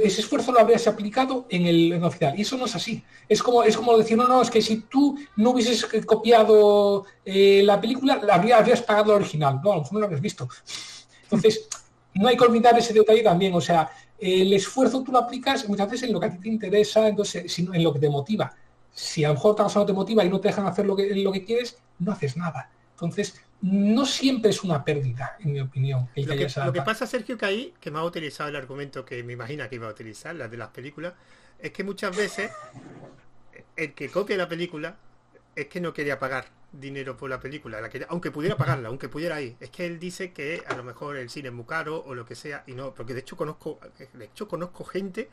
ese 0.02 0.20
esfuerzo 0.22 0.50
lo 0.50 0.60
habrías 0.60 0.86
aplicado 0.86 1.46
en 1.50 1.66
el 1.66 2.02
oficial. 2.02 2.38
Y 2.38 2.42
eso 2.42 2.56
no 2.56 2.64
es 2.64 2.74
así. 2.74 3.04
Es 3.28 3.42
como, 3.42 3.62
es 3.62 3.76
como 3.76 3.96
decir, 3.96 4.16
no, 4.16 4.26
no, 4.26 4.40
es 4.40 4.50
que 4.50 4.62
si 4.62 4.82
tú 4.82 5.18
no 5.36 5.50
hubieses 5.50 5.86
copiado 6.06 7.04
eh, 7.24 7.62
la 7.62 7.78
película, 7.80 8.16
la 8.16 8.36
habrías, 8.36 8.80
pagado 8.82 9.12
la 9.12 9.16
original. 9.16 9.60
No, 9.62 9.72
a 9.72 9.76
lo 9.76 9.80
mejor 9.82 9.92
no 9.92 9.98
lo 10.00 10.04
habrías 10.06 10.22
visto. 10.22 10.48
Entonces, 11.24 11.68
no 12.14 12.28
hay 12.28 12.36
que 12.36 12.44
olvidar 12.44 12.78
ese 12.78 12.94
detalle 12.94 13.22
también. 13.22 13.54
O 13.54 13.60
sea, 13.60 13.90
el 14.18 14.52
esfuerzo 14.54 15.02
tú 15.02 15.12
lo 15.12 15.18
aplicas 15.18 15.68
muchas 15.68 15.90
veces 15.90 16.08
en 16.08 16.14
lo 16.14 16.20
que 16.20 16.26
a 16.26 16.30
ti 16.30 16.38
te 16.38 16.48
interesa, 16.48 17.06
entonces, 17.06 17.58
en 17.58 17.84
lo 17.84 17.92
que 17.92 17.98
te 17.98 18.08
motiva. 18.08 18.54
Si 18.92 19.22
a 19.22 19.28
lo 19.28 19.34
mejor 19.34 19.52
otra 19.52 19.64
cosa 19.64 19.80
no 19.80 19.86
te 19.86 19.92
motiva 19.92 20.24
y 20.24 20.30
no 20.30 20.40
te 20.40 20.48
dejan 20.48 20.66
hacer 20.66 20.86
lo 20.86 20.96
que, 20.96 21.14
lo 21.14 21.30
que 21.30 21.44
quieres, 21.44 21.76
no 21.98 22.12
haces 22.12 22.38
nada. 22.38 22.70
Entonces, 22.92 23.34
no 23.62 24.06
siempre 24.06 24.50
es 24.50 24.64
una 24.64 24.84
pérdida, 24.84 25.36
en 25.40 25.52
mi 25.52 25.60
opinión. 25.60 26.08
lo, 26.16 26.72
que, 26.72 26.82
pasa, 26.82 27.06
Sergio, 27.06 27.36
que 27.36 27.46
ahí, 27.46 27.74
que 27.80 27.90
me 27.90 27.98
ha 27.98 28.04
utilizado 28.04 28.48
el 28.48 28.56
argumento 28.56 29.04
que 29.04 29.22
me 29.22 29.34
imagina 29.34 29.68
que 29.68 29.74
iba 29.76 29.86
a 29.86 29.90
utilizar, 29.90 30.34
la 30.34 30.48
de 30.48 30.56
las 30.56 30.68
películas, 30.68 31.14
es 31.58 31.70
que 31.70 31.84
muchas 31.84 32.16
veces 32.16 32.50
el 33.76 33.92
que 33.92 34.08
copia 34.08 34.36
la 34.36 34.48
película 34.48 34.96
es 35.54 35.66
que 35.66 35.80
no 35.80 35.92
quería 35.92 36.18
pagar 36.18 36.46
dinero 36.72 37.16
por 37.16 37.28
la 37.28 37.40
película, 37.40 37.80
la 37.80 37.90
aunque 38.08 38.30
pudiera 38.30 38.56
pagarla, 38.56 38.88
aunque 38.88 39.08
pudiera 39.08 39.40
ir. 39.40 39.56
Es 39.60 39.70
que 39.70 39.84
él 39.86 39.98
dice 39.98 40.32
que 40.32 40.62
a 40.66 40.74
lo 40.74 40.84
mejor 40.84 41.16
el 41.16 41.28
cine 41.28 41.48
es 41.48 41.54
muy 41.54 41.66
caro 41.66 42.02
o 42.06 42.14
lo 42.14 42.24
que 42.24 42.34
sea, 42.34 42.62
y 42.66 42.72
no, 42.72 42.94
porque 42.94 43.12
de 43.12 43.20
hecho 43.20 43.36
conozco, 43.36 43.78
de 44.14 44.24
hecho 44.24 44.48
conozco 44.48 44.84
gente 44.84 45.28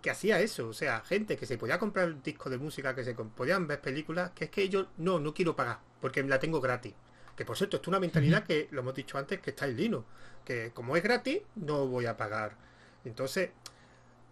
que 0.00 0.10
hacía 0.10 0.40
eso. 0.40 0.68
O 0.68 0.72
sea, 0.72 1.00
gente 1.02 1.36
que 1.36 1.46
se 1.46 1.58
podía 1.58 1.78
comprar 1.78 2.22
disco 2.22 2.50
de 2.50 2.58
música, 2.58 2.94
que 2.94 3.04
se 3.04 3.14
podían 3.14 3.66
ver 3.66 3.80
películas, 3.80 4.30
que 4.34 4.44
es 4.46 4.50
que 4.50 4.62
ellos 4.62 4.86
no, 4.96 5.20
no 5.20 5.34
quiero 5.34 5.54
pagar, 5.54 5.78
porque 6.00 6.22
la 6.22 6.38
tengo 6.38 6.60
gratis. 6.60 6.94
Que 7.40 7.46
por 7.46 7.56
cierto, 7.56 7.78
esto 7.78 7.84
es 7.84 7.88
una 7.88 8.00
mentalidad 8.00 8.44
que 8.44 8.68
lo 8.70 8.82
hemos 8.82 8.94
dicho 8.94 9.16
antes 9.16 9.40
que 9.40 9.48
está 9.48 9.64
en 9.64 9.74
Linux. 9.74 10.04
Que 10.44 10.72
como 10.74 10.94
es 10.94 11.02
gratis, 11.02 11.40
no 11.56 11.86
voy 11.86 12.04
a 12.04 12.14
pagar. 12.14 12.52
Entonces, 13.02 13.48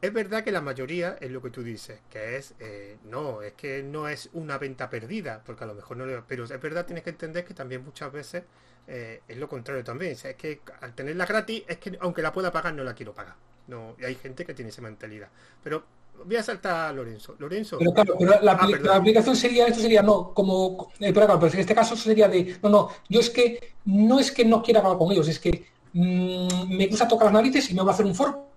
es 0.03 0.13
verdad 0.13 0.45
que 0.45 0.53
la 0.53 0.61
mayoría 0.61 1.17
es 1.19 1.31
lo 1.31 1.41
que 1.41 1.49
tú 1.49 1.63
dices, 1.63 2.01
que 2.11 2.37
es, 2.37 2.53
eh, 2.61 2.99
no, 3.05 3.41
es 3.41 3.55
que 3.55 3.83
no 3.83 4.11
es 4.11 4.29
una 4.35 4.59
venta 4.59 4.91
perdida, 4.91 5.43
porque 5.43 5.65
a 5.65 5.67
lo 5.67 5.75
mejor 5.75 5.97
no 5.97 6.05
le... 6.05 6.21
Pero 6.21 6.45
es 6.45 6.61
verdad, 6.61 6.85
tienes 6.85 7.03
que 7.03 7.09
entender 7.09 7.47
que 7.47 7.55
también 7.55 7.83
muchas 7.83 8.13
veces 8.13 8.43
eh, 8.87 9.23
es 9.27 9.39
lo 9.39 9.49
contrario 9.49 9.83
también. 9.83 10.13
es 10.13 10.35
que 10.35 10.61
al 10.83 10.93
tenerla 10.95 11.25
gratis, 11.25 11.65
es 11.67 11.79
que 11.79 11.97
aunque 12.03 12.21
la 12.21 12.31
pueda 12.31 12.53
pagar, 12.53 12.75
no 12.75 12.85
la 12.85 12.95
quiero 12.95 13.15
pagar. 13.15 13.37
No, 13.69 13.97
y 13.99 14.05
hay 14.05 14.17
gente 14.17 14.45
que 14.45 14.53
tiene 14.53 14.69
esa 14.69 14.83
mentalidad. 14.83 15.31
Pero 15.65 15.83
voy 16.25 16.37
a 16.37 16.43
saltar 16.43 16.91
a 16.91 16.93
Lorenzo. 16.93 17.37
Lorenzo. 17.39 17.79
Pero 17.79 17.93
claro, 17.93 18.17
la, 18.43 18.53
ah, 18.53 18.97
aplicación 18.97 19.37
sería, 19.37 19.67
esto 19.67 19.81
sería, 19.81 20.03
no, 20.03 20.33
como, 20.35 20.91
eh, 21.01 21.13
pero 21.13 21.27
claro, 21.27 21.41
pero 21.41 21.53
en 21.53 21.61
este 21.61 21.75
caso 21.75 21.97
sería 21.97 22.29
de, 22.29 22.59
no, 22.63 22.69
no, 22.69 22.89
yo 23.09 23.21
es 23.21 23.31
que, 23.31 23.75
no 23.85 24.19
es 24.19 24.33
que 24.33 24.45
no 24.45 24.63
quiera 24.63 24.81
hablar 24.81 24.99
con 24.99 25.13
ellos, 25.13 25.29
es 25.29 25.39
que 25.39 25.67
mm, 25.93 26.77
me 26.77 26.87
gusta 26.87 27.09
tocar 27.09 27.27
las 27.27 27.35
narices 27.35 27.71
y 27.71 27.75
me 27.75 27.83
va 27.83 27.91
a 27.91 27.95
hacer 27.95 28.07
un 28.07 28.15
foro 28.15 28.49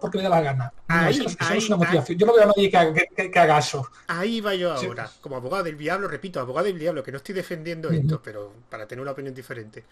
porque 0.00 0.18
me 0.18 0.24
da 0.24 0.30
la 0.30 0.40
gana. 0.40 0.72
Ahí, 0.86 1.20
es 1.56 1.68
una 1.68 1.76
motivación. 1.76 2.18
yo 2.18 2.26
no 2.26 2.34
veo 2.34 2.44
a 2.44 2.46
nadie 2.46 2.70
que, 2.70 3.38
haga 3.38 3.58
eso. 3.58 3.88
Ahí 4.06 4.40
va 4.40 4.54
yo 4.54 4.72
ahora, 4.72 5.10
como 5.20 5.36
abogado 5.36 5.64
del 5.64 5.76
diablo, 5.76 6.08
repito, 6.08 6.40
abogado 6.40 6.66
del 6.66 6.78
diablo, 6.78 7.02
que 7.02 7.10
no 7.10 7.18
estoy 7.18 7.34
defendiendo 7.34 7.90
esto, 7.90 8.20
pero 8.22 8.52
para 8.68 8.86
tener 8.86 9.02
una 9.02 9.12
opinión 9.12 9.34
diferente. 9.34 9.84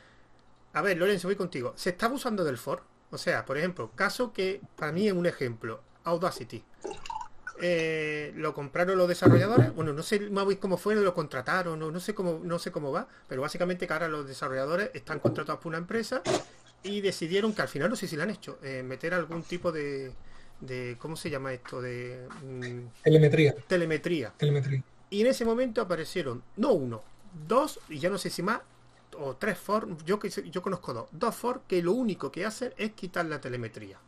A 0.73 0.83
ver, 0.83 0.97
Lorenzo, 0.97 1.28
voy 1.28 1.37
contigo. 1.37 1.73
¿Se 1.77 1.91
está 1.91 2.07
abusando 2.07 2.45
del 2.45 2.59
for? 2.59 2.83
O 3.11 3.19
sea, 3.19 3.45
por 3.45 3.57
ejemplo, 3.57 3.91
caso 3.95 4.33
que 4.33 4.61
para 4.77 4.93
mí 4.93 5.07
es 5.07 5.12
un 5.12 5.27
ejemplo, 5.27 5.81
Audacity. 6.07 6.62
Eh, 7.61 8.33
lo 8.37 8.53
compraron 8.53 8.99
los 8.99 9.09
desarrolladores. 9.09 9.74
Bueno, 9.74 9.93
no 9.93 10.03
sé 10.03 10.31
cómo 10.61 10.77
fue, 10.77 10.95
lo 10.95 11.15
contrataron, 11.15 11.78
no, 11.78 11.91
no 11.91 12.01
sé 12.01 12.15
cómo, 12.15 12.41
no 12.43 12.59
sé 12.59 12.70
cómo 12.70 12.93
va, 12.93 13.09
pero 13.28 13.43
básicamente 13.43 13.87
que 13.87 13.93
ahora 13.93 14.09
los 14.09 14.27
desarrolladores 14.27 14.91
están 14.95 15.20
contratados 15.20 15.61
por 15.61 15.70
una 15.70 15.78
empresa 15.78 16.23
y 16.83 17.01
decidieron 17.01 17.55
que 17.55 17.62
al 17.62 17.69
final 17.69 17.91
no 17.91 17.97
sé 17.97 18.07
si 18.07 18.16
lo 18.16 18.23
han 18.23 18.31
hecho, 18.31 18.59
eh, 18.62 18.83
meter 18.83 19.15
algún 19.15 19.43
tipo 19.43 19.73
de, 19.73 20.12
de, 20.61 20.97
¿cómo 20.99 21.16
se 21.16 21.31
llama 21.31 21.53
esto? 21.53 21.81
De 21.81 22.28
mm, 22.43 23.03
telemetría. 23.03 23.55
Telemetría. 23.66 24.33
Telemetría. 24.37 24.83
Y 25.09 25.23
en 25.23 25.27
ese 25.28 25.45
momento 25.45 25.81
aparecieron, 25.81 26.43
no 26.57 26.73
uno, 26.73 27.03
dos, 27.49 27.81
y 27.89 27.99
ya 27.99 28.11
no 28.11 28.19
sé 28.19 28.28
si 28.28 28.43
más, 28.43 28.61
o 29.19 29.37
tres 29.37 29.59
for, 29.59 29.89
yo, 30.05 30.20
yo 30.20 30.62
conozco 30.62 30.93
dos, 30.93 31.09
dos 31.11 31.35
for 31.35 31.62
que 31.66 31.83
lo 31.83 31.93
único 31.93 32.31
que 32.31 32.45
hacen 32.45 32.74
es 32.77 32.93
quitar 32.93 33.24
la 33.24 33.41
telemetría. 33.41 33.99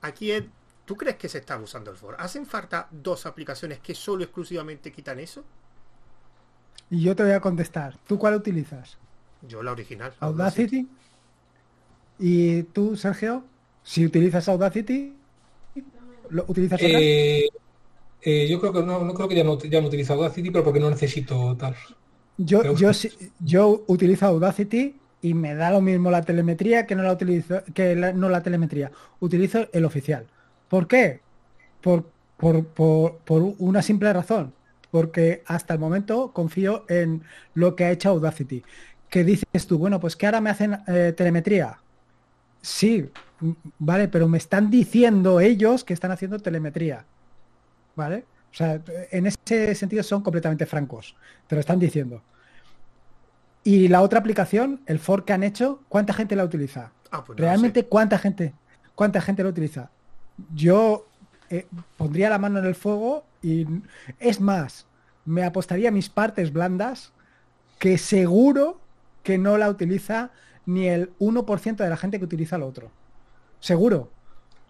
Aquí 0.00 0.32
es, 0.32 0.44
¿tú 0.90 0.96
crees 0.96 1.14
que 1.14 1.28
se 1.28 1.38
está 1.38 1.56
usando 1.56 1.92
el 1.92 1.96
for? 1.96 2.16
¿Hacen 2.18 2.44
falta 2.46 2.88
dos 2.90 3.24
aplicaciones 3.24 3.78
que 3.78 3.94
solo 3.94 4.24
exclusivamente 4.24 4.90
quitan 4.90 5.20
eso? 5.20 5.44
Y 6.90 7.02
yo 7.02 7.14
te 7.14 7.22
voy 7.22 7.30
a 7.30 7.38
contestar. 7.38 7.96
¿Tú 8.08 8.18
cuál 8.18 8.34
utilizas? 8.34 8.98
Yo 9.46 9.62
la 9.62 9.70
original. 9.70 10.12
Audacity. 10.18 10.88
¿Y 12.18 12.64
tú, 12.64 12.96
Sergio? 12.96 13.44
Si 13.84 14.04
utilizas 14.04 14.48
Audacity, 14.48 15.14
¿lo 16.30 16.44
utilizas 16.48 16.80
eh, 16.82 17.46
eh, 18.22 18.48
yo 18.50 18.58
creo 18.58 18.72
que 18.72 18.82
no, 18.82 19.04
no 19.04 19.14
creo 19.14 19.28
que 19.28 19.36
ya 19.36 19.44
no, 19.44 19.60
ya 19.60 19.80
no 19.80 19.86
utilizo 19.86 20.14
Audacity, 20.14 20.50
pero 20.50 20.64
porque 20.64 20.80
no 20.80 20.90
necesito 20.90 21.56
tal. 21.56 21.76
Yo, 22.36 22.74
yo, 22.74 22.90
yo 23.38 23.84
utilizo 23.86 24.26
Audacity 24.26 24.96
y 25.22 25.34
me 25.34 25.54
da 25.54 25.70
lo 25.70 25.82
mismo 25.82 26.10
la 26.10 26.22
telemetría 26.22 26.84
que 26.84 26.96
no 26.96 27.04
la 27.04 27.12
utilizo, 27.12 27.62
que 27.74 27.94
no 27.94 28.28
la 28.28 28.42
telemetría. 28.42 28.90
Utilizo 29.20 29.68
el 29.72 29.84
oficial. 29.84 30.26
¿Por 30.70 30.86
qué? 30.86 31.20
Por, 31.82 32.06
por, 32.38 33.54
una 33.58 33.82
simple 33.82 34.10
razón. 34.12 34.54
Porque 34.90 35.42
hasta 35.46 35.74
el 35.74 35.80
momento 35.80 36.32
confío 36.32 36.84
en 36.88 37.22
lo 37.54 37.76
que 37.76 37.84
ha 37.84 37.90
hecho 37.90 38.10
Audacity. 38.10 38.62
Que 39.08 39.24
dices 39.24 39.66
tú, 39.66 39.78
bueno, 39.78 40.00
pues 40.00 40.16
que 40.16 40.26
ahora 40.26 40.40
me 40.40 40.50
hacen 40.50 40.78
eh, 40.86 41.12
telemetría. 41.16 41.78
Sí, 42.62 43.10
vale, 43.78 44.08
pero 44.08 44.28
me 44.28 44.38
están 44.38 44.70
diciendo 44.70 45.40
ellos 45.40 45.82
que 45.84 45.92
están 45.92 46.12
haciendo 46.12 46.38
telemetría. 46.38 47.04
¿Vale? 47.96 48.24
O 48.52 48.54
sea, 48.54 48.80
en 49.10 49.26
ese 49.26 49.74
sentido 49.74 50.02
son 50.04 50.22
completamente 50.22 50.66
francos. 50.66 51.16
Te 51.48 51.56
lo 51.56 51.60
están 51.60 51.80
diciendo. 51.80 52.22
Y 53.64 53.88
la 53.88 54.02
otra 54.02 54.20
aplicación, 54.20 54.80
el 54.86 55.00
fork 55.00 55.24
que 55.24 55.32
han 55.32 55.42
hecho, 55.42 55.82
¿cuánta 55.88 56.12
gente 56.12 56.36
la 56.36 56.44
utiliza? 56.44 56.92
Ah, 57.10 57.24
pues 57.24 57.38
Realmente, 57.38 57.86
¿cuánta 57.86 58.18
gente? 58.18 58.54
¿Cuánta 58.94 59.20
gente 59.20 59.42
la 59.42 59.48
utiliza? 59.48 59.90
Yo 60.54 61.06
eh, 61.48 61.66
pondría 61.96 62.30
la 62.30 62.38
mano 62.38 62.58
en 62.58 62.66
el 62.66 62.74
fuego 62.74 63.24
y 63.42 63.66
es 64.18 64.40
más, 64.40 64.86
me 65.24 65.44
apostaría 65.44 65.90
mis 65.90 66.08
partes 66.08 66.52
blandas 66.52 67.12
que 67.78 67.98
seguro 67.98 68.80
que 69.22 69.38
no 69.38 69.58
la 69.58 69.68
utiliza 69.68 70.30
ni 70.66 70.88
el 70.88 71.16
1% 71.18 71.76
de 71.76 71.88
la 71.88 71.96
gente 71.96 72.18
que 72.18 72.24
utiliza 72.24 72.56
el 72.56 72.62
otro. 72.62 72.90
Seguro, 73.58 74.10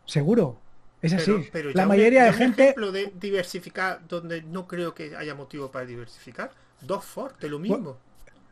seguro. 0.06 0.58
Es 1.02 1.14
así. 1.14 1.32
la 1.74 1.86
mayoría 1.86 2.24
de 2.24 2.32
gente. 2.32 2.62
ejemplo 2.64 2.92
de 2.92 3.12
diversificar 3.18 4.06
donde 4.06 4.42
no 4.42 4.66
creo 4.66 4.94
que 4.94 5.16
haya 5.16 5.34
motivo 5.34 5.70
para 5.70 5.86
diversificar. 5.86 6.50
Dos 6.82 7.04
for 7.04 7.36
de 7.38 7.48
lo 7.48 7.58
mismo. 7.58 7.96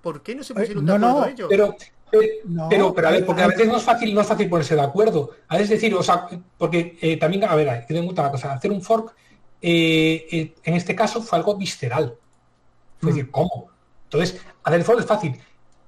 ¿Por 0.03 0.23
qué 0.23 0.35
no 0.35 0.43
se 0.43 0.55
pusieron 0.55 0.87
de 0.87 0.93
acuerdo 0.93 1.27
ellos? 1.27 1.49
Pero, 1.51 1.77
pero, 2.11 2.95
pero, 2.95 3.09
a 3.09 3.11
ver, 3.11 3.27
porque 3.27 3.43
a 3.43 3.49
veces 3.49 3.67
no 3.67 3.77
es 3.77 3.83
fácil, 3.83 4.15
no 4.15 4.21
es 4.21 4.27
fácil 4.27 4.49
ponerse 4.49 4.75
de 4.75 4.81
acuerdo. 4.81 5.31
A 5.49 5.57
veces 5.57 5.71
decir, 5.71 5.95
o 5.95 6.03
sea, 6.03 6.27
porque 6.57 6.97
eh, 7.01 7.17
también, 7.17 7.45
a 7.45 7.55
ver, 7.55 7.85
que 7.87 7.95
tengo 7.95 8.11
una 8.11 8.31
cosa, 8.31 8.53
hacer 8.53 8.71
un 8.71 8.83
fork, 8.83 9.15
eh, 9.61 10.27
eh, 10.31 10.55
en 10.63 10.75
este 10.75 10.95
caso 10.95 11.21
fue 11.23 11.39
algo 11.39 11.57
visceral. 11.57 12.15
Es 13.01 13.07
decir, 13.07 13.27
mm. 13.27 13.31
¿cómo? 13.31 13.69
Entonces, 14.05 14.41
hacer 14.63 14.79
el 14.79 14.85
fork 14.85 15.01
es 15.01 15.07
fácil. 15.07 15.39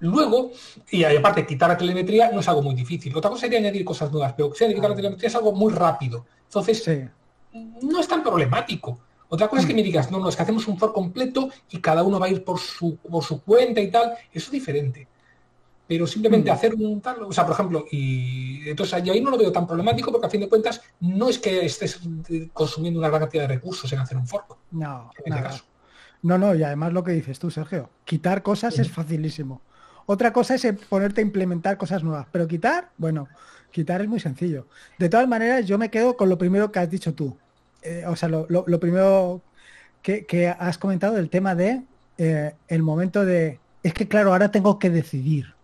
Luego, 0.01 0.51
y 0.91 1.05
aparte, 1.05 1.47
quitar 1.47 1.69
la 1.69 1.77
telemetría 1.77 2.31
no 2.31 2.41
es 2.41 2.49
algo 2.49 2.63
muy 2.63 2.75
difícil. 2.75 3.15
Otra 3.15 3.31
cosa 3.31 3.43
sería 3.43 3.59
añadir 3.59 3.85
cosas 3.85 4.11
nuevas, 4.11 4.33
pero 4.35 4.51
que 4.51 4.67
quitar 4.75 4.91
la 4.91 4.97
telemetría 4.97 5.29
es 5.29 5.35
algo 5.35 5.53
muy 5.53 5.73
rápido. 5.73 6.25
Entonces, 6.45 7.09
no 7.53 8.01
es 8.01 8.09
tan 8.09 8.23
problemático. 8.23 8.99
Otra 9.29 9.47
cosa 9.47 9.63
es 9.63 9.69
que 9.69 9.75
me 9.75 9.83
digas, 9.83 10.11
no, 10.11 10.19
no, 10.19 10.29
es 10.29 10.37
que 10.37 10.43
hacemos 10.43 10.67
un 10.67 10.77
for 10.77 10.93
completo 10.93 11.51
y 11.71 11.79
cada 11.79 12.03
uno 12.03 12.19
va 12.19 12.27
a 12.27 12.31
ir 12.31 12.43
por 12.43 12.59
su, 12.59 12.97
por 12.97 13.23
su 13.23 13.41
cuenta 13.43 13.81
y 13.81 13.91
tal. 13.91 14.15
Eso 14.33 14.47
es 14.47 14.51
diferente. 14.51 15.07
Pero 15.91 16.07
simplemente 16.07 16.49
mm. 16.49 16.55
hacer 16.55 16.75
un 16.77 17.01
tal, 17.01 17.21
o 17.25 17.33
sea, 17.33 17.45
por 17.45 17.55
ejemplo, 17.55 17.85
y 17.91 18.69
entonces 18.69 18.95
ahí 18.95 19.21
no 19.21 19.29
lo 19.29 19.37
veo 19.37 19.51
tan 19.51 19.67
problemático 19.67 20.13
porque 20.13 20.29
a 20.29 20.31
fin 20.31 20.43
de 20.43 20.49
cuentas 20.49 20.81
no 21.01 21.29
es 21.29 21.41
que 21.41 21.67
estés 21.67 21.99
consumiendo 22.53 23.01
una 23.01 23.09
gran 23.09 23.23
cantidad 23.23 23.43
de 23.43 23.55
recursos 23.57 23.93
en 23.93 23.99
hacer 23.99 24.17
un 24.17 24.25
fork. 24.25 24.57
No, 24.71 25.11
en 25.25 25.33
este 25.33 25.43
caso. 25.43 25.65
No, 26.23 26.39
no, 26.39 26.55
y 26.55 26.63
además 26.63 26.93
lo 26.93 27.03
que 27.03 27.11
dices 27.11 27.41
tú, 27.41 27.51
Sergio, 27.51 27.91
quitar 28.05 28.45
cosas 28.45 28.79
es 28.79 28.89
facilísimo. 28.89 29.63
Otra 30.07 30.33
cosa 30.33 30.55
es 30.55 30.65
ponerte 30.89 31.23
a 31.23 31.25
implementar 31.25 31.77
cosas 31.77 32.05
nuevas, 32.05 32.29
pero 32.31 32.47
quitar, 32.47 32.91
bueno, 32.97 33.27
quitar 33.73 34.01
es 34.01 34.07
muy 34.07 34.21
sencillo. 34.21 34.69
De 34.97 35.09
todas 35.09 35.27
maneras, 35.27 35.67
yo 35.67 35.77
me 35.77 35.91
quedo 35.91 36.17
con 36.17 36.29
lo 36.29 36.39
primero 36.39 36.71
que 36.71 36.79
has 36.79 36.89
dicho 36.89 37.15
tú. 37.15 37.37
Eh, 37.83 38.05
o 38.07 38.15
sea, 38.15 38.29
lo, 38.29 38.79
primero 38.79 39.43
que, 40.03 40.55
has 40.57 40.79
comentado, 40.79 41.17
el 41.17 41.31
tema 41.31 41.57
de 41.57 41.83
eh, 42.17 42.55
el 42.69 42.83
momento 42.85 43.25
de, 43.25 43.59
es 43.83 43.93
que 43.93 44.07
claro, 44.07 44.31
ahora 44.31 44.53
tengo 44.53 44.79
que 44.79 44.89
decidir. 44.89 45.59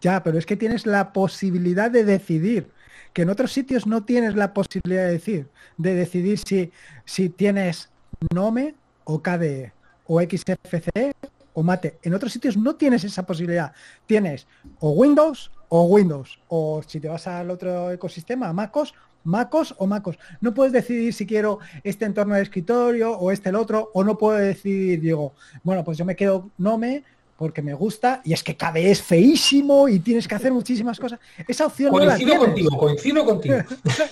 Ya, 0.00 0.22
pero 0.22 0.38
es 0.38 0.46
que 0.46 0.56
tienes 0.56 0.86
la 0.86 1.12
posibilidad 1.12 1.90
de 1.90 2.04
decidir, 2.04 2.70
que 3.12 3.22
en 3.22 3.30
otros 3.30 3.52
sitios 3.52 3.86
no 3.86 4.04
tienes 4.04 4.36
la 4.36 4.52
posibilidad 4.52 5.06
de 5.06 5.12
decir, 5.12 5.48
de 5.78 5.94
decidir 5.94 6.38
si, 6.38 6.72
si 7.04 7.28
tienes 7.28 7.88
Nome 8.34 8.74
o 9.04 9.22
KDE 9.22 9.72
o 10.06 10.20
XFCE 10.20 11.12
o 11.54 11.62
Mate. 11.62 11.98
En 12.02 12.14
otros 12.14 12.32
sitios 12.32 12.56
no 12.56 12.76
tienes 12.76 13.04
esa 13.04 13.24
posibilidad. 13.24 13.72
Tienes 14.06 14.46
o 14.80 14.90
Windows 14.90 15.50
o 15.68 15.84
Windows. 15.84 16.38
O 16.48 16.82
si 16.86 17.00
te 17.00 17.08
vas 17.08 17.26
al 17.26 17.50
otro 17.50 17.90
ecosistema, 17.90 18.52
MacOS 18.52 18.94
MacOS 19.26 19.74
o 19.78 19.86
MacOS. 19.86 20.18
No 20.40 20.54
puedes 20.54 20.72
decidir 20.72 21.12
si 21.12 21.26
quiero 21.26 21.58
este 21.82 22.04
entorno 22.04 22.34
de 22.34 22.42
escritorio 22.42 23.12
o 23.18 23.30
este 23.32 23.50
el 23.50 23.56
otro, 23.56 23.90
o 23.92 24.04
no 24.04 24.16
puedo 24.16 24.38
decidir, 24.38 25.00
digo, 25.00 25.34
bueno, 25.64 25.84
pues 25.84 25.98
yo 25.98 26.04
me 26.04 26.16
quedo 26.16 26.50
Nome 26.56 27.02
porque 27.36 27.62
me 27.62 27.74
gusta 27.74 28.20
y 28.24 28.32
es 28.32 28.42
que 28.42 28.56
KDE 28.56 28.90
es 28.90 29.02
feísimo 29.02 29.88
y 29.88 29.98
tienes 29.98 30.26
que 30.26 30.34
hacer 30.34 30.52
muchísimas 30.52 30.98
cosas. 30.98 31.20
Esa 31.46 31.66
opción 31.66 31.92
no 31.92 32.04
la 32.04 32.16
tienes. 32.16 32.38
contigo, 32.38 32.76
coincido 32.78 33.24
contigo. 33.24 33.56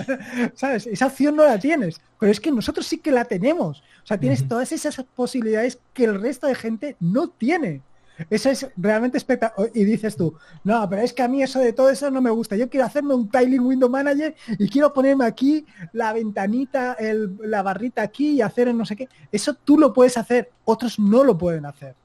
¿Sabes? 0.55 0.87
Esa 0.87 1.07
opción 1.07 1.37
no 1.37 1.45
la 1.45 1.59
tienes, 1.59 2.01
pero 2.21 2.31
es 2.31 2.41
que 2.41 2.53
nosotros 2.53 2.87
sí 2.87 2.99
que 2.99 3.11
la 3.11 3.25
tenemos. 3.25 3.81
O 4.03 4.07
sea, 4.07 4.19
tienes 4.19 4.47
todas 4.47 4.73
esas 4.73 5.03
posibilidades 5.15 5.79
que 5.93 6.05
el 6.05 6.21
resto 6.21 6.47
de 6.47 6.55
gente 6.55 6.97
no 7.01 7.29
tiene. 7.29 7.83
Eso 8.31 8.51
es 8.51 8.69
realmente 8.77 9.19
espectacular. 9.19 9.71
Y 9.75 9.85
dices 9.85 10.17
tú, 10.17 10.35
no, 10.63 10.89
pero 10.89 11.03
es 11.03 11.13
que 11.13 11.23
a 11.23 11.29
mí 11.29 11.43
eso 11.43 11.59
de 11.59 11.73
todo 11.73 11.91
eso 11.91 12.11
no 12.11 12.21
me 12.21 12.31
gusta. 12.31 12.57
Yo 12.57 12.69
quiero 12.69 12.87
hacerme 12.87 13.15
un 13.15 13.29
tiling 13.29 13.67
window 13.67 13.89
manager 13.89 14.35
y 14.59 14.69
quiero 14.69 14.93
ponerme 14.93 15.25
aquí 15.25 15.67
la 15.93 16.13
ventanita, 16.13 16.97
la 17.41 17.63
barrita 17.63 18.03
aquí 18.03 18.33
y 18.33 18.43
hacer 18.43 18.73
no 18.75 18.85
sé 18.85 18.97
qué. 18.97 19.09
Eso 19.33 19.55
tú 19.55 19.79
lo 19.79 19.93
puedes 19.93 20.17
hacer, 20.17 20.51
otros 20.65 20.99
no 20.99 21.25
lo 21.25 21.37
pueden 21.37 21.67
hacer. 21.67 21.97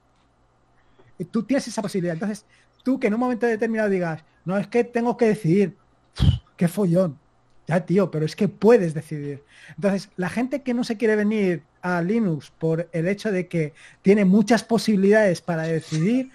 Tú 1.24 1.42
tienes 1.42 1.66
esa 1.68 1.82
posibilidad. 1.82 2.14
Entonces, 2.14 2.44
tú 2.82 2.98
que 2.98 3.08
en 3.08 3.14
un 3.14 3.20
momento 3.20 3.46
determinado 3.46 3.88
digas, 3.88 4.24
no, 4.44 4.56
es 4.58 4.66
que 4.66 4.84
tengo 4.84 5.16
que 5.16 5.26
decidir, 5.26 5.76
qué 6.56 6.68
follón. 6.68 7.18
Ya, 7.66 7.86
tío, 7.86 8.10
pero 8.10 8.24
es 8.24 8.34
que 8.34 8.48
puedes 8.48 8.94
decidir. 8.94 9.44
Entonces, 9.76 10.10
la 10.16 10.28
gente 10.28 10.62
que 10.62 10.74
no 10.74 10.82
se 10.82 10.96
quiere 10.96 11.14
venir 11.14 11.62
a 11.82 12.02
Linux 12.02 12.50
por 12.58 12.88
el 12.92 13.06
hecho 13.06 13.30
de 13.30 13.46
que 13.46 13.74
tiene 14.02 14.24
muchas 14.24 14.64
posibilidades 14.64 15.40
para 15.40 15.62
decidir, 15.62 16.30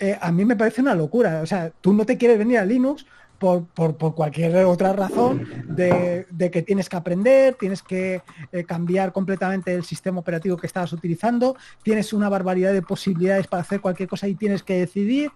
eh, 0.00 0.16
a 0.20 0.32
mí 0.32 0.44
me 0.44 0.56
parece 0.56 0.80
una 0.80 0.94
locura. 0.94 1.42
O 1.42 1.46
sea, 1.46 1.70
tú 1.80 1.92
no 1.92 2.06
te 2.06 2.16
quieres 2.16 2.38
venir 2.38 2.58
a 2.58 2.64
Linux 2.64 3.04
por, 3.38 4.14
cualquier 4.14 4.56
otra 4.64 4.92
razón 4.92 5.46
de, 5.68 6.26
que 6.52 6.62
tienes 6.62 6.88
que 6.88 6.96
aprender, 6.96 7.54
tienes 7.54 7.82
que 7.82 8.22
eh, 8.52 8.64
cambiar 8.64 9.12
completamente 9.12 9.74
el 9.74 9.84
sistema 9.84 10.20
operativo 10.20 10.56
que 10.56 10.66
estabas 10.66 10.92
utilizando, 10.92 11.56
tienes 11.82 12.12
una 12.12 12.28
barbaridad 12.28 12.72
de 12.72 12.82
posibilidades 12.82 13.46
para 13.46 13.62
hacer 13.62 13.80
cualquier 13.80 14.08
cosa 14.08 14.26
y 14.28 14.34
tienes 14.34 14.62
que 14.62 14.78
decidir. 14.78 15.30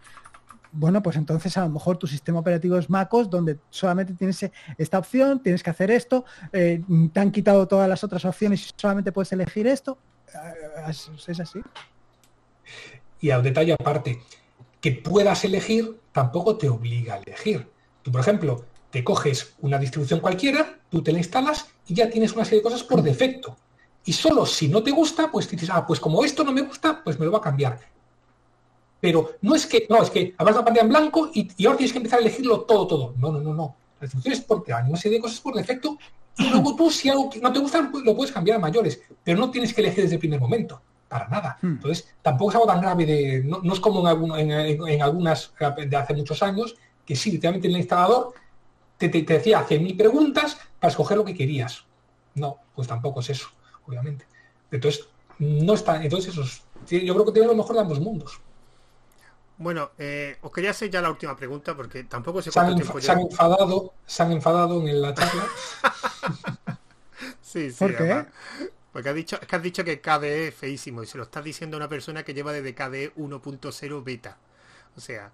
Bueno, 0.73 1.03
pues 1.03 1.17
entonces 1.17 1.57
a 1.59 1.63
lo 1.63 1.71
mejor 1.71 1.99
tu 1.99 2.07
sistema 2.07 2.41
operativo 2.41 2.79
es 2.79 2.89
MacOS, 2.89 3.29
donde 3.29 3.59
solamente 3.69 4.15
tienes 4.15 4.51
esta 4.79 4.99
opción, 4.99 5.43
tienes 5.43 5.63
que 5.63 5.71
hacer 5.71 5.91
esto, 5.91 6.25
eh, 6.53 6.83
te 7.13 7.21
han 7.21 7.31
quitado 7.31 7.69
todas 7.69 7.89
las 7.89 8.03
otras 8.03 8.25
opciones 8.25 8.67
y 8.67 8.71
solamente 8.75 9.13
puedes 9.13 9.33
elegir 9.33 9.67
esto. 9.67 9.99
Es 10.89 11.41
así. 11.41 11.61
Y 13.21 13.31
al 13.31 13.43
detalle 13.43 13.75
aparte, 13.75 14.21
que 14.81 14.93
puedas 14.93 15.45
elegir 15.45 16.01
tampoco 16.11 16.57
te 16.57 16.69
obliga 16.69 17.15
a 17.15 17.19
elegir. 17.19 17.71
Tú, 18.03 18.11
por 18.11 18.21
ejemplo, 18.21 18.65
te 18.91 19.03
coges 19.03 19.55
una 19.61 19.79
distribución 19.79 20.21
cualquiera, 20.21 20.79
tú 20.91 21.03
te 21.03 21.13
la 21.13 21.19
instalas 21.19 21.67
y 21.87 21.95
ya 21.95 22.11
tienes 22.11 22.33
una 22.33 22.45
serie 22.45 22.59
de 22.59 22.65
cosas 22.65 22.83
por 22.83 23.03
defecto. 23.03 23.57
Y 24.05 24.13
solo 24.13 24.45
si 24.45 24.69
no 24.69 24.83
te 24.83 24.91
gusta, 24.91 25.31
pues 25.31 25.49
dices, 25.49 25.71
ah, 25.71 25.87
pues 25.87 26.01
como 26.01 26.25
esto 26.25 26.45
no 26.45 26.53
me 26.53 26.63
gusta, 26.63 27.03
pues 27.03 27.19
me 27.19 27.25
lo 27.25 27.33
va 27.33 27.39
a 27.39 27.43
cambiar. 27.43 27.79
Pero 29.01 29.37
no 29.41 29.55
es 29.55 29.67
que, 29.67 29.87
no, 29.89 30.03
es 30.03 30.11
que 30.11 30.35
abras 30.39 30.57
la 30.57 30.65
pantalla 30.65 30.85
en 30.85 30.89
blanco 30.89 31.31
y, 31.33 31.49
ahora 31.65 31.79
tienes 31.79 31.93
que 31.93 31.99
empezar 31.99 32.19
a 32.19 32.23
elegirlo 32.23 32.61
todo, 32.63 32.87
todo. 32.87 33.15
No, 33.17 33.33
no, 33.33 33.41
no, 33.41 33.55
no. 33.55 33.77
La 34.01 34.05
distribución 34.05 34.35
es 34.35 34.41
porque 34.41 34.73
hay 34.73 34.89
una 34.89 34.99
serie 34.99 35.19
de 35.19 35.23
cosas 35.23 35.41
por 35.41 35.55
defecto 35.55 35.99
y 36.37 36.49
luego 36.51 36.75
tú, 36.77 36.91
si 36.91 37.09
algo 37.09 37.31
no 37.41 37.53
te 37.53 37.59
gusta, 37.59 37.89
pues 37.91 38.05
lo 38.05 38.17
puedes 38.17 38.33
cambiar 38.33 38.57
a 38.57 38.61
mayores. 38.61 39.01
Pero 39.23 39.39
no 39.39 39.51
tienes 39.51 39.75
que 39.75 39.81
elegir 39.81 40.05
desde 40.05 40.17
el 40.17 40.21
primer 40.21 40.41
momento 40.41 40.81
para 41.09 41.29
nada. 41.29 41.59
Hmm. 41.61 41.73
Entonces, 41.73 42.09
tampoco 42.23 42.51
es 42.51 42.55
algo 42.57 42.67
tan 42.67 42.81
grave 42.81 43.07
de. 43.07 43.43
No, 43.45 43.73
es 43.73 43.81
como 43.81 44.09
en, 44.37 45.03
algunas 45.03 45.53
de 45.59 45.97
hace 45.97 46.15
muchos 46.15 46.43
años, 46.43 46.77
que 47.07 47.17
sí, 47.17 47.33
literalmente 47.33 47.69
en 47.69 47.75
el 47.75 47.81
instalador 47.81 48.35
te, 48.99 49.09
te, 49.09 49.23
te 49.23 49.35
decía 49.35 49.67
100.000 49.67 49.97
preguntas 49.97 50.59
para 50.79 50.91
escoger 50.91 51.17
lo 51.17 51.25
que 51.25 51.35
querías. 51.35 51.85
No, 52.35 52.59
pues 52.75 52.89
tampoco 52.89 53.21
es 53.21 53.31
eso, 53.31 53.49
obviamente. 53.87 54.27
Entonces, 54.71 55.09
no 55.39 55.75
está. 55.75 56.03
Entonces, 56.03 56.37
eso 56.37 56.43
yo 56.89 57.15
creo 57.15 57.27
que 57.27 57.33
tiene 57.33 57.49
lo 57.49 57.55
mejor 57.55 57.75
de 57.77 57.83
ambos 57.83 58.01
mundos. 58.01 58.41
Bueno, 59.59 59.91
eh, 59.99 60.39
os 60.41 60.51
quería 60.51 60.71
hacer 60.71 60.91
ya 60.91 61.01
la 61.01 61.11
última 61.11 61.37
pregunta 61.37 61.77
porque 61.77 62.05
tampoco 62.05 62.43
sé 62.43 62.51
cuánto 62.51 62.75
tiempo 62.75 63.01
se 63.01 63.13
han 63.13 63.21
enfadado, 63.21 63.95
se 64.07 64.23
han 64.23 64.33
enfadado 64.33 64.87
en 64.89 65.01
la 65.01 65.15
charla. 65.15 65.47
sí, 67.43 67.71
sí. 67.71 67.79
¿Por 67.79 67.97
qué? 67.97 68.27
Porque 68.93 69.09
has 69.09 69.15
dicho, 69.15 69.39
es 69.41 69.47
que 69.47 69.57
has 69.57 69.63
dicho 69.63 69.85
que 69.85 70.01
KDE 70.01 70.49
es 70.49 70.55
feísimo 70.55 71.03
y 71.03 71.07
se 71.07 71.17
lo 71.17 71.25
estás 71.25 71.45
diciendo 71.45 71.77
a 71.77 71.79
una 71.79 71.89
persona 71.89 72.25
que 72.25 72.35
lleva 72.35 72.53
desde 72.53 72.75
KDE 72.75 73.15
1.0 73.15 74.05
beta. 74.05 74.37
O 74.97 75.01
sea, 75.01 75.31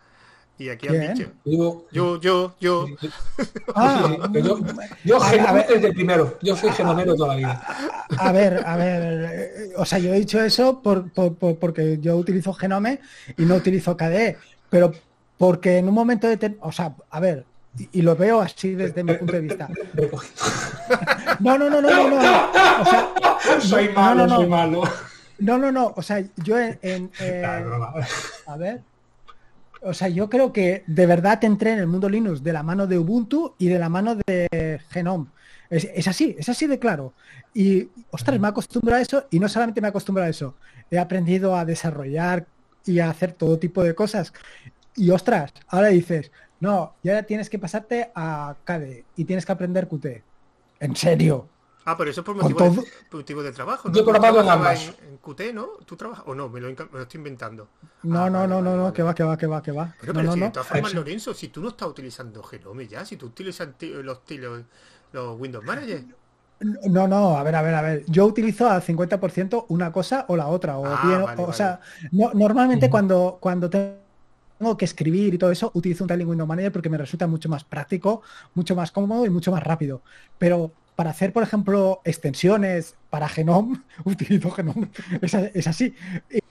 y 0.59 0.69
aquí 0.71 0.89
has 0.89 1.15
dicho. 1.15 1.31
Yo, 1.45 2.21
yo, 2.21 2.55
yo. 2.59 2.87
Ah, 3.75 4.29
yo, 4.33 4.59
yo 5.05 5.21
desde 5.69 5.87
el 5.87 5.95
primero. 5.95 6.37
Yo 6.43 6.57
soy 6.57 6.73
genomero 6.73 7.15
toda 7.15 7.29
la 7.29 7.37
vida. 7.37 7.63
A 8.19 8.33
ver, 8.33 8.63
a 8.67 8.77
ver. 8.77 9.71
O 9.77 9.85
sea, 9.85 9.99
yo 9.99 10.13
he 10.13 10.19
dicho 10.19 10.43
eso 10.43 10.81
por, 10.83 11.11
porque 11.59 11.99
yo 12.01 12.17
utilizo 12.17 12.53
Genome 12.53 13.01
y 13.37 13.45
no 13.45 13.55
utilizo 13.55 13.97
KDE. 13.97 14.37
Pero 14.69 14.93
porque 15.37 15.79
en 15.79 15.89
un 15.89 15.95
momento 15.95 16.27
de... 16.27 16.57
O 16.61 16.73
sea, 16.73 16.93
a 17.11 17.21
ver, 17.21 17.45
y, 17.93 18.03
lo 18.03 18.17
veo 18.17 18.41
así 18.41 18.75
desde 18.75 19.05
mi 19.05 19.15
punto 19.15 19.33
de 19.35 19.41
vista. 19.41 19.69
No, 21.39 21.57
no, 21.57 21.71
no, 21.71 21.81
no, 21.81 21.89
no, 21.89 22.09
no. 22.09 22.17
O 22.17 22.85
sea, 22.85 23.61
soy 23.61 23.89
malo, 23.91 24.27
no, 24.27 24.37
soy 24.37 24.47
malo. 24.49 24.83
No, 25.39 25.57
no, 25.57 25.71
no. 25.71 25.93
O 25.97 26.03
sea, 26.03 26.25
yo 26.43 26.59
en, 26.59 27.11
a 28.47 28.57
ver. 28.57 28.81
O 29.83 29.95
sea, 29.95 30.09
yo 30.09 30.29
creo 30.29 30.53
que 30.53 30.85
de 30.87 31.07
verdad 31.07 31.43
entré 31.45 31.73
en 31.73 31.79
el 31.79 31.87
mundo 31.87 32.09
Linux 32.09 32.43
de 32.43 32.53
la 32.53 32.63
mano 32.63 32.87
de 32.87 32.99
Ubuntu 32.99 33.55
y 33.59 33.69
de 33.69 33.79
la 33.79 33.89
mano 33.89 34.17
de 34.27 34.81
Genome. 34.91 35.27
Es, 35.71 36.09
así, 36.09 36.35
es 36.39 36.49
así 36.49 36.67
de 36.67 36.79
claro. 36.79 37.13
Y, 37.53 37.89
ostras, 38.11 38.41
me 38.41 38.49
acostumbrado 38.49 38.99
a 38.99 39.03
eso 39.03 39.27
y 39.31 39.39
no 39.39 39.49
solamente 39.49 39.81
me 39.81 39.89
acostumbrado 39.89 40.27
a 40.27 40.31
eso. 40.31 40.55
He 40.91 40.99
aprendido 40.99 41.57
a 41.57 41.65
desarrollar 41.65 42.47
y 42.87 43.01
a 43.01 43.11
hacer 43.11 43.33
todo 43.33 43.59
tipo 43.59 43.85
de 43.85 43.95
cosas. 43.95 44.33
Y 44.97 45.11
ostras, 45.11 45.53
ahora 45.69 45.89
dices, 45.89 46.33
no, 46.61 46.95
y 47.03 47.11
ahora 47.11 47.25
tienes 47.25 47.51
que 47.51 47.59
pasarte 47.59 48.11
a 48.15 48.57
KDE 48.65 49.05
y 49.17 49.25
tienes 49.25 49.45
que 49.45 49.53
aprender 49.53 49.89
Qt. 49.89 50.23
¿En 50.81 50.97
serio? 50.97 51.49
Ah, 51.89 51.97
pero 51.97 52.11
eso 52.11 52.21
es 52.21 52.25
por 52.27 52.37
motivo, 52.37 53.43
de, 53.43 53.53
trabajo. 53.53 53.89
¿no? 53.89 53.95
Yo 53.95 54.03
he 54.03 54.05
trabajado 54.05 54.43
en 54.43 54.49
ambas. 54.51 54.93
En, 55.09 55.17
Qt, 55.17 55.55
¿no? 55.55 55.69
¿Tú 55.87 55.97
trabajas? 55.97 56.23
¿O 56.27 56.35
no? 56.35 56.51
Me 56.51 56.61
lo, 56.61 56.69
estoy 56.69 57.17
inventando. 57.17 57.67
No, 58.03 58.25
ah, 58.25 58.31
no, 58.31 58.47
no, 58.47 58.61
no, 58.61 58.77
no, 58.77 58.93
que 58.93 59.03
va, 59.03 59.15
que 59.15 59.25
va, 59.25 59.39
que 59.39 59.47
va, 59.47 59.63
que 59.63 59.73
va. 59.73 59.95
Pero, 59.99 60.13
pero 60.13 60.33
si 60.33 60.39
no, 60.39 60.45
de 60.45 60.53
todas 60.53 60.69
formas, 60.69 60.93
Lorenzo, 60.93 61.33
si 61.33 61.49
tú 61.49 61.63
no 61.63 61.71
estás 61.71 61.89
utilizando 61.89 62.43
Genome 62.43 62.87
ya, 62.87 63.07
si 63.07 63.17
tú 63.17 63.25
utilizas 63.29 63.71
los, 63.81 64.21
los, 65.13 65.41
Windows 65.41 65.65
Manager. 65.65 66.05
No, 66.61 67.09
no, 67.09 67.39
a 67.39 67.43
ver, 67.43 67.55
a 67.55 67.63
ver, 67.63 67.75
a 67.75 67.81
ver. 67.81 68.05
Yo 68.07 68.27
utilizo 68.27 68.69
al 68.69 68.83
50% 68.83 69.65
una 69.69 69.91
cosa 69.91 70.27
o 70.29 70.37
la 70.37 70.49
otra. 70.49 70.77
O, 70.77 70.85
ah, 70.85 71.37
o 71.39 71.55
sea, 71.55 71.81
normalmente 72.13 72.91
cuando, 72.91 73.39
cuando 73.41 73.71
te 73.71 73.97
tengo 74.59 74.77
que 74.77 74.85
escribir 74.85 75.33
y 75.33 75.39
todo 75.39 75.51
eso, 75.51 75.71
utilizo 75.73 76.05
un 76.05 76.09
Tiling 76.09 76.29
Window 76.29 76.47
Manager 76.47 76.71
porque 76.71 76.91
me 76.91 76.99
resulta 76.99 77.27
mucho 77.27 77.49
más 77.49 77.65
práctico, 77.65 78.21
mucho 78.53 78.77
más 78.77 78.93
cómodo 78.93 79.25
y 79.25 79.31
mucho 79.31 79.53
más 79.53 79.63
rápido. 79.63 80.03
Pero 80.37 80.73
para 80.99 81.11
hacer, 81.11 81.33
por 81.33 81.45
ejemplo, 81.45 82.01
extensiones 82.03 82.97
para 83.09 83.29
Genome, 83.29 83.83
utilizo 84.05 84.51
Genome. 84.51 84.89
Es, 85.23 85.69
así. 85.69 85.95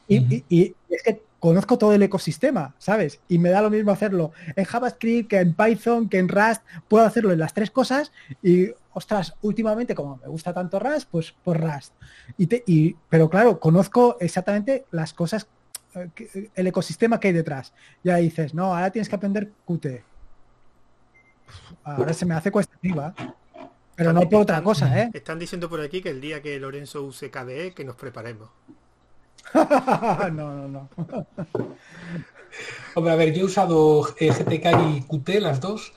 Y, 0.07 0.73
es 0.89 1.03
que 1.03 1.21
conozco 1.37 1.77
todo 1.77 1.91
el 1.91 2.01
ecosistema, 2.01 2.73
¿sabes? 2.77 3.19
Y 3.27 3.39
me 3.39 3.49
da 3.49 3.61
lo 3.61 3.69
mismo 3.69 3.91
hacerlo 3.91 4.31
en 4.55 4.63
JavaScript, 4.63 5.29
que 5.29 5.39
en 5.39 5.53
Python, 5.53 6.07
que 6.07 6.19
en 6.19 6.29
Rust. 6.29 6.61
Puedo 6.87 7.03
hacerlo 7.05 7.33
en 7.33 7.39
las 7.39 7.53
tres 7.53 7.71
cosas 7.71 8.13
y, 8.41 8.69
ostras, 8.93 9.33
últimamente 9.41 9.93
como 9.93 10.15
me 10.15 10.29
gusta 10.29 10.53
tanto 10.53 10.79
Rust, 10.79 11.09
pues 11.11 11.35
por 11.43 11.59
Rust. 11.59 11.93
Y, 12.37 12.47
y 12.71 12.95
pero 13.09 13.29
claro, 13.29 13.59
conozco 13.59 14.15
exactamente 14.21 14.85
las 14.91 15.13
cosas 15.13 15.49
el 16.55 16.67
ecosistema 16.67 17.19
que 17.19 17.27
hay 17.27 17.33
detrás. 17.33 17.73
Ya 18.01 18.15
dices, 18.15 18.53
no, 18.53 18.73
ahora 18.73 18.91
tienes 18.91 19.09
que 19.09 19.15
aprender 19.17 19.51
Qt. 19.67 20.05
Ahora 21.83 22.13
se 22.13 22.25
me 22.25 22.33
hace 22.33 22.49
cuesta 22.49 22.77
arriba. 22.77 23.13
Pero 23.97 24.13
no 24.13 24.21
por 24.29 24.41
otra 24.41 24.61
cosa, 24.61 25.01
¿eh? 25.01 25.09
Están 25.11 25.39
diciendo 25.39 25.67
por 25.67 25.81
aquí 25.81 26.01
que 26.01 26.11
el 26.11 26.21
día 26.21 26.39
que 26.39 26.59
Lorenzo 26.59 27.01
use 27.01 27.31
KDE, 27.31 27.73
que 27.73 27.83
nos 27.83 27.95
preparemos. 27.95 28.47
no, 29.53 30.29
no, 30.31 30.67
no. 30.67 30.89
Hombre, 32.93 33.11
a 33.11 33.15
ver, 33.15 33.33
yo 33.33 33.41
he 33.41 33.45
usado 33.45 34.07
eh, 34.19 34.29
GTK 34.29 34.65
y 34.87 35.01
Qt, 35.01 35.41
las 35.41 35.59
dos, 35.59 35.93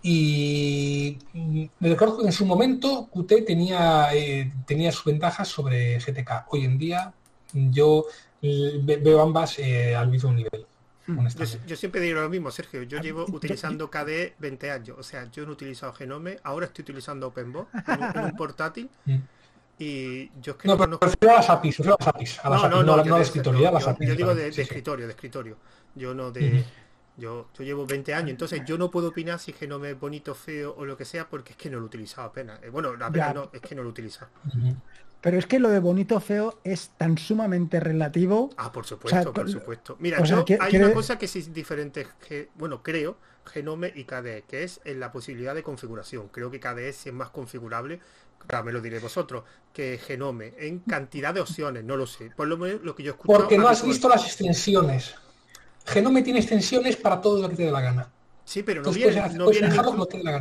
y 0.00 1.18
me 1.34 1.88
recuerdo 1.88 2.18
que 2.18 2.26
en 2.26 2.32
su 2.32 2.46
momento 2.46 3.08
Qt 3.12 3.44
tenía, 3.44 4.14
eh, 4.14 4.52
tenía 4.64 4.92
sus 4.92 5.06
ventajas 5.06 5.48
sobre 5.48 5.98
GTK. 5.98 6.46
Hoy 6.50 6.64
en 6.64 6.78
día 6.78 7.12
yo 7.52 8.06
veo 8.40 9.20
ambas 9.20 9.58
eh, 9.58 9.96
al 9.96 10.08
mismo 10.08 10.32
nivel. 10.32 10.66
Yo, 11.66 11.76
siempre 11.76 12.00
digo 12.00 12.20
lo 12.20 12.28
mismo, 12.28 12.50
Sergio. 12.50 12.82
Yo 12.82 13.00
llevo 13.00 13.24
utilizando 13.32 13.90
KDE 13.90 14.34
20 14.38 14.70
años. 14.70 14.96
O 14.98 15.02
sea, 15.02 15.30
yo 15.30 15.44
no 15.44 15.50
he 15.50 15.52
utilizado 15.52 15.92
Genome, 15.92 16.38
ahora 16.42 16.66
estoy 16.66 16.82
utilizando 16.82 17.28
OpenBox 17.28 17.68
en, 18.14 18.24
un, 18.24 18.36
portátil. 18.36 18.90
Y 19.78 20.30
yo 20.40 20.52
es 20.52 20.58
que 20.58 20.68
no, 20.68 20.76
no 20.76 20.98
pero 21.00 21.32
a 21.32 21.36
las 21.36 21.50
APIs, 21.50 21.80
a 21.80 21.84
las 21.84 22.06
APIs, 22.06 22.40
a 22.44 22.50
las 22.50 22.62
no, 22.64 22.82
no, 22.82 22.96
no, 23.02 23.16
de 23.16 23.22
escritorio, 23.22 23.60
yo, 23.60 23.96
yo, 23.98 24.14
digo 24.14 24.34
de, 24.34 24.48
escritorio, 24.48 25.06
de 25.06 25.12
escritorio. 25.12 25.56
Yo 25.94 26.14
no 26.14 26.30
de. 26.30 26.64
Yo, 27.16 27.48
yo 27.54 27.64
llevo 27.64 27.84
20 27.84 28.14
años, 28.14 28.30
entonces 28.30 28.62
yo 28.64 28.78
no 28.78 28.90
puedo 28.90 29.08
opinar 29.08 29.38
si 29.38 29.52
Genome 29.52 29.90
es 29.90 30.00
bonito, 30.00 30.34
feo 30.34 30.74
o 30.78 30.86
lo 30.86 30.96
que 30.96 31.04
sea, 31.04 31.28
porque 31.28 31.52
es 31.52 31.56
que 31.58 31.68
no 31.68 31.76
lo 31.76 31.84
he 31.84 31.86
utilizado 31.86 32.26
apenas. 32.28 32.62
Eh, 32.62 32.70
bueno, 32.70 32.92
apenas 32.98 33.34
no, 33.34 33.50
es 33.52 33.60
que 33.60 33.74
no 33.74 33.82
lo 33.82 33.88
he 33.88 33.90
utilizado. 33.90 34.30
Pero 35.20 35.38
es 35.38 35.46
que 35.46 35.58
lo 35.58 35.68
de 35.68 35.80
bonito 35.80 36.18
feo 36.20 36.60
es 36.64 36.90
tan 36.96 37.18
sumamente 37.18 37.78
relativo. 37.78 38.50
Ah, 38.56 38.72
por 38.72 38.86
supuesto, 38.86 39.32
por 39.32 39.50
supuesto. 39.50 39.96
Mira, 40.00 40.18
hay 40.60 40.76
una 40.76 40.92
cosa 40.92 41.18
que 41.18 41.26
es 41.26 41.52
diferente, 41.52 42.06
que, 42.26 42.48
bueno, 42.54 42.82
creo, 42.82 43.18
Genome 43.44 43.92
y 43.94 44.04
KDE, 44.04 44.44
que 44.48 44.62
es 44.64 44.80
en 44.84 45.00
la 45.00 45.12
posibilidad 45.12 45.54
de 45.54 45.62
configuración. 45.62 46.28
Creo 46.28 46.50
que 46.50 46.60
KDE 46.60 46.92
sí 46.92 47.10
es 47.10 47.14
más 47.14 47.30
configurable, 47.30 48.00
me 48.64 48.72
lo 48.72 48.80
diré 48.80 48.98
vosotros, 48.98 49.44
que 49.72 49.98
Genome, 49.98 50.54
en 50.58 50.80
cantidad 50.80 51.34
de 51.34 51.40
opciones, 51.40 51.84
no 51.84 51.96
lo 51.96 52.06
sé. 52.06 52.30
Por 52.34 52.48
lo 52.48 52.56
menos 52.56 52.82
lo 52.82 52.94
que 52.94 53.02
yo 53.02 53.12
escucho. 53.12 53.32
Porque 53.32 53.58
no 53.58 53.68
has 53.68 53.84
visto 53.84 54.08
las 54.08 54.24
extensiones. 54.24 55.14
Genome 55.84 56.22
tiene 56.22 56.40
extensiones 56.40 56.96
para 56.96 57.20
todo 57.20 57.42
lo 57.42 57.48
que 57.48 57.56
te 57.56 57.64
dé 57.64 57.70
la 57.70 57.80
gana. 57.80 58.08
Sí, 58.50 58.64
pero 58.64 58.82
no, 58.82 58.90
vienen, 58.90 59.38
no 59.38 59.48
vienen, 59.48 59.72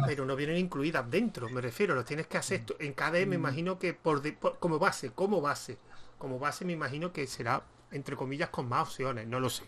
pero 0.08 0.26
no 0.26 0.36
vienen 0.36 0.58
incluidas 0.58 1.08
dentro, 1.12 1.48
me 1.48 1.62
refiero, 1.62 1.94
lo 1.94 2.04
tienes 2.04 2.26
que 2.26 2.40
hacer 2.40 2.64
en 2.80 2.94
KDE 2.94 3.28
me 3.28 3.38
mm. 3.38 3.40
imagino 3.40 3.78
que 3.78 3.94
por, 3.94 4.24
como 4.58 4.80
base, 4.80 5.12
como 5.12 5.42
base, 5.42 5.78
como 6.18 6.40
base 6.40 6.66
me 6.66 6.74
imagino 6.74 7.14
que 7.14 7.28
será 7.28 7.62
entre 7.92 8.16
comillas 8.16 8.50
con 8.50 8.68
más 8.68 8.88
opciones, 8.88 9.28
no 9.28 9.40
lo 9.40 9.48
sé. 9.48 9.66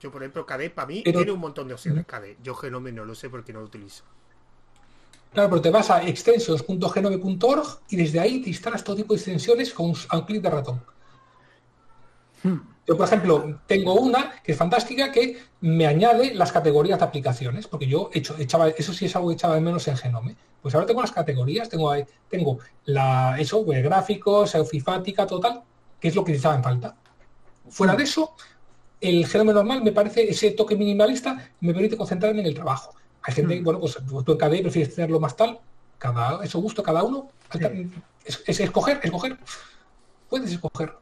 Yo 0.00 0.12
por 0.12 0.22
ejemplo 0.22 0.46
KDE 0.46 0.70
para 0.70 0.86
mí 0.86 1.02
tiene 1.02 1.32
un 1.32 1.40
montón 1.40 1.66
de 1.66 1.74
opciones 1.74 2.06
KDE. 2.06 2.36
Yo 2.40 2.54
Genome 2.54 2.92
no 2.92 3.04
lo 3.04 3.16
sé 3.16 3.28
porque 3.28 3.52
no 3.52 3.58
lo 3.58 3.66
utilizo. 3.66 4.04
Claro, 5.32 5.50
pero 5.50 5.62
te 5.62 5.70
vas 5.70 5.90
a 5.90 6.04
extensions.genome.org 6.06 7.80
y 7.88 7.96
desde 7.96 8.20
ahí 8.20 8.42
te 8.42 8.50
instalas 8.50 8.84
todo 8.84 8.94
tipo 8.94 9.12
de 9.12 9.18
extensiones 9.18 9.72
con 9.72 9.86
un, 9.86 9.96
a 10.08 10.18
un 10.18 10.24
clic 10.24 10.40
de 10.40 10.50
ratón. 10.50 10.84
Hmm. 12.44 12.71
Yo, 12.86 12.96
por 12.96 13.06
ejemplo, 13.06 13.60
tengo 13.66 13.94
una 13.94 14.32
que 14.42 14.52
es 14.52 14.58
fantástica 14.58 15.12
que 15.12 15.38
me 15.60 15.86
añade 15.86 16.34
las 16.34 16.50
categorías 16.50 16.98
de 16.98 17.04
aplicaciones, 17.04 17.68
porque 17.68 17.86
yo 17.86 18.10
hecho, 18.12 18.36
echaba, 18.38 18.68
eso 18.68 18.92
sí 18.92 19.06
es 19.06 19.14
algo 19.14 19.28
que 19.28 19.34
echaba 19.34 19.54
de 19.54 19.60
menos 19.60 19.86
en 19.86 19.96
Genome. 19.96 20.36
Pues 20.60 20.74
ahora 20.74 20.86
tengo 20.86 21.00
las 21.00 21.12
categorías, 21.12 21.68
tengo, 21.68 21.94
tengo 22.28 22.58
la, 22.86 23.36
eso, 23.38 23.58
web 23.60 23.82
gráficos, 23.84 24.54
eufifática, 24.56 25.26
total, 25.26 25.62
que 26.00 26.08
es 26.08 26.14
lo 26.16 26.24
que 26.24 26.32
necesitaba 26.32 26.56
en 26.56 26.64
falta. 26.64 26.96
Fuera 27.68 27.94
de 27.94 28.02
eso, 28.02 28.34
el 29.00 29.26
Genome 29.26 29.52
normal 29.52 29.82
me 29.82 29.92
parece, 29.92 30.28
ese 30.28 30.50
toque 30.50 30.74
minimalista 30.74 31.50
me 31.60 31.72
permite 31.72 31.96
concentrarme 31.96 32.40
en 32.40 32.46
el 32.46 32.54
trabajo. 32.54 32.94
Hay 33.22 33.32
gente, 33.32 33.60
hmm. 33.60 33.64
bueno, 33.64 33.78
pues, 33.78 33.96
tú 34.24 34.32
en 34.32 34.38
KDE 34.38 34.62
prefieres 34.62 34.94
tenerlo 34.94 35.20
más 35.20 35.36
tal, 35.36 35.60
cada, 35.98 36.44
eso 36.44 36.60
gusto 36.60 36.82
cada 36.82 37.04
uno. 37.04 37.30
Es, 38.24 38.42
es 38.44 38.58
escoger, 38.58 38.98
escoger. 39.04 39.38
Puedes 40.28 40.50
escoger. 40.50 41.01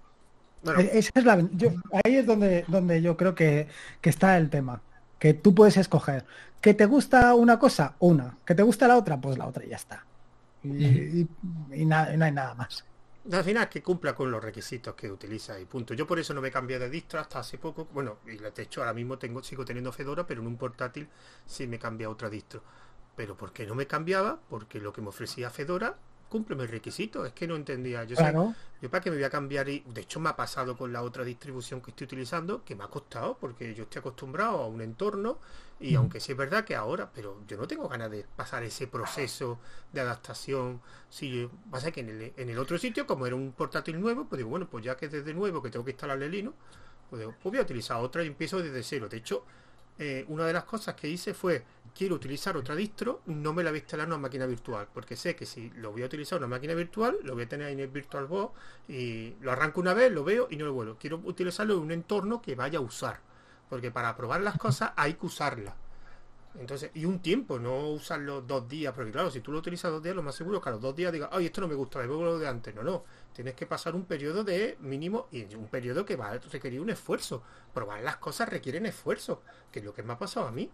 Esa 0.63 1.11
es 1.15 1.25
la, 1.25 1.35
ahí 2.05 2.17
es 2.17 2.27
donde, 2.27 2.65
donde 2.69 3.01
yo 3.01 3.17
creo 3.17 3.35
que, 3.35 3.69
está 4.03 4.37
el 4.37 4.51
tema. 4.51 4.83
Que 5.19 5.35
tú 5.35 5.55
puedes 5.55 5.77
escoger. 5.77 6.25
¿Que 6.61 6.75
te 6.75 6.87
gusta 6.87 7.35
una 7.35 7.59
cosa? 7.59 7.95
Una. 7.99 8.37
¿Que 8.45 8.55
te 8.55 8.63
gusta 8.63 8.89
la 8.89 8.97
otra? 8.97 9.21
Pues 9.21 9.39
la 9.39 9.47
otra 9.47 9.65
y 9.65 9.69
ya 9.69 9.77
está. 9.77 10.05
Y, 10.63 11.27
no 11.87 11.97
hay 11.97 12.33
nada 12.33 12.55
más. 12.55 12.85
Al 13.31 13.45
final 13.45 13.69
que 13.69 13.83
cumpla 13.83 14.15
con 14.15 14.31
los 14.31 14.43
requisitos 14.43 14.95
que 14.95 15.11
utiliza 15.11 15.59
y 15.61 15.67
punto. 15.67 15.95
Yo 15.95 16.07
por 16.07 16.19
eso 16.19 16.33
no 16.33 16.41
me 16.41 16.51
cambié 16.51 16.79
de 16.79 16.89
distro 16.89 17.21
hasta 17.21 17.39
hace 17.39 17.59
poco. 17.59 17.87
Bueno, 17.93 18.19
y 18.27 18.37
de 18.37 18.63
hecho 18.63 18.81
ahora 18.81 18.95
mismo 18.95 19.19
tengo, 19.19 19.43
sigo 19.43 19.65
teniendo 19.65 19.93
Fedora, 19.93 20.27
pero 20.27 20.41
en 20.41 20.47
un 20.47 20.57
portátil 20.57 21.09
sí 21.47 21.67
me 21.67 21.79
cambié 21.79 22.07
a 22.07 22.11
otra 22.11 22.31
distro. 22.31 22.63
Pero 23.15 23.37
¿por 23.37 23.53
qué 23.53 23.67
no 23.67 23.75
me 23.75 23.87
cambiaba? 23.87 24.41
Porque 24.49 24.81
lo 24.81 24.93
que 24.93 25.03
me 25.03 25.09
ofrecía 25.09 25.51
Fedora 25.51 25.97
cumple 26.31 26.57
mis 26.57 26.71
requisitos. 26.71 27.27
Es 27.27 27.35
que 27.35 27.47
no 27.47 27.57
entendía. 27.57 28.05
Yo, 28.05 28.17
yo 28.81 28.91
para 28.91 29.03
qué 29.03 29.11
me 29.11 29.17
voy 29.17 29.25
a 29.25 29.31
cambiar 29.31 29.69
y 29.69 29.81
de 29.81 30.01
hecho 30.01 30.21
me 30.21 30.31
ha 30.31 30.37
pasado 30.37 30.77
con 30.79 30.91
la 30.91 31.03
otra 31.03 31.25
distribución 31.25 31.83
que 31.83 31.91
estoy 31.91 32.07
utilizando, 32.07 32.65
que 32.65 32.75
me 32.75 32.85
ha 32.85 32.87
costado, 32.87 33.37
porque 33.39 33.75
yo 33.75 33.83
estoy 33.83 33.99
acostumbrado 33.99 34.63
a 34.63 34.67
un 34.67 34.81
entorno 34.81 35.39
y 35.79 35.95
aunque 35.95 36.21
sí 36.21 36.33
es 36.33 36.39
verdad 36.39 36.65
que 36.65 36.75
ahora, 36.77 37.11
pero 37.13 37.43
yo 37.47 37.57
no 37.57 37.67
tengo 37.67 37.89
ganas 37.89 38.11
de 38.11 38.25
pasar 38.37 38.63
ese 38.63 38.87
proceso 38.87 39.59
de 39.93 40.01
adaptación. 40.01 40.81
Si 41.09 41.49
pasa 41.71 41.91
que 41.91 42.01
en 42.01 42.09
el, 42.11 42.33
en 42.37 42.49
el 42.49 42.59
otro 42.59 42.79
sitio, 42.79 43.07
como 43.07 43.27
era 43.27 43.35
un 43.35 43.53
portátil 43.53 44.01
nuevo, 44.01 44.27
pues 44.27 44.39
digo, 44.39 44.51
bueno, 44.51 44.69
pues 44.71 44.85
ya 44.85 44.97
que 44.97 45.09
desde 45.09 45.35
nuevo 45.35 45.63
que 45.63 45.71
tengo 45.71 45.85
que 45.85 45.91
instalarle 45.91 46.29
Linux, 46.29 46.57
pues, 47.11 47.25
pues 47.25 47.37
voy 47.43 47.59
a 47.59 47.63
utilizar 47.63 47.97
otra 47.99 48.23
y 48.23 48.29
empiezo 48.29 48.63
desde 48.63 48.83
cero. 48.83 49.09
De 49.09 49.17
hecho, 49.17 49.45
eh, 49.99 50.25
una 50.29 50.47
de 50.47 50.53
las 50.55 50.65
cosas 50.65 50.95
que 50.95 51.09
hice 51.09 51.35
fue 51.35 51.63
quiero 52.01 52.15
utilizar 52.15 52.57
otra 52.57 52.75
distro, 52.75 53.21
no 53.27 53.53
me 53.53 53.63
la 53.63 53.69
voy 53.69 53.77
a 53.77 53.83
instalar 53.83 54.07
en 54.07 54.15
una 54.15 54.23
máquina 54.23 54.47
virtual, 54.47 54.89
porque 54.91 55.17
sé 55.17 55.37
que 55.37 55.45
si 55.45 55.69
lo 55.73 55.93
voy 55.93 56.03
a 56.03 56.07
utilizar 56.07 56.39
en 56.39 56.45
una 56.45 56.57
máquina 56.57 56.73
virtual, 56.73 57.19
lo 57.25 57.35
voy 57.35 57.43
a 57.43 57.49
tener 57.51 57.69
en 57.69 57.79
el 57.79 57.89
VirtualBox 57.89 58.55
y 58.89 59.35
lo 59.43 59.53
arranco 59.53 59.81
una 59.81 59.93
vez, 59.93 60.11
lo 60.11 60.25
veo 60.25 60.49
y 60.49 60.57
no 60.57 60.65
lo 60.65 60.73
vuelvo. 60.73 60.97
Quiero 60.99 61.21
utilizarlo 61.23 61.75
en 61.75 61.81
un 61.81 61.93
entorno 61.93 62.41
que 62.41 62.55
vaya 62.55 62.79
a 62.79 62.81
usar, 62.81 63.21
porque 63.69 63.91
para 63.91 64.17
probar 64.17 64.41
las 64.41 64.57
cosas 64.57 64.93
hay 64.97 65.13
que 65.13 65.27
usarlas. 65.27 65.75
Entonces, 66.59 66.91
y 66.95 67.05
un 67.05 67.19
tiempo, 67.19 67.59
no 67.59 67.91
usarlo 67.91 68.41
dos 68.41 68.67
días, 68.67 68.95
porque 68.95 69.13
claro, 69.13 69.31
si 69.31 69.43
tú 69.43 69.53
lo 69.53 69.59
utilizas 69.59 69.91
dos 69.91 70.03
días, 70.03 70.17
lo 70.17 70.23
más 70.23 70.35
seguro 70.35 70.57
es 70.57 70.63
que 70.63 70.71
a 70.71 70.73
los 70.73 70.81
dos 70.81 70.97
días 70.97 71.13
digas, 71.13 71.29
ay, 71.31 71.45
esto 71.45 71.61
no 71.61 71.69
me 71.69 71.75
gusta, 71.75 72.01
devuelvo 72.01 72.25
lo 72.25 72.39
de 72.39 72.49
antes. 72.49 72.75
No, 72.75 72.83
no. 72.83 73.05
Tienes 73.35 73.53
que 73.53 73.67
pasar 73.67 73.95
un 73.95 74.07
periodo 74.07 74.43
de 74.43 74.79
mínimo 74.81 75.29
y 75.31 75.55
un 75.55 75.69
periodo 75.69 76.07
que 76.07 76.17
va 76.17 76.31
a 76.31 76.39
requerir 76.39 76.81
un 76.81 76.89
esfuerzo. 76.89 77.43
Probar 77.75 78.01
las 78.01 78.17
cosas 78.17 78.49
requieren 78.49 78.87
esfuerzo, 78.87 79.43
que 79.71 79.81
es 79.81 79.85
lo 79.85 79.93
que 79.93 80.03
me 80.03 80.15
ha 80.15 80.19
pasado 80.19 80.47
a 80.47 80.51
mí. 80.51 80.71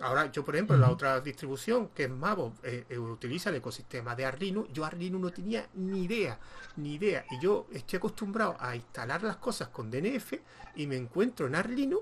Ahora, 0.00 0.30
yo 0.32 0.44
por 0.44 0.56
ejemplo, 0.56 0.76
la 0.76 0.90
otra 0.90 1.20
distribución 1.20 1.88
que 1.88 2.04
es 2.04 2.10
Mavo, 2.10 2.54
eh, 2.64 2.84
eh, 2.88 2.98
utiliza 2.98 3.50
el 3.50 3.56
ecosistema 3.56 4.16
de 4.16 4.24
Arduino. 4.24 4.66
Yo 4.72 4.84
Arduino 4.84 5.18
no 5.18 5.30
tenía 5.30 5.68
ni 5.74 6.04
idea, 6.04 6.38
ni 6.76 6.94
idea. 6.94 7.24
Y 7.30 7.40
yo 7.40 7.68
estoy 7.72 7.98
acostumbrado 7.98 8.56
a 8.58 8.74
instalar 8.74 9.22
las 9.22 9.36
cosas 9.36 9.68
con 9.68 9.90
DNF 9.90 10.34
y 10.74 10.86
me 10.88 10.96
encuentro 10.96 11.46
en 11.46 11.54
Arduino 11.54 12.00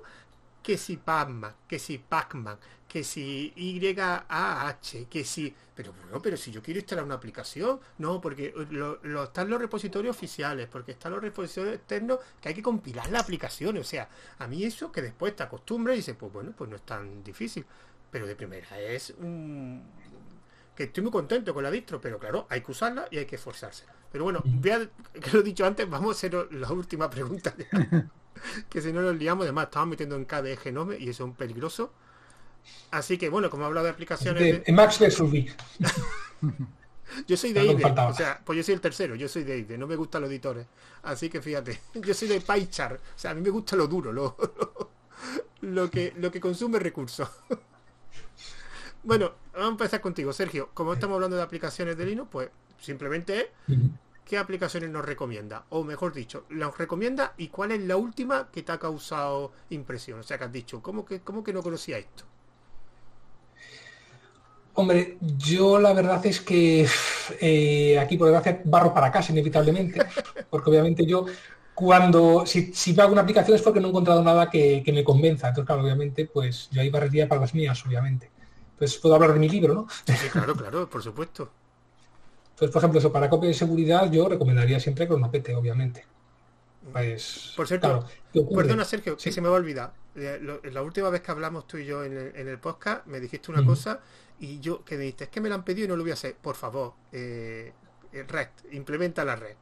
que 0.63 0.79
si 0.79 0.97
Pacman, 0.97 1.55
que 1.67 1.79
si 1.79 1.99
Pacman, 1.99 2.59
que 2.89 3.03
si 3.03 3.53
YAH, 3.57 5.09
que 5.09 5.25
si... 5.25 5.55
Pero 5.75 5.93
bueno, 5.95 6.21
pero 6.21 6.37
si 6.37 6.53
yo 6.53 6.63
quiero 6.63 6.79
instalar 6.79 7.05
una 7.05 7.15
aplicación, 7.15 7.81
no, 7.99 8.21
porque 8.21 8.53
lo, 8.71 9.25
están 9.25 9.49
los 9.49 9.61
repositorios 9.61 10.15
oficiales, 10.15 10.69
porque 10.69 10.93
están 10.93 11.13
los 11.13 11.23
repositorios 11.23 11.75
externos 11.77 12.19
que 12.41 12.51
hay 12.51 12.55
que 12.55 12.63
compilar 12.63 13.11
la 13.11 13.21
aplicación. 13.21 13.79
O 13.79 13.85
sea, 13.85 14.09
a 14.39 14.47
mí 14.47 14.63
eso 14.65 14.93
que 14.93 15.03
después 15.03 15.35
te 15.35 15.43
acostumbras 15.43 15.95
y 15.95 15.99
dices, 15.99 16.17
pues 16.19 16.33
bueno, 16.33 16.53
pues 16.57 16.69
no 16.69 16.77
es 16.77 16.83
tan 16.83 17.25
difícil. 17.25 17.65
Pero 18.11 18.27
de 18.27 18.37
primera 18.37 18.79
es 18.79 19.15
un... 19.19 19.83
que 20.77 20.85
estoy 20.85 21.03
muy 21.03 21.13
contento 21.13 21.55
con 21.55 21.63
la 21.63 21.71
distro, 21.71 21.99
pero 21.99 22.19
claro, 22.19 22.47
hay 22.51 22.61
que 22.61 22.73
usarla 22.73 23.09
y 23.11 23.17
hay 23.17 23.25
que 23.25 23.37
esforzarse. 23.37 23.87
Pero 24.13 24.25
bueno, 24.25 24.43
vea 24.45 24.87
que 25.15 25.31
lo 25.33 25.41
he 25.41 25.43
dicho 25.43 25.65
antes, 25.65 25.89
vamos 25.89 26.11
a 26.11 26.19
hacer 26.19 26.53
la 26.53 26.71
última 26.71 27.09
pregunta. 27.09 27.55
que 28.69 28.81
si 28.81 28.93
no 28.93 29.03
nos 29.03 29.17
liamos, 29.17 29.45
además 29.45 29.65
estamos 29.65 29.89
metiendo 29.89 30.17
en 30.17 30.25
KDE 30.25 30.57
Genome 30.57 30.97
y 30.99 31.05
eso 31.05 31.25
es 31.25 31.29
un 31.31 31.35
peligroso. 31.35 31.93
Así 32.91 33.19
que 33.19 33.29
bueno, 33.29 33.51
como 33.51 33.65
he 33.65 33.67
hablado 33.67 33.85
de 33.87 33.93
aplicaciones. 33.93 34.65
De, 34.65 34.73
Max 34.73 34.99
versus 34.99 35.33
Yo 37.27 37.37
soy 37.37 37.53
de 37.53 37.65
IDE, 37.65 37.85
o 37.85 38.15
sea, 38.15 38.41
pues 38.43 38.57
yo 38.57 38.63
soy 38.63 38.73
el 38.75 38.81
tercero, 38.81 39.15
yo 39.15 39.29
soy 39.29 39.45
de 39.45 39.59
IDE, 39.59 39.77
no 39.77 39.87
me 39.87 39.97
gustan 39.97 40.23
los 40.23 40.31
editores. 40.31 40.67
Así 41.03 41.29
que 41.29 41.43
fíjate, 41.43 41.79
yo 41.95 42.15
soy 42.15 42.29
de 42.29 42.41
PyChar, 42.41 42.95
o 42.95 43.19
sea, 43.19 43.33
a 43.33 43.35
mí 43.35 43.43
me 43.43 43.51
gusta 43.51 43.77
lo 43.77 43.87
duro, 43.87 44.13
lo, 44.13 44.37
lo, 45.61 45.91
que, 45.91 46.15
lo 46.17 46.31
que 46.31 46.41
consume 46.41 46.79
recursos. 46.79 47.29
bueno, 49.03 49.33
vamos 49.53 49.69
a 49.69 49.73
empezar 49.73 50.01
contigo, 50.01 50.33
Sergio. 50.33 50.71
Como 50.73 50.95
estamos 50.95 51.17
hablando 51.17 51.37
de 51.37 51.43
aplicaciones 51.43 51.99
de 51.99 52.07
Linux, 52.07 52.29
pues 52.33 52.49
simplemente 52.81 53.51
¿qué 54.25 54.39
aplicaciones 54.39 54.91
nos 54.91 55.05
recomienda? 55.05 55.65
O 55.71 55.85
mejor 55.85 56.13
dicho, 56.13 56.45
¿nos 56.51 56.77
recomienda 56.77 57.35
y 57.37 57.49
cuál 57.49 57.73
es 57.73 57.81
la 57.81 57.97
última 57.97 58.49
que 58.51 58.63
te 58.63 58.73
ha 58.73 58.79
causado 58.79 59.53
impresión? 59.71 60.21
O 60.21 60.23
sea, 60.23 60.39
que 60.39 60.45
has 60.45 60.53
dicho, 60.53 60.83
¿cómo 60.83 61.05
que, 61.05 61.21
cómo 61.21 61.43
que 61.43 61.53
no 61.53 61.63
conocía 61.63 61.99
esto? 61.99 62.25
Hombre, 64.75 65.19
yo 65.21 65.79
la 65.79 65.93
verdad 65.93 66.25
es 66.25 66.41
que 66.41 66.87
eh, 67.41 67.99
aquí 67.99 68.17
por 68.17 68.29
desgracia 68.29 68.63
barro 68.65 68.95
para 68.95 69.13
casa 69.13 69.33
inevitablemente, 69.33 70.01
porque 70.51 70.71
obviamente 70.71 71.05
yo 71.05 71.27
cuando, 71.75 72.45
si, 72.47 72.73
si 72.73 72.99
hago 72.99 73.13
una 73.13 73.23
aplicación 73.23 73.57
es 73.57 73.63
porque 73.63 73.81
no 73.81 73.89
he 73.89 73.91
encontrado 73.91 74.23
nada 74.23 74.49
que, 74.49 74.83
me 74.93 75.05
convenza, 75.05 75.49
entonces 75.49 75.67
claro, 75.67 75.83
obviamente 75.83 76.27
pues 76.27 76.69
yo 76.71 76.81
ahí 76.81 76.89
barrería 76.89 77.29
para 77.29 77.41
las 77.41 77.55
mías, 77.55 77.85
obviamente. 77.87 78.31
Entonces 78.73 78.99
puedo 78.99 79.15
hablar 79.15 79.35
de 79.35 79.41
mi 79.41 79.49
libro, 79.49 79.75
¿no? 79.75 79.87
Sí, 80.07 80.29
claro, 80.31 80.55
claro, 80.55 80.89
por 80.89 81.03
supuesto. 81.03 81.51
Entonces, 82.53 82.73
por 82.73 82.81
ejemplo, 82.81 82.99
eso 82.99 83.13
para 83.13 83.29
copia 83.29 83.49
de 83.49 83.55
seguridad 83.55 84.11
yo 84.11 84.29
recomendaría 84.29 84.79
siempre 84.79 85.09
Cronopete, 85.09 85.55
obviamente. 85.55 86.05
Pues, 86.93 87.53
por 87.57 87.67
cierto, 87.67 88.05
perdona 88.55 88.85
Sergio, 88.85 89.17
que 89.17 89.33
se 89.33 89.41
me 89.41 89.49
va 89.49 89.57
a 89.57 89.59
olvidar. 89.59 89.93
La 90.15 90.83
última 90.83 91.11
vez 91.11 91.23
que 91.23 91.31
hablamos 91.31 91.67
tú 91.67 91.79
y 91.79 91.87
yo 91.87 92.05
en 92.05 92.17
el, 92.37 92.59
podcast 92.59 93.07
me 93.07 93.21
dijiste 93.21 93.51
una 93.51 93.65
cosa 93.65 94.01
y 94.41 94.61
yo 94.61 94.85
que 94.85 94.97
me 94.97 95.03
dijiste, 95.03 95.25
es 95.25 95.31
que 95.31 95.41
me 95.41 95.49
la 95.49 95.55
han 95.55 95.65
pedido 95.65 95.87
y 95.87 95.89
no 95.89 95.97
lo 95.97 96.03
voy 96.03 96.11
a 96.11 96.15
hacer. 96.15 96.35
Por 96.35 96.57
favor, 96.57 96.95
eh, 97.13 97.73
eh 98.13 98.25
red, 98.25 98.49
implementa 98.73 99.25
la 99.25 99.37
red. 99.37 99.57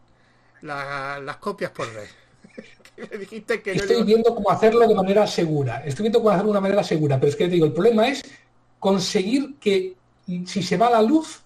las 0.63 1.37
copias 1.37 1.71
por 1.71 1.87
red. 1.93 2.09
dijiste 3.19 3.63
que 3.63 3.73
Estoy 3.73 4.03
viendo 4.03 4.35
cómo 4.35 4.51
hacerlo 4.51 4.87
de 4.89 4.95
manera 4.95 5.27
segura. 5.27 5.85
Estoy 5.85 6.05
viendo 6.05 6.19
cómo 6.19 6.31
hacerlo 6.31 6.49
de 6.49 6.59
una 6.59 6.61
manera 6.61 6.83
segura, 6.83 7.19
pero 7.19 7.31
es 7.31 7.37
que 7.37 7.45
te 7.45 7.51
digo, 7.51 7.67
el 7.67 7.73
problema 7.73 8.09
es 8.09 8.23
conseguir 8.79 9.57
que 9.61 9.97
si 10.47 10.63
se 10.63 10.77
va 10.77 10.91
la 10.91 11.03
luz, 11.03 11.43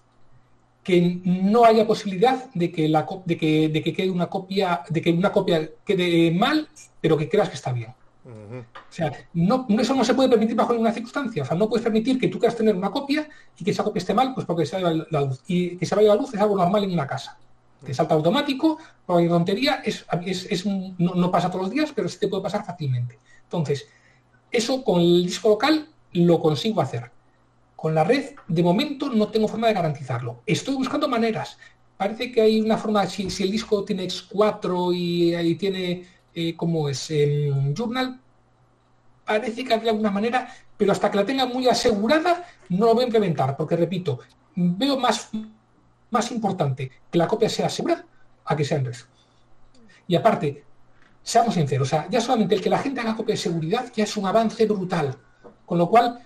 que 0.85 1.19
no 1.25 1.65
haya 1.65 1.87
posibilidad 1.87 2.45
de 2.53 2.71
que, 2.71 2.87
la, 2.87 3.07
de 3.25 3.37
que, 3.37 3.69
de 3.69 3.81
que 3.81 3.91
quede 3.91 4.11
una 4.11 4.27
copia, 4.27 4.83
de 4.87 5.01
que 5.01 5.11
una 5.11 5.31
copia 5.31 5.67
quede 5.83 6.31
mal, 6.31 6.69
pero 7.01 7.17
que 7.17 7.27
creas 7.27 7.49
que 7.49 7.55
está 7.55 7.73
bien. 7.73 7.91
O 8.25 8.63
sea, 8.89 9.11
no, 9.33 9.65
eso 9.79 9.95
no 9.95 10.05
se 10.05 10.13
puede 10.13 10.29
permitir 10.29 10.55
bajo 10.55 10.73
ninguna 10.73 10.91
circunstancia. 10.91 11.41
O 11.41 11.45
sea, 11.45 11.57
no 11.57 11.67
puedes 11.67 11.83
permitir 11.83 12.19
que 12.19 12.27
tú 12.27 12.37
quieras 12.37 12.55
tener 12.55 12.75
una 12.75 12.91
copia 12.91 13.27
y 13.57 13.63
que 13.63 13.71
esa 13.71 13.83
copia 13.83 13.99
esté 13.99 14.13
mal, 14.13 14.35
pues 14.35 14.45
porque 14.45 14.67
se 14.67 14.79
vaya 14.79 15.05
la 15.09 15.21
luz. 15.21 15.41
Y 15.47 15.75
que 15.77 15.87
se 15.87 15.95
vaya 15.95 16.09
la 16.09 16.21
luz 16.21 16.33
es 16.35 16.39
algo 16.39 16.55
normal 16.55 16.83
en 16.83 16.93
una 16.93 17.07
casa. 17.07 17.35
Te 17.83 17.93
salta 17.93 18.13
automático, 18.13 18.77
hay 19.07 19.27
tontería, 19.27 19.81
es, 19.83 20.05
es, 20.25 20.65
no, 20.65 21.31
pasa 21.31 21.49
todos 21.49 21.65
los 21.65 21.71
días, 21.71 21.91
pero 21.95 22.07
sí 22.07 22.19
te 22.19 22.27
puede 22.27 22.43
pasar 22.43 22.63
fácilmente. 22.63 23.19
Entonces, 23.43 23.87
eso 24.51 24.83
con 24.83 25.01
el 25.01 25.25
disco 25.25 25.49
local 25.49 25.87
lo 26.13 26.39
consigo 26.39 26.81
hacer. 26.81 27.11
Con 27.75 27.93
la 27.93 28.03
red, 28.03 28.35
de 28.47 28.63
momento, 28.63 29.09
no 29.09 29.27
tengo 29.27 29.47
forma 29.47 29.67
de 29.67 29.73
garantizarlo. 29.73 30.41
Estoy 30.45 30.75
buscando 30.75 31.07
maneras. 31.07 31.57
Parece 31.97 32.31
que 32.31 32.41
hay 32.41 32.61
una 32.61 32.77
forma, 32.77 33.05
si, 33.05 33.29
si 33.29 33.43
el 33.43 33.51
disco 33.51 33.83
tiene 33.83 34.05
X4 34.05 34.95
y 34.95 35.35
ahí 35.35 35.55
tiene 35.55 36.05
eh, 36.33 36.55
como 36.55 36.89
es 36.89 37.09
en 37.11 37.73
Journal, 37.73 38.19
parece 39.25 39.63
que 39.63 39.77
de 39.77 39.89
alguna 39.89 40.11
manera, 40.11 40.53
pero 40.77 40.91
hasta 40.91 41.09
que 41.09 41.17
la 41.17 41.25
tenga 41.25 41.45
muy 41.45 41.67
asegurada, 41.67 42.45
no 42.69 42.87
lo 42.87 42.93
voy 42.93 43.03
a 43.03 43.07
implementar, 43.07 43.55
porque 43.55 43.75
repito, 43.75 44.19
veo 44.55 44.97
más, 44.97 45.29
más 46.11 46.31
importante 46.31 46.91
que 47.09 47.17
la 47.17 47.27
copia 47.27 47.49
sea 47.49 47.69
segura 47.69 48.05
a 48.43 48.55
que 48.55 48.65
sea 48.65 48.77
en 48.77 48.85
red. 48.85 48.95
Y 50.07 50.15
aparte, 50.15 50.63
seamos 51.23 51.55
sinceros, 51.55 51.91
ya 52.09 52.21
solamente 52.21 52.55
el 52.55 52.61
que 52.61 52.69
la 52.69 52.79
gente 52.79 53.01
haga 53.01 53.15
copia 53.15 53.33
de 53.33 53.41
seguridad 53.41 53.91
ya 53.95 54.03
es 54.03 54.17
un 54.17 54.27
avance 54.27 54.65
brutal. 54.65 55.17
Con 55.65 55.77
lo 55.77 55.89
cual, 55.89 56.19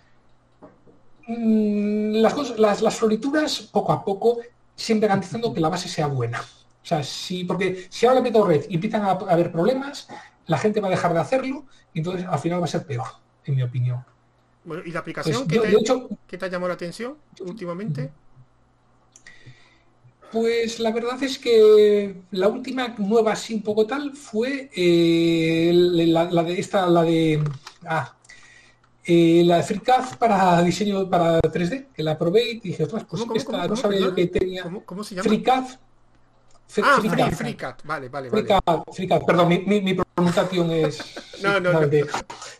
las, 1.29 2.33
cosas, 2.33 2.59
las, 2.59 2.81
las 2.81 2.95
florituras, 2.95 3.59
poco 3.71 3.91
a 3.91 4.03
poco, 4.03 4.39
siempre 4.75 5.07
garantizando 5.07 5.53
que 5.53 5.59
la 5.59 5.69
base 5.69 5.87
sea 5.87 6.07
buena. 6.07 6.41
O 6.41 6.85
sea, 6.85 7.03
sí, 7.03 7.43
porque 7.43 7.87
si 7.89 8.05
ahora 8.05 8.21
meto 8.21 8.45
red 8.45 8.65
y 8.69 8.75
empiezan 8.75 9.03
a, 9.03 9.11
haber 9.11 9.51
problemas, 9.51 10.07
la 10.47 10.57
gente 10.57 10.79
va 10.79 10.87
a 10.87 10.91
dejar 10.91 11.13
de 11.13 11.19
hacerlo 11.19 11.65
y 11.93 11.99
entonces 11.99 12.25
al 12.25 12.39
final 12.39 12.61
va 12.61 12.65
a 12.65 12.69
ser 12.69 12.85
peor, 12.85 13.07
en 13.45 13.55
mi 13.55 13.63
opinión. 13.63 14.03
Bueno, 14.63 14.83
¿y 14.85 14.91
la 14.91 14.99
aplicación 14.99 15.47
pues 15.47 15.61
¿qué, 16.27 16.37
te, 16.37 16.45
ha 16.45 16.47
llamado 16.47 16.69
la 16.69 16.73
atención 16.73 17.17
últimamente? 17.41 18.11
Pues 20.31 20.79
la 20.79 20.91
verdad 20.91 21.21
es 21.23 21.39
que 21.39 22.21
la 22.31 22.47
última 22.47 22.95
nueva 22.99 23.33
así 23.33 23.53
un 23.53 23.63
poco 23.63 23.87
tal 23.87 24.15
fue 24.15 24.69
eh, 24.75 25.71
la, 25.73 26.43
de 26.43 26.59
esta, 26.59 26.87
la 26.87 27.03
de 27.03 27.43
ah, 27.85 28.15
eh, 29.11 29.43
la 29.43 29.57
de 29.57 29.63
FreeCAD 29.63 30.19
para 30.19 30.61
diseño 30.61 31.09
para 31.09 31.39
3D, 31.41 31.87
que 31.95 32.03
la 32.03 32.15
probé 32.15 32.51
y 32.51 32.59
dije, 32.59 32.85
pues 32.85 33.25
esta 33.33 33.67
no 33.67 33.75
sabía 33.75 34.01
yo 34.01 34.13
que 34.13 34.27
tenía. 34.27 34.71
¿Cómo, 34.85 35.03
se 35.03 35.15
llama? 35.15 35.27
FreeCAD. 35.27 35.63
Ah, 36.83 37.01
FreeCAD, 37.31 37.77
vale, 37.85 38.09
vale, 38.09 38.29
FreeCAD, 38.29 39.25
perdón, 39.25 39.47
mi, 39.47 39.81
mi, 39.81 39.95
pronunciación 39.95 40.69
es 40.69 40.99
no, 41.41 41.59
no, 41.59 41.87
de, 41.87 42.05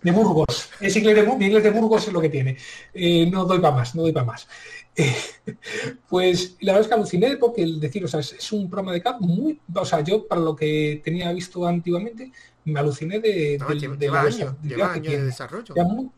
de, 0.02 0.12
Burgos. 0.12 0.72
Es 0.80 0.96
inglés 0.96 1.18
de, 1.18 1.38
mi 1.38 1.46
inglés 1.46 1.64
de 1.64 1.70
Burgos 1.70 2.08
es 2.08 2.14
lo 2.14 2.20
que 2.20 2.30
tiene. 2.30 2.58
Eh, 2.96 3.30
no 3.30 3.46
doy 3.46 3.60
para 3.60 3.76
más, 3.76 3.94
no 3.94 4.02
doy 4.02 4.12
para 4.12 4.26
más. 4.26 4.48
pues 6.10 6.58
la 6.62 6.74
verdad 6.74 6.82
es 6.82 6.88
que 6.88 6.94
aluciné 6.96 7.38
porque 7.38 7.62
el 7.62 7.80
decir, 7.80 8.04
o 8.04 8.08
sea, 8.08 8.22
es, 8.22 8.52
un 8.52 8.68
programa 8.72 8.94
de 8.94 9.04
CAD 9.04 9.20
muy, 9.20 9.60
o 9.76 9.86
sea, 9.86 10.02
yo 10.02 10.28
para 10.28 10.42
lo 10.42 10.56
que 10.56 11.00
tenía 11.04 11.32
visto 11.32 11.68
antiguamente, 11.68 12.32
me 12.66 12.80
aluciné 12.80 13.20
de, 13.20 13.58
lleva, 13.98 14.94
años, 14.94 15.12
de 15.12 15.24
desarrollo. 15.26 15.74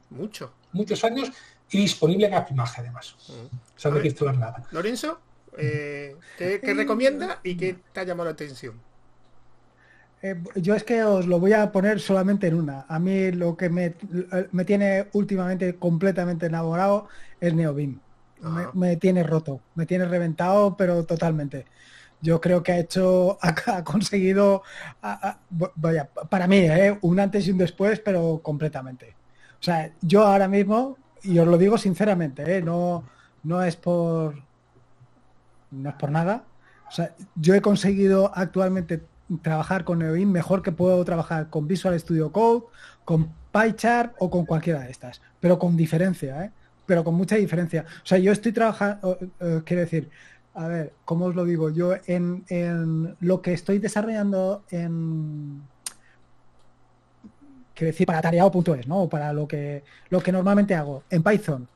mucho. 0.10 0.54
Muchos 0.72 1.04
años 1.04 1.32
y 1.70 1.80
disponible 1.80 2.28
en 2.28 2.34
Appimaje 2.34 2.82
además. 2.82 3.16
Mm. 3.28 3.56
O 3.56 3.80
sea, 3.80 3.92
no 3.92 3.98
hay 3.98 4.14
que 4.14 4.24
nada. 4.24 4.64
Lorenzo, 4.72 5.20
eh, 5.58 6.16
¿qué, 6.38 6.60
recomienda 6.76 7.40
y 7.44 7.56
qué 7.56 7.78
te 7.94 8.00
ha 8.00 8.04
llamado 8.04 8.26
la 8.26 8.34
atención? 8.34 8.80
Eh, 10.22 10.42
yo 10.56 10.76
es 10.76 10.84
que 10.84 11.04
os 11.04 11.26
lo 11.26 11.40
voy 11.40 11.54
a 11.54 11.72
poner 11.72 12.00
solamente 12.00 12.48
en 12.48 12.56
una. 12.56 12.86
A 12.88 13.00
mí 13.00 13.32
lo 13.32 13.58
que 13.58 13.70
me, 13.70 13.96
me 14.52 14.66
tiene 14.66 15.08
últimamente 15.14 15.76
completamente 15.76 16.46
enamorado 16.46 17.08
es 17.40 17.54
Neobim 17.54 18.00
me, 18.74 18.96
tiene 18.98 19.24
roto, 19.24 19.62
me 19.76 19.86
tiene 19.86 20.06
reventado, 20.06 20.76
pero 20.76 21.06
totalmente. 21.06 21.66
Yo 22.22 22.39
creo 22.39 22.61
que 22.61 22.72
ha 22.72 22.80
hecho, 22.80 23.38
ha, 23.41 23.84
conseguido, 23.84 24.64
vaya, 25.76 26.10
para 26.30 26.48
mí, 26.48 26.57
¿eh? 26.57 26.98
un 27.02 27.19
antes 27.19 27.48
y 27.48 27.52
un 27.52 27.57
después, 27.57 27.99
pero 27.99 28.41
completamente. 28.43 29.15
O 29.60 29.64
sea, 29.64 29.91
yo 30.02 30.23
ahora 30.26 30.48
mismo, 30.48 30.98
y 31.23 31.38
os 31.39 31.48
lo 31.48 31.57
digo 31.57 31.77
sinceramente, 31.77 32.57
¿eh? 32.57 32.61
no, 32.61 33.03
no 33.43 33.64
es 33.64 33.76
por, 33.76 34.35
no 35.72 35.89
es 35.89 35.95
por 35.95 36.11
nada. 36.11 36.45
O 36.88 36.91
sea, 36.91 37.15
yo 37.35 37.53
he 37.53 37.61
conseguido 37.61 38.31
actualmente 38.34 39.03
trabajar 39.41 39.85
con 39.85 39.99
Neoin 39.99 40.31
mejor 40.31 40.61
que 40.61 40.72
puedo 40.72 41.03
trabajar 41.06 41.49
con 41.49 41.68
Visual 41.68 41.98
Studio 41.99 42.31
Code, 42.31 42.65
con 43.06 43.34
PyChart 43.52 44.15
o 44.19 44.30
con 44.30 44.45
cualquiera 44.45 44.81
de 44.81 44.91
estas, 44.91 45.22
pero 45.39 45.57
con 45.57 45.77
diferencia, 45.77 46.45
¿eh? 46.45 46.52
pero 46.85 47.03
con 47.03 47.15
mucha 47.15 47.35
diferencia. 47.35 47.85
O 48.03 48.06
sea, 48.06 48.18
yo 48.18 48.31
estoy 48.31 48.52
trabajando, 48.52 49.18
quiero 49.64 49.81
decir, 49.81 50.10
a 50.53 50.68
ver, 50.68 50.94
¿cómo 51.06 51.26
os 51.26 51.36
lo 51.36 51.45
digo? 51.45 51.69
Yo 51.69 51.94
en, 52.07 53.15
lo 53.19 53.41
que 53.41 53.53
estoy 53.53 53.80
desarrollando 53.80 54.64
en, 54.69 55.61
quiero 57.73 57.91
decir, 57.91 58.06
para 58.06 58.22
tareado.es, 58.22 58.88
¿no? 58.88 59.03
O 59.03 59.10
para 59.10 59.32
lo 59.34 59.48
que, 59.48 59.84
lo 60.10 60.22
que 60.22 60.32
normalmente 60.32 60.76
hago 60.76 61.03
en 61.10 61.23
Python. 61.23 61.68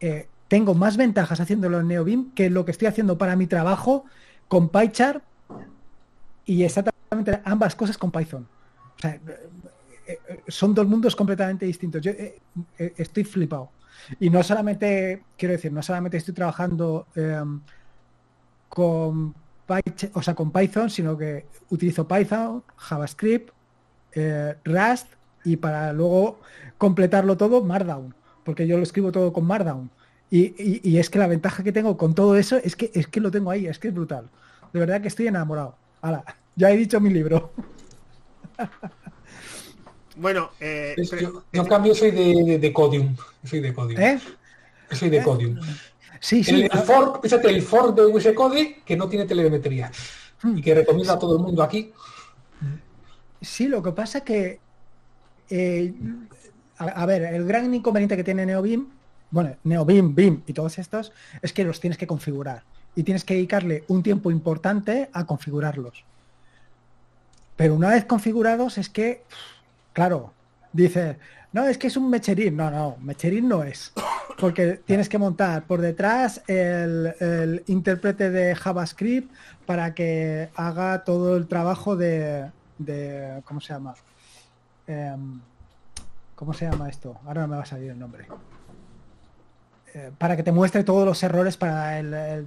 Eh, 0.00 0.28
tengo 0.48 0.74
más 0.74 0.96
ventajas 0.96 1.40
haciéndolo 1.40 1.80
en 1.80 1.88
NeoBeam 1.88 2.32
que 2.32 2.50
lo 2.50 2.64
que 2.64 2.72
estoy 2.72 2.88
haciendo 2.88 3.18
para 3.18 3.36
mi 3.36 3.46
trabajo 3.46 4.04
con 4.48 4.68
PyChart 4.68 5.22
y 6.44 6.62
exactamente 6.62 7.40
ambas 7.44 7.74
cosas 7.74 7.98
con 7.98 8.10
Python. 8.10 8.46
Eh, 9.02 9.20
eh, 10.06 10.18
son 10.48 10.74
dos 10.74 10.86
mundos 10.86 11.14
completamente 11.14 11.66
distintos. 11.66 12.02
Yo 12.02 12.12
estoy 12.76 13.24
flipado. 13.24 13.70
Y 14.20 14.30
no 14.30 14.42
solamente, 14.42 15.24
quiero 15.36 15.52
decir, 15.52 15.72
no 15.72 15.82
solamente 15.82 16.16
estoy 16.16 16.34
trabajando 16.34 17.06
em, 17.14 17.60
con, 18.76 19.34
o 20.12 20.22
sea, 20.22 20.34
con 20.34 20.52
Python, 20.52 20.90
sino 20.90 21.16
que 21.16 21.46
utilizo 21.70 22.06
Python, 22.06 22.62
JavaScript, 22.76 23.50
eh, 24.12 24.54
Rust 24.66 25.06
y 25.44 25.56
para 25.56 25.94
luego 25.94 26.40
completarlo 26.76 27.38
todo, 27.38 27.62
Markdown, 27.62 28.14
porque 28.44 28.66
yo 28.66 28.76
lo 28.76 28.82
escribo 28.82 29.12
todo 29.12 29.32
con 29.32 29.46
Markdown. 29.46 29.90
Y, 30.30 30.98
es 30.98 31.08
que 31.08 31.18
la 31.18 31.26
ventaja 31.26 31.62
que 31.62 31.72
tengo 31.72 31.96
con 31.96 32.14
todo 32.14 32.36
eso 32.36 32.58
es 32.58 32.76
que 32.76 32.90
es 32.92 33.06
que 33.06 33.20
lo 33.20 33.30
tengo 33.30 33.50
ahí, 33.50 33.66
es 33.66 33.78
que 33.78 33.88
es 33.88 33.94
brutal. 33.94 34.28
De 34.74 34.80
verdad 34.80 35.00
que 35.00 35.08
estoy 35.08 35.28
enamorado. 35.28 35.74
Ahora, 36.02 36.22
ya 36.56 36.70
he 36.70 36.76
dicho 36.76 37.00
mi 37.00 37.08
libro. 37.08 37.52
Bueno, 40.18 40.52
eh, 40.60 40.94
yo, 41.20 41.44
en 41.52 41.66
cambio 41.66 41.94
soy 41.94 42.10
de, 42.10 42.58
de, 42.58 42.72
Codium. 42.72 43.14
Soy 43.44 43.60
de 43.60 43.74
Codium. 43.74 44.00
¿Eh? 44.00 44.18
Soy 44.90 45.10
de 45.10 45.18
¿Eh? 45.18 45.22
Codium. 45.22 45.60
Sí, 46.20 46.42
sí. 46.42 46.62
El, 46.62 46.70
fork, 46.70 47.22
fíjate, 47.22 47.48
el 47.48 47.62
fork 47.62 47.94
de 47.94 48.82
que 48.84 48.96
no 48.96 49.08
tiene 49.08 49.26
telemetría 49.26 49.90
y 50.44 50.60
que 50.60 50.74
recomienda 50.74 51.14
a 51.14 51.18
todo 51.18 51.36
el 51.36 51.42
mundo 51.42 51.62
aquí. 51.62 51.92
Sí, 53.40 53.68
lo 53.68 53.82
que 53.82 53.92
pasa 53.92 54.22
que 54.22 54.60
eh, 55.50 55.92
a, 56.78 57.06
ver, 57.06 57.22
el 57.22 57.46
gran 57.46 57.72
inconveniente 57.74 58.16
que 58.16 58.24
tiene 58.24 58.46
NeoBeam, 58.46 58.88
bueno, 59.30 59.56
NeoBeam, 59.64 60.14
BIM 60.14 60.42
y 60.46 60.52
todos 60.52 60.78
estos, 60.78 61.12
es 61.42 61.52
que 61.52 61.64
los 61.64 61.80
tienes 61.80 61.98
que 61.98 62.06
configurar 62.06 62.62
y 62.94 63.02
tienes 63.02 63.24
que 63.24 63.34
dedicarle 63.34 63.84
un 63.88 64.02
tiempo 64.02 64.30
importante 64.30 65.10
a 65.12 65.26
configurarlos. 65.26 66.04
Pero 67.56 67.74
una 67.74 67.90
vez 67.90 68.04
configurados 68.04 68.78
es 68.78 68.88
que 68.88 69.22
Claro, 69.96 70.34
dice, 70.74 71.16
no, 71.52 71.66
es 71.66 71.78
que 71.78 71.86
es 71.86 71.96
un 71.96 72.10
mecherín. 72.10 72.54
No, 72.54 72.70
no, 72.70 72.98
mecherín 73.00 73.48
no 73.48 73.64
es. 73.64 73.94
Porque 74.38 74.80
tienes 74.84 75.08
que 75.08 75.18
montar 75.18 75.64
por 75.64 75.80
detrás 75.80 76.42
el, 76.46 77.62
intérprete 77.66 78.30
de 78.30 78.54
JavaScript 78.54 79.32
para 79.64 79.94
que 79.94 80.50
haga 80.54 81.04
todo 81.04 81.36
el 81.36 81.46
trabajo 81.46 81.96
de, 81.96 82.50
¿cómo 83.44 83.60
se 83.60 83.72
llama? 83.72 83.94
Em, 84.86 85.40
¿Cómo 86.34 86.52
se 86.52 86.66
llama 86.66 86.88
esto? 86.88 87.18
Ahora 87.26 87.42
no 87.42 87.48
me 87.48 87.56
va 87.56 87.62
a 87.62 87.66
salir 87.66 87.90
el 87.90 87.98
nombre. 87.98 88.26
Eh, 89.94 90.10
para 90.18 90.36
que 90.36 90.42
te 90.42 90.52
muestre 90.52 90.84
todos 90.84 91.06
los 91.06 91.22
errores 91.22 91.56
para 91.56 91.98
el, 91.98 92.46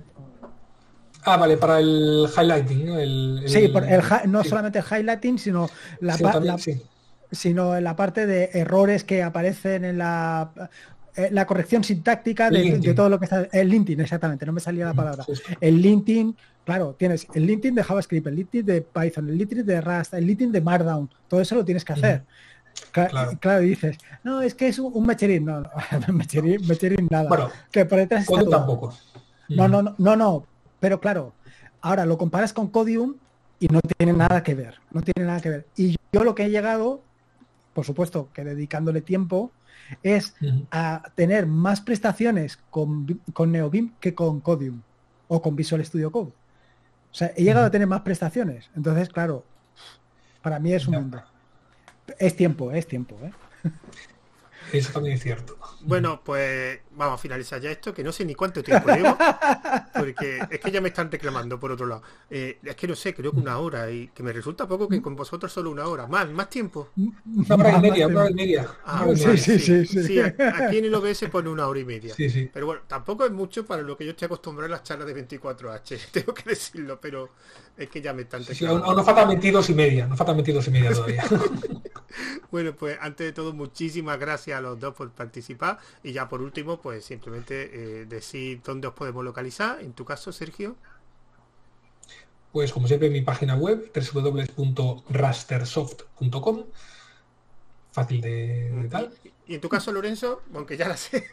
Ah, 1.24 1.38
vale, 1.38 1.58
para 1.58 1.80
el 1.80 2.28
highlighting, 2.36 2.86
¿no? 2.86 3.48
sí, 3.48 3.74
no 4.28 4.44
solamente 4.44 4.80
el 4.80 4.86
highlighting, 4.86 5.38
sino 5.38 5.70
la, 6.00 6.18
sí, 6.58 6.82
sino 7.32 7.76
en 7.76 7.84
la 7.84 7.96
parte 7.96 8.26
de 8.26 8.52
errores 8.54 9.04
que 9.04 9.22
aparecen 9.22 9.84
en 9.84 9.98
la, 9.98 10.52
eh, 11.16 11.30
la 11.32 11.46
corrección 11.46 11.84
sintáctica 11.84 12.50
de, 12.50 12.94
todo 12.94 13.10
lo 13.10 13.20
que 13.20 13.26
está. 13.26 13.48
El 13.52 13.70
linting, 13.70 14.00
exactamente, 14.00 14.46
no 14.46 14.54
me 14.54 14.60
salía 14.60 14.86
la 14.86 14.94
palabra. 14.94 15.26
El 15.60 15.82
linting, 15.82 16.36
claro, 16.66 16.96
tienes 16.98 17.28
el 17.34 17.46
linting 17.46 17.76
de 17.76 17.84
JavaScript, 17.84 18.28
el 18.28 18.36
linting 18.36 18.66
de 18.66 18.82
Python, 18.82 19.30
el 19.30 19.38
linting 19.38 19.66
de 19.66 19.82
Rust, 19.82 20.14
el 20.14 20.26
linting 20.26 20.52
de 20.52 20.62
Markdown, 20.62 21.10
todo 21.28 21.42
eso 21.42 21.56
lo 21.56 21.66
tienes 21.66 21.86
que 21.86 21.94
hacer. 21.94 22.24
Claro. 22.92 23.60
dices, 23.60 23.98
no, 24.24 24.42
es 24.42 24.56
que 24.56 24.68
es 24.68 24.80
un, 24.80 25.06
mecherín, 25.06 25.46
no, 25.46 25.62
no 25.62 26.14
mecherín, 26.14 27.08
nada. 27.10 27.28
Bueno, 27.28 27.50
que 27.72 27.86
por 27.86 28.00
detrás 28.00 28.26
tampoco. 28.26 28.94
No, 29.50 29.68
no, 29.68 29.82
no, 29.82 29.96
no, 29.98 30.16
no, 30.16 30.46
pero 30.80 31.00
claro, 31.00 31.34
ahora 31.82 32.06
lo 32.06 32.18
comparas 32.18 32.54
con 32.54 32.68
Codium 32.68 33.16
y 33.60 33.68
no 33.68 33.82
tiene 33.82 34.14
nada 34.14 34.44
que 34.44 34.56
ver, 34.56 34.76
no 34.92 35.02
tiene 35.02 35.28
nada 35.28 35.42
que 35.42 35.50
ver. 35.50 35.68
Y 35.76 35.98
yo 36.14 36.24
lo 36.24 36.36
que 36.36 36.46
he 36.46 36.50
llegado 36.50 37.02
por 37.80 37.86
supuesto 37.86 38.28
que 38.34 38.44
dedicándole 38.44 39.02
tiempo, 39.02 39.52
es 40.04 40.36
a 40.72 41.12
tener 41.16 41.46
más 41.46 41.82
prestaciones 41.82 42.58
con, 42.70 43.22
con 43.34 43.52
NeoBeam 43.52 43.96
que 44.00 44.14
con 44.14 44.40
Codium 44.42 44.82
o 45.28 45.42
con 45.42 45.56
Visual 45.56 45.84
Studio 45.86 46.12
Code. 46.12 46.32
O 47.12 47.16
sea, 47.16 47.32
he 47.36 47.44
llegado 47.44 47.66
a 47.66 47.72
tener 47.72 47.88
más 47.88 48.02
prestaciones. 48.02 48.70
Entonces, 48.76 49.10
claro, 49.10 49.44
para 50.42 50.60
mí 50.60 50.74
es 50.74 50.88
un 50.88 50.96
mundo. 50.96 51.24
Es 52.18 52.36
tiempo, 52.36 52.72
es 52.72 52.88
tiempo. 52.88 53.18
¿eh? 53.24 53.32
Eso 54.72 54.92
también 54.92 55.16
es 55.16 55.24
cierto. 55.24 55.58
Bueno, 55.82 56.22
pues 56.24 56.80
vamos 56.92 57.16
a 57.16 57.18
finalizar 57.18 57.62
ya 57.62 57.72
esto, 57.72 57.94
que 57.94 58.04
no 58.04 58.12
sé 58.12 58.26
ni 58.26 58.36
cuánto 58.36 58.62
tiempo 58.62 58.90
llevo, 58.90 59.18
porque 59.96 60.40
es 60.50 60.60
que 60.60 60.72
ya 60.72 60.82
me 60.82 60.90
están 60.90 61.12
reclamando 61.12 61.60
por 61.60 61.72
otro 61.72 61.86
lado. 61.86 62.02
Eh, 62.30 62.60
es 62.64 62.76
que 62.76 62.88
no 62.88 62.96
sé, 62.96 63.14
creo 63.14 63.32
que 63.32 63.40
una 63.40 63.58
hora, 63.58 63.90
y 63.90 64.10
que 64.10 64.22
me 64.24 64.34
resulta 64.34 64.68
poco 64.68 64.88
que 64.88 65.02
con 65.02 65.16
vosotros 65.16 65.52
solo 65.52 65.72
una 65.72 65.88
hora. 65.88 66.08
Más, 66.08 66.30
más 66.30 66.50
tiempo. 66.50 66.90
Una 66.96 67.56
hora 67.56 67.78
y 67.78 67.82
media, 67.82 68.08
una 68.08 68.22
hora 68.22 68.32
y 68.32 68.34
media. 68.34 68.68
Ah, 68.86 69.08
sí, 69.16 69.38
sí, 69.38 69.60
sí, 69.60 69.86
sí, 69.86 70.20
aquí 70.20 70.78
en 70.78 70.86
el 70.86 70.96
OBS 70.96 71.26
pone 71.32 71.50
una 71.50 71.68
hora 71.68 71.80
y 71.80 71.86
media. 71.86 72.14
Pero 72.54 72.66
bueno, 72.66 72.82
tampoco 72.88 73.26
es 73.26 73.32
mucho 73.32 73.66
para 73.66 73.82
lo 73.82 73.98
que 73.98 74.06
yo 74.06 74.12
estoy 74.12 74.26
acostumbrado 74.26 74.74
a 74.74 74.78
las 74.78 74.84
charlas 74.84 75.08
de 75.08 75.28
24H, 75.28 76.00
tengo 76.12 76.34
que 76.34 76.50
decirlo, 76.50 77.00
pero 77.00 77.30
es 77.78 77.90
que 77.90 78.02
ya 78.02 78.14
me 78.14 78.24
están 78.24 78.44
reclamando. 78.44 78.86
Sí, 78.90 78.96
nos 78.96 79.06
faltan 79.06 79.28
22 79.30 79.70
y 79.70 79.74
media, 79.74 80.08
nos 80.08 80.18
faltan 80.18 80.36
22 80.36 80.68
y 80.68 80.72
media 80.72 80.92
todavía. 80.92 81.24
Bueno, 82.52 82.76
pues 82.76 82.98
antes 83.02 83.28
de 83.28 83.34
todo, 83.34 83.54
muchísimas 83.54 84.20
gracias 84.20 84.58
a 84.58 84.62
los 84.62 84.80
dos 84.80 84.96
por 84.96 85.12
participar. 85.12 85.78
Y 86.04 86.14
ya 86.14 86.30
por 86.30 86.42
último, 86.42 86.82
pues 86.82 87.06
simplemente 87.06 88.02
eh, 88.02 88.06
decir 88.06 88.62
dónde 88.64 88.88
os 88.88 88.94
podemos 88.94 89.24
localizar. 89.24 89.82
En 89.82 89.94
tu 89.94 90.06
caso, 90.06 90.32
Sergio. 90.32 90.76
Pues 92.52 92.74
como 92.74 92.88
siempre, 92.88 93.10
mi 93.10 93.22
página 93.22 93.56
web, 93.56 93.92
www.rastersoft.com. 93.94 96.66
Fácil 97.92 98.22
de, 98.22 98.88
tal. 98.90 99.14
¿Y, 99.46 99.56
en 99.56 99.62
tu 99.62 99.70
caso, 99.70 99.92
Lorenzo? 99.92 100.42
Aunque 100.54 100.78
ya 100.78 100.88
la 100.88 100.98
sé. 100.98 101.28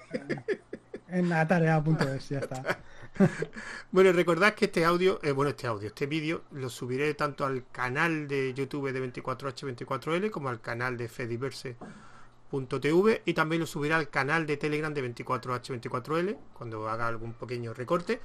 en 1.09 1.33
atarea.es, 1.33 2.29
ya 2.29 2.41
está. 2.41 2.63
bueno, 3.93 4.13
recordad 4.13 4.55
que 4.55 4.67
este 4.67 4.85
audio, 4.85 5.19
eh, 5.23 5.33
bueno, 5.33 5.49
este 5.51 5.67
audio, 5.67 5.89
este 5.89 6.07
vídeo 6.07 6.43
lo 6.53 6.69
subiré 6.69 7.15
tanto 7.15 7.45
al 7.45 7.65
canal 7.71 8.29
de 8.29 8.53
YouTube 8.55 8.93
de 8.93 9.13
24H24L 9.13 10.31
como 10.31 10.49
al 10.49 10.61
canal 10.61 10.97
de 10.97 11.09
Fediverse.tv 11.09 13.23
y 13.25 13.35
también 13.35 13.61
lo 13.61 13.67
subiré 13.67 13.95
al 13.95 14.11
canal 14.11 14.47
de 14.47 14.57
Telegram 14.57 14.93
de 14.93 15.15
24H24L 15.15 16.37
cuando 16.53 16.89
haga 16.89 17.09
algún 17.09 17.35
pequeño 17.35 17.75
recorte. 17.75 18.21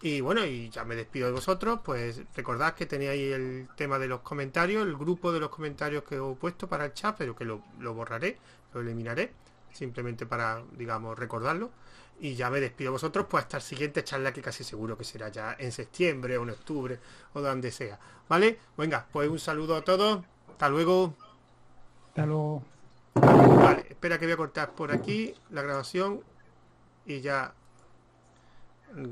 Y 0.00 0.20
bueno, 0.20 0.44
y 0.44 0.68
ya 0.68 0.84
me 0.84 0.96
despido 0.96 1.28
de 1.28 1.32
vosotros, 1.32 1.80
pues 1.84 2.22
recordad 2.34 2.74
que 2.74 2.86
tenéis 2.86 3.34
el 3.34 3.68
tema 3.76 4.00
de 4.00 4.08
los 4.08 4.22
comentarios, 4.22 4.84
el 4.84 4.96
grupo 4.96 5.30
de 5.30 5.38
los 5.38 5.50
comentarios 5.50 6.02
que 6.02 6.16
he 6.16 6.34
puesto 6.34 6.68
para 6.68 6.86
el 6.86 6.92
chat, 6.92 7.14
pero 7.16 7.36
que 7.36 7.44
lo 7.44 7.62
borraré, 7.94 8.36
lo 8.74 8.80
eliminaré, 8.80 9.32
simplemente 9.70 10.26
para, 10.26 10.60
digamos, 10.76 11.16
recordarlo. 11.16 11.70
Y 12.22 12.36
ya 12.36 12.50
me 12.50 12.60
despido 12.60 12.90
de 12.90 12.92
vosotros, 12.92 13.26
pues 13.28 13.42
hasta 13.42 13.56
el 13.56 13.64
siguiente 13.64 14.04
charla 14.04 14.32
que 14.32 14.40
casi 14.40 14.62
seguro 14.62 14.96
que 14.96 15.02
será 15.02 15.28
ya 15.28 15.56
en 15.58 15.72
septiembre 15.72 16.38
o 16.38 16.44
en 16.44 16.50
octubre 16.50 17.00
o 17.32 17.40
donde 17.40 17.72
sea. 17.72 17.98
¿Vale? 18.28 18.60
Venga, 18.78 19.08
pues 19.10 19.28
un 19.28 19.40
saludo 19.40 19.74
a 19.74 19.82
todos. 19.82 20.24
Hasta 20.48 20.68
luego. 20.68 21.14
Hasta 22.10 22.24
luego. 22.24 22.62
Vale, 23.14 23.86
espera 23.90 24.20
que 24.20 24.26
voy 24.26 24.34
a 24.34 24.36
cortar 24.36 24.70
por 24.70 24.92
aquí 24.92 25.34
la 25.50 25.62
grabación 25.62 26.22
y 27.06 27.22
ya 27.22 27.54